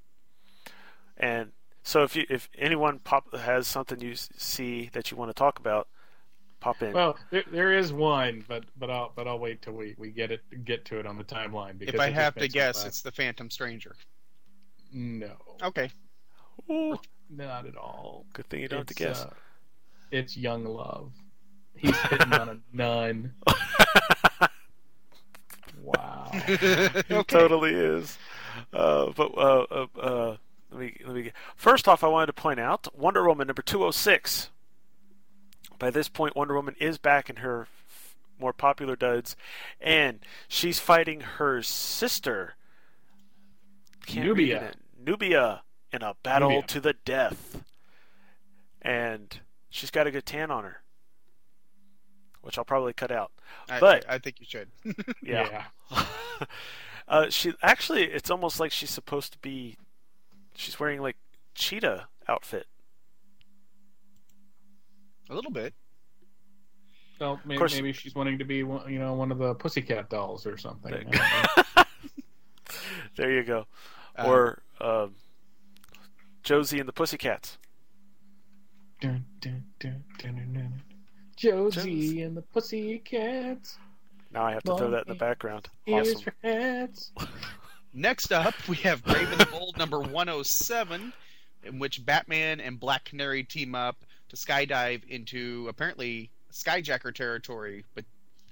And 1.18 1.52
so, 1.84 2.04
if 2.04 2.16
you, 2.16 2.26
if 2.30 2.48
anyone 2.58 3.00
pop 3.00 3.36
has 3.36 3.68
something 3.68 4.00
you 4.00 4.16
see 4.16 4.90
that 4.94 5.12
you 5.12 5.18
want 5.18 5.30
to 5.30 5.34
talk 5.34 5.60
about, 5.60 5.88
pop 6.60 6.82
in. 6.82 6.94
Well, 6.94 7.18
there, 7.32 7.44
there 7.52 7.74
is 7.74 7.92
one, 7.94 8.44
but 8.48 8.64
but 8.78 8.90
I'll 8.90 9.12
but 9.16 9.28
I'll 9.28 9.40
wait 9.40 9.62
till 9.62 9.74
we, 9.74 9.96
we 9.98 10.12
get 10.12 10.32
it 10.32 10.42
get 10.66 10.86
to 10.86 11.00
it 11.00 11.06
on 11.06 11.18
the 11.18 11.24
timeline. 11.24 11.78
Because 11.78 11.96
If 11.96 12.00
I 12.00 12.10
have 12.10 12.36
to 12.36 12.48
guess, 12.48 12.86
it's 12.86 13.02
the 13.02 13.12
Phantom 13.12 13.50
Stranger. 13.50 13.96
no, 14.94 15.32
Okay. 15.64 15.90
not 17.30 17.66
at 17.66 17.76
all. 17.78 18.26
Good 18.34 18.48
thing 18.50 18.62
you 18.62 18.68
don't 18.68 18.80
have 18.80 18.88
to 18.88 18.94
guess. 18.94 19.22
uh, 19.24 19.30
it's 20.12 20.36
Young 20.38 20.66
Love. 20.66 21.12
He's 21.76 21.96
hitting 21.98 22.34
on 22.34 22.50
a 22.50 22.58
nun. 22.74 23.34
wow. 25.82 26.32
It 26.34 27.28
totally 27.28 27.74
is. 27.74 28.18
Uh, 28.74 29.12
but 29.16 29.32
uh, 29.38 29.66
uh, 29.70 29.86
uh, 30.00 30.38
let 30.72 30.80
me 30.80 30.98
let 31.06 31.16
me. 31.16 31.22
Get... 31.24 31.34
First 31.56 31.88
off, 31.88 32.04
I 32.04 32.08
wanted 32.08 32.28
to 32.28 32.34
point 32.34 32.60
out 32.60 32.88
Wonder 32.98 33.28
Woman 33.28 33.48
number 33.48 33.62
two 33.62 33.80
hundred 33.80 33.94
six. 33.94 34.50
By 35.80 35.90
this 35.90 36.10
point, 36.10 36.36
Wonder 36.36 36.56
Woman 36.56 36.76
is 36.80 36.98
back 36.98 37.30
in 37.30 37.38
her 37.38 37.64
f- 37.64 38.16
more 38.40 38.54
popular 38.54 38.96
duds, 38.96 39.36
and 39.80 40.20
she's 40.48 40.80
fighting 40.80 41.22
her 41.22 41.62
sister, 41.62 42.56
Can't 44.06 44.26
Nubia. 44.26 44.74
Nubia, 45.00 45.62
in 45.92 46.02
a 46.02 46.16
battle 46.24 46.50
Nubia. 46.50 46.68
to 46.68 46.80
the 46.80 46.94
death, 47.06 47.64
and 48.82 49.40
she's 49.70 49.92
got 49.92 50.08
a 50.08 50.12
good 50.12 50.26
tan 50.26 50.52
on 50.52 50.64
her, 50.64 50.82
which 52.42 52.58
I'll 52.58 52.66
probably 52.66 52.94
cut 52.94 53.12
out. 53.12 53.32
I, 53.70 53.80
but 53.80 54.06
I, 54.10 54.16
I 54.16 54.18
think 54.18 54.40
you 54.40 54.46
should. 54.48 54.70
yeah. 55.22 55.66
uh, 57.08 57.30
she 57.30 57.54
actually, 57.62 58.04
it's 58.06 58.30
almost 58.30 58.60
like 58.60 58.72
she's 58.72 58.90
supposed 58.90 59.34
to 59.34 59.40
be. 59.40 59.78
She's 60.56 60.80
wearing 60.80 61.02
like 61.02 61.18
cheetah 61.54 62.08
outfit. 62.28 62.66
A 65.30 65.36
little 65.36 65.52
bit. 65.52 65.74
Well, 67.20 67.40
maybe, 67.46 67.58
course- 67.58 67.76
maybe 67.76 67.94
she's 67.94 68.16
wanting 68.16 68.38
to 68.38 68.46
be 68.46 68.64
one, 68.64 68.92
you 68.92 69.00
know 69.00 69.14
one 69.14 69.32
of 69.32 69.38
the 69.40 69.56
Pussycat 69.56 70.10
dolls 70.10 70.46
or 70.46 70.58
something. 70.58 70.92
There 73.16 73.32
you 73.32 73.44
go. 73.44 73.66
Um, 74.16 74.30
or 74.30 74.62
um, 74.80 75.16
Josie 76.44 76.80
and 76.80 76.88
the 76.88 76.94
Pussycats. 76.94 77.58
Dun, 79.02 79.26
dun, 79.42 79.64
dun, 79.80 80.04
dun, 80.18 80.36
dun, 80.36 80.54
dun. 80.54 80.82
Josie 81.36 82.24
and 82.24 82.36
the 82.36 82.42
Pussycats. 82.42 83.78
Now 84.32 84.46
I 84.46 84.54
have 84.54 84.64
to 84.64 84.76
throw 84.76 84.92
that 84.92 85.08
in 85.08 85.14
the 85.14 85.20
background. 85.20 85.68
Here's 85.86 86.16
Awesome. 86.44 86.90
Next 87.94 88.32
up, 88.32 88.54
we 88.68 88.76
have 88.78 89.04
Brave 89.04 89.32
and 89.32 89.40
the 89.40 89.46
Bold 89.46 89.78
number 89.78 90.00
107, 90.00 91.14
in 91.64 91.80
which 91.80 92.06
Batman 92.06 92.60
and 92.60 92.80
Black 92.80 93.06
Canary 93.06 93.44
team 93.44 93.74
up 93.76 93.98
to 94.30 94.36
skydive 94.36 95.04
into 95.08 95.68
apparently 95.70 96.30
skyjacker 96.52 97.14
territory, 97.14 97.86
but 97.96 98.06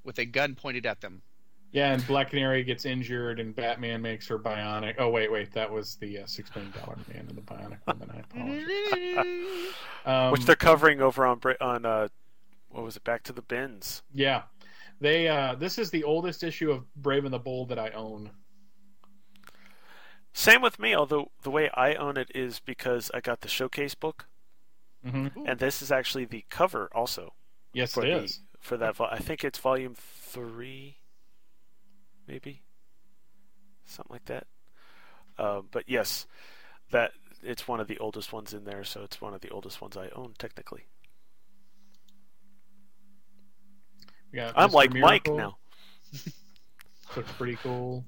with 0.03 0.19
a 0.19 0.25
gun 0.25 0.55
pointed 0.55 0.85
at 0.85 1.01
them. 1.01 1.21
Yeah, 1.71 1.91
and 1.91 2.07
Black 2.07 2.29
Canary 2.29 2.63
gets 2.63 2.85
injured, 2.85 3.39
and 3.39 3.53
Batman 3.53 4.01
makes 4.01 4.27
her 4.27 4.39
bionic. 4.39 4.95
Oh 4.97 5.09
wait, 5.09 5.29
wait, 5.29 5.51
that 5.51 5.69
was 5.69 5.95
the 5.97 6.19
uh, 6.19 6.25
Six 6.25 6.49
Million 6.55 6.71
Dollar 6.79 6.97
Man 7.09 7.25
and 7.27 7.37
the 7.37 7.41
Bionic 7.41 7.79
Woman. 7.85 8.11
I 8.13 8.19
apologize. 8.19 9.73
Um, 10.05 10.31
Which 10.31 10.45
they're 10.45 10.55
covering 10.55 11.01
over 11.01 11.25
on 11.25 11.41
on 11.59 11.83
uh, 11.83 12.09
what 12.69 12.83
was 12.83 12.95
it? 12.95 13.03
Back 13.03 13.23
to 13.23 13.33
the 13.33 13.41
Bins. 13.41 14.03
Yeah, 14.13 14.43
they. 15.01 15.27
Uh, 15.27 15.55
this 15.55 15.79
is 15.79 15.89
the 15.89 16.03
oldest 16.03 16.43
issue 16.43 16.71
of 16.71 16.85
Brave 16.95 17.25
and 17.25 17.33
the 17.33 17.39
Bold 17.39 17.69
that 17.69 17.79
I 17.79 17.89
own. 17.89 18.29
Same 20.31 20.61
with 20.61 20.77
me, 20.77 20.93
although 20.95 21.31
the 21.41 21.49
way 21.49 21.71
I 21.73 21.95
own 21.95 22.17
it 22.17 22.29
is 22.35 22.59
because 22.59 23.09
I 23.15 23.19
got 23.19 23.41
the 23.41 23.47
showcase 23.47 23.95
book, 23.95 24.27
Mhm. 25.05 25.31
and 25.47 25.59
this 25.59 25.81
is 25.81 25.91
actually 25.91 26.25
the 26.25 26.43
cover 26.49 26.89
also. 26.93 27.33
Yes, 27.73 27.93
for 27.93 28.05
it 28.05 28.09
the, 28.09 28.23
is. 28.23 28.39
for 28.59 28.77
that. 28.77 28.99
I 28.99 29.19
think 29.19 29.43
it's 29.43 29.59
volume 29.59 29.95
three, 29.95 30.97
maybe 32.27 32.63
something 33.85 34.13
like 34.13 34.25
that. 34.25 34.47
Uh, 35.37 35.61
but 35.69 35.83
yes, 35.87 36.25
that 36.91 37.11
it's 37.43 37.67
one 37.67 37.79
of 37.79 37.87
the 37.87 37.97
oldest 37.99 38.33
ones 38.33 38.53
in 38.53 38.63
there, 38.63 38.83
so 38.83 39.03
it's 39.03 39.21
one 39.21 39.33
of 39.33 39.41
the 39.41 39.49
oldest 39.49 39.81
ones 39.81 39.95
I 39.97 40.09
own 40.15 40.33
technically. 40.39 40.85
I'm 44.55 44.69
Mr. 44.69 44.73
like 44.73 44.93
Mike 44.93 45.27
Miracle. 45.27 45.37
now. 45.37 45.57
Looks 47.15 47.31
pretty 47.33 47.55
cool. 47.57 48.05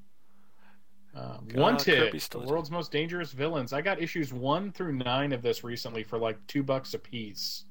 Um, 1.18 1.48
Uh, 1.56 1.60
Wanted, 1.60 2.14
the 2.30 2.39
world's 2.39 2.69
most 2.69 2.91
dangerous 2.91 3.31
villains. 3.31 3.73
I 3.73 3.81
got 3.81 4.02
issues 4.02 4.31
one 4.34 4.72
through 4.72 4.94
nine 4.94 5.34
of 5.34 5.41
this 5.41 5.64
recently 5.64 6.03
for 6.03 6.18
like 6.19 6.38
two 6.48 6.61
bucks 6.64 6.94
a 6.94 6.99
piece 6.99 7.64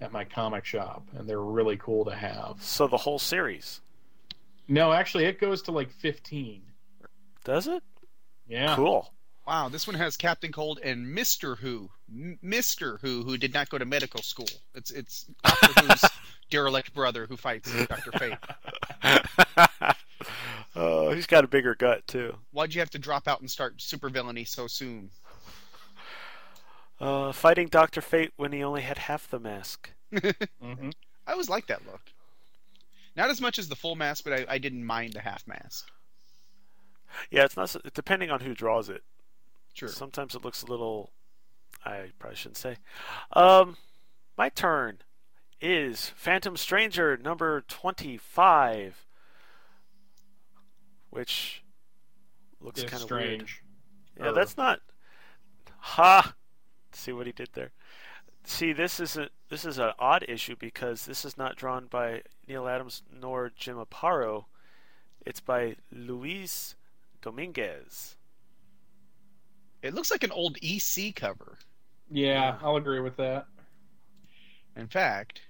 at 0.00 0.12
my 0.12 0.24
comic 0.24 0.64
shop, 0.64 1.06
and 1.16 1.28
they're 1.28 1.40
really 1.40 1.76
cool 1.78 2.04
to 2.04 2.14
have. 2.14 2.56
So 2.60 2.86
the 2.86 2.96
whole 2.96 3.18
series 3.18 3.80
No, 4.68 4.92
actually, 4.92 5.24
it 5.24 5.40
goes 5.40 5.62
to 5.62 5.72
like 5.72 5.90
fifteen. 5.90 6.62
does 7.44 7.66
it? 7.66 7.82
Yeah, 8.48 8.74
Cool. 8.76 9.12
Wow, 9.46 9.68
this 9.68 9.86
one 9.88 9.96
has 9.96 10.16
Captain 10.16 10.52
Cold 10.52 10.78
and 10.84 11.14
Mister 11.14 11.56
Who, 11.56 11.90
Mister 12.42 12.98
Who, 13.02 13.22
who 13.22 13.36
did 13.36 13.52
not 13.54 13.68
go 13.70 13.78
to 13.78 13.84
medical 13.84 14.22
school. 14.22 14.48
It's 14.74 14.90
it's 14.90 15.26
Doctor 15.44 15.80
Who's 15.82 16.04
derelict 16.50 16.92
brother 16.94 17.26
who 17.26 17.36
fights 17.36 17.72
Doctor 17.86 18.12
Fate. 18.12 18.38
Oh, 20.74 21.10
he's 21.12 21.26
got 21.26 21.44
a 21.44 21.48
bigger 21.48 21.74
gut 21.74 22.06
too. 22.06 22.34
Why'd 22.50 22.74
you 22.74 22.80
have 22.80 22.90
to 22.90 22.98
drop 22.98 23.28
out 23.28 23.40
and 23.40 23.50
start 23.50 23.78
supervillainy 23.78 24.46
so 24.48 24.66
soon? 24.66 25.10
Uh, 27.00 27.32
fighting 27.32 27.68
Doctor 27.68 28.00
Fate 28.00 28.32
when 28.36 28.52
he 28.52 28.62
only 28.62 28.82
had 28.82 28.98
half 28.98 29.28
the 29.28 29.38
mask. 29.40 29.90
Mm-hmm. 30.12 30.90
I 31.26 31.32
always 31.32 31.48
liked 31.48 31.68
that 31.68 31.86
look. 31.86 32.00
Not 33.16 33.30
as 33.30 33.40
much 33.40 33.58
as 33.58 33.68
the 33.68 33.76
full 33.76 33.94
mask, 33.96 34.24
but 34.24 34.32
I, 34.32 34.54
I 34.54 34.58
didn't 34.58 34.84
mind 34.84 35.12
the 35.14 35.20
half 35.20 35.46
mask. 35.46 35.88
Yeah, 37.30 37.44
it's 37.44 37.56
not 37.56 37.70
so- 37.70 37.80
depending 37.94 38.30
on 38.30 38.40
who 38.40 38.54
draws 38.54 38.88
it. 38.88 39.02
Sure. 39.74 39.88
Sometimes 39.88 40.34
it 40.34 40.44
looks 40.44 40.62
a 40.62 40.66
little. 40.66 41.10
I 41.84 42.06
probably 42.18 42.36
shouldn't 42.36 42.56
say. 42.58 42.76
Um, 43.32 43.76
my 44.38 44.48
turn 44.48 44.98
is 45.60 46.10
Phantom 46.16 46.56
Stranger 46.56 47.16
number 47.16 47.62
twenty-five, 47.68 49.04
which 51.12 51.62
looks 52.60 52.80
It's 52.82 52.90
kind 52.90 53.02
of 53.02 53.10
weird. 53.10 53.22
strange. 53.48 53.62
Yeah, 54.18 54.28
Or- 54.28 54.32
that's 54.32 54.56
not. 54.56 54.80
Ha! 55.78 56.34
See 56.92 57.12
what 57.12 57.26
he 57.26 57.32
did 57.32 57.50
there. 57.52 57.70
See, 58.44 58.72
this 58.72 58.98
is 58.98 59.16
a 59.16 59.28
this 59.50 59.64
is 59.64 59.78
an 59.78 59.92
odd 59.98 60.24
issue 60.28 60.56
because 60.58 61.04
this 61.06 61.24
is 61.24 61.36
not 61.38 61.54
drawn 61.56 61.86
by 61.86 62.22
Neal 62.48 62.66
Adams 62.66 63.02
nor 63.12 63.50
Jim 63.54 63.76
Aparo. 63.76 64.46
It's 65.24 65.40
by 65.40 65.76
Luis 65.92 66.74
Dominguez. 67.20 68.16
It 69.82 69.94
looks 69.94 70.10
like 70.10 70.24
an 70.24 70.32
old 70.32 70.56
EC 70.62 71.14
cover. 71.14 71.58
Yeah, 72.10 72.58
I'll 72.62 72.76
agree 72.76 73.00
with 73.00 73.16
that. 73.16 73.46
In 74.76 74.86
fact, 74.88 75.42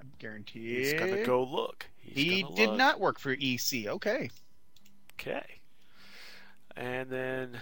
I'm 0.00 0.12
guaranteed 0.18 0.78
He's 0.78 0.92
gonna 0.94 1.24
go 1.24 1.44
look. 1.44 1.86
He's 1.98 2.14
he 2.14 2.42
did 2.56 2.70
look. 2.70 2.78
not 2.78 3.00
work 3.00 3.18
for 3.18 3.32
EC. 3.32 3.86
Okay. 3.86 4.30
Okay. 5.14 5.60
And 6.76 7.10
then 7.10 7.60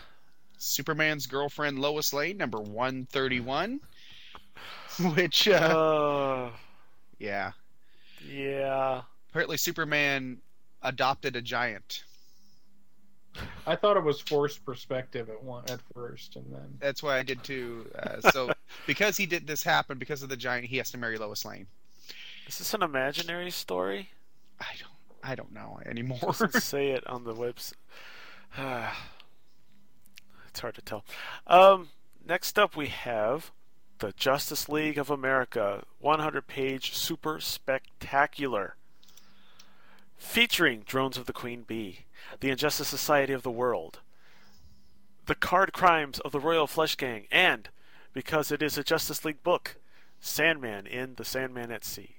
Superman's 0.59 1.27
girlfriend 1.27 1.79
Lois 1.79 2.13
Lane, 2.13 2.37
number 2.37 2.61
131. 2.61 3.81
which 5.15 5.49
uh, 5.49 5.53
Uh, 5.53 6.51
yeah, 7.19 7.53
yeah. 8.29 9.03
apparently 9.31 9.57
Superman 9.57 10.39
adopted 10.83 11.37
a 11.37 11.43
giant. 11.43 12.05
I 13.67 13.77
thought 13.77 13.97
it 13.97 14.03
was 14.03 14.21
forced 14.21 14.65
perspective 14.65 15.29
at 15.29 15.43
one 15.43 15.65
at 15.69 15.81
first, 15.95 16.35
and 16.37 16.53
then 16.53 16.77
That's 16.81 17.03
why 17.03 17.19
I 17.19 17.23
did 17.23 17.45
too. 17.45 17.89
Uh, 17.97 18.31
so 18.31 18.53
because 18.87 19.17
he 19.17 19.27
did 19.27 19.47
this 19.47 19.63
happen 19.63 19.99
because 19.99 20.23
of 20.23 20.29
the 20.29 20.37
giant, 20.37 20.67
he 20.67 20.79
has 20.79 20.91
to 20.91 20.99
marry 20.99 21.19
Lois 21.19 21.45
Lane. 21.45 21.67
Is 22.49 22.57
this 22.57 22.73
an 22.73 22.83
imaginary 22.83 23.51
story? 23.51 24.09
I 24.59 24.73
don't 24.79 24.89
I 25.23 25.35
don't 25.35 25.53
know 25.53 25.79
anymore. 25.85 26.35
Say 26.53 26.91
it 26.91 27.07
on 27.07 27.25
the 27.25 27.35
website. 27.35 27.75
it's 30.49 30.61
hard 30.61 30.75
to 30.77 30.83
tell. 30.83 31.05
Um, 31.47 31.89
next 32.27 32.59
up, 32.59 32.75
we 32.75 32.87
have 32.87 33.51
the 33.99 34.13
Justice 34.13 34.67
League 34.67 34.97
of 34.97 35.11
America 35.11 35.85
100 36.01 36.47
page 36.47 36.95
super 36.95 37.39
spectacular. 37.39 38.77
Featuring 40.17 40.85
Drones 40.87 41.19
of 41.19 41.27
the 41.27 41.33
Queen 41.35 41.63
Bee, 41.63 42.07
the 42.41 42.51
Injustice 42.51 42.89
Society 42.89 43.35
of 43.35 43.43
the 43.43 43.51
World, 43.51 44.01
the 45.27 45.35
card 45.35 45.73
crimes 45.75 46.19
of 46.21 46.33
the 46.33 46.41
Royal 46.41 46.67
Flush 46.67 46.97
Gang, 46.97 47.27
and, 47.31 47.69
because 48.15 48.51
it 48.51 48.63
is 48.63 48.79
a 48.79 48.83
Justice 48.83 49.25
League 49.25 49.43
book, 49.43 49.77
Sandman 50.19 50.87
in 50.87 51.15
The 51.17 51.25
Sandman 51.25 51.71
at 51.71 51.85
Sea. 51.85 52.18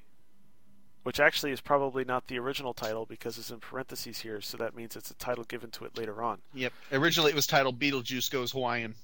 Which 1.03 1.19
actually 1.19 1.51
is 1.51 1.61
probably 1.61 2.03
not 2.03 2.27
the 2.27 2.37
original 2.39 2.73
title 2.73 3.05
because 3.05 3.37
it's 3.37 3.51
in 3.51 3.59
parentheses 3.59 4.19
here, 4.19 4.41
so 4.41 4.57
that 4.57 4.75
means 4.75 4.95
it's 4.95 5.09
a 5.09 5.15
title 5.15 5.45
given 5.45 5.71
to 5.71 5.85
it 5.85 5.97
later 5.97 6.21
on. 6.21 6.39
Yep. 6.53 6.73
Originally, 6.91 7.31
it 7.31 7.35
was 7.35 7.47
titled 7.47 7.79
Beetlejuice 7.79 8.29
Goes 8.29 8.51
Hawaiian. 8.51 8.95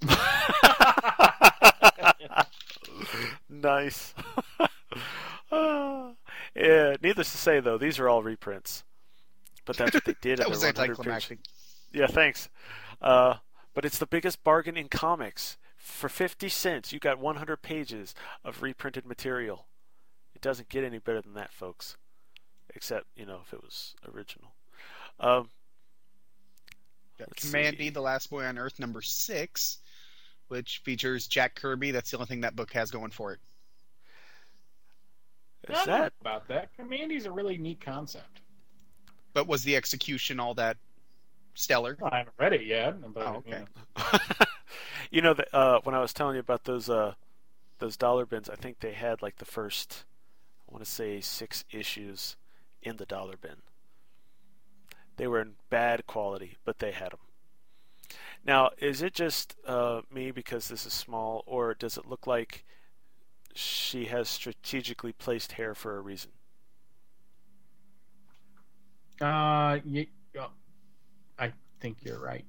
nice. 3.48 4.14
Ah. 5.50 6.12
yeah, 6.54 6.96
needless 7.02 7.32
to 7.32 7.38
say, 7.38 7.60
though, 7.60 7.78
these 7.78 7.98
are 7.98 8.08
all 8.08 8.22
reprints. 8.22 8.84
But 9.64 9.76
that's 9.76 9.94
what 9.94 10.04
they 10.04 10.14
did. 10.20 10.38
That 10.44 10.50
was 10.50 10.60
their 10.60 10.72
100 10.72 10.92
anticlimactic. 10.92 11.38
Yeah, 11.92 12.06
thanks. 12.06 12.48
Uh, 13.00 13.34
but 13.72 13.84
it's 13.84 13.98
the 13.98 14.06
biggest 14.06 14.44
bargain 14.44 14.76
in 14.76 14.88
comics. 14.88 15.56
For 15.76 16.08
50 16.08 16.48
cents, 16.48 16.92
you 16.92 16.98
got 16.98 17.18
100 17.18 17.60
pages 17.62 18.14
of 18.44 18.62
reprinted 18.62 19.06
material. 19.06 19.66
It 20.44 20.48
doesn't 20.48 20.68
get 20.68 20.84
any 20.84 20.98
better 20.98 21.22
than 21.22 21.34
that, 21.34 21.54
folks. 21.54 21.96
Except, 22.74 23.06
you 23.16 23.24
know, 23.24 23.40
if 23.46 23.54
it 23.54 23.62
was 23.62 23.94
original. 24.12 24.52
Um, 25.18 25.48
let's 27.18 27.50
Kamandi, 27.50 27.92
the 27.92 28.02
Last 28.02 28.28
Boy 28.28 28.44
on 28.44 28.58
Earth, 28.58 28.78
number 28.78 29.00
six, 29.00 29.78
which 30.48 30.82
features 30.84 31.26
Jack 31.28 31.54
Kirby. 31.54 31.92
That's 31.92 32.10
the 32.10 32.18
only 32.18 32.26
thing 32.26 32.42
that 32.42 32.54
book 32.54 32.74
has 32.74 32.90
going 32.90 33.10
for 33.10 33.32
it. 33.32 33.38
I 35.66 35.72
don't 35.72 35.86
know 35.86 36.10
about 36.20 36.46
that. 36.48 36.68
Kamandi's 36.78 37.24
a 37.24 37.32
really 37.32 37.56
neat 37.56 37.80
concept. 37.80 38.42
But 39.32 39.46
was 39.46 39.62
the 39.62 39.76
execution 39.76 40.40
all 40.40 40.52
that 40.54 40.76
stellar? 41.54 41.96
I 42.02 42.18
haven't 42.18 42.34
read 42.38 42.52
it 42.52 42.66
yet. 42.66 43.00
But, 43.14 43.26
Oh, 43.26 43.42
okay. 43.48 43.64
you 45.10 45.22
know, 45.22 45.32
the, 45.32 45.56
uh, 45.56 45.80
when 45.84 45.94
I 45.94 46.00
was 46.00 46.12
telling 46.12 46.34
you 46.34 46.40
about 46.40 46.64
those 46.64 46.90
uh, 46.90 47.14
those 47.78 47.96
dollar 47.96 48.26
bins, 48.26 48.50
I 48.50 48.56
think 48.56 48.80
they 48.80 48.92
had 48.92 49.22
like 49.22 49.36
the 49.36 49.46
first, 49.46 50.04
I 50.04 50.13
want 50.74 50.84
to 50.84 50.90
say 50.90 51.20
six 51.20 51.64
issues 51.70 52.36
in 52.82 52.96
the 52.96 53.06
dollar 53.06 53.36
bin. 53.40 53.62
They 55.16 55.28
were 55.28 55.40
in 55.40 55.52
bad 55.70 56.04
quality, 56.08 56.56
but 56.64 56.80
they 56.80 56.90
had 56.90 57.12
them. 57.12 57.20
Now, 58.44 58.70
is 58.78 59.00
it 59.00 59.14
just 59.14 59.54
uh, 59.66 60.00
me 60.12 60.32
because 60.32 60.68
this 60.68 60.84
is 60.84 60.92
small, 60.92 61.44
or 61.46 61.74
does 61.74 61.96
it 61.96 62.06
look 62.06 62.26
like 62.26 62.64
she 63.54 64.06
has 64.06 64.28
strategically 64.28 65.12
placed 65.12 65.52
hair 65.52 65.76
for 65.76 65.96
a 65.96 66.00
reason? 66.00 66.32
Uh, 69.20 69.78
y 69.86 70.08
oh, 70.40 70.50
I 71.38 71.52
think 71.78 71.98
you're 72.02 72.18
right. 72.18 72.44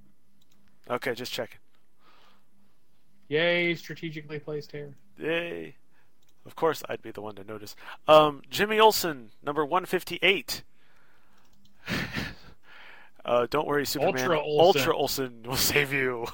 Okay, 0.90 1.14
just 1.14 1.32
checking. 1.32 1.60
Yay, 3.28 3.76
strategically 3.76 4.40
placed 4.40 4.72
hair. 4.72 4.96
Yay. 5.20 5.76
Of 6.46 6.56
course, 6.56 6.84
I'd 6.88 7.02
be 7.02 7.12
the 7.12 7.22
one 7.22 7.36
to 7.36 7.44
notice. 7.44 7.76
Um, 8.08 8.42
Jimmy 8.50 8.80
Olsen, 8.80 9.32
number 9.44 9.66
158. 9.66 10.64
uh, 13.26 13.48
don't 13.50 13.68
worry, 13.68 13.86
Superman. 13.86 14.16
Ultra 14.16 14.40
Olsen. 14.40 14.82
Ultra 14.82 14.96
Olsen 14.96 15.44
will 15.44 15.56
save 15.56 15.92
you. 15.92 16.28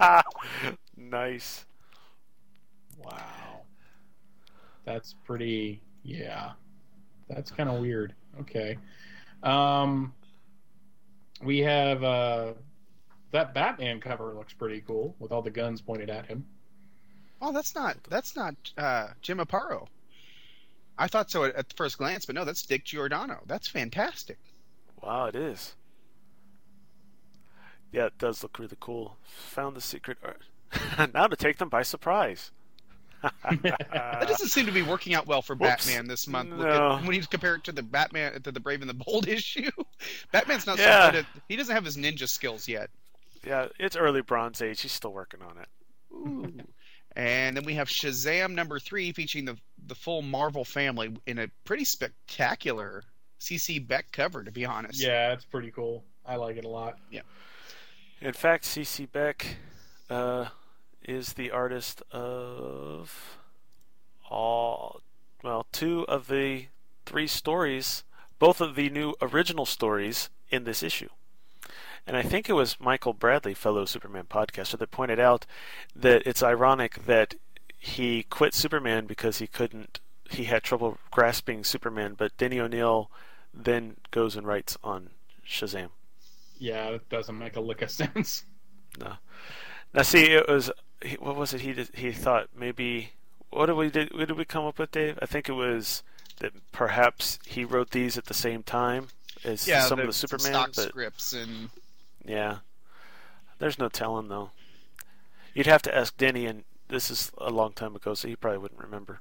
nice. 0.96 1.66
Wow. 2.98 3.62
That's 4.84 5.14
pretty. 5.24 5.82
Yeah. 6.04 6.52
That's 7.28 7.50
kind 7.50 7.68
of 7.68 7.80
weird. 7.80 8.14
Okay. 8.40 8.78
Um, 9.42 10.14
we 11.42 11.58
have 11.58 12.02
uh, 12.02 12.52
that 13.32 13.54
Batman 13.54 14.00
cover 14.00 14.34
looks 14.34 14.52
pretty 14.52 14.82
cool 14.86 15.14
with 15.18 15.32
all 15.32 15.42
the 15.42 15.50
guns 15.50 15.80
pointed 15.80 16.10
at 16.10 16.26
him. 16.26 16.46
Oh, 17.40 17.52
that's 17.52 17.74
not 17.74 17.96
that's 18.08 18.34
not 18.36 18.54
uh, 18.76 19.08
Jim 19.22 19.38
Aparo. 19.38 19.86
I 20.98 21.06
thought 21.06 21.30
so 21.30 21.44
at, 21.44 21.54
at 21.54 21.72
first 21.76 21.98
glance, 21.98 22.26
but 22.26 22.34
no, 22.34 22.44
that's 22.44 22.62
Dick 22.62 22.84
Giordano. 22.84 23.38
That's 23.46 23.68
fantastic. 23.68 24.38
Wow, 25.02 25.26
it 25.26 25.36
is. 25.36 25.74
Yeah, 27.92 28.06
it 28.06 28.18
does 28.18 28.42
look 28.42 28.58
really 28.58 28.76
cool. 28.80 29.16
Found 29.50 29.76
the 29.76 29.80
secret 29.80 30.18
art. 30.24 30.42
now 31.14 31.26
to 31.28 31.36
take 31.36 31.58
them 31.58 31.68
by 31.68 31.82
surprise. 31.82 32.50
that 33.22 34.26
doesn't 34.28 34.48
seem 34.48 34.66
to 34.66 34.72
be 34.72 34.82
working 34.82 35.14
out 35.14 35.26
well 35.26 35.42
for 35.42 35.54
Whoops. 35.56 35.86
Batman 35.86 36.06
this 36.06 36.28
month. 36.28 36.50
No. 36.50 36.92
at, 36.98 37.04
when 37.04 37.14
you 37.16 37.22
compare 37.22 37.54
it 37.56 37.64
to 37.64 37.72
the 37.72 37.82
Batman 37.82 38.40
to 38.42 38.52
the 38.52 38.60
Brave 38.60 38.80
and 38.80 38.90
the 38.90 38.94
Bold 38.94 39.26
issue, 39.28 39.70
Batman's 40.32 40.66
not 40.66 40.78
Yeah. 40.78 41.06
so 41.06 41.12
good 41.12 41.18
at. 41.20 41.26
He 41.48 41.56
doesn't 41.56 41.74
have 41.74 41.84
his 41.84 41.96
ninja 41.96 42.28
skills 42.28 42.68
yet. 42.68 42.90
Yeah, 43.46 43.68
it's 43.78 43.96
early 43.96 44.20
Bronze 44.20 44.60
Age. 44.60 44.80
He's 44.80 44.92
still 44.92 45.12
working 45.12 45.40
on 45.42 45.56
it. 45.58 46.64
And 47.18 47.56
then 47.56 47.64
we 47.64 47.74
have 47.74 47.88
Shazam 47.88 48.54
number 48.54 48.78
three, 48.78 49.12
featuring 49.12 49.44
the 49.44 49.58
the 49.86 49.96
full 49.96 50.22
Marvel 50.22 50.64
family 50.64 51.14
in 51.26 51.38
a 51.38 51.48
pretty 51.64 51.84
spectacular 51.84 53.02
CC 53.40 53.84
Beck 53.86 54.12
cover. 54.12 54.44
To 54.44 54.52
be 54.52 54.64
honest, 54.64 55.02
Yeah, 55.02 55.32
it's 55.32 55.44
pretty 55.44 55.72
cool. 55.72 56.04
I 56.24 56.36
like 56.36 56.56
it 56.56 56.64
a 56.64 56.68
lot. 56.68 56.96
Yeah. 57.10 57.22
In 58.20 58.32
fact, 58.32 58.64
C.C. 58.64 59.06
Beck 59.06 59.56
uh, 60.10 60.46
is 61.02 61.34
the 61.34 61.50
artist 61.52 62.02
of 62.10 63.38
all, 64.28 65.00
well, 65.42 65.66
two 65.72 66.04
of 66.08 66.26
the 66.26 66.66
three 67.06 67.28
stories, 67.28 68.02
both 68.38 68.60
of 68.60 68.74
the 68.74 68.90
new 68.90 69.14
original 69.22 69.64
stories 69.66 70.30
in 70.50 70.64
this 70.64 70.82
issue. 70.82 71.08
And 72.08 72.16
I 72.16 72.22
think 72.22 72.48
it 72.48 72.54
was 72.54 72.80
Michael 72.80 73.12
Bradley, 73.12 73.52
fellow 73.52 73.84
Superman 73.84 74.24
podcaster, 74.24 74.78
that 74.78 74.90
pointed 74.90 75.20
out 75.20 75.44
that 75.94 76.22
it's 76.24 76.42
ironic 76.42 77.04
that 77.04 77.34
he 77.78 78.22
quit 78.22 78.54
Superman 78.54 79.04
because 79.04 79.38
he 79.38 79.46
couldn't, 79.46 80.00
he 80.30 80.44
had 80.44 80.62
trouble 80.62 80.96
grasping 81.10 81.64
Superman, 81.64 82.14
but 82.16 82.34
Denny 82.38 82.58
O'Neil 82.58 83.10
then 83.52 83.96
goes 84.10 84.36
and 84.36 84.46
writes 84.46 84.78
on 84.82 85.10
Shazam. 85.46 85.90
Yeah, 86.58 86.88
it 86.88 87.06
doesn't 87.10 87.38
make 87.38 87.56
a 87.56 87.60
lick 87.60 87.82
of 87.82 87.90
sense. 87.90 88.44
No. 88.98 89.12
Now, 89.94 90.02
see, 90.02 90.32
it 90.32 90.48
was 90.48 90.72
what 91.20 91.36
was 91.36 91.54
it? 91.54 91.60
He 91.60 91.72
did, 91.72 91.90
he 91.94 92.10
thought 92.10 92.48
maybe 92.56 93.12
what 93.50 93.66
did 93.66 93.76
we 93.76 93.90
did? 93.90 94.12
What 94.12 94.26
did 94.26 94.36
we 94.36 94.44
come 94.44 94.64
up 94.64 94.78
with, 94.78 94.90
Dave? 94.90 95.18
I 95.22 95.26
think 95.26 95.48
it 95.48 95.52
was 95.52 96.02
that 96.40 96.52
perhaps 96.72 97.38
he 97.46 97.64
wrote 97.64 97.90
these 97.90 98.18
at 98.18 98.24
the 98.24 98.34
same 98.34 98.64
time 98.64 99.08
as 99.44 99.68
yeah, 99.68 99.82
some 99.82 99.98
the, 99.98 100.04
of 100.04 100.08
the 100.08 100.12
Superman. 100.14 100.52
stock 100.52 100.70
but 100.74 100.88
scripts 100.88 101.32
and 101.32 101.68
yeah, 102.28 102.58
there's 103.58 103.78
no 103.78 103.88
telling 103.88 104.28
though. 104.28 104.50
You'd 105.54 105.66
have 105.66 105.82
to 105.82 105.94
ask 105.96 106.16
Denny, 106.16 106.46
and 106.46 106.62
this 106.88 107.10
is 107.10 107.32
a 107.38 107.50
long 107.50 107.72
time 107.72 107.96
ago, 107.96 108.14
so 108.14 108.28
he 108.28 108.36
probably 108.36 108.58
wouldn't 108.58 108.80
remember. 108.80 109.20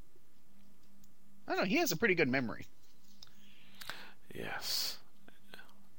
I 1.48 1.52
don't 1.54 1.60
know. 1.62 1.66
He 1.70 1.78
has 1.78 1.92
a 1.92 1.98
pretty 1.98 2.14
good 2.16 2.28
memory. 2.30 2.68
Yes, 4.36 4.98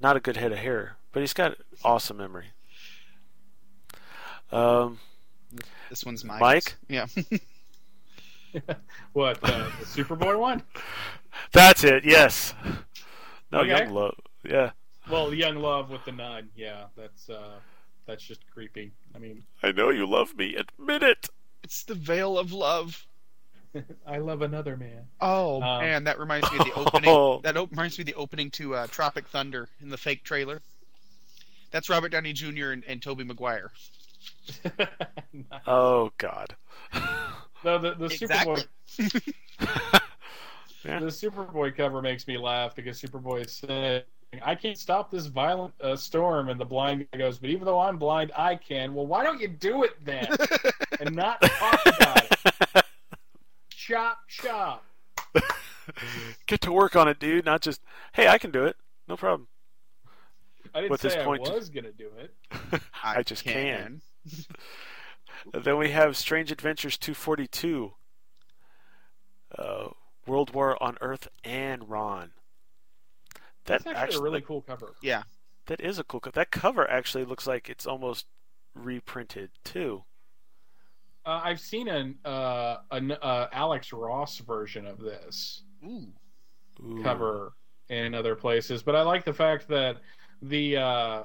not 0.01 0.17
a 0.17 0.20
good 0.20 0.37
head 0.37 0.53
of 0.53 0.59
hair, 0.59 0.97
but 1.12 1.20
he's 1.20 1.33
got 1.33 1.57
awesome 1.83 2.19
memory. 2.19 2.49
Um, 4.53 4.99
This 5.91 6.05
one's 6.05 6.25
mine. 6.25 6.41
Mike? 6.41 6.75
Yeah. 6.89 7.07
What 9.12 9.39
uh, 9.43 9.69
the 9.78 9.85
Superboy 9.85 10.39
one? 10.39 10.62
That's 11.53 11.85
it. 11.85 12.05
Yes. 12.05 12.55
No, 13.53 13.61
Okay. 13.61 13.69
young 13.69 13.91
love. 13.91 14.15
Yeah. 14.43 14.70
Well, 15.11 15.33
Young 15.33 15.57
Love 15.57 15.91
with 15.91 16.05
the 16.05 16.12
nod. 16.12 16.49
Yeah, 16.55 16.85
that's 16.97 17.28
uh, 17.31 17.57
that's 18.07 18.23
just 18.23 18.41
creepy. 18.53 18.93
I 19.15 19.19
mean, 19.19 19.43
I 19.62 19.73
know 19.73 19.91
you 19.91 20.07
love 20.07 20.37
me. 20.37 20.55
Admit 20.57 21.03
it. 21.03 21.27
It's 21.65 21.85
the 21.85 21.95
veil 21.95 22.39
of 22.39 22.53
love. 22.53 23.07
I 24.07 24.19
love 24.19 24.43
another 24.43 24.77
man. 24.77 25.03
Oh 25.20 25.62
Um, 25.62 25.81
man, 25.83 26.05
that 26.05 26.19
reminds 26.19 26.51
me 26.53 26.59
of 26.59 26.65
the 26.67 26.75
opening. 26.75 27.41
that 27.43 27.57
op- 27.57 27.70
reminds 27.70 27.99
me 27.99 28.03
of 28.03 28.07
the 28.07 28.15
opening 28.15 28.51
to 28.53 28.75
uh, 28.75 28.87
Tropic 28.89 29.27
Thunder 29.28 29.69
in 29.81 29.89
the 29.89 29.97
fake 29.99 30.25
trailer. 30.25 30.61
That's 31.70 31.89
Robert 31.91 32.09
Downey 32.11 32.33
Jr. 32.33 32.70
and, 32.70 32.83
and 32.87 33.03
Tobey 33.03 33.25
Maguire. 33.25 33.70
Oh 35.67 36.11
God. 36.19 36.57
No, 37.65 37.78
the 37.78 37.95
the 37.95 38.07
Exactly. 38.07 38.62
Superboy. 38.89 40.01
The 40.85 41.07
Superboy 41.07 41.77
cover 41.77 42.01
makes 42.01 42.27
me 42.27 42.39
laugh 42.39 42.75
because 42.75 43.01
Superboy 43.01 43.45
is 43.47 43.53
saying, 43.53 44.03
"I 44.42 44.55
can't 44.55 44.78
stop 44.78 45.10
this 45.10 45.26
violent 45.26 45.74
uh, 45.81 45.97
storm," 45.97 46.48
and 46.48 46.60
the 46.60 46.65
blind 46.65 47.07
guy 47.12 47.18
goes, 47.18 47.39
"But 47.39 47.50
even 47.50 47.65
though 47.65 47.81
I'm 47.81 47.98
blind, 47.98 48.32
I 48.36 48.57
can." 48.57 48.94
Well, 48.94 49.07
why 49.07 49.24
don't 49.24 49.40
you 49.40 49.48
do 49.48 49.84
it 49.84 49.92
then, 50.05 50.26
and 51.00 51.15
not 51.16 51.40
talk 51.40 51.81
about 51.86 52.24
it? 52.76 52.84
Chop, 53.70 54.18
chop. 54.28 54.84
Get 56.47 56.60
to 56.62 56.73
work 56.73 56.94
on 56.94 57.08
it, 57.08 57.18
dude. 57.18 57.47
Not 57.47 57.62
just, 57.62 57.81
hey, 58.12 58.28
I 58.28 58.36
can 58.36 58.50
do 58.50 58.65
it. 58.66 58.76
No 59.08 59.16
problem. 59.16 59.48
I 60.74 60.81
didn't 60.81 60.90
With 60.90 61.00
say 61.00 61.08
his 61.08 61.16
I 61.16 61.24
point- 61.24 61.42
was 61.42 61.70
gonna 61.70 61.92
do 61.92 62.10
it. 62.18 62.34
I, 63.02 63.23
just 63.23 63.44
can. 63.44 64.02
then 65.55 65.78
we 65.78 65.90
have 65.90 66.15
Strange 66.16 66.52
Adventures 66.52 66.98
242. 66.98 67.94
Uh, 69.57 69.89
World 70.26 70.52
War 70.52 70.81
on 70.82 70.98
Earth 71.00 71.28
and 71.42 71.89
Rann. 71.89 72.32
That 73.68 73.84
That's 73.84 73.98
actually, 73.98 74.18
a 74.18 74.22
really 74.22 74.40
cool 74.40 74.62
cover. 74.62 74.94
Yeah. 75.02 75.22
That 75.66 75.80
is 75.80 75.98
a 75.98 76.05
cool 76.05 76.20
cover. 76.20 76.34
That 76.34 76.50
cover 76.50 76.90
actually 76.90 77.24
looks 77.24 77.47
like 77.47 77.68
it's 77.68 77.86
almost 77.86 78.26
reprinted 78.74 79.50
too. 79.64 80.05
Uh, 81.26 81.42
I've 81.44 81.60
seen 81.60 81.88
an 81.88 82.16
uh, 82.24 82.78
an 82.90 83.12
uh, 83.12 83.48
Alex 83.52 83.92
Ross 83.92 84.38
version 84.38 84.86
of 84.86 84.98
this 84.98 85.62
Ooh. 85.84 86.12
cover 87.02 87.52
in 87.90 88.14
other 88.14 88.34
places, 88.34 88.82
but 88.82 88.97
I 88.97 89.02
like 89.02 89.24
the 89.24 89.32
fact 89.34 89.68
that 89.68 89.98
the 90.40 90.78
uh, 90.78 91.22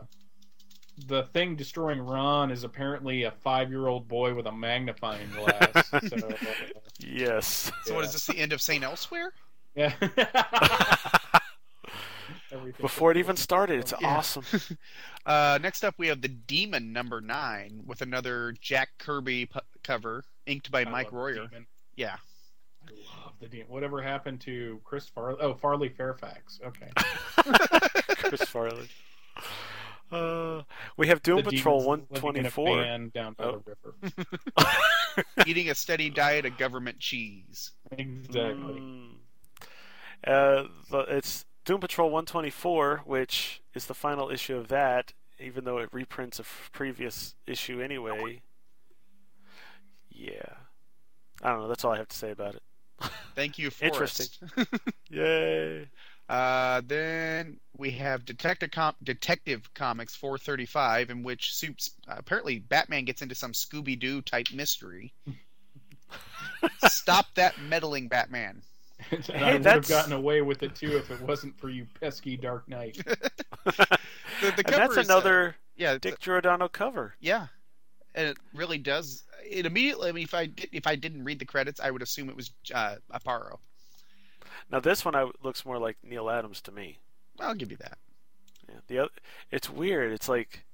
the 1.07 1.23
thing 1.33 1.55
destroying 1.55 2.01
Rann 2.01 2.51
is 2.51 2.65
apparently 2.65 3.23
a 3.23 3.31
five 3.31 3.69
year 3.69 3.87
old 3.87 4.09
boy 4.09 4.33
with 4.33 4.47
a 4.47 4.51
magnifying 4.51 5.29
glass. 5.31 5.89
so, 5.89 5.97
uh, 6.27 6.33
Yes. 6.99 7.71
So 7.85 7.95
what 7.95 8.03
is 8.03 8.11
this? 8.11 8.27
The 8.27 8.37
end 8.37 8.51
of 8.51 8.61
Saint 8.61 8.83
Elsewhere? 8.83 9.31
yeah. 9.75 9.93
Before 12.79 13.11
it 13.11 13.17
even 13.17 13.35
started, 13.35 13.79
it's 13.79 13.93
Yeah. 13.99 14.07
awesome. 14.17 14.43
Uh, 15.25 15.57
next 15.61 15.85
up, 15.85 15.95
we 15.97 16.07
have 16.07 16.19
the 16.19 16.27
Demon 16.27 16.91
number 16.91 17.21
nine 17.21 17.81
with 17.85 18.01
another 18.01 18.53
Jack 18.59 18.89
Kirby 18.97 19.45
pu- 19.45 19.61
cover, 19.81 20.25
inked 20.45 20.69
by 20.69 20.81
I 20.81 20.83
Mike 20.89 21.13
Royer. 21.13 21.47
Demon. 21.47 21.65
Yeah. 21.95 22.17
I 22.85 22.91
love 23.23 23.31
the 23.39 23.47
demon. 23.47 23.67
Whatever 23.69 24.01
happened 24.01 24.41
to 24.41 24.81
Chris 24.83 25.07
Farley? 25.07 25.37
Oh, 25.39 25.53
Farley 25.53 25.87
Fairfax. 25.87 26.59
Okay. 26.65 26.89
Chris 28.17 28.41
Farley. 28.43 28.89
Uh, 30.11 30.63
we 30.97 31.07
have 31.07 31.23
Doom 31.23 31.37
The 31.37 31.43
Patrol 31.51 31.79
demons 31.79 32.11
living 32.11 32.35
in 32.35 32.45
a 32.47 32.49
124. 32.49 32.83
van 32.83 33.09
down 33.15 33.33
by 33.33 33.43
Oh. 33.45 33.63
the 33.65 33.75
river. 34.65 35.23
Eating 35.47 35.69
a 35.69 35.75
steady 35.75 36.09
diet 36.09 36.45
of 36.45 36.57
government 36.57 36.99
cheese. 36.99 37.71
Exactly. 37.97 38.81
Mm. 38.81 39.09
Uh, 40.27 40.63
it's 41.07 41.45
Doom 41.65 41.79
Patrol 41.79 42.09
124, 42.09 43.03
which 43.05 43.61
is 43.73 43.85
the 43.85 43.93
final 43.93 44.29
issue 44.29 44.57
of 44.57 44.67
that, 44.67 45.13
even 45.39 45.63
though 45.63 45.77
it 45.77 45.89
reprints 45.93 46.39
a 46.39 46.43
f- 46.43 46.69
previous 46.73 47.35
issue 47.47 47.81
anyway. 47.81 48.41
Yeah. 50.09 50.53
I 51.41 51.49
don't 51.49 51.61
know. 51.61 51.67
That's 51.67 51.83
all 51.85 51.93
I 51.93 51.97
have 51.97 52.09
to 52.09 52.17
say 52.17 52.31
about 52.31 52.55
it. 52.55 52.63
Thank 53.35 53.57
you, 53.57 53.69
Interesting. 53.81 54.27
Forrest. 54.49 54.71
Yay. 55.09 55.87
Uh, 56.29 56.81
then 56.85 57.59
we 57.77 57.91
have 57.91 58.25
Detective 58.25 58.71
Com- 58.71 58.95
Detective 59.03 59.69
Comics 59.73 60.15
435, 60.15 61.09
in 61.09 61.23
which 61.23 61.53
Supes, 61.53 61.91
apparently 62.07 62.59
Batman 62.59 63.05
gets 63.05 63.21
into 63.21 63.35
some 63.35 63.51
Scooby 63.51 63.99
Doo 63.99 64.21
type 64.21 64.47
mystery. 64.53 65.13
Stop 66.87 67.25
that 67.35 67.59
meddling, 67.59 68.07
Batman. 68.07 68.61
and 69.11 69.25
Hey, 69.25 69.43
I 69.43 69.53
would 69.53 69.65
have 69.65 69.87
gotten 69.87 70.13
away 70.13 70.41
with 70.41 70.63
it 70.63 70.75
too 70.75 70.97
if 70.97 71.11
it 71.11 71.21
wasn't 71.21 71.57
for 71.59 71.69
you 71.69 71.87
pesky 71.99 72.37
Dark 72.37 72.67
Knight. 72.67 72.97
The, 74.41 74.51
the 74.51 74.65
And 74.65 74.75
that's 74.75 74.97
is, 74.97 75.09
uh, 75.09 75.13
another 75.13 75.55
yeah, 75.77 75.97
Dick 75.97 76.19
Giordano 76.19 76.67
cover. 76.67 77.15
Yeah, 77.21 77.47
and 78.13 78.27
it 78.27 78.37
really 78.53 78.77
does. 78.77 79.23
It 79.49 79.65
immediately. 79.65 80.09
I 80.09 80.11
mean, 80.11 80.23
if 80.23 80.33
I 80.33 80.47
did, 80.47 80.69
if 80.71 80.87
I 80.87 80.95
didn't 80.95 81.23
read 81.23 81.39
the 81.39 81.45
credits, 81.45 81.79
I 81.79 81.91
would 81.91 82.01
assume 82.01 82.29
it 82.29 82.35
was 82.35 82.51
uh, 82.73 82.95
Aparo. 83.13 83.59
Now 84.69 84.79
this 84.79 85.05
one 85.05 85.15
I, 85.15 85.29
looks 85.43 85.65
more 85.65 85.77
like 85.77 85.97
Neal 86.03 86.29
Adams 86.29 86.61
to 86.61 86.71
me. 86.71 86.99
I'll 87.39 87.55
give 87.55 87.71
you 87.71 87.77
that. 87.77 87.97
Yeah, 88.67 88.79
the 88.87 88.99
other, 88.99 89.11
it's 89.51 89.69
weird. 89.69 90.11
It's 90.11 90.29
like 90.29 90.65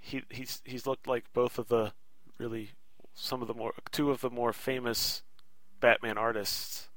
he 0.00 0.22
he's 0.30 0.62
he's 0.64 0.86
looked 0.86 1.06
like 1.06 1.24
both 1.32 1.58
of 1.58 1.68
the 1.68 1.92
really 2.38 2.70
some 3.14 3.42
of 3.42 3.48
the 3.48 3.54
more 3.54 3.72
two 3.90 4.10
of 4.10 4.20
the 4.20 4.30
more 4.30 4.52
famous 4.52 5.22
Batman 5.80 6.18
artists 6.18 6.87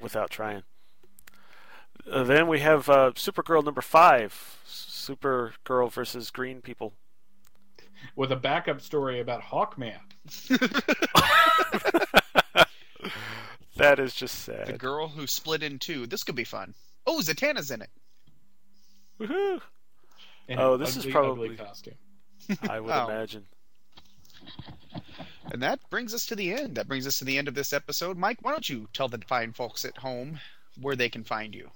without 0.00 0.30
trying. 0.30 0.62
Uh, 2.10 2.24
then 2.24 2.48
we 2.48 2.60
have 2.60 2.88
uh, 2.88 3.12
Supergirl 3.14 3.64
number 3.64 3.80
five, 3.82 4.58
Supergirl 4.66 5.92
versus 5.92 6.30
Green 6.30 6.60
People. 6.62 6.94
With 8.16 8.32
a 8.32 8.36
backup 8.36 8.80
story 8.80 9.20
about 9.20 9.42
Hawkman. 9.42 10.00
That 13.76 13.98
is 13.98 14.14
just 14.14 14.40
sad. 14.40 14.66
The 14.66 14.72
girl 14.74 15.08
who 15.08 15.26
split 15.26 15.62
in 15.62 15.78
two. 15.78 16.06
This 16.06 16.22
could 16.22 16.34
be 16.34 16.44
fun. 16.44 16.74
Oh, 17.06 17.20
Zatanna's 17.22 17.70
in 17.70 17.80
it. 17.80 17.88
Woohoo! 19.18 19.60
in 20.48 20.58
Oh, 20.58 20.74
an 20.74 20.80
this 20.80 20.98
is 20.98 21.06
probably- 21.06 21.56
costume. 21.56 21.94
I 22.68 22.78
would 22.80 22.90
Oh. 22.94 23.06
imagine. 23.08 23.46
And 25.50 25.62
that 25.62 25.80
brings 25.90 26.14
us 26.14 26.26
to 26.26 26.36
the 26.36 26.52
end. 26.52 26.76
That 26.76 26.86
brings 26.88 27.06
us 27.06 27.18
to 27.18 27.24
the 27.24 27.36
end 27.36 27.48
of 27.48 27.54
this 27.54 27.72
episode. 27.72 28.16
Mike, 28.16 28.38
why 28.42 28.52
don't 28.52 28.68
you 28.68 28.88
tell 28.92 29.08
the 29.08 29.18
fine 29.26 29.52
folks 29.52 29.84
at 29.84 29.96
home 29.98 30.38
where 30.80 30.96
they 30.96 31.08
can 31.08 31.24
find 31.24 31.54
you? 31.54 31.70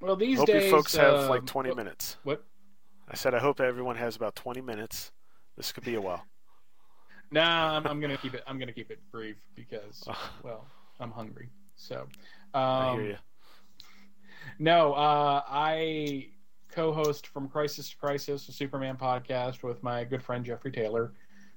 Well, 0.00 0.16
these 0.16 0.38
hope 0.38 0.46
days, 0.46 0.64
you 0.64 0.70
folks 0.70 0.94
have 0.96 1.28
like 1.28 1.46
20 1.46 1.70
what- 1.70 1.76
minutes. 1.76 2.16
What? 2.24 2.44
I 3.08 3.16
said 3.16 3.34
I 3.34 3.38
hope 3.38 3.60
everyone 3.60 3.96
has 3.96 4.16
about 4.16 4.34
20 4.34 4.60
minutes. 4.62 5.12
This 5.56 5.72
could 5.72 5.84
be 5.84 5.94
a 5.94 6.00
while. 6.00 6.24
Nah, 7.30 7.76
I'm, 7.76 7.86
I'm 7.86 8.00
gonna 8.00 8.16
keep 8.16 8.34
it. 8.34 8.42
I'm 8.46 8.58
gonna 8.58 8.72
keep 8.72 8.90
it 8.90 8.98
brief 9.10 9.36
because, 9.54 10.04
well, 10.42 10.66
I'm 11.00 11.10
hungry. 11.10 11.50
So, 11.76 12.06
um, 12.54 12.62
I 12.62 12.92
hear 12.94 13.02
you. 13.02 13.16
No, 14.58 14.94
uh, 14.94 15.42
I 15.46 16.28
co-host 16.70 17.26
from 17.26 17.48
Crisis 17.48 17.90
to 17.90 17.96
Crisis, 17.96 18.48
a 18.48 18.52
Superman 18.52 18.96
podcast 18.96 19.62
with 19.62 19.82
my 19.82 20.04
good 20.04 20.22
friend 20.22 20.44
Jeffrey 20.44 20.70
Taylor. 20.72 21.12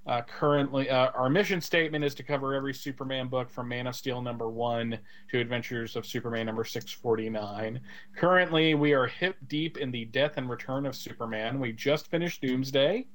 Uh, 0.08 0.22
currently, 0.22 0.90
uh, 0.90 1.12
our 1.12 1.30
mission 1.30 1.60
statement 1.60 2.02
is 2.02 2.16
to 2.16 2.24
cover 2.24 2.54
every 2.54 2.74
Superman 2.74 3.28
book 3.28 3.50
from 3.50 3.68
Man 3.68 3.88
of 3.88 3.96
Steel 3.96 4.22
number 4.22 4.48
one 4.50 4.98
to 5.30 5.40
Adventures 5.40 5.98
of 5.98 6.06
Superman 6.06 6.46
number 6.46 6.64
six 6.64 6.92
forty 6.92 7.30
nine. 7.30 7.82
Currently, 8.16 8.74
we 8.76 8.94
are 8.94 9.06
hip 9.06 9.36
deep 9.48 9.78
in 9.78 9.92
the 9.92 10.06
death 10.06 10.34
and 10.38 10.50
return 10.50 10.86
of 10.86 10.96
Superman. 10.96 11.60
We 11.60 11.74
just 11.74 12.08
finished 12.08 12.42
Doomsday. 12.42 13.06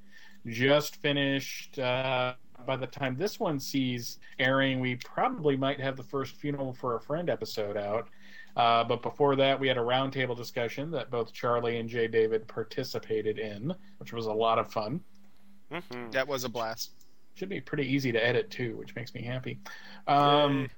Just 0.47 0.97
finished. 0.97 1.79
Uh, 1.79 2.35
by 2.67 2.77
the 2.77 2.87
time 2.87 3.17
this 3.17 3.41
one 3.41 3.59
sees 3.59 4.19
airing, 4.39 4.79
we 4.79 4.97
probably 4.97 5.57
might 5.57 5.81
have 5.81 5.97
the 5.97 6.03
first 6.03 6.37
Funeral 6.37 6.75
for 6.75 6.97
a 6.97 7.01
Friend 7.01 7.31
episode 7.31 7.77
out. 7.77 8.09
Uh, 8.55 8.85
but 8.85 9.01
before 9.01 9.35
that, 9.35 9.59
we 9.59 9.67
had 9.67 9.79
a 9.79 9.81
roundtable 9.81 10.37
discussion 10.37 10.91
that 10.91 11.11
both 11.11 11.33
Charlie 11.33 11.79
and 11.79 11.89
Jay 11.89 12.07
David 12.07 12.47
participated 12.47 13.39
in, 13.39 13.75
which 13.99 14.12
was 14.12 14.27
a 14.27 14.33
lot 14.33 14.59
of 14.59 14.71
fun. 14.71 15.01
Mm-hmm. 15.73 16.10
That 16.10 16.28
was 16.28 16.44
a 16.44 16.49
blast. 16.49 16.92
Should 17.34 17.49
be 17.49 17.60
pretty 17.60 17.86
easy 17.86 18.12
to 18.12 18.25
edit 18.25 18.51
too, 18.51 18.76
which 18.76 18.94
makes 18.94 19.15
me 19.15 19.23
happy. 19.23 19.59
Um, 20.07 20.68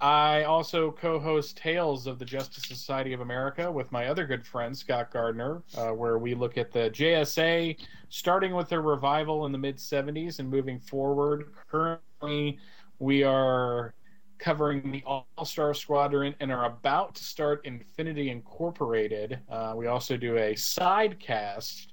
I 0.00 0.44
also 0.44 0.90
co-host 0.90 1.56
Tales 1.56 2.08
of 2.08 2.18
the 2.18 2.24
Justice 2.24 2.64
Society 2.64 3.12
of 3.12 3.20
America 3.20 3.70
with 3.70 3.92
my 3.92 4.06
other 4.06 4.26
good 4.26 4.44
friend 4.44 4.76
Scott 4.76 5.12
Gardner, 5.12 5.62
uh, 5.76 5.90
where 5.90 6.18
we 6.18 6.34
look 6.34 6.58
at 6.58 6.72
the 6.72 6.90
JSA, 6.90 7.76
starting 8.08 8.54
with 8.54 8.68
their 8.68 8.82
revival 8.82 9.46
in 9.46 9.52
the 9.52 9.58
mid 9.58 9.76
'70s 9.76 10.40
and 10.40 10.50
moving 10.50 10.80
forward. 10.80 11.52
Currently, 11.70 12.58
we 12.98 13.22
are 13.22 13.94
covering 14.38 14.90
the 14.90 15.04
All 15.06 15.26
Star 15.44 15.72
Squadron 15.72 16.34
and 16.40 16.50
are 16.50 16.64
about 16.64 17.14
to 17.14 17.22
start 17.22 17.64
Infinity 17.64 18.30
Incorporated. 18.30 19.38
Uh, 19.48 19.74
we 19.76 19.86
also 19.86 20.16
do 20.16 20.36
a 20.36 20.56
side 20.56 21.20
cast 21.20 21.92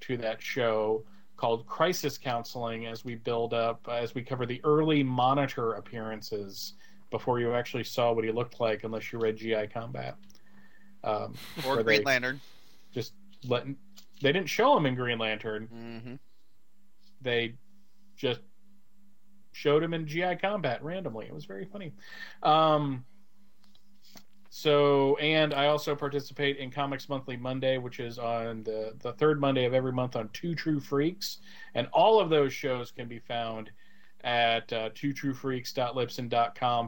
to 0.00 0.16
that 0.16 0.40
show 0.40 1.04
called 1.40 1.66
Crisis 1.66 2.18
Counseling 2.18 2.86
as 2.86 3.02
we 3.02 3.14
build 3.14 3.54
up, 3.54 3.88
as 3.90 4.14
we 4.14 4.22
cover 4.22 4.44
the 4.44 4.60
early 4.62 5.02
Monitor 5.02 5.72
appearances 5.72 6.74
before 7.10 7.40
you 7.40 7.54
actually 7.54 7.82
saw 7.82 8.12
what 8.12 8.24
he 8.24 8.30
looked 8.30 8.60
like, 8.60 8.84
unless 8.84 9.10
you 9.10 9.18
read 9.18 9.38
GI 9.38 9.68
Combat. 9.72 10.16
Um, 11.02 11.34
Or 11.66 11.82
Green 11.82 12.02
Lantern. 12.02 12.42
Just 12.92 13.14
letting. 13.48 13.76
They 14.20 14.32
didn't 14.32 14.50
show 14.50 14.76
him 14.76 14.84
in 14.84 14.94
Green 14.94 15.18
Lantern. 15.18 15.68
Mm-hmm. 15.74 16.14
They 17.22 17.54
just 18.16 18.40
showed 19.52 19.82
him 19.82 19.94
in 19.94 20.06
GI 20.06 20.36
Combat 20.42 20.84
randomly. 20.84 21.24
It 21.24 21.32
was 21.32 21.46
very 21.46 21.64
funny. 21.64 21.94
Um, 22.42 23.06
so, 24.60 25.16
and 25.16 25.54
I 25.54 25.68
also 25.68 25.96
participate 25.96 26.58
in 26.58 26.70
Comics 26.70 27.08
Monthly 27.08 27.38
Monday, 27.38 27.78
which 27.78 27.98
is 27.98 28.18
on 28.18 28.62
the, 28.62 28.92
the 28.98 29.14
third 29.14 29.40
Monday 29.40 29.64
of 29.64 29.72
every 29.72 29.92
month 29.92 30.16
on 30.16 30.28
Two 30.34 30.54
True 30.54 30.80
Freaks. 30.80 31.38
And 31.74 31.88
all 31.94 32.20
of 32.20 32.28
those 32.28 32.52
shows 32.52 32.90
can 32.90 33.08
be 33.08 33.20
found 33.20 33.70
at 34.22 34.70
uh. 34.70 34.90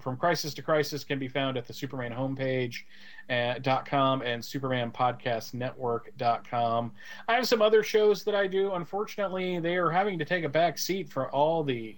From 0.03 0.17
Crisis 0.19 0.53
to 0.53 0.61
Crisis 0.61 1.03
can 1.03 1.19
be 1.19 1.29
found 1.29 1.57
at 1.57 1.67
the 1.67 1.73
Superman 1.73 2.13
homepage 2.13 2.83
at 3.31 3.65
.com 3.87 4.21
and 4.21 4.43
SupermanPodcastNetwork.com. 4.43 6.93
I 7.27 7.33
have 7.33 7.49
some 7.49 7.63
other 7.63 7.83
shows 7.83 8.23
that 8.25 8.35
I 8.35 8.49
do. 8.49 8.75
Unfortunately, 8.75 9.59
they 9.61 9.77
are 9.77 9.89
having 9.89 10.19
to 10.19 10.27
take 10.27 10.45
a 10.45 10.51
back 10.51 10.77
seat 10.77 11.09
for 11.09 11.31
all 11.31 11.65
the 11.65 11.97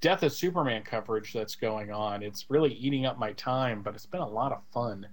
Death 0.00 0.22
of 0.22 0.32
Superman 0.32 0.82
coverage 0.82 1.32
that's 1.32 1.56
going 1.56 1.90
on. 1.90 2.22
It's 2.22 2.46
really 2.48 2.74
eating 2.74 3.06
up 3.06 3.18
my 3.18 3.32
time, 3.32 3.82
but 3.82 3.94
it's 3.94 4.06
been 4.06 4.20
a 4.20 4.28
lot 4.28 4.52
of 4.52 4.62
fun. 4.72 5.06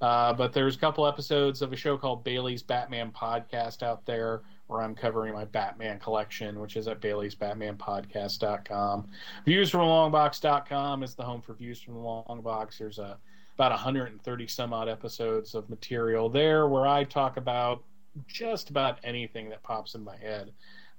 Uh, 0.00 0.32
but 0.32 0.52
there's 0.52 0.76
a 0.76 0.78
couple 0.78 1.06
episodes 1.06 1.60
of 1.60 1.72
a 1.72 1.76
show 1.76 1.98
called 1.98 2.22
Bailey's 2.22 2.62
Batman 2.62 3.10
Podcast 3.10 3.82
out 3.82 4.06
there 4.06 4.42
where 4.68 4.82
I'm 4.82 4.94
covering 4.94 5.34
my 5.34 5.46
Batman 5.46 5.98
collection, 5.98 6.60
which 6.60 6.76
is 6.76 6.86
at 6.86 7.00
Bailey'sBatmanPodcast.com. 7.00 9.08
ViewsFromTheLongBox.com 9.46 11.02
is 11.02 11.14
the 11.14 11.22
home 11.22 11.40
for 11.40 11.54
Views 11.54 11.80
from 11.80 11.94
the 11.94 12.00
Long 12.00 12.42
Box. 12.44 12.78
There's 12.78 12.98
a 12.98 13.16
about 13.54 13.72
130 13.72 14.46
some 14.46 14.72
odd 14.72 14.88
episodes 14.88 15.56
of 15.56 15.68
material 15.68 16.28
there 16.28 16.68
where 16.68 16.86
I 16.86 17.02
talk 17.02 17.36
about 17.36 17.82
just 18.28 18.70
about 18.70 19.00
anything 19.02 19.48
that 19.48 19.64
pops 19.64 19.96
in 19.96 20.04
my 20.04 20.16
head. 20.16 20.52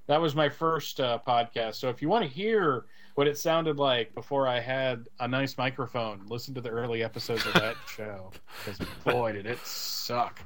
That 0.07 0.19
was 0.19 0.35
my 0.35 0.49
first 0.49 0.99
uh, 0.99 1.19
podcast. 1.25 1.75
So 1.75 1.87
if 1.87 2.01
you 2.01 2.09
want 2.09 2.25
to 2.25 2.29
hear 2.29 2.83
what 3.19 3.27
it 3.27 3.37
sounded 3.37 3.77
like 3.79 4.15
before 4.15 4.47
I 4.47 4.61
had 4.61 5.09
a 5.19 5.27
nice 5.27 5.57
microphone, 5.57 6.21
listen 6.29 6.53
to 6.53 6.61
the 6.61 6.69
early 6.69 7.03
episodes 7.03 7.45
of 7.45 7.51
that 7.55 7.75
show. 7.85 8.31
Because 8.63 8.87
boy, 9.03 9.33
did 9.33 9.45
it 9.45 9.59
suck. 9.65 10.39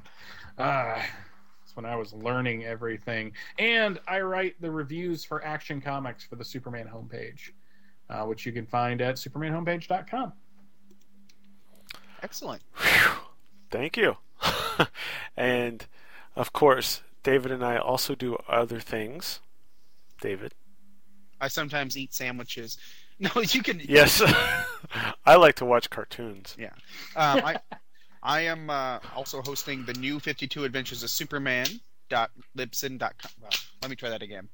Uh, 0.58 1.00
it's 1.62 1.76
when 1.76 1.86
I 1.86 1.94
was 1.94 2.12
learning 2.12 2.64
everything. 2.64 3.30
And 3.60 4.00
I 4.08 4.22
write 4.22 4.60
the 4.60 4.72
reviews 4.72 5.24
for 5.24 5.44
Action 5.44 5.80
Comics 5.80 6.24
for 6.24 6.34
the 6.34 6.44
Superman 6.44 6.90
homepage, 6.92 7.50
uh, 8.10 8.24
which 8.24 8.44
you 8.44 8.50
can 8.50 8.66
find 8.66 9.00
at 9.00 9.18
supermanhomepage.com. 9.18 10.32
Excellent. 12.24 12.62
Thank 13.70 13.96
you. 13.96 14.16
and 15.36 15.86
of 16.34 16.52
course, 16.52 17.02
David 17.22 17.52
and 17.52 17.64
I 17.64 17.76
also 17.76 18.16
do 18.16 18.36
other 18.48 18.80
things. 18.80 19.38
David. 20.20 20.54
I 21.44 21.48
sometimes 21.48 21.96
eat 21.96 22.14
sandwiches. 22.14 22.78
No, 23.20 23.30
you 23.42 23.62
can. 23.62 23.80
Yes, 23.88 24.20
I 25.24 25.36
like 25.36 25.54
to 25.56 25.64
watch 25.64 25.88
cartoons. 25.88 26.56
Yeah, 26.58 26.72
um, 27.14 27.42
I 27.44 27.56
I 28.24 28.40
am 28.40 28.68
uh, 28.68 28.98
also 29.14 29.40
hosting 29.40 29.84
the 29.84 29.94
new 29.94 30.18
Fifty 30.18 30.48
Two 30.48 30.64
Adventures 30.64 31.04
of 31.04 31.10
Superman. 31.10 31.68
Dot 32.08 32.32
Libsyn.com. 32.58 33.30
Well, 33.40 33.52
let 33.82 33.88
me 33.88 33.94
try 33.94 34.10
that 34.10 34.22
again. 34.22 34.48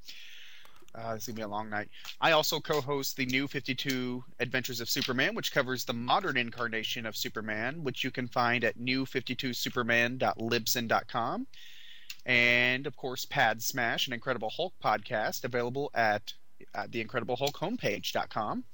Uh, 0.95 1.15
it's 1.17 1.27
gonna 1.27 1.37
be 1.37 1.43
a 1.43 1.49
long 1.49 1.71
night. 1.71 1.89
I 2.21 2.33
also 2.33 2.61
co-host 2.61 3.17
the 3.17 3.25
new 3.27 3.49
52 3.49 4.23
Adventures 4.41 4.81
of 4.81 4.91
Superman, 4.91 5.35
which 5.35 5.53
covers 5.53 5.85
the 5.85 5.95
modern 5.95 6.37
incarnation 6.37 7.07
of 7.07 7.17
Superman, 7.17 7.83
which 7.83 8.05
you 8.05 8.11
can 8.11 8.29
find 8.29 8.63
at 8.63 8.79
new52superman.libsyn.com. 8.79 11.47
And 12.27 12.87
of 12.87 12.97
course, 12.97 13.25
Pad 13.25 13.63
Smash, 13.63 14.07
an 14.07 14.13
Incredible 14.13 14.51
Hulk 14.51 14.75
podcast, 14.83 15.45
available 15.45 15.91
at, 15.95 16.35
at 16.75 16.93
the 16.93 17.01
Incredible 17.01 17.37
Hulk 17.37 17.59
homepage.com. 17.59 18.65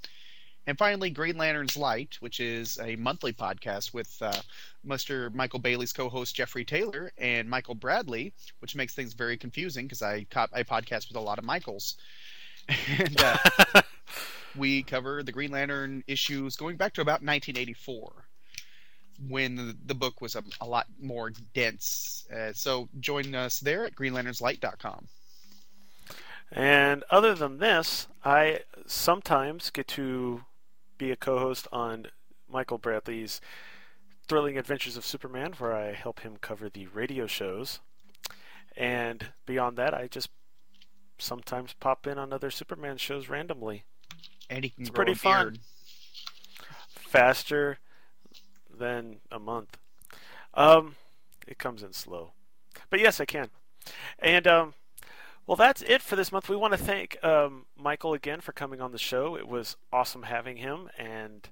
And 0.66 0.76
finally, 0.76 1.10
Green 1.10 1.36
Lantern's 1.36 1.76
Light, 1.76 2.16
which 2.18 2.40
is 2.40 2.78
a 2.82 2.96
monthly 2.96 3.32
podcast 3.32 3.94
with 3.94 4.16
uh, 4.20 4.40
Mr. 4.84 5.32
Michael 5.32 5.60
Bailey's 5.60 5.92
co-host 5.92 6.34
Jeffrey 6.34 6.64
Taylor 6.64 7.12
and 7.18 7.48
Michael 7.48 7.76
Bradley, 7.76 8.32
which 8.58 8.74
makes 8.74 8.92
things 8.92 9.12
very 9.12 9.36
confusing 9.36 9.84
because 9.84 10.02
I 10.02 10.26
co- 10.28 10.48
I 10.52 10.64
podcast 10.64 11.08
with 11.08 11.16
a 11.16 11.20
lot 11.20 11.38
of 11.38 11.44
Michaels, 11.44 11.94
and 12.98 13.22
uh, 13.22 13.82
we 14.56 14.82
cover 14.82 15.22
the 15.22 15.30
Green 15.30 15.52
Lantern 15.52 16.02
issues 16.08 16.56
going 16.56 16.76
back 16.76 16.94
to 16.94 17.00
about 17.00 17.22
1984, 17.22 18.12
when 19.28 19.54
the, 19.54 19.76
the 19.86 19.94
book 19.94 20.20
was 20.20 20.34
a, 20.34 20.42
a 20.60 20.66
lot 20.66 20.86
more 21.00 21.30
dense. 21.54 22.26
Uh, 22.34 22.52
so 22.52 22.88
join 22.98 23.36
us 23.36 23.60
there 23.60 23.84
at 23.84 23.94
GreenLanternsLight.com. 23.94 25.06
And 26.52 27.04
other 27.10 27.34
than 27.34 27.58
this, 27.58 28.06
I 28.24 28.60
sometimes 28.86 29.70
get 29.70 29.88
to 29.88 30.44
be 30.98 31.10
a 31.10 31.16
co-host 31.16 31.66
on 31.72 32.06
Michael 32.48 32.78
Bradley's 32.78 33.40
Thrilling 34.28 34.56
Adventures 34.56 34.96
of 34.96 35.04
Superman, 35.04 35.54
where 35.58 35.74
I 35.74 35.92
help 35.92 36.20
him 36.20 36.36
cover 36.40 36.68
the 36.68 36.86
radio 36.86 37.26
shows. 37.26 37.80
And 38.76 39.28
beyond 39.44 39.76
that, 39.76 39.94
I 39.94 40.06
just 40.06 40.30
sometimes 41.18 41.74
pop 41.78 42.06
in 42.06 42.18
on 42.18 42.32
other 42.32 42.50
Superman 42.50 42.98
shows 42.98 43.28
randomly. 43.28 43.84
And 44.48 44.64
he 44.64 44.70
can 44.70 44.82
it's 44.82 44.90
grow 44.90 45.04
pretty 45.04 45.14
fun. 45.14 45.44
beard. 45.44 45.58
Faster 46.88 47.78
than 48.72 49.16
a 49.30 49.38
month. 49.38 49.78
Um, 50.54 50.96
it 51.46 51.58
comes 51.58 51.82
in 51.82 51.92
slow, 51.92 52.32
but 52.90 53.00
yes, 53.00 53.20
I 53.20 53.24
can. 53.24 53.50
And 54.18 54.46
um, 54.46 54.74
well, 55.46 55.56
that's 55.56 55.82
it 55.82 56.02
for 56.02 56.16
this 56.16 56.32
month. 56.32 56.48
We 56.48 56.56
want 56.56 56.72
to 56.72 56.78
thank 56.78 57.22
um, 57.24 57.66
Michael 57.76 58.14
again 58.14 58.40
for 58.40 58.52
coming 58.52 58.80
on 58.80 58.92
the 58.92 58.98
show. 58.98 59.36
It 59.36 59.46
was 59.46 59.76
awesome 59.92 60.24
having 60.24 60.56
him, 60.56 60.88
and 60.98 61.48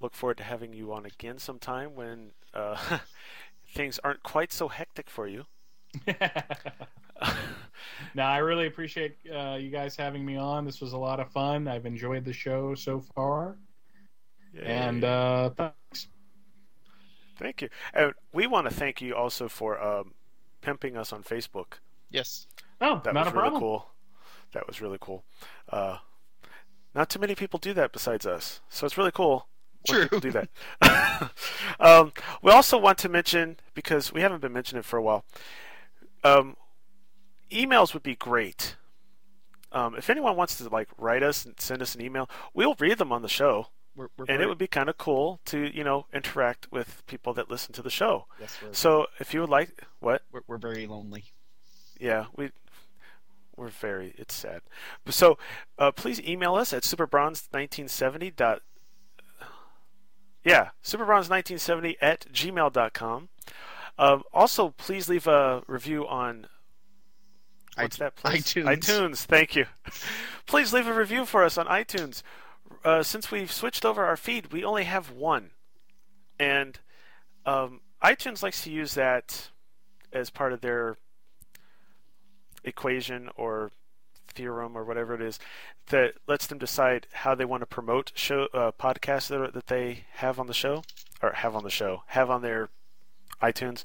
look 0.00 0.14
forward 0.14 0.38
to 0.38 0.44
having 0.44 0.72
you 0.72 0.92
on 0.92 1.04
again 1.04 1.38
sometime 1.38 1.94
when 1.94 2.30
uh, 2.54 2.98
things 3.74 4.00
aren't 4.02 4.22
quite 4.22 4.52
so 4.52 4.68
hectic 4.68 5.10
for 5.10 5.26
you. 5.26 5.44
no, 8.14 8.22
I 8.22 8.38
really 8.38 8.66
appreciate 8.66 9.16
uh, 9.32 9.58
you 9.60 9.70
guys 9.70 9.94
having 9.94 10.24
me 10.24 10.36
on. 10.36 10.64
This 10.64 10.80
was 10.80 10.92
a 10.92 10.98
lot 10.98 11.20
of 11.20 11.30
fun. 11.30 11.68
I've 11.68 11.86
enjoyed 11.86 12.24
the 12.24 12.32
show 12.32 12.74
so 12.74 13.00
far. 13.14 13.56
And 14.60 15.04
uh, 15.04 15.50
thanks. 15.50 16.08
Thank 17.38 17.62
you. 17.62 17.68
And 17.94 18.12
we 18.32 18.46
want 18.46 18.68
to 18.68 18.74
thank 18.74 19.00
you 19.00 19.14
also 19.14 19.48
for 19.48 19.82
um, 19.82 20.12
pimping 20.60 20.96
us 20.96 21.12
on 21.12 21.22
Facebook. 21.22 21.78
Yes. 22.10 22.46
Oh, 22.82 23.00
that 23.04 23.14
not 23.14 23.26
was 23.26 23.32
a 23.32 23.36
really 23.36 23.42
problem. 23.50 23.60
cool. 23.60 23.86
That 24.52 24.66
was 24.66 24.80
really 24.82 24.98
cool. 25.00 25.24
Uh, 25.68 25.98
not 26.94 27.08
too 27.08 27.18
many 27.18 27.34
people 27.34 27.58
do 27.58 27.72
that 27.74 27.92
besides 27.92 28.26
us, 28.26 28.60
so 28.68 28.84
it's 28.84 28.98
really 28.98 29.12
cool. 29.12 29.48
True. 29.86 30.02
people 30.02 30.20
do 30.20 30.30
that. 30.32 31.30
um, 31.80 32.12
we 32.42 32.52
also 32.52 32.76
want 32.78 32.98
to 32.98 33.08
mention 33.08 33.56
because 33.74 34.12
we 34.12 34.20
haven't 34.20 34.40
been 34.42 34.52
mentioning 34.52 34.80
it 34.80 34.84
for 34.84 34.96
a 34.98 35.02
while. 35.02 35.24
Um, 36.22 36.56
emails 37.50 37.94
would 37.94 38.02
be 38.02 38.14
great. 38.14 38.76
Um, 39.72 39.94
if 39.96 40.10
anyone 40.10 40.36
wants 40.36 40.56
to 40.58 40.68
like 40.68 40.88
write 40.98 41.22
us 41.22 41.44
and 41.46 41.58
send 41.58 41.80
us 41.82 41.94
an 41.94 42.02
email, 42.02 42.28
we'll 42.52 42.76
read 42.78 42.98
them 42.98 43.10
on 43.12 43.22
the 43.22 43.28
show. 43.28 43.68
We're, 43.96 44.08
we're 44.16 44.24
and 44.24 44.38
very- 44.38 44.44
it 44.44 44.48
would 44.48 44.58
be 44.58 44.66
kind 44.66 44.88
of 44.88 44.98
cool 44.98 45.40
to 45.46 45.74
you 45.76 45.82
know 45.84 46.06
interact 46.12 46.70
with 46.70 47.02
people 47.06 47.32
that 47.34 47.50
listen 47.50 47.72
to 47.74 47.82
the 47.82 47.90
show. 47.90 48.26
Yes, 48.38 48.58
we're- 48.62 48.74
so 48.74 49.06
if 49.18 49.32
you 49.34 49.40
would 49.40 49.50
like, 49.50 49.82
what? 50.00 50.22
We're, 50.30 50.42
we're 50.46 50.58
very 50.58 50.86
lonely. 50.86 51.24
Yeah, 51.98 52.26
we 52.36 52.50
we're 53.56 53.68
very. 53.68 54.14
It's 54.16 54.34
sad. 54.34 54.62
So 55.08 55.38
uh, 55.78 55.92
please 55.92 56.20
email 56.20 56.54
us 56.54 56.72
at 56.72 56.82
superbronze1970. 56.82 58.36
Dot, 58.36 58.62
yeah, 60.44 60.70
superbronze1970 60.82 61.96
at 62.00 62.32
gmail.com. 62.32 63.28
Um, 63.98 64.22
also, 64.32 64.70
please 64.70 65.08
leave 65.08 65.26
a 65.26 65.62
review 65.66 66.06
on. 66.06 66.46
What's 67.76 67.96
that 67.98 68.16
place? 68.16 68.52
iTunes. 68.52 68.78
iTunes. 68.78 69.24
Thank 69.24 69.56
you. 69.56 69.66
please 70.46 70.72
leave 70.72 70.86
a 70.86 70.94
review 70.94 71.24
for 71.24 71.44
us 71.44 71.56
on 71.56 71.66
iTunes. 71.66 72.22
Uh, 72.84 73.02
since 73.02 73.30
we've 73.30 73.52
switched 73.52 73.84
over 73.84 74.04
our 74.04 74.16
feed, 74.16 74.52
we 74.52 74.64
only 74.64 74.84
have 74.84 75.10
one, 75.10 75.50
and 76.38 76.80
um, 77.46 77.80
iTunes 78.02 78.42
likes 78.42 78.62
to 78.64 78.70
use 78.70 78.94
that 78.94 79.50
as 80.12 80.30
part 80.30 80.52
of 80.52 80.60
their 80.62 80.96
equation 82.64 83.28
or 83.36 83.70
theorem 84.28 84.76
or 84.76 84.84
whatever 84.84 85.14
it 85.14 85.20
is 85.20 85.38
that 85.88 86.14
lets 86.26 86.46
them 86.46 86.58
decide 86.58 87.06
how 87.12 87.34
they 87.34 87.44
want 87.44 87.60
to 87.60 87.66
promote 87.66 88.12
show 88.14 88.48
uh, 88.54 88.72
podcasts 88.72 89.28
that, 89.28 89.52
that 89.52 89.66
they 89.66 90.04
have 90.14 90.38
on 90.38 90.46
the 90.46 90.54
show 90.54 90.82
or 91.20 91.32
have 91.32 91.54
on 91.54 91.64
the 91.64 91.70
show 91.70 92.02
have 92.06 92.30
on 92.30 92.42
their 92.42 92.68
iTunes. 93.42 93.82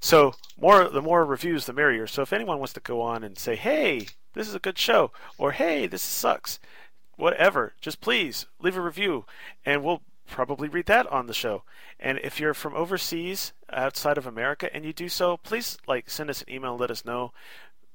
So 0.00 0.34
more 0.58 0.88
the 0.88 1.02
more 1.02 1.24
reviews 1.24 1.66
the 1.66 1.72
merrier. 1.72 2.06
So 2.06 2.22
if 2.22 2.32
anyone 2.32 2.58
wants 2.58 2.72
to 2.74 2.80
go 2.80 3.00
on 3.00 3.22
and 3.22 3.38
say, 3.38 3.54
"Hey, 3.54 4.08
this 4.32 4.48
is 4.48 4.54
a 4.54 4.58
good 4.58 4.78
show," 4.78 5.12
or 5.38 5.52
"Hey, 5.52 5.86
this 5.86 6.02
sucks," 6.02 6.58
whatever, 7.16 7.74
just 7.80 8.00
please 8.00 8.46
leave 8.58 8.76
a 8.76 8.80
review, 8.80 9.26
and 9.64 9.84
we'll 9.84 10.02
probably 10.26 10.68
read 10.68 10.86
that 10.86 11.06
on 11.08 11.26
the 11.26 11.34
show. 11.34 11.62
And 12.00 12.18
if 12.22 12.40
you're 12.40 12.54
from 12.54 12.74
overseas, 12.74 13.52
outside 13.70 14.18
of 14.18 14.26
America, 14.26 14.74
and 14.74 14.84
you 14.84 14.92
do 14.92 15.08
so, 15.08 15.36
please 15.36 15.78
like 15.86 16.08
send 16.08 16.30
us 16.30 16.42
an 16.42 16.52
email 16.52 16.72
and 16.72 16.80
let 16.80 16.90
us 16.90 17.04
know, 17.04 17.32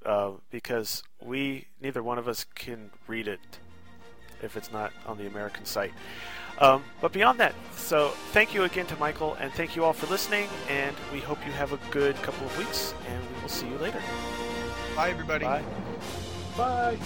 uh, 0.05 0.31
because 0.51 1.03
we 1.21 1.67
neither 1.81 2.01
one 2.03 2.17
of 2.17 2.27
us 2.27 2.45
can 2.55 2.91
read 3.07 3.27
it 3.27 3.39
if 4.41 4.55
it's 4.55 4.71
not 4.71 4.91
on 5.05 5.17
the 5.17 5.27
American 5.27 5.65
site. 5.65 5.91
Um, 6.59 6.83
but 6.99 7.13
beyond 7.13 7.39
that, 7.39 7.53
so 7.73 8.09
thank 8.31 8.53
you 8.53 8.63
again 8.63 8.85
to 8.87 8.95
Michael, 8.97 9.35
and 9.35 9.51
thank 9.53 9.75
you 9.75 9.83
all 9.85 9.93
for 9.93 10.07
listening. 10.07 10.49
And 10.69 10.95
we 11.13 11.19
hope 11.19 11.37
you 11.45 11.53
have 11.53 11.71
a 11.71 11.79
good 11.89 12.15
couple 12.17 12.45
of 12.45 12.57
weeks, 12.57 12.93
and 13.07 13.23
we 13.35 13.41
will 13.41 13.49
see 13.49 13.67
you 13.67 13.77
later. 13.77 14.01
Bye, 14.95 15.11
everybody. 15.11 15.45
Bye. 15.45 15.63
Bye. 16.57 16.97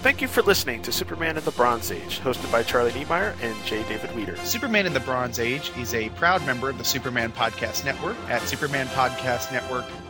Thank 0.00 0.22
you 0.22 0.28
for 0.28 0.42
listening 0.42 0.80
to 0.82 0.92
Superman 0.92 1.36
in 1.36 1.44
the 1.44 1.50
Bronze 1.50 1.90
Age, 1.90 2.20
hosted 2.20 2.52
by 2.52 2.62
Charlie 2.62 2.92
Niemeyer 2.92 3.34
and 3.42 3.56
J. 3.64 3.82
David 3.88 4.14
Weeder. 4.14 4.36
Superman 4.44 4.86
in 4.86 4.92
the 4.92 5.00
Bronze 5.00 5.40
Age 5.40 5.72
is 5.76 5.92
a 5.92 6.08
proud 6.10 6.46
member 6.46 6.70
of 6.70 6.78
the 6.78 6.84
Superman 6.84 7.32
Podcast 7.32 7.84
Network 7.84 8.16
at 8.28 8.40
supermanpodcastnetwork.com, 8.42 10.07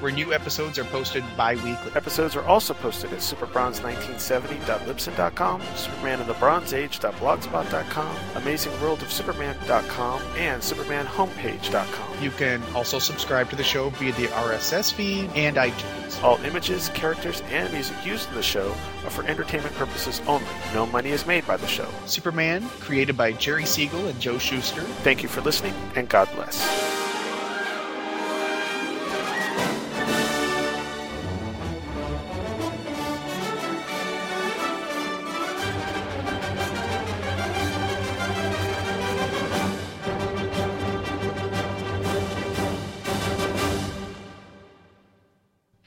where 0.00 0.12
new 0.12 0.32
episodes 0.32 0.78
are 0.78 0.84
posted 0.84 1.22
bi-weekly. 1.36 1.92
Episodes 1.94 2.34
are 2.36 2.44
also 2.44 2.72
posted 2.74 3.12
at 3.12 3.18
superbronze1970.libsyn.com, 3.18 5.60
supermaninthebronzeage.blogspot.com, 5.60 8.16
amazingworldofsuperman.com, 8.34 10.22
and 10.36 10.62
supermanhomepage.com. 10.62 12.22
You 12.22 12.30
can 12.30 12.62
also 12.74 12.98
subscribe 12.98 13.50
to 13.50 13.56
the 13.56 13.64
show 13.64 13.90
via 13.90 14.12
the 14.12 14.28
RSS 14.28 14.90
feed 14.92 15.30
and 15.34 15.56
iTunes. 15.56 16.22
All 16.22 16.38
images, 16.44 16.88
characters, 16.90 17.42
and 17.50 17.72
music 17.72 17.96
used 18.04 18.28
in 18.28 18.34
the 18.34 18.42
show 18.42 18.70
are 19.04 19.10
for 19.10 19.24
entertainment 19.24 19.74
purposes 19.76 20.20
only. 20.26 20.46
No 20.74 20.84
money 20.86 21.10
is 21.10 21.26
made 21.26 21.46
by 21.46 21.56
the 21.56 21.66
show. 21.66 21.88
Superman, 22.06 22.68
created 22.80 23.16
by 23.16 23.32
Jerry 23.32 23.64
Siegel 23.64 24.06
and 24.06 24.20
Joe 24.20 24.38
Shuster. 24.38 24.80
Thank 24.80 25.22
you 25.22 25.28
for 25.28 25.40
listening, 25.42 25.74
and 25.94 26.08
God 26.08 26.28
bless. 26.34 27.07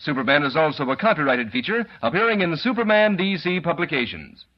Superman 0.03 0.43
is 0.43 0.55
also 0.55 0.89
a 0.89 0.97
copyrighted 0.97 1.51
feature 1.51 1.85
appearing 2.01 2.41
in 2.41 2.57
Superman 2.57 3.17
DC 3.17 3.63
publications. 3.63 4.45